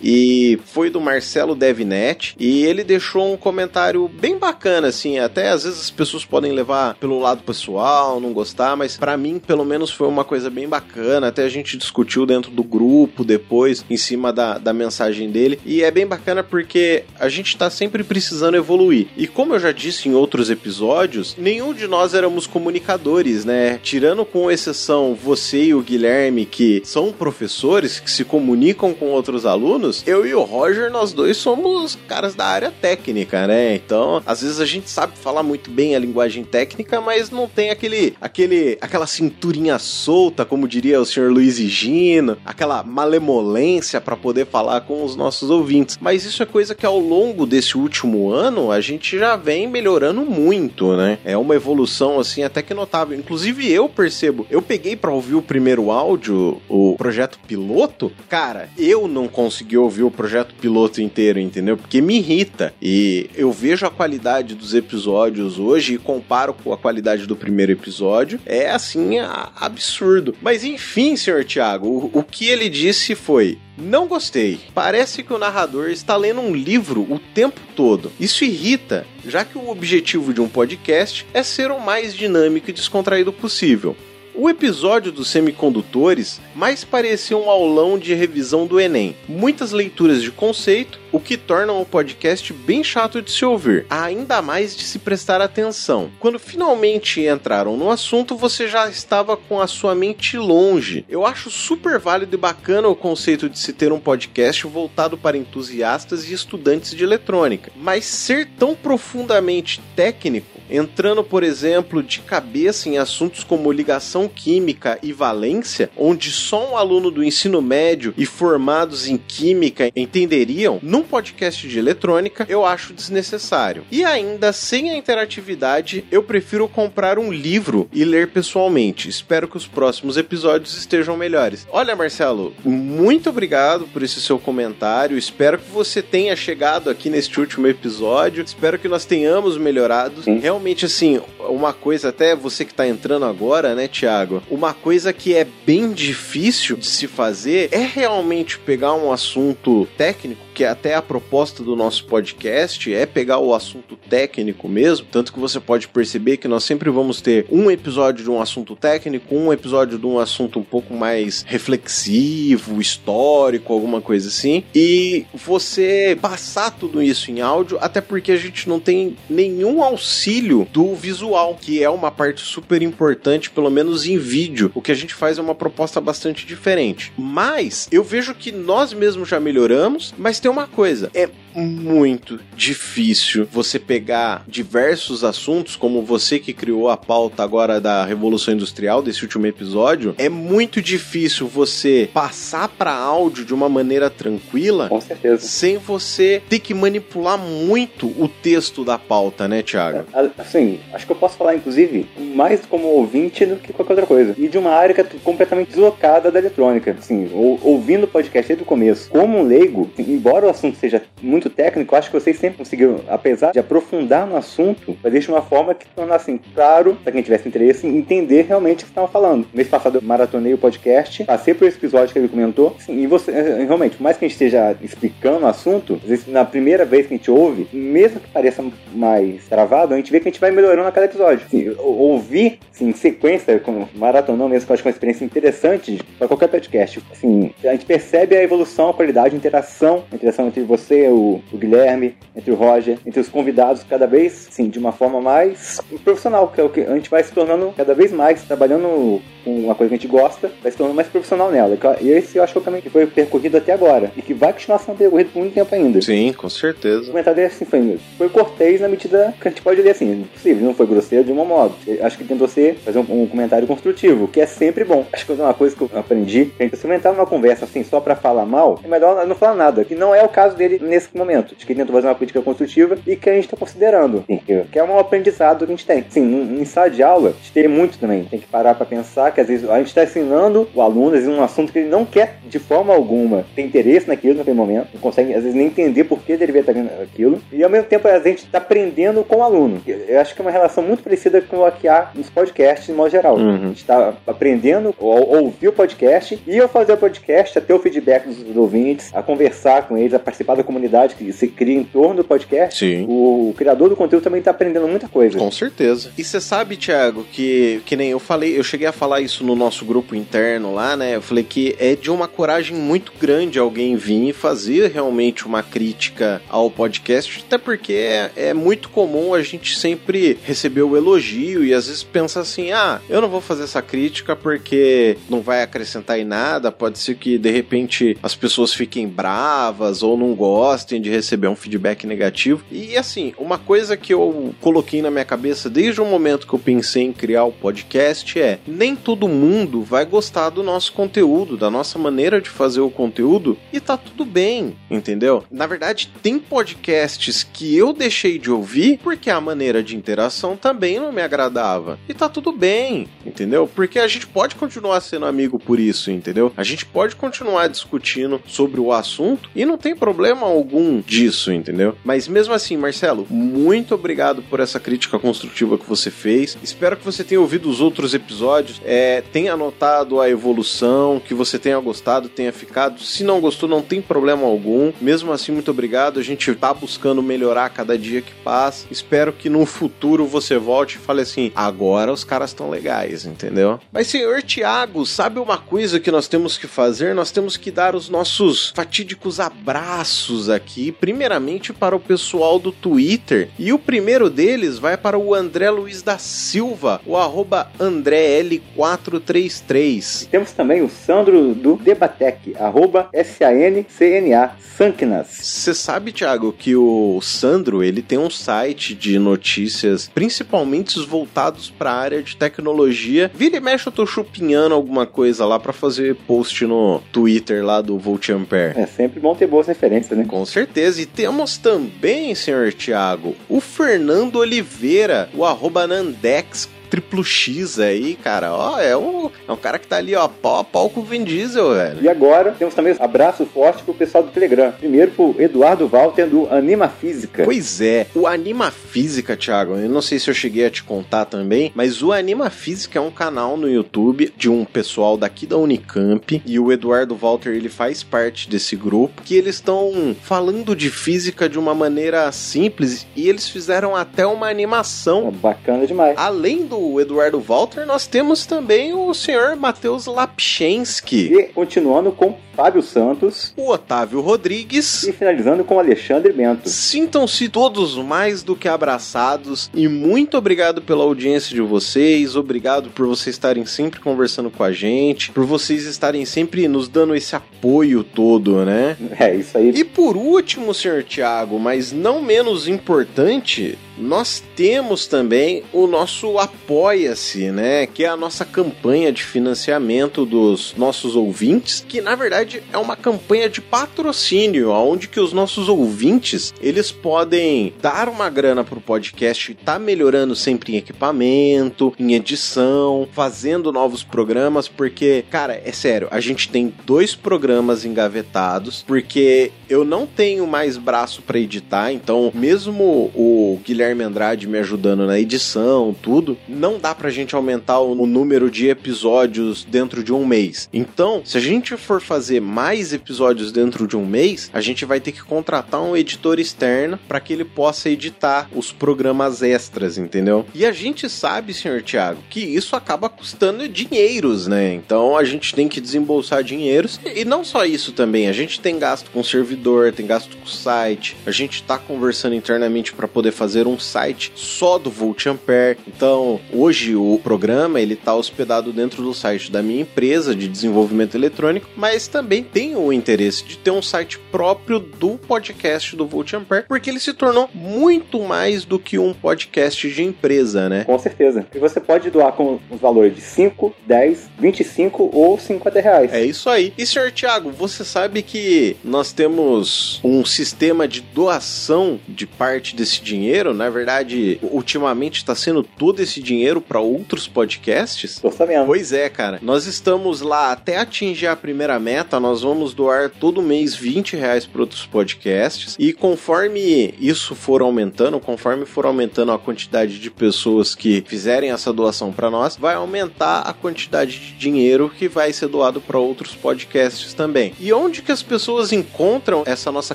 e 0.00 0.58
foi 0.66 0.90
do 0.90 1.00
Marcelo 1.00 1.54
Devnet 1.54 2.34
e 2.38 2.64
ele 2.64 2.84
deixou 2.84 3.32
um 3.32 3.36
comentário 3.36 4.08
bem 4.08 4.38
bacana, 4.38 4.88
assim, 4.88 5.18
até 5.18 5.50
às 5.50 5.64
vezes 5.64 5.80
as 5.80 5.90
pessoas 5.90 6.24
podem 6.24 6.52
levar 6.52 6.94
pelo 6.94 7.18
lado 7.18 7.42
pessoal, 7.42 8.20
não 8.20 8.32
gostar, 8.32 8.76
mas 8.76 8.96
para 8.96 9.16
mim, 9.16 9.38
pelo 9.38 9.64
menos, 9.64 9.90
foi 9.90 10.08
uma 10.08 10.24
coisa 10.24 10.48
bem 10.48 10.68
bacana. 10.68 11.28
Até 11.28 11.44
a 11.44 11.48
gente 11.48 11.76
discutiu 11.76 12.24
dentro 12.24 12.50
do 12.50 12.62
grupo 12.62 13.24
depois, 13.24 13.84
em 13.88 13.96
cima 13.96 14.32
da, 14.32 14.58
da 14.58 14.72
mensagem 14.72 15.30
dele. 15.30 15.58
E 15.64 15.82
é 15.82 15.90
bem 15.90 16.06
bacana 16.06 16.42
porque 16.42 17.04
a 17.18 17.28
gente 17.28 17.56
tá 17.56 17.68
sempre 17.68 18.04
precisando 18.04 18.56
evoluir. 18.56 19.08
E 19.16 19.26
como 19.26 19.54
eu 19.54 19.60
já 19.60 19.72
disse 19.72 20.08
em 20.08 20.14
outros 20.14 20.50
episódios, 20.50 21.36
nenhum 21.36 21.74
de 21.74 21.86
nós 21.86 22.14
éramos 22.14 22.46
comunicadores, 22.46 23.44
né? 23.44 23.78
Tirando 23.82 24.24
com 24.24 24.50
exceção 24.50 25.14
você 25.14 25.64
e 25.64 25.74
o 25.74 25.82
Guilherme, 25.82 26.46
que 26.46 26.82
são 26.84 27.12
professores 27.12 28.00
que 28.00 28.10
se 28.10 28.24
comunicam 28.24 28.94
com 28.94 29.06
outros 29.06 29.33
alunos, 29.44 30.02
eu 30.06 30.24
e 30.24 30.34
o 30.34 30.42
Roger, 30.42 30.90
nós 30.90 31.12
dois 31.12 31.36
somos 31.36 31.98
caras 32.06 32.34
da 32.34 32.46
área 32.46 32.70
técnica, 32.70 33.46
né? 33.46 33.74
Então, 33.74 34.22
às 34.24 34.42
vezes 34.42 34.60
a 34.60 34.66
gente 34.66 34.88
sabe 34.88 35.18
falar 35.18 35.42
muito 35.42 35.70
bem 35.70 35.96
a 35.96 35.98
linguagem 35.98 36.44
técnica, 36.44 37.00
mas 37.00 37.30
não 37.30 37.48
tem 37.48 37.70
aquele, 37.70 38.14
aquele, 38.20 38.78
aquela 38.80 39.06
cinturinha 39.06 39.78
solta, 39.78 40.44
como 40.44 40.68
diria 40.68 41.00
o 41.00 41.04
senhor 41.04 41.32
Luiz 41.32 41.56
Gino, 41.56 42.36
aquela 42.44 42.82
malemolência 42.82 44.00
para 44.00 44.16
poder 44.16 44.46
falar 44.46 44.82
com 44.82 45.04
os 45.04 45.16
nossos 45.16 45.50
ouvintes. 45.50 45.98
Mas 46.00 46.24
isso 46.24 46.42
é 46.42 46.46
coisa 46.46 46.74
que 46.74 46.86
ao 46.86 46.98
longo 46.98 47.46
desse 47.46 47.76
último 47.76 48.30
ano 48.30 48.70
a 48.70 48.80
gente 48.80 49.18
já 49.18 49.36
vem 49.36 49.66
melhorando 49.66 50.22
muito, 50.22 50.96
né? 50.96 51.18
É 51.24 51.36
uma 51.36 51.54
evolução 51.54 52.20
assim 52.20 52.42
até 52.42 52.62
que 52.62 52.74
notável. 52.74 53.18
Inclusive 53.18 53.70
eu 53.70 53.88
percebo, 53.88 54.46
eu 54.50 54.62
peguei 54.62 54.96
para 54.96 55.12
ouvir 55.12 55.34
o 55.34 55.42
primeiro 55.42 55.90
áudio, 55.90 56.60
o 56.68 56.94
projeto 56.96 57.38
piloto, 57.46 58.12
cara, 58.28 58.68
eu 58.78 59.08
não 59.08 59.23
consegui 59.28 59.76
ouvir 59.76 60.02
o 60.02 60.10
projeto 60.10 60.54
piloto 60.54 61.00
inteiro, 61.00 61.38
entendeu? 61.38 61.76
Porque 61.76 62.00
me 62.00 62.18
irrita. 62.18 62.74
E 62.80 63.30
eu 63.34 63.52
vejo 63.52 63.86
a 63.86 63.90
qualidade 63.90 64.54
dos 64.54 64.74
episódios 64.74 65.58
hoje 65.58 65.94
e 65.94 65.98
comparo 65.98 66.54
com 66.54 66.72
a 66.72 66.78
qualidade 66.78 67.26
do 67.26 67.36
primeiro 67.36 67.72
episódio. 67.72 68.40
É 68.44 68.70
assim, 68.70 69.18
absurdo. 69.56 70.34
Mas 70.40 70.64
enfim, 70.64 71.16
senhor 71.16 71.44
Tiago, 71.44 71.88
o, 71.88 72.18
o 72.18 72.22
que 72.22 72.46
ele 72.46 72.68
disse 72.68 73.14
foi: 73.14 73.58
não 73.76 74.06
gostei. 74.06 74.60
Parece 74.72 75.22
que 75.22 75.32
o 75.32 75.38
narrador 75.38 75.90
está 75.90 76.16
lendo 76.16 76.40
um 76.40 76.54
livro 76.54 77.02
o 77.10 77.18
tempo 77.18 77.60
todo. 77.74 78.12
Isso 78.20 78.44
irrita, 78.44 79.06
já 79.26 79.44
que 79.44 79.58
o 79.58 79.68
objetivo 79.68 80.32
de 80.32 80.40
um 80.40 80.48
podcast 80.48 81.26
é 81.34 81.42
ser 81.42 81.70
o 81.70 81.80
mais 81.80 82.14
dinâmico 82.14 82.70
e 82.70 82.72
descontraído 82.72 83.32
possível. 83.32 83.96
O 84.36 84.50
episódio 84.50 85.12
dos 85.12 85.28
semicondutores 85.28 86.40
mais 86.56 86.82
parecia 86.82 87.36
um 87.36 87.48
aulão 87.48 87.96
de 87.96 88.14
revisão 88.14 88.66
do 88.66 88.80
Enem. 88.80 89.14
Muitas 89.28 89.70
leituras 89.70 90.20
de 90.20 90.32
conceito, 90.32 90.98
o 91.12 91.20
que 91.20 91.36
torna 91.36 91.72
o 91.72 91.86
podcast 91.86 92.52
bem 92.52 92.82
chato 92.82 93.22
de 93.22 93.30
se 93.30 93.44
ouvir, 93.44 93.86
ainda 93.88 94.42
mais 94.42 94.76
de 94.76 94.82
se 94.82 94.98
prestar 94.98 95.40
atenção. 95.40 96.10
Quando 96.18 96.40
finalmente 96.40 97.20
entraram 97.20 97.76
no 97.76 97.90
assunto, 97.90 98.36
você 98.36 98.66
já 98.66 98.88
estava 98.88 99.36
com 99.36 99.60
a 99.60 99.68
sua 99.68 99.94
mente 99.94 100.36
longe. 100.36 101.04
Eu 101.08 101.24
acho 101.24 101.48
super 101.48 102.00
válido 102.00 102.34
e 102.34 102.38
bacana 102.38 102.88
o 102.88 102.96
conceito 102.96 103.48
de 103.48 103.56
se 103.56 103.72
ter 103.72 103.92
um 103.92 104.00
podcast 104.00 104.66
voltado 104.66 105.16
para 105.16 105.38
entusiastas 105.38 106.28
e 106.28 106.34
estudantes 106.34 106.90
de 106.90 107.04
eletrônica, 107.04 107.70
mas 107.76 108.04
ser 108.04 108.48
tão 108.58 108.74
profundamente 108.74 109.80
técnico 109.94 110.53
entrando, 110.70 111.22
por 111.22 111.42
exemplo, 111.42 112.02
de 112.02 112.20
cabeça 112.20 112.88
em 112.88 112.98
assuntos 112.98 113.44
como 113.44 113.70
ligação 113.70 114.28
química 114.28 114.98
e 115.02 115.12
valência, 115.12 115.90
onde 115.96 116.30
só 116.30 116.72
um 116.72 116.76
aluno 116.76 117.10
do 117.10 117.22
ensino 117.22 117.60
médio 117.62 118.14
e 118.16 118.26
formados 118.26 119.06
em 119.06 119.16
química 119.16 119.90
entenderiam, 119.94 120.78
num 120.82 121.02
podcast 121.02 121.68
de 121.68 121.78
eletrônica, 121.78 122.46
eu 122.48 122.64
acho 122.64 122.92
desnecessário. 122.92 123.84
E 123.90 124.04
ainda, 124.04 124.52
sem 124.52 124.90
a 124.90 124.96
interatividade, 124.96 126.04
eu 126.10 126.22
prefiro 126.22 126.68
comprar 126.68 127.18
um 127.18 127.32
livro 127.32 127.88
e 127.92 128.04
ler 128.04 128.28
pessoalmente. 128.28 129.08
Espero 129.08 129.46
que 129.46 129.56
os 129.56 129.66
próximos 129.66 130.16
episódios 130.16 130.76
estejam 130.76 131.16
melhores. 131.16 131.66
Olha, 131.70 131.94
Marcelo, 131.94 132.54
muito 132.64 133.30
obrigado 133.30 133.86
por 133.92 134.02
esse 134.02 134.20
seu 134.20 134.38
comentário. 134.38 135.18
Espero 135.18 135.58
que 135.58 135.70
você 135.70 136.02
tenha 136.02 136.34
chegado 136.34 136.90
aqui 136.90 137.08
neste 137.08 137.38
último 137.38 137.66
episódio. 137.66 138.42
Espero 138.44 138.78
que 138.78 138.88
nós 138.88 139.04
tenhamos 139.04 139.56
melhorado. 139.56 140.22
Realmente 140.22 140.63
realmente, 140.64 140.86
assim, 140.86 141.20
uma 141.38 141.74
coisa, 141.74 142.08
até 142.08 142.34
você 142.34 142.64
que 142.64 142.72
tá 142.72 142.88
entrando 142.88 143.26
agora, 143.26 143.74
né, 143.74 143.86
Tiago? 143.86 144.42
Uma 144.50 144.72
coisa 144.72 145.12
que 145.12 145.34
é 145.34 145.46
bem 145.66 145.92
difícil 145.92 146.76
de 146.76 146.86
se 146.86 147.06
fazer 147.06 147.68
é 147.70 147.80
realmente 147.80 148.58
pegar 148.58 148.94
um 148.94 149.12
assunto 149.12 149.86
técnico, 149.98 150.40
que 150.54 150.62
é 150.62 150.68
até 150.68 150.94
a 150.94 151.02
proposta 151.02 151.62
do 151.64 151.74
nosso 151.74 152.04
podcast 152.06 152.94
é 152.94 153.04
pegar 153.04 153.38
o 153.38 153.52
assunto 153.52 153.96
técnico 154.08 154.68
mesmo. 154.68 155.06
Tanto 155.10 155.32
que 155.32 155.40
você 155.40 155.58
pode 155.58 155.88
perceber 155.88 156.36
que 156.36 156.46
nós 156.46 156.62
sempre 156.62 156.88
vamos 156.90 157.20
ter 157.20 157.46
um 157.50 157.70
episódio 157.70 158.22
de 158.22 158.30
um 158.30 158.40
assunto 158.40 158.76
técnico, 158.76 159.34
um 159.34 159.52
episódio 159.52 159.98
de 159.98 160.06
um 160.06 160.18
assunto 160.18 160.60
um 160.60 160.62
pouco 160.62 160.94
mais 160.94 161.44
reflexivo, 161.46 162.80
histórico, 162.80 163.72
alguma 163.72 164.00
coisa 164.00 164.28
assim. 164.28 164.62
E 164.72 165.26
você 165.34 166.16
passar 166.20 166.70
tudo 166.70 167.02
isso 167.02 167.30
em 167.30 167.40
áudio, 167.40 167.78
até 167.80 168.00
porque 168.00 168.30
a 168.30 168.36
gente 168.36 168.68
não 168.68 168.78
tem 168.78 169.16
nenhum 169.28 169.82
auxílio 169.82 170.68
do 170.72 170.94
visual 170.94 171.58
que 171.60 171.82
é 171.82 171.90
uma 171.90 172.10
parte 172.10 172.42
super 172.42 172.80
importante, 172.80 173.50
pelo 173.50 173.70
menos 173.70 174.06
em 174.06 174.18
vídeo. 174.18 174.70
O 174.74 174.80
que 174.80 174.92
a 174.92 174.94
gente 174.94 175.14
faz 175.14 175.38
é 175.38 175.42
uma 175.42 175.54
proposta 175.54 176.00
bastante 176.00 176.46
diferente. 176.46 177.12
Mas 177.18 177.88
eu 177.90 178.04
vejo 178.04 178.34
que 178.34 178.52
nós 178.52 178.92
mesmos 178.92 179.28
já 179.28 179.40
melhoramos, 179.40 180.14
mas 180.16 180.38
tem 180.44 180.50
uma 180.50 180.66
coisa, 180.66 181.10
é 181.14 181.26
muito 181.54 182.40
difícil 182.56 183.46
você 183.50 183.78
pegar 183.78 184.44
diversos 184.46 185.24
assuntos, 185.24 185.76
como 185.76 186.02
você 186.02 186.38
que 186.38 186.52
criou 186.52 186.88
a 186.88 186.96
pauta 186.96 187.42
agora 187.42 187.80
da 187.80 188.04
Revolução 188.04 188.54
Industrial, 188.54 189.02
desse 189.02 189.22
último 189.22 189.46
episódio. 189.46 190.14
É 190.18 190.28
muito 190.28 190.80
difícil 190.82 191.46
você 191.46 192.08
passar 192.12 192.68
para 192.68 192.92
áudio 192.92 193.44
de 193.44 193.54
uma 193.54 193.68
maneira 193.68 194.10
tranquila, 194.10 194.88
Com 194.88 195.00
certeza. 195.00 195.46
sem 195.46 195.78
você 195.78 196.42
ter 196.48 196.58
que 196.58 196.74
manipular 196.74 197.38
muito 197.38 198.06
o 198.06 198.28
texto 198.28 198.84
da 198.84 198.98
pauta, 198.98 199.46
né, 199.48 199.62
Thiago? 199.62 200.04
Assim, 200.38 200.80
acho 200.92 201.06
que 201.06 201.12
eu 201.12 201.16
posso 201.16 201.36
falar, 201.36 201.54
inclusive, 201.54 202.06
mais 202.34 202.64
como 202.66 202.86
ouvinte 202.88 203.46
do 203.46 203.56
que 203.56 203.72
qualquer 203.72 203.92
outra 203.92 204.06
coisa. 204.06 204.34
E 204.38 204.48
de 204.48 204.58
uma 204.58 204.70
área 204.70 204.94
que 204.94 205.00
é 205.00 205.06
completamente 205.22 205.68
deslocada 205.68 206.30
da 206.30 206.38
eletrônica. 206.38 206.96
Assim, 206.98 207.30
ou, 207.32 207.58
ouvindo 207.62 208.04
o 208.04 208.08
podcast 208.08 208.48
desde 208.48 208.62
o 208.62 208.66
começo. 208.66 209.10
Como 209.10 209.38
um 209.38 209.42
leigo, 209.42 209.90
embora 209.98 210.46
o 210.46 210.50
assunto 210.50 210.78
seja 210.78 211.02
muito 211.22 211.43
técnico, 211.50 211.94
acho 211.96 212.10
que 212.10 212.18
vocês 212.18 212.38
sempre 212.38 212.58
conseguiram, 212.58 213.00
apesar 213.08 213.52
de 213.52 213.58
aprofundar 213.58 214.26
no 214.26 214.36
assunto, 214.36 214.96
fazer 215.02 215.20
de 215.20 215.28
uma 215.28 215.42
forma 215.42 215.74
que 215.74 215.86
tornasse 215.88 216.30
assim, 216.30 216.40
claro, 216.54 216.96
para 217.02 217.12
quem 217.12 217.22
tivesse 217.22 217.48
interesse, 217.48 217.86
em 217.86 217.96
entender 217.98 218.42
realmente 218.48 218.80
o 218.82 218.84
que 218.86 218.90
estavam 218.90 219.10
falando. 219.10 219.46
Mês 219.52 219.68
passado 219.68 219.98
eu 219.98 220.02
maratonei 220.02 220.54
o 220.54 220.58
podcast, 220.58 221.24
passei 221.24 221.54
por 221.54 221.66
esse 221.66 221.76
episódio 221.76 222.12
que 222.12 222.18
ele 222.18 222.28
comentou, 222.28 222.74
assim, 222.78 222.98
e 223.02 223.06
você, 223.06 223.30
eh, 223.30 223.64
realmente, 223.66 223.96
por 223.96 224.02
mais 224.02 224.16
que 224.16 224.24
a 224.24 224.28
gente 224.28 224.34
esteja 224.34 224.76
explicando 224.82 225.44
o 225.44 225.48
assunto, 225.48 226.00
às 226.02 226.08
vezes 226.08 226.26
na 226.26 226.44
primeira 226.44 226.84
vez 226.84 227.06
que 227.06 227.14
a 227.14 227.16
gente 227.16 227.30
ouve, 227.30 227.66
mesmo 227.72 228.20
que 228.20 228.28
pareça 228.28 228.64
mais 228.94 229.46
travado, 229.48 229.94
a 229.94 229.96
gente 229.96 230.10
vê 230.10 230.20
que 230.20 230.28
a 230.28 230.30
gente 230.30 230.40
vai 230.40 230.50
melhorando 230.50 230.88
a 230.88 230.92
cada 230.92 231.06
episódio. 231.06 231.44
Assim, 231.46 231.68
ou- 231.78 232.04
ouvir 232.14 232.58
assim, 232.72 232.88
em 232.88 232.92
sequência, 232.92 233.58
como 233.58 233.88
maratonão 233.94 234.48
mesmo, 234.48 234.66
que 234.66 234.72
eu 234.72 234.74
acho 234.74 234.82
que 234.82 234.88
é 234.88 234.90
uma 234.90 234.94
experiência 234.94 235.24
interessante 235.24 236.00
para 236.18 236.28
qualquer 236.28 236.48
podcast. 236.48 237.00
Assim, 237.10 237.50
a 237.64 237.72
gente 237.72 237.84
percebe 237.86 238.36
a 238.36 238.42
evolução, 238.42 238.90
a 238.90 238.94
qualidade, 238.94 239.34
a 239.34 239.38
interação, 239.38 240.04
a 240.10 240.14
interação 240.14 240.46
entre 240.48 240.62
você, 240.62 241.08
o, 241.08 241.33
o 241.52 241.56
Guilherme, 241.56 242.14
entre 242.36 242.50
o 242.50 242.54
Roger, 242.54 242.98
entre 243.06 243.20
os 243.20 243.28
convidados, 243.28 243.82
cada 243.84 244.06
vez, 244.06 244.48
sim, 244.50 244.68
de 244.68 244.78
uma 244.78 244.92
forma 244.92 245.20
mais 245.20 245.80
profissional, 246.02 246.48
que 246.48 246.60
é 246.60 246.64
o 246.64 246.68
que 246.68 246.80
a 246.80 246.94
gente 246.94 247.10
vai 247.10 247.22
se 247.22 247.32
tornando 247.32 247.72
cada 247.76 247.94
vez 247.94 248.12
mais, 248.12 248.42
trabalhando 248.42 249.20
com 249.44 249.50
uma 249.64 249.74
coisa 249.74 249.88
que 249.90 249.94
a 249.94 249.98
gente 249.98 250.08
gosta, 250.08 250.50
vai 250.62 250.70
se 250.72 250.78
tornando 250.78 250.96
mais 250.96 251.08
profissional 251.08 251.50
nela. 251.50 251.76
E 252.00 252.10
esse 252.10 252.36
eu 252.38 252.42
acho 252.42 252.52
que 252.52 252.58
é 252.58 252.60
o 252.60 252.64
caminho 252.64 252.82
que 252.82 252.90
foi 252.90 253.06
percorrido 253.06 253.56
até 253.56 253.72
agora, 253.72 254.10
e 254.16 254.22
que 254.22 254.32
vai 254.34 254.52
continuar 254.52 254.78
sendo 254.78 254.96
percorrido 254.96 255.30
por 255.30 255.40
muito 255.40 255.54
tempo 255.54 255.74
ainda. 255.74 256.00
Sim, 256.00 256.32
com 256.32 256.46
O 256.46 256.50
certeza. 256.50 257.06
comentário 257.06 257.36
dele 257.36 257.48
assim, 257.48 257.64
foi, 257.64 257.98
foi 258.16 258.28
cortês 258.28 258.80
na 258.80 258.88
medida 258.88 259.34
que 259.40 259.48
a 259.48 259.50
gente 259.50 259.62
pode 259.62 259.80
ler 259.82 259.90
assim, 259.90 260.26
possível, 260.32 260.64
não 260.64 260.74
foi 260.74 260.86
grosseiro 260.86 261.24
de 261.24 261.32
um 261.32 261.44
modo. 261.44 261.74
Eu 261.86 262.04
Acho 262.04 262.18
que 262.18 262.24
tentou 262.24 262.46
ser, 262.48 262.76
fazer 262.84 262.98
um, 262.98 263.22
um 263.22 263.26
comentário 263.26 263.66
construtivo, 263.66 264.28
que 264.28 264.40
é 264.40 264.46
sempre 264.46 264.84
bom. 264.84 265.04
Acho 265.12 265.24
que 265.26 265.32
é 265.32 265.34
uma 265.36 265.54
coisa 265.54 265.74
que 265.74 265.82
eu 265.82 265.90
aprendi, 265.94 266.46
que 266.46 266.62
a 266.62 266.64
gente 266.66 266.76
se 266.76 266.86
entrar 266.88 267.12
numa 267.12 267.26
conversa 267.26 267.64
assim 267.64 267.82
só 267.82 267.98
pra 268.00 268.14
falar 268.14 268.44
mal, 268.46 268.78
é 268.84 268.88
melhor 268.88 269.26
não 269.26 269.34
falar 269.34 269.54
nada, 269.54 269.84
que 269.84 269.94
não 269.94 270.14
é 270.14 270.22
o 270.22 270.28
caso 270.28 270.56
dele 270.56 270.78
nesse 270.82 271.08
momento. 271.16 271.23
Acho 271.32 271.66
que 271.66 271.72
ele 271.72 271.80
tentou 271.80 271.94
fazer 271.94 272.08
uma 272.08 272.14
crítica 272.14 272.42
construtiva 272.42 272.98
e 273.06 273.16
que 273.16 273.30
a 273.30 273.34
gente 273.34 273.48
tá 273.48 273.56
considerando, 273.56 274.24
que, 274.26 274.64
que 274.70 274.78
é 274.78 274.84
um 274.84 274.98
aprendizado 274.98 275.58
que 275.66 275.72
a 275.72 275.76
gente 275.76 275.86
tem. 275.86 276.04
Sim, 276.08 276.22
em 276.60 276.64
em 276.64 276.66
sala 276.66 276.90
de 276.90 277.02
aula, 277.02 277.30
a 277.30 277.32
gente 277.32 277.52
tem 277.52 277.68
muito 277.68 277.98
também, 277.98 278.24
tem 278.24 278.40
que 278.40 278.46
parar 278.46 278.74
pra 278.74 278.86
pensar 278.86 279.30
que 279.30 279.40
às 279.40 279.46
vezes 279.46 279.68
a 279.68 279.78
gente 279.78 279.94
tá 279.94 280.02
ensinando 280.02 280.68
o 280.74 280.80
aluno, 280.80 281.10
vezes 281.10 281.28
um 281.28 281.42
assunto 281.42 281.72
que 281.72 281.78
ele 281.78 281.88
não 281.88 282.04
quer 282.04 282.38
de 282.46 282.58
forma 282.58 282.94
alguma 282.94 283.44
ter 283.54 283.62
interesse 283.62 284.08
naquilo 284.08 284.38
naquele 284.38 284.56
momento, 284.56 284.88
não 284.94 285.00
consegue 285.00 285.34
às 285.34 285.42
vezes 285.42 285.54
nem 285.54 285.66
entender 285.66 286.04
por 286.04 286.20
que 286.20 286.32
ele 286.32 286.38
deveria 286.38 286.60
estar 286.60 286.72
vendo 286.72 286.90
aquilo, 287.02 287.40
e 287.52 287.62
ao 287.62 287.70
mesmo 287.70 287.86
tempo 287.86 288.08
a 288.08 288.18
gente 288.18 288.46
tá 288.46 288.58
aprendendo 288.58 289.22
com 289.22 289.36
o 289.36 289.42
aluno. 289.42 289.82
Eu 289.86 290.20
acho 290.20 290.34
que 290.34 290.40
é 290.40 290.44
uma 290.44 290.50
relação 290.50 290.82
muito 290.82 291.02
parecida 291.02 291.40
com 291.42 291.58
o 291.58 291.70
que 291.72 291.86
há 291.86 292.10
nos 292.14 292.30
podcasts 292.30 292.86
de 292.86 292.92
modo 292.92 293.10
geral. 293.10 293.36
Uhum. 293.36 293.54
A 293.54 293.68
gente 293.68 293.84
tá 293.84 294.14
aprendendo 294.26 294.94
a 294.98 295.04
ouvir 295.04 295.68
o 295.68 295.72
podcast 295.72 296.40
e 296.46 296.60
ao 296.60 296.68
fazer 296.68 296.94
o 296.94 296.96
podcast, 296.96 297.58
a 297.58 297.60
ter 297.60 297.74
o 297.74 297.78
feedback 297.78 298.26
dos, 298.26 298.42
dos 298.42 298.56
ouvintes, 298.56 299.10
a 299.14 299.22
conversar 299.22 299.86
com 299.86 299.98
eles, 299.98 300.14
a 300.14 300.18
participar 300.18 300.54
da 300.54 300.64
comunidade 300.64 301.13
que 301.16 301.32
se 301.32 301.48
cria 301.48 301.76
em 301.76 301.84
torno 301.84 302.16
do 302.16 302.24
podcast. 302.24 302.78
Sim. 302.78 303.06
O 303.08 303.54
criador 303.56 303.88
do 303.88 303.96
conteúdo 303.96 304.22
também 304.22 304.42
tá 304.42 304.50
aprendendo 304.50 304.88
muita 304.88 305.08
coisa. 305.08 305.38
Com 305.38 305.50
certeza. 305.50 306.10
E 306.16 306.24
você 306.24 306.40
sabe, 306.40 306.76
Thiago, 306.76 307.24
que, 307.30 307.80
que 307.84 307.96
nem 307.96 308.10
eu 308.10 308.18
falei, 308.18 308.58
eu 308.58 308.64
cheguei 308.64 308.86
a 308.86 308.92
falar 308.92 309.20
isso 309.20 309.44
no 309.44 309.54
nosso 309.54 309.84
grupo 309.84 310.14
interno 310.14 310.74
lá, 310.74 310.96
né? 310.96 311.16
Eu 311.16 311.22
falei 311.22 311.44
que 311.44 311.76
é 311.78 311.94
de 311.94 312.10
uma 312.10 312.28
coragem 312.28 312.76
muito 312.76 313.12
grande 313.20 313.58
alguém 313.58 313.96
vir 313.96 314.28
e 314.28 314.32
fazer 314.32 314.90
realmente 314.90 315.46
uma 315.46 315.62
crítica 315.62 316.42
ao 316.48 316.70
podcast, 316.70 317.44
até 317.46 317.58
porque 317.58 317.92
é, 317.92 318.30
é 318.36 318.54
muito 318.54 318.88
comum 318.88 319.34
a 319.34 319.42
gente 319.42 319.78
sempre 319.78 320.38
receber 320.44 320.82
o 320.82 320.96
elogio 320.96 321.64
e 321.64 321.72
às 321.74 321.86
vezes 321.86 322.02
pensa 322.02 322.40
assim: 322.40 322.72
ah, 322.72 323.00
eu 323.08 323.20
não 323.20 323.28
vou 323.28 323.40
fazer 323.40 323.64
essa 323.64 323.82
crítica 323.82 324.36
porque 324.36 325.16
não 325.28 325.40
vai 325.40 325.62
acrescentar 325.62 326.18
em 326.18 326.24
nada, 326.24 326.70
pode 326.70 326.98
ser 326.98 327.16
que 327.16 327.38
de 327.38 327.50
repente 327.50 328.16
as 328.22 328.34
pessoas 328.34 328.72
fiquem 328.72 329.08
bravas 329.08 330.02
ou 330.02 330.16
não 330.16 330.34
gostem 330.34 331.00
de 331.04 331.10
receber 331.10 331.48
um 331.48 331.54
feedback 331.54 332.06
negativo. 332.06 332.64
E 332.70 332.96
assim, 332.96 333.34
uma 333.38 333.58
coisa 333.58 333.96
que 333.96 334.12
eu 334.12 334.54
coloquei 334.60 335.02
na 335.02 335.10
minha 335.10 335.24
cabeça 335.24 335.70
desde 335.70 336.00
o 336.00 336.04
momento 336.04 336.46
que 336.46 336.54
eu 336.54 336.58
pensei 336.58 337.04
em 337.04 337.12
criar 337.12 337.44
o 337.44 337.52
podcast 337.52 338.38
é: 338.40 338.58
nem 338.66 338.96
todo 338.96 339.28
mundo 339.28 339.82
vai 339.82 340.04
gostar 340.04 340.50
do 340.50 340.62
nosso 340.62 340.92
conteúdo, 340.92 341.56
da 341.56 341.70
nossa 341.70 341.98
maneira 341.98 342.40
de 342.40 342.48
fazer 342.48 342.80
o 342.80 342.90
conteúdo, 342.90 343.56
e 343.72 343.78
tá 343.78 343.96
tudo 343.96 344.24
bem, 344.24 344.76
entendeu? 344.90 345.44
Na 345.50 345.66
verdade, 345.66 346.10
tem 346.22 346.38
podcasts 346.38 347.42
que 347.42 347.76
eu 347.76 347.92
deixei 347.92 348.38
de 348.38 348.50
ouvir 348.50 348.98
porque 349.02 349.30
a 349.30 349.40
maneira 349.40 349.82
de 349.82 349.96
interação 349.96 350.56
também 350.56 350.98
não 350.98 351.12
me 351.12 351.22
agradava. 351.22 351.98
E 352.08 352.14
tá 352.14 352.28
tudo 352.28 352.52
bem, 352.52 353.06
entendeu? 353.24 353.68
Porque 353.72 353.98
a 353.98 354.06
gente 354.06 354.26
pode 354.26 354.54
continuar 354.54 355.00
sendo 355.00 355.26
amigo 355.26 355.58
por 355.58 355.78
isso, 355.78 356.10
entendeu? 356.10 356.52
A 356.56 356.62
gente 356.62 356.86
pode 356.86 357.16
continuar 357.16 357.68
discutindo 357.68 358.40
sobre 358.46 358.80
o 358.80 358.92
assunto 358.92 359.50
e 359.54 359.64
não 359.64 359.76
tem 359.76 359.94
problema 359.94 360.46
algum 360.46 360.83
disso, 361.06 361.52
entendeu? 361.52 361.96
Mas 362.04 362.28
mesmo 362.28 362.54
assim, 362.54 362.76
Marcelo, 362.76 363.26
muito 363.30 363.94
obrigado 363.94 364.42
por 364.42 364.60
essa 364.60 364.80
crítica 364.80 365.18
construtiva 365.18 365.78
que 365.78 365.88
você 365.88 366.10
fez. 366.10 366.56
Espero 366.62 366.96
que 366.96 367.04
você 367.04 367.22
tenha 367.24 367.40
ouvido 367.40 367.68
os 367.68 367.80
outros 367.80 368.14
episódios, 368.14 368.80
é, 368.84 369.22
tenha 369.32 369.52
anotado 369.52 370.20
a 370.20 370.28
evolução, 370.28 371.20
que 371.24 371.34
você 371.34 371.58
tenha 371.58 371.78
gostado, 371.78 372.28
tenha 372.28 372.52
ficado. 372.52 373.00
Se 373.00 373.24
não 373.24 373.40
gostou, 373.40 373.68
não 373.68 373.82
tem 373.82 374.00
problema 374.00 374.46
algum. 374.46 374.92
Mesmo 375.00 375.32
assim, 375.32 375.52
muito 375.52 375.70
obrigado. 375.70 376.20
A 376.20 376.22
gente 376.22 376.54
tá 376.54 376.72
buscando 376.72 377.22
melhorar 377.22 377.68
cada 377.70 377.98
dia 377.98 378.20
que 378.20 378.32
passa. 378.42 378.86
Espero 378.90 379.32
que 379.32 379.48
no 379.48 379.66
futuro 379.66 380.26
você 380.26 380.56
volte 380.58 380.96
e 380.96 380.98
fale 380.98 381.22
assim: 381.22 381.52
agora 381.54 382.12
os 382.12 382.24
caras 382.24 382.50
estão 382.50 382.70
legais, 382.70 383.24
entendeu? 383.24 383.80
Mas, 383.92 384.06
senhor 384.08 384.42
Tiago, 384.42 385.04
sabe 385.06 385.38
uma 385.38 385.58
coisa 385.58 386.00
que 386.00 386.10
nós 386.10 386.28
temos 386.28 386.56
que 386.56 386.66
fazer? 386.66 387.14
Nós 387.14 387.30
temos 387.30 387.56
que 387.56 387.70
dar 387.70 387.94
os 387.94 388.08
nossos 388.08 388.70
fatídicos 388.74 389.40
abraços 389.40 390.48
aqui, 390.48 390.73
primeiramente 390.92 391.72
para 391.72 391.96
o 391.96 392.00
pessoal 392.00 392.58
do 392.58 392.72
Twitter. 392.72 393.48
E 393.58 393.72
o 393.72 393.78
primeiro 393.78 394.28
deles 394.28 394.78
vai 394.78 394.96
para 394.96 395.18
o 395.18 395.34
André 395.34 395.70
Luiz 395.70 396.02
da 396.02 396.18
Silva, 396.18 397.00
o 397.06 397.16
arroba 397.16 397.70
AndréL433. 397.78 400.28
Temos 400.28 400.52
também 400.52 400.82
o 400.82 400.88
Sandro 400.88 401.54
do 401.54 401.76
Debatec, 401.76 402.56
arroba 402.58 403.08
S-A-N-C-N-A, 403.12 404.56
Sanknas. 404.76 405.28
Você 405.28 405.74
sabe, 405.74 406.12
Thiago, 406.12 406.52
que 406.52 406.74
o 406.74 407.20
Sandro 407.20 407.82
ele 407.82 408.02
tem 408.02 408.18
um 408.18 408.30
site 408.30 408.94
de 408.94 409.18
notícias, 409.18 410.10
principalmente 410.12 410.98
voltados 411.06 411.70
para 411.70 411.90
a 411.90 411.96
área 411.96 412.22
de 412.22 412.36
tecnologia. 412.36 413.30
Vira 413.34 413.56
e 413.56 413.60
mexe, 413.60 413.86
eu 413.86 413.92
tô 413.92 414.06
chupinhando 414.06 414.74
alguma 414.74 415.06
coisa 415.06 415.46
lá 415.46 415.58
para 415.58 415.72
fazer 415.72 416.16
post 416.26 416.64
no 416.66 417.00
Twitter 417.12 417.64
lá 417.64 417.80
do 417.80 417.98
Volt 417.98 418.28
Ampere. 418.30 418.78
É 418.78 418.86
sempre 418.86 419.20
bom 419.20 419.34
ter 419.34 419.46
boas 419.46 419.66
referências, 419.66 420.18
né? 420.18 420.24
Com 420.26 420.44
certeza. 420.44 420.63
E 420.98 421.06
temos 421.06 421.56
também, 421.56 422.34
senhor 422.34 422.72
Thiago, 422.72 423.36
o 423.48 423.60
Fernando 423.60 424.36
Oliveira, 424.36 425.28
o 425.34 425.44
arroba 425.44 425.86
Nandex 425.86 426.68
triplo 426.94 427.24
X 427.24 427.80
aí, 427.80 428.14
cara. 428.14 428.54
Ó, 428.54 428.80
é 428.80 428.96
um, 428.96 429.28
é 429.48 429.52
um 429.52 429.56
cara 429.56 429.80
que 429.80 429.86
tá 429.88 429.96
ali, 429.96 430.14
ó, 430.14 430.28
pau 430.28 430.60
a 430.60 430.64
pau 430.64 430.88
com 430.88 431.00
o 431.00 431.04
Vin 431.04 431.24
Diesel, 431.24 431.74
velho. 431.74 431.98
E 432.02 432.08
agora 432.08 432.54
temos 432.56 432.72
também 432.72 432.94
abraço 433.00 433.44
forte 433.46 433.82
pro 433.82 433.92
pessoal 433.92 434.22
do 434.22 434.30
Telegram. 434.30 434.70
Primeiro 434.70 435.10
pro 435.10 435.34
Eduardo 435.38 435.88
Walter 435.88 436.26
do 436.26 436.48
Anima 436.48 436.88
Física. 436.88 437.42
Pois 437.44 437.80
é, 437.80 438.06
o 438.14 438.28
Anima 438.28 438.70
Física, 438.70 439.36
Thiago, 439.36 439.74
eu 439.74 439.88
não 439.88 440.00
sei 440.00 440.20
se 440.20 440.30
eu 440.30 440.34
cheguei 440.34 440.66
a 440.66 440.70
te 440.70 440.84
contar 440.84 441.24
também, 441.24 441.72
mas 441.74 442.00
o 442.00 442.12
Anima 442.12 442.48
Física 442.48 442.98
é 442.98 443.02
um 443.02 443.10
canal 443.10 443.56
no 443.56 443.68
YouTube 443.68 444.32
de 444.36 444.48
um 444.48 444.64
pessoal 444.64 445.16
daqui 445.16 445.46
da 445.46 445.56
Unicamp 445.56 446.42
e 446.46 446.58
o 446.60 446.70
Eduardo 446.70 447.16
Walter 447.16 447.50
ele 447.50 447.68
faz 447.68 448.04
parte 448.04 448.48
desse 448.48 448.76
grupo 448.76 449.22
que 449.22 449.34
eles 449.34 449.56
estão 449.56 450.14
falando 450.22 450.76
de 450.76 450.90
física 450.90 451.48
de 451.48 451.58
uma 451.58 451.74
maneira 451.74 452.30
simples 452.30 453.04
e 453.16 453.28
eles 453.28 453.48
fizeram 453.48 453.96
até 453.96 454.24
uma 454.24 454.48
animação. 454.48 455.32
Bacana 455.32 455.86
demais. 455.86 456.16
Além 456.16 456.66
do 456.66 456.83
Eduardo 457.00 457.40
Walter, 457.40 457.86
nós 457.86 458.06
temos 458.06 458.46
também 458.46 458.92
o 458.92 459.12
senhor 459.14 459.56
Matheus 459.56 460.06
Lapchensky. 460.06 461.32
E 461.34 461.42
continuando 461.48 462.12
com 462.12 462.36
Fábio 462.54 462.82
Santos, 462.82 463.52
o 463.56 463.70
Otávio 463.70 464.20
Rodrigues 464.20 465.02
e 465.02 465.12
finalizando 465.12 465.64
com 465.64 465.78
Alexandre 465.78 466.32
Bento. 466.32 466.68
Sintam-se 466.68 467.48
todos 467.48 467.96
mais 467.96 468.42
do 468.42 468.54
que 468.54 468.68
abraçados 468.68 469.70
e 469.74 469.88
muito 469.88 470.36
obrigado 470.36 470.80
pela 470.80 471.04
audiência 471.04 471.54
de 471.54 471.60
vocês, 471.60 472.36
obrigado 472.36 472.90
por 472.90 473.06
vocês 473.06 473.34
estarem 473.34 473.66
sempre 473.66 474.00
conversando 474.00 474.50
com 474.50 474.62
a 474.62 474.72
gente, 474.72 475.32
por 475.32 475.44
vocês 475.44 475.84
estarem 475.84 476.24
sempre 476.24 476.68
nos 476.68 476.88
dando 476.88 477.14
esse 477.14 477.34
apoio 477.34 478.04
todo, 478.04 478.64
né? 478.64 478.96
É 479.18 479.34
isso 479.34 479.56
aí. 479.58 479.70
E 479.70 479.84
por 479.84 480.16
último, 480.16 480.72
senhor 480.74 481.02
Tiago, 481.02 481.58
mas 481.58 481.92
não 481.92 482.22
menos 482.22 482.68
importante, 482.68 483.78
nós 483.96 484.42
temos 484.56 485.06
também 485.06 485.62
o 485.72 485.86
nosso 485.86 486.38
Apoia-se, 486.38 487.50
né? 487.50 487.86
Que 487.86 488.04
é 488.04 488.08
a 488.08 488.16
nossa 488.16 488.44
campanha 488.44 489.12
de 489.12 489.22
financiamento 489.22 490.26
dos 490.26 490.74
nossos 490.76 491.16
ouvintes, 491.16 491.84
que 491.86 492.00
na 492.00 492.14
verdade 492.14 492.43
é 492.72 492.78
uma 492.78 492.96
campanha 492.96 493.48
de 493.48 493.60
patrocínio, 493.60 494.70
onde 494.70 495.08
que 495.08 495.20
os 495.20 495.32
nossos 495.32 495.68
ouvintes 495.68 496.52
eles 496.60 496.90
podem 496.90 497.72
dar 497.80 498.08
uma 498.08 498.28
grana 498.28 498.64
pro 498.64 498.80
podcast 498.80 499.52
e 499.52 499.54
tá 499.54 499.78
melhorando 499.78 500.36
sempre 500.36 500.74
em 500.74 500.76
equipamento, 500.76 501.94
em 501.98 502.14
edição, 502.14 503.08
fazendo 503.12 503.72
novos 503.72 504.02
programas, 504.02 504.68
porque, 504.68 505.24
cara, 505.30 505.60
é 505.64 505.72
sério, 505.72 506.08
a 506.10 506.20
gente 506.20 506.48
tem 506.48 506.72
dois 506.84 507.14
programas 507.14 507.84
engavetados, 507.84 508.84
porque 508.86 509.50
eu 509.68 509.84
não 509.84 510.06
tenho 510.06 510.46
mais 510.46 510.76
braço 510.76 511.22
para 511.22 511.38
editar, 511.38 511.92
então 511.92 512.30
mesmo 512.34 513.10
o 513.14 513.60
Guilherme 513.64 513.94
Guilherme 513.94 514.04
Andrade 514.04 514.48
me 514.48 514.58
ajudando 514.58 515.06
na 515.06 515.18
edição, 515.18 515.94
tudo, 516.00 516.36
não 516.48 516.78
dá 516.78 516.94
pra 516.94 517.10
gente 517.10 517.34
aumentar 517.34 517.80
o 517.80 518.06
número 518.06 518.50
de 518.50 518.68
episódios 518.68 519.64
dentro 519.64 520.02
de 520.02 520.12
um 520.12 520.26
mês. 520.26 520.68
Então, 520.72 521.22
se 521.24 521.36
a 521.36 521.40
gente 521.40 521.76
for 521.76 522.00
fazer 522.00 522.33
mais 522.40 522.92
episódios 522.92 523.52
dentro 523.52 523.86
de 523.86 523.96
um 523.96 524.06
mês, 524.06 524.50
a 524.52 524.60
gente 524.60 524.84
vai 524.84 525.00
ter 525.00 525.12
que 525.12 525.22
contratar 525.22 525.82
um 525.82 525.96
editor 525.96 526.38
externo 526.38 526.98
para 527.08 527.20
que 527.20 527.32
ele 527.32 527.44
possa 527.44 527.88
editar 527.88 528.48
os 528.54 528.72
programas 528.72 529.42
extras, 529.42 529.98
entendeu? 529.98 530.46
E 530.54 530.64
a 530.64 530.72
gente 530.72 531.08
sabe, 531.08 531.54
senhor 531.54 531.82
Tiago, 531.82 532.22
que 532.28 532.40
isso 532.40 532.76
acaba 532.76 533.08
custando 533.08 533.68
dinheiros, 533.68 534.46
né? 534.46 534.74
Então 534.74 535.16
a 535.16 535.24
gente 535.24 535.54
tem 535.54 535.68
que 535.68 535.80
desembolsar 535.80 536.42
dinheiros. 536.42 537.00
E 537.04 537.24
não 537.24 537.44
só 537.44 537.64
isso 537.64 537.92
também, 537.92 538.28
a 538.28 538.32
gente 538.32 538.60
tem 538.60 538.78
gasto 538.78 539.10
com 539.10 539.22
servidor, 539.22 539.92
tem 539.92 540.06
gasto 540.06 540.36
com 540.36 540.46
site, 540.46 541.16
a 541.26 541.30
gente 541.30 541.62
tá 541.62 541.78
conversando 541.78 542.34
internamente 542.34 542.92
para 542.92 543.08
poder 543.08 543.32
fazer 543.32 543.66
um 543.66 543.78
site 543.78 544.32
só 544.34 544.78
do 544.78 544.90
Volt 544.90 545.26
Ampere. 545.26 545.78
Então, 545.86 546.40
hoje 546.52 546.94
o 546.94 547.20
programa 547.22 547.80
ele 547.80 547.94
está 547.94 548.14
hospedado 548.14 548.72
dentro 548.72 549.02
do 549.02 549.14
site 549.14 549.50
da 549.50 549.62
minha 549.62 549.82
empresa 549.82 550.34
de 550.34 550.48
desenvolvimento 550.48 551.14
eletrônico, 551.14 551.68
mas 551.76 552.06
também 552.06 552.23
tenho 552.42 552.80
o 552.80 552.92
interesse 552.92 553.44
de 553.44 553.58
ter 553.58 553.70
um 553.70 553.82
site 553.82 554.18
próprio 554.18 554.78
do 554.78 555.18
podcast 555.18 555.96
do 555.96 556.06
Volt 556.06 556.32
Ampere, 556.34 556.64
porque 556.66 556.90
ele 556.90 557.00
se 557.00 557.12
tornou 557.12 557.48
muito 557.54 558.20
mais 558.22 558.64
do 558.64 558.78
que 558.78 558.98
um 558.98 559.12
podcast 559.12 559.88
de 559.90 560.02
empresa, 560.02 560.68
né? 560.68 560.84
Com 560.84 560.98
certeza. 560.98 561.46
E 561.54 561.58
você 561.58 561.80
pode 561.80 562.10
doar 562.10 562.32
com 562.32 562.58
os 562.70 562.80
valores 562.80 563.14
de 563.14 563.20
5, 563.20 563.74
10, 563.86 564.30
25 564.38 565.10
ou 565.12 565.38
50 565.38 565.80
reais. 565.80 566.12
É 566.12 566.24
isso 566.24 566.48
aí. 566.48 566.72
E, 566.76 566.86
senhor 566.86 567.10
Tiago, 567.10 567.50
você 567.50 567.84
sabe 567.84 568.22
que 568.22 568.76
nós 568.84 569.12
temos 569.12 570.00
um 570.02 570.24
sistema 570.24 570.86
de 570.86 571.00
doação 571.00 571.98
de 572.08 572.26
parte 572.26 572.74
desse 572.74 573.02
dinheiro, 573.02 573.54
na 573.54 573.70
verdade, 573.70 574.38
ultimamente 574.42 575.18
está 575.18 575.34
sendo 575.34 575.62
todo 575.62 576.00
esse 576.00 576.20
dinheiro 576.20 576.60
para 576.60 576.80
outros 576.80 577.26
podcasts? 577.26 578.18
Tô 578.20 578.30
sabendo. 578.30 578.66
Pois 578.66 578.92
é, 578.92 579.08
cara. 579.08 579.38
Nós 579.42 579.66
estamos 579.66 580.20
lá 580.20 580.52
até 580.52 580.78
atingir 580.78 581.26
a 581.26 581.36
primeira 581.36 581.78
meta, 581.78 582.13
nós 582.20 582.42
vamos 582.42 582.74
doar 582.74 583.10
todo 583.10 583.42
mês 583.42 583.74
20 583.74 584.16
reais 584.16 584.46
para 584.46 584.60
outros 584.60 584.86
podcasts. 584.86 585.76
E 585.78 585.92
conforme 585.92 586.94
isso 587.00 587.34
for 587.34 587.62
aumentando, 587.62 588.20
conforme 588.20 588.64
for 588.64 588.86
aumentando 588.86 589.32
a 589.32 589.38
quantidade 589.38 589.98
de 589.98 590.10
pessoas 590.10 590.74
que 590.74 591.02
fizerem 591.06 591.50
essa 591.50 591.72
doação 591.72 592.12
para 592.12 592.30
nós, 592.30 592.56
vai 592.56 592.74
aumentar 592.74 593.40
a 593.40 593.52
quantidade 593.52 594.18
de 594.18 594.32
dinheiro 594.32 594.90
que 594.90 595.08
vai 595.08 595.32
ser 595.32 595.48
doado 595.48 595.80
para 595.80 595.98
outros 595.98 596.34
podcasts 596.34 597.14
também. 597.14 597.52
E 597.58 597.72
onde 597.72 598.02
que 598.02 598.12
as 598.12 598.22
pessoas 598.22 598.72
encontram 598.72 599.42
essa 599.46 599.70
nossa 599.70 599.94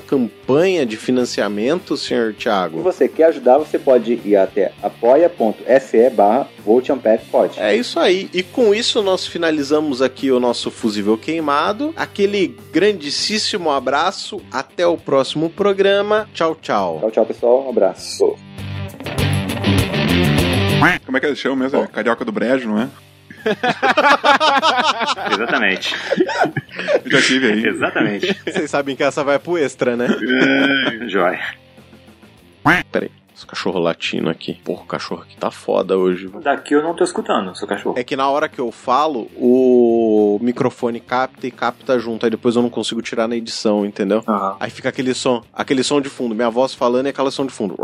campanha 0.00 0.84
de 0.84 0.96
financiamento, 0.96 1.96
senhor 1.96 2.34
Thiago? 2.34 2.78
Se 2.78 2.82
você 2.82 3.08
quer 3.08 3.24
ajudar 3.24 3.58
você 3.58 3.78
pode 3.78 4.20
ir 4.24 4.36
até 4.36 4.72
apoia.se 4.82 6.10
barra 6.10 6.48
É 7.58 7.74
isso 7.74 7.98
aí. 7.98 8.28
E 8.32 8.42
com 8.42 8.74
isso 8.74 9.02
nós 9.02 9.26
finalizamos 9.26 10.02
aqui 10.02 10.30
o 10.30 10.40
nosso 10.40 10.70
fusível 10.70 11.16
queimado. 11.16 11.92
Aquele 12.10 12.56
grandíssimo 12.72 13.70
abraço. 13.70 14.42
Até 14.50 14.84
o 14.84 14.98
próximo 14.98 15.48
programa. 15.48 16.28
Tchau, 16.34 16.56
tchau. 16.60 16.98
Tchau, 16.98 17.10
tchau, 17.12 17.26
pessoal. 17.26 17.66
Um 17.66 17.70
abraço. 17.70 18.36
Como 21.06 21.16
é 21.16 21.20
que 21.20 21.26
ele 21.26 21.36
chama 21.36 21.56
mesmo? 21.56 21.82
É 21.82 21.86
Carioca 21.86 22.24
do 22.24 22.32
Brejo, 22.32 22.68
não 22.68 22.80
é? 22.80 22.88
Exatamente. 25.32 25.94
Eu 27.04 27.10
já 27.10 27.22
tive 27.22 27.52
aí. 27.52 27.66
Exatamente. 27.66 28.40
Vocês 28.44 28.70
sabem 28.70 28.96
que 28.96 29.02
essa 29.04 29.22
vai 29.22 29.38
pro 29.38 29.56
extra, 29.56 29.96
né? 29.96 30.08
Joia. 31.08 31.40
Peraí. 32.90 33.10
Esse 33.40 33.46
cachorro 33.46 33.80
latino 33.80 34.28
aqui. 34.28 34.60
Porra, 34.62 34.82
o 34.82 34.86
cachorro 34.86 35.22
aqui 35.22 35.34
tá 35.34 35.50
foda 35.50 35.96
hoje. 35.96 36.28
Daqui 36.42 36.74
eu 36.74 36.82
não 36.82 36.94
tô 36.94 37.02
escutando, 37.02 37.56
seu 37.56 37.66
cachorro. 37.66 37.98
É 37.98 38.04
que 38.04 38.14
na 38.14 38.28
hora 38.28 38.50
que 38.50 38.58
eu 38.58 38.70
falo, 38.70 39.30
o 39.34 40.38
microfone 40.42 41.00
capta 41.00 41.46
e 41.46 41.50
capta 41.50 41.98
junto. 41.98 42.26
Aí 42.26 42.30
depois 42.30 42.54
eu 42.54 42.60
não 42.60 42.68
consigo 42.68 43.00
tirar 43.00 43.26
na 43.26 43.34
edição, 43.34 43.86
entendeu? 43.86 44.22
Aham. 44.28 44.58
Aí 44.60 44.68
fica 44.68 44.90
aquele 44.90 45.14
som, 45.14 45.42
aquele 45.54 45.82
som 45.82 46.02
de 46.02 46.10
fundo. 46.10 46.34
Minha 46.34 46.50
voz 46.50 46.74
falando 46.74 47.06
e 47.06 47.08
aquela 47.08 47.30
som 47.30 47.46
de 47.46 47.52
fundo. 47.52 47.76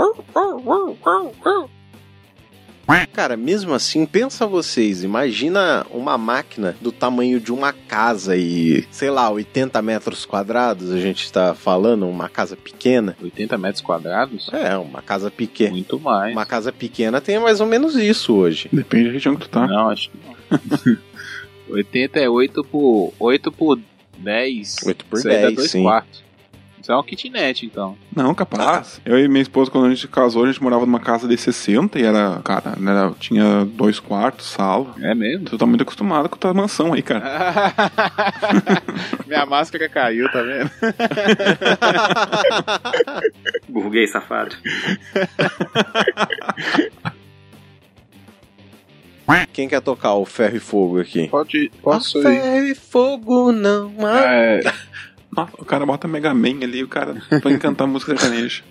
Cara, 3.17 3.35
mesmo 3.35 3.73
assim, 3.73 4.05
pensa 4.05 4.47
vocês, 4.47 5.03
imagina 5.03 5.87
uma 5.91 6.19
máquina 6.19 6.77
do 6.83 6.93
tamanho 6.93 7.41
de 7.41 7.51
uma 7.51 7.73
casa 7.73 8.37
e, 8.37 8.87
sei 8.91 9.09
lá, 9.09 9.31
80 9.31 9.81
metros 9.81 10.27
quadrados, 10.27 10.93
a 10.93 11.01
gente 11.01 11.33
tá 11.33 11.55
falando, 11.55 12.07
uma 12.07 12.29
casa 12.29 12.55
pequena. 12.55 13.17
80 13.23 13.57
metros 13.57 13.81
quadrados? 13.81 14.51
É, 14.53 14.77
uma 14.77 15.01
casa 15.01 15.31
pequena. 15.31 15.71
Muito 15.71 15.99
mais. 15.99 16.33
Uma 16.33 16.45
casa 16.45 16.71
pequena 16.71 17.23
tem 17.23 17.39
mais 17.39 17.59
ou 17.59 17.67
menos 17.67 17.97
isso 17.97 18.35
hoje. 18.35 18.69
Depende 18.71 19.07
da 19.07 19.13
região 19.13 19.35
que 19.35 19.41
tu 19.43 19.49
tá. 19.49 19.67
Não, 19.67 19.89
acho 19.89 20.11
que 20.11 20.19
não. 20.23 20.99
80 21.75 22.21
é 22.21 22.29
8 22.29 22.65
por, 22.65 23.15
8 23.19 23.51
por 23.51 23.81
10. 24.19 24.77
8 24.87 25.05
por 25.07 25.19
Isso 25.19 25.29
aí 25.29 25.35
dá 25.35 25.41
10, 25.47 25.55
dois 25.55 25.71
sim. 25.71 25.83
quartos. 25.83 26.26
Isso 26.87 26.93
é 26.93 26.95
uma 26.95 27.03
kitnet, 27.03 27.67
então. 27.67 27.99
Não, 28.15 28.33
capaz. 28.33 29.01
Eu 29.05 29.19
e 29.19 29.27
minha 29.27 29.43
esposa, 29.43 29.69
quando 29.73 29.87
a 29.87 29.89
gente 29.91 30.07
casou, 30.07 30.45
a 30.45 30.47
gente 30.47 30.63
morava 30.63 30.87
numa 30.87 31.01
casa 31.01 31.27
de 31.27 31.37
60 31.37 31.99
e 31.99 32.05
era, 32.05 32.41
cara, 32.45 32.75
era, 32.81 33.11
tinha 33.19 33.65
dois 33.65 33.99
quartos, 33.99 34.47
sala. 34.47 34.95
É 35.01 35.13
mesmo? 35.13 35.47
Tu 35.47 35.59
tá 35.59 35.67
muito 35.67 35.83
acostumado 35.83 36.29
com 36.29 36.37
tua 36.37 36.55
mansão 36.55 36.93
aí, 36.93 37.03
cara. 37.03 37.25
Minha 39.27 39.45
máscara 39.47 39.89
caiu, 39.89 40.31
tá 40.31 40.41
vendo? 40.43 40.71
Burguês 43.69 44.13
safado. 44.13 44.55
Quem 49.53 49.69
quer 49.69 49.81
tocar 49.81 50.15
o 50.15 50.25
ferro 50.27 50.57
e 50.57 50.61
fogo 50.61 51.01
aqui? 51.01 51.29
Pode, 51.29 51.71
posso 51.83 52.19
Ah, 52.19 52.21
ir. 52.33 52.41
ferro 52.41 52.67
e 52.67 52.75
fogo 52.75 53.51
não 53.53 53.91
há. 54.07 54.21
É, 54.21 54.61
Ah, 55.35 55.49
o 55.59 55.65
cara 55.65 55.87
bota 55.87 56.07
Mega 56.07 56.35
Man 56.35 56.63
ali, 56.63 56.83
o 56.83 56.89
cara 56.89 57.23
vai 57.43 57.59
cantar 57.59 57.87
música 57.87 58.17
sertaneja. 58.17 58.63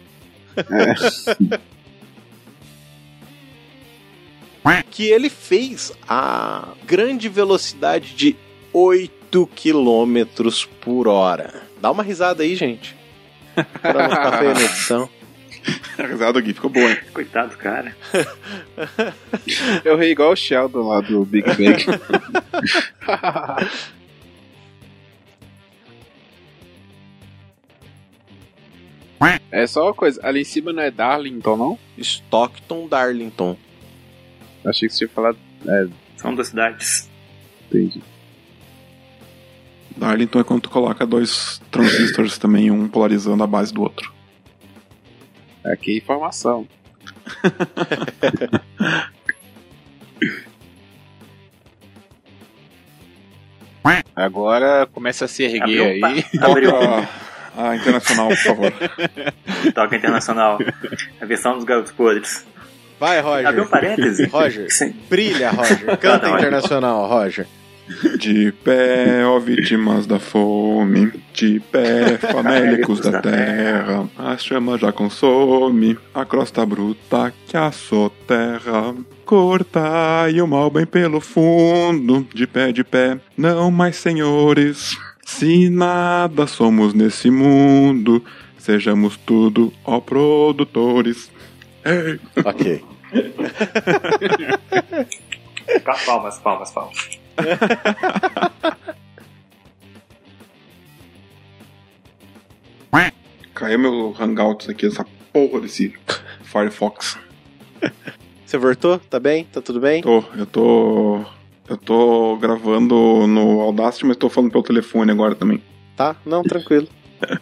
Que 4.96 5.10
ele 5.10 5.30
fez 5.30 5.92
a 6.08 6.70
grande 6.86 7.28
velocidade 7.28 8.16
de 8.16 8.34
8 8.72 9.46
km 9.48 10.26
por 10.80 11.10
hora. 11.10 11.54
Dá 11.82 11.92
uma 11.92 12.02
risada 12.02 12.44
aí, 12.44 12.56
gente. 12.56 12.96
Pra 13.82 14.08
não 14.08 14.10
ficar 14.10 14.40
feio 14.40 14.54
na 14.54 14.62
edição. 14.62 15.10
A 15.98 16.08
risada 16.08 16.40
aqui 16.40 16.54
ficou 16.54 16.70
boa, 16.70 16.90
hein? 16.90 16.98
Coitado 17.14 17.50
do 17.50 17.58
cara. 17.58 17.94
eu 19.84 19.98
ri 19.98 20.12
igual 20.12 20.32
o 20.32 20.36
Sheldon 20.36 20.88
lá 20.88 21.02
do 21.02 21.26
Big 21.26 21.48
Bang. 21.48 21.84
é 29.52 29.66
só 29.68 29.84
uma 29.86 29.94
coisa, 29.94 30.20
ali 30.24 30.42
em 30.42 30.46
cima 30.46 30.74
não 30.74 30.84
é 30.84 30.92
Darlington, 30.92 31.56
não? 31.56 31.80
Stockton 31.98 32.88
Darlington. 32.88 33.58
Achei 34.66 34.88
que 34.88 34.94
você 34.94 35.06
tinha 35.06 35.10
falado. 35.10 35.38
É, 35.66 35.88
São 36.18 36.34
duas 36.36 36.48
cidades. 36.50 37.10
entendi. 37.68 38.02
Darlington 39.96 40.40
é 40.40 40.44
quando 40.44 40.62
tu 40.64 40.70
coloca 40.70 41.06
dois 41.06 41.62
transistores 41.72 42.38
também, 42.38 42.70
um 42.70 42.88
polarizando 42.88 43.44
a 43.44 43.48
base 43.48 43.74
do 43.74 43.82
outro. 43.82 44.14
Aqui 45.64 45.94
é 45.94 45.98
informação. 45.98 46.68
Agora 54.16 54.88
começa 54.92 55.26
a 55.26 55.28
se 55.28 55.44
erguer 55.44 55.62
Abriu, 55.62 55.86
aí. 55.86 56.00
pa- 56.00 56.48
abriu 56.48 56.72
Toca 56.72 57.10
a 57.58 57.76
internacional, 57.76 58.28
por 58.30 58.38
favor. 58.38 58.74
Toca 59.74 59.96
Internacional. 59.96 60.60
A 61.22 61.26
versão 61.26 61.56
dos 61.56 61.64
Garotos 61.64 61.92
Podres. 61.92 62.46
Vai, 63.00 63.20
Roger. 63.20 63.48
Abriu 63.48 63.64
um 63.64 63.68
parêntese. 63.68 64.26
Roger, 64.28 64.72
Sim. 64.72 64.96
brilha, 65.10 65.50
Roger. 65.56 65.98
Canta 65.98 66.24
Não, 66.28 66.32
não, 66.32 66.38
internacional, 66.40 67.08
Roger. 67.08 67.46
De 68.18 68.52
pé, 68.64 69.24
ó 69.26 69.38
vítimas 69.38 70.08
da 70.08 70.18
fome, 70.18 71.12
de 71.32 71.60
pé, 71.72 72.18
famélicos 72.18 73.00
da 73.00 73.22
terra, 73.22 74.10
a 74.18 74.36
chama 74.40 74.76
já 74.76 74.92
consome 74.92 75.96
a 76.12 76.26
crosta 76.26 76.66
bruta 76.66 77.32
que 77.46 77.56
assoterra. 77.56 78.96
Cortai 79.24 80.42
o 80.42 80.48
mal 80.48 80.72
bem 80.72 80.86
pelo 80.88 81.22
fundo, 81.22 82.28
de 82.34 82.48
pé, 82.48 82.72
de 82.72 82.84
pé, 82.84 83.20
não 83.38 83.70
mais 83.70 83.98
senhores. 83.98 84.98
Se 85.26 85.70
nada 85.72 86.46
somos 86.46 86.94
nesse 86.94 87.32
mundo, 87.32 88.24
sejamos 88.60 89.18
tudo, 89.18 89.74
ó 89.84 90.00
produtores. 90.00 91.32
Ei. 91.84 92.20
Ok. 92.46 92.86
Palmas, 96.06 96.40
palmas, 96.40 96.72
palmas. 96.72 96.98
Caiu 103.56 103.80
meu 103.80 104.16
Hangouts 104.20 104.70
aqui, 104.70 104.86
essa 104.86 105.06
porra 105.34 105.62
desse 105.62 105.94
Firefox. 106.44 107.18
Você 108.46 108.58
voltou? 108.58 109.00
Tá 109.00 109.20
bem? 109.20 109.46
Tá 109.46 109.62
tudo 109.62 109.80
bem? 109.80 110.02
Tô, 110.02 110.24
eu 110.38 110.46
tô. 110.46 111.26
Eu 111.68 111.78
tô 111.78 112.38
gravando 112.38 113.26
no 113.28 113.62
Audacity, 113.62 114.06
mas 114.06 114.18
tô 114.18 114.30
falando 114.30 114.52
pelo 114.52 114.64
telefone 114.64 115.12
agora 115.12 115.34
também. 115.36 115.62
Tá? 115.96 116.16
Não, 116.26 116.44
tranquilo. 116.44 116.88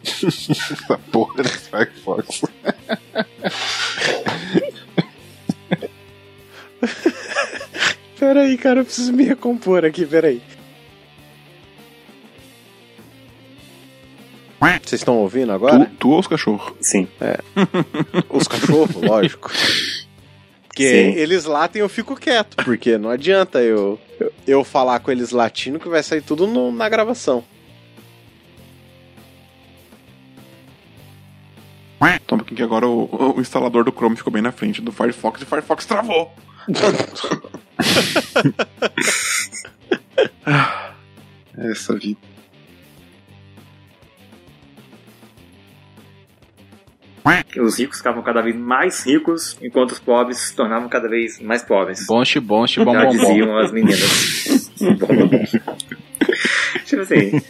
Essa 0.04 0.98
porra 1.12 1.44
desse 1.44 1.70
Firefox. 1.70 2.44
Peraí, 8.20 8.58
cara, 8.58 8.80
eu 8.80 8.86
preciso 8.86 9.12
me 9.12 9.24
recompor 9.24 9.84
aqui, 9.84 10.06
peraí. 10.06 10.42
Vocês 14.94 15.02
estão 15.02 15.18
ouvindo 15.18 15.52
agora? 15.52 15.86
Tu, 15.86 15.96
tu 15.98 16.10
ou 16.12 16.20
os 16.20 16.28
cachorros? 16.28 16.74
Sim. 16.80 17.08
Os 18.30 18.48
cachorros, 18.48 18.96
lógico. 18.96 19.52
Porque 20.68 20.88
Sim. 20.88 21.20
eles 21.20 21.46
latem 21.46 21.82
eu 21.82 21.90
fico 21.90 22.16
quieto, 22.16 22.58
porque 22.64 22.98
não 22.98 23.10
adianta 23.10 23.60
eu, 23.62 24.00
eu, 24.48 24.64
falar 24.64 25.00
com 25.00 25.12
eles 25.12 25.32
latindo 25.32 25.80
que 25.80 25.90
vai 25.90 26.02
sair 26.04 26.22
tudo 26.22 26.46
no- 26.48 26.72
na 26.72 26.88
gravação. 26.90 27.44
Toma 32.28 32.42
aqui 32.42 32.56
que 32.56 32.64
agora 32.64 32.88
o, 32.88 33.36
o 33.38 33.42
instalador 33.42 33.84
do 33.84 33.92
Chrome 33.92 34.16
ficou 34.16 34.32
bem 34.34 34.42
na 34.42 34.52
frente 34.52 34.82
do 34.82 34.92
Firefox 34.92 35.40
e 35.42 35.44
o 35.44 35.48
Firefox 35.48 35.86
travou. 35.86 36.34
Essa 41.58 41.96
vida. 41.96 42.20
Os 47.60 47.80
ricos 47.80 47.98
ficavam 47.98 48.22
cada 48.22 48.42
vez 48.42 48.56
mais 48.56 49.06
ricos, 49.06 49.58
enquanto 49.62 49.92
os 49.92 50.00
pobres 50.00 50.38
se 50.40 50.56
tornavam 50.56 50.90
cada 50.90 51.08
vez 51.08 51.40
mais 51.40 51.64
pobres. 51.64 52.06
Bonche, 52.06 52.40
bonche, 52.40 52.84
bom, 52.84 52.94
bom, 52.94 53.10
diziam 53.10 53.48
bom. 53.48 53.58
as 53.58 53.72
meninas. 53.72 54.72
bom, 55.00 55.08
bom, 55.08 55.28
bom. 55.28 55.44
tipo 56.86 57.02
assim. 57.02 57.42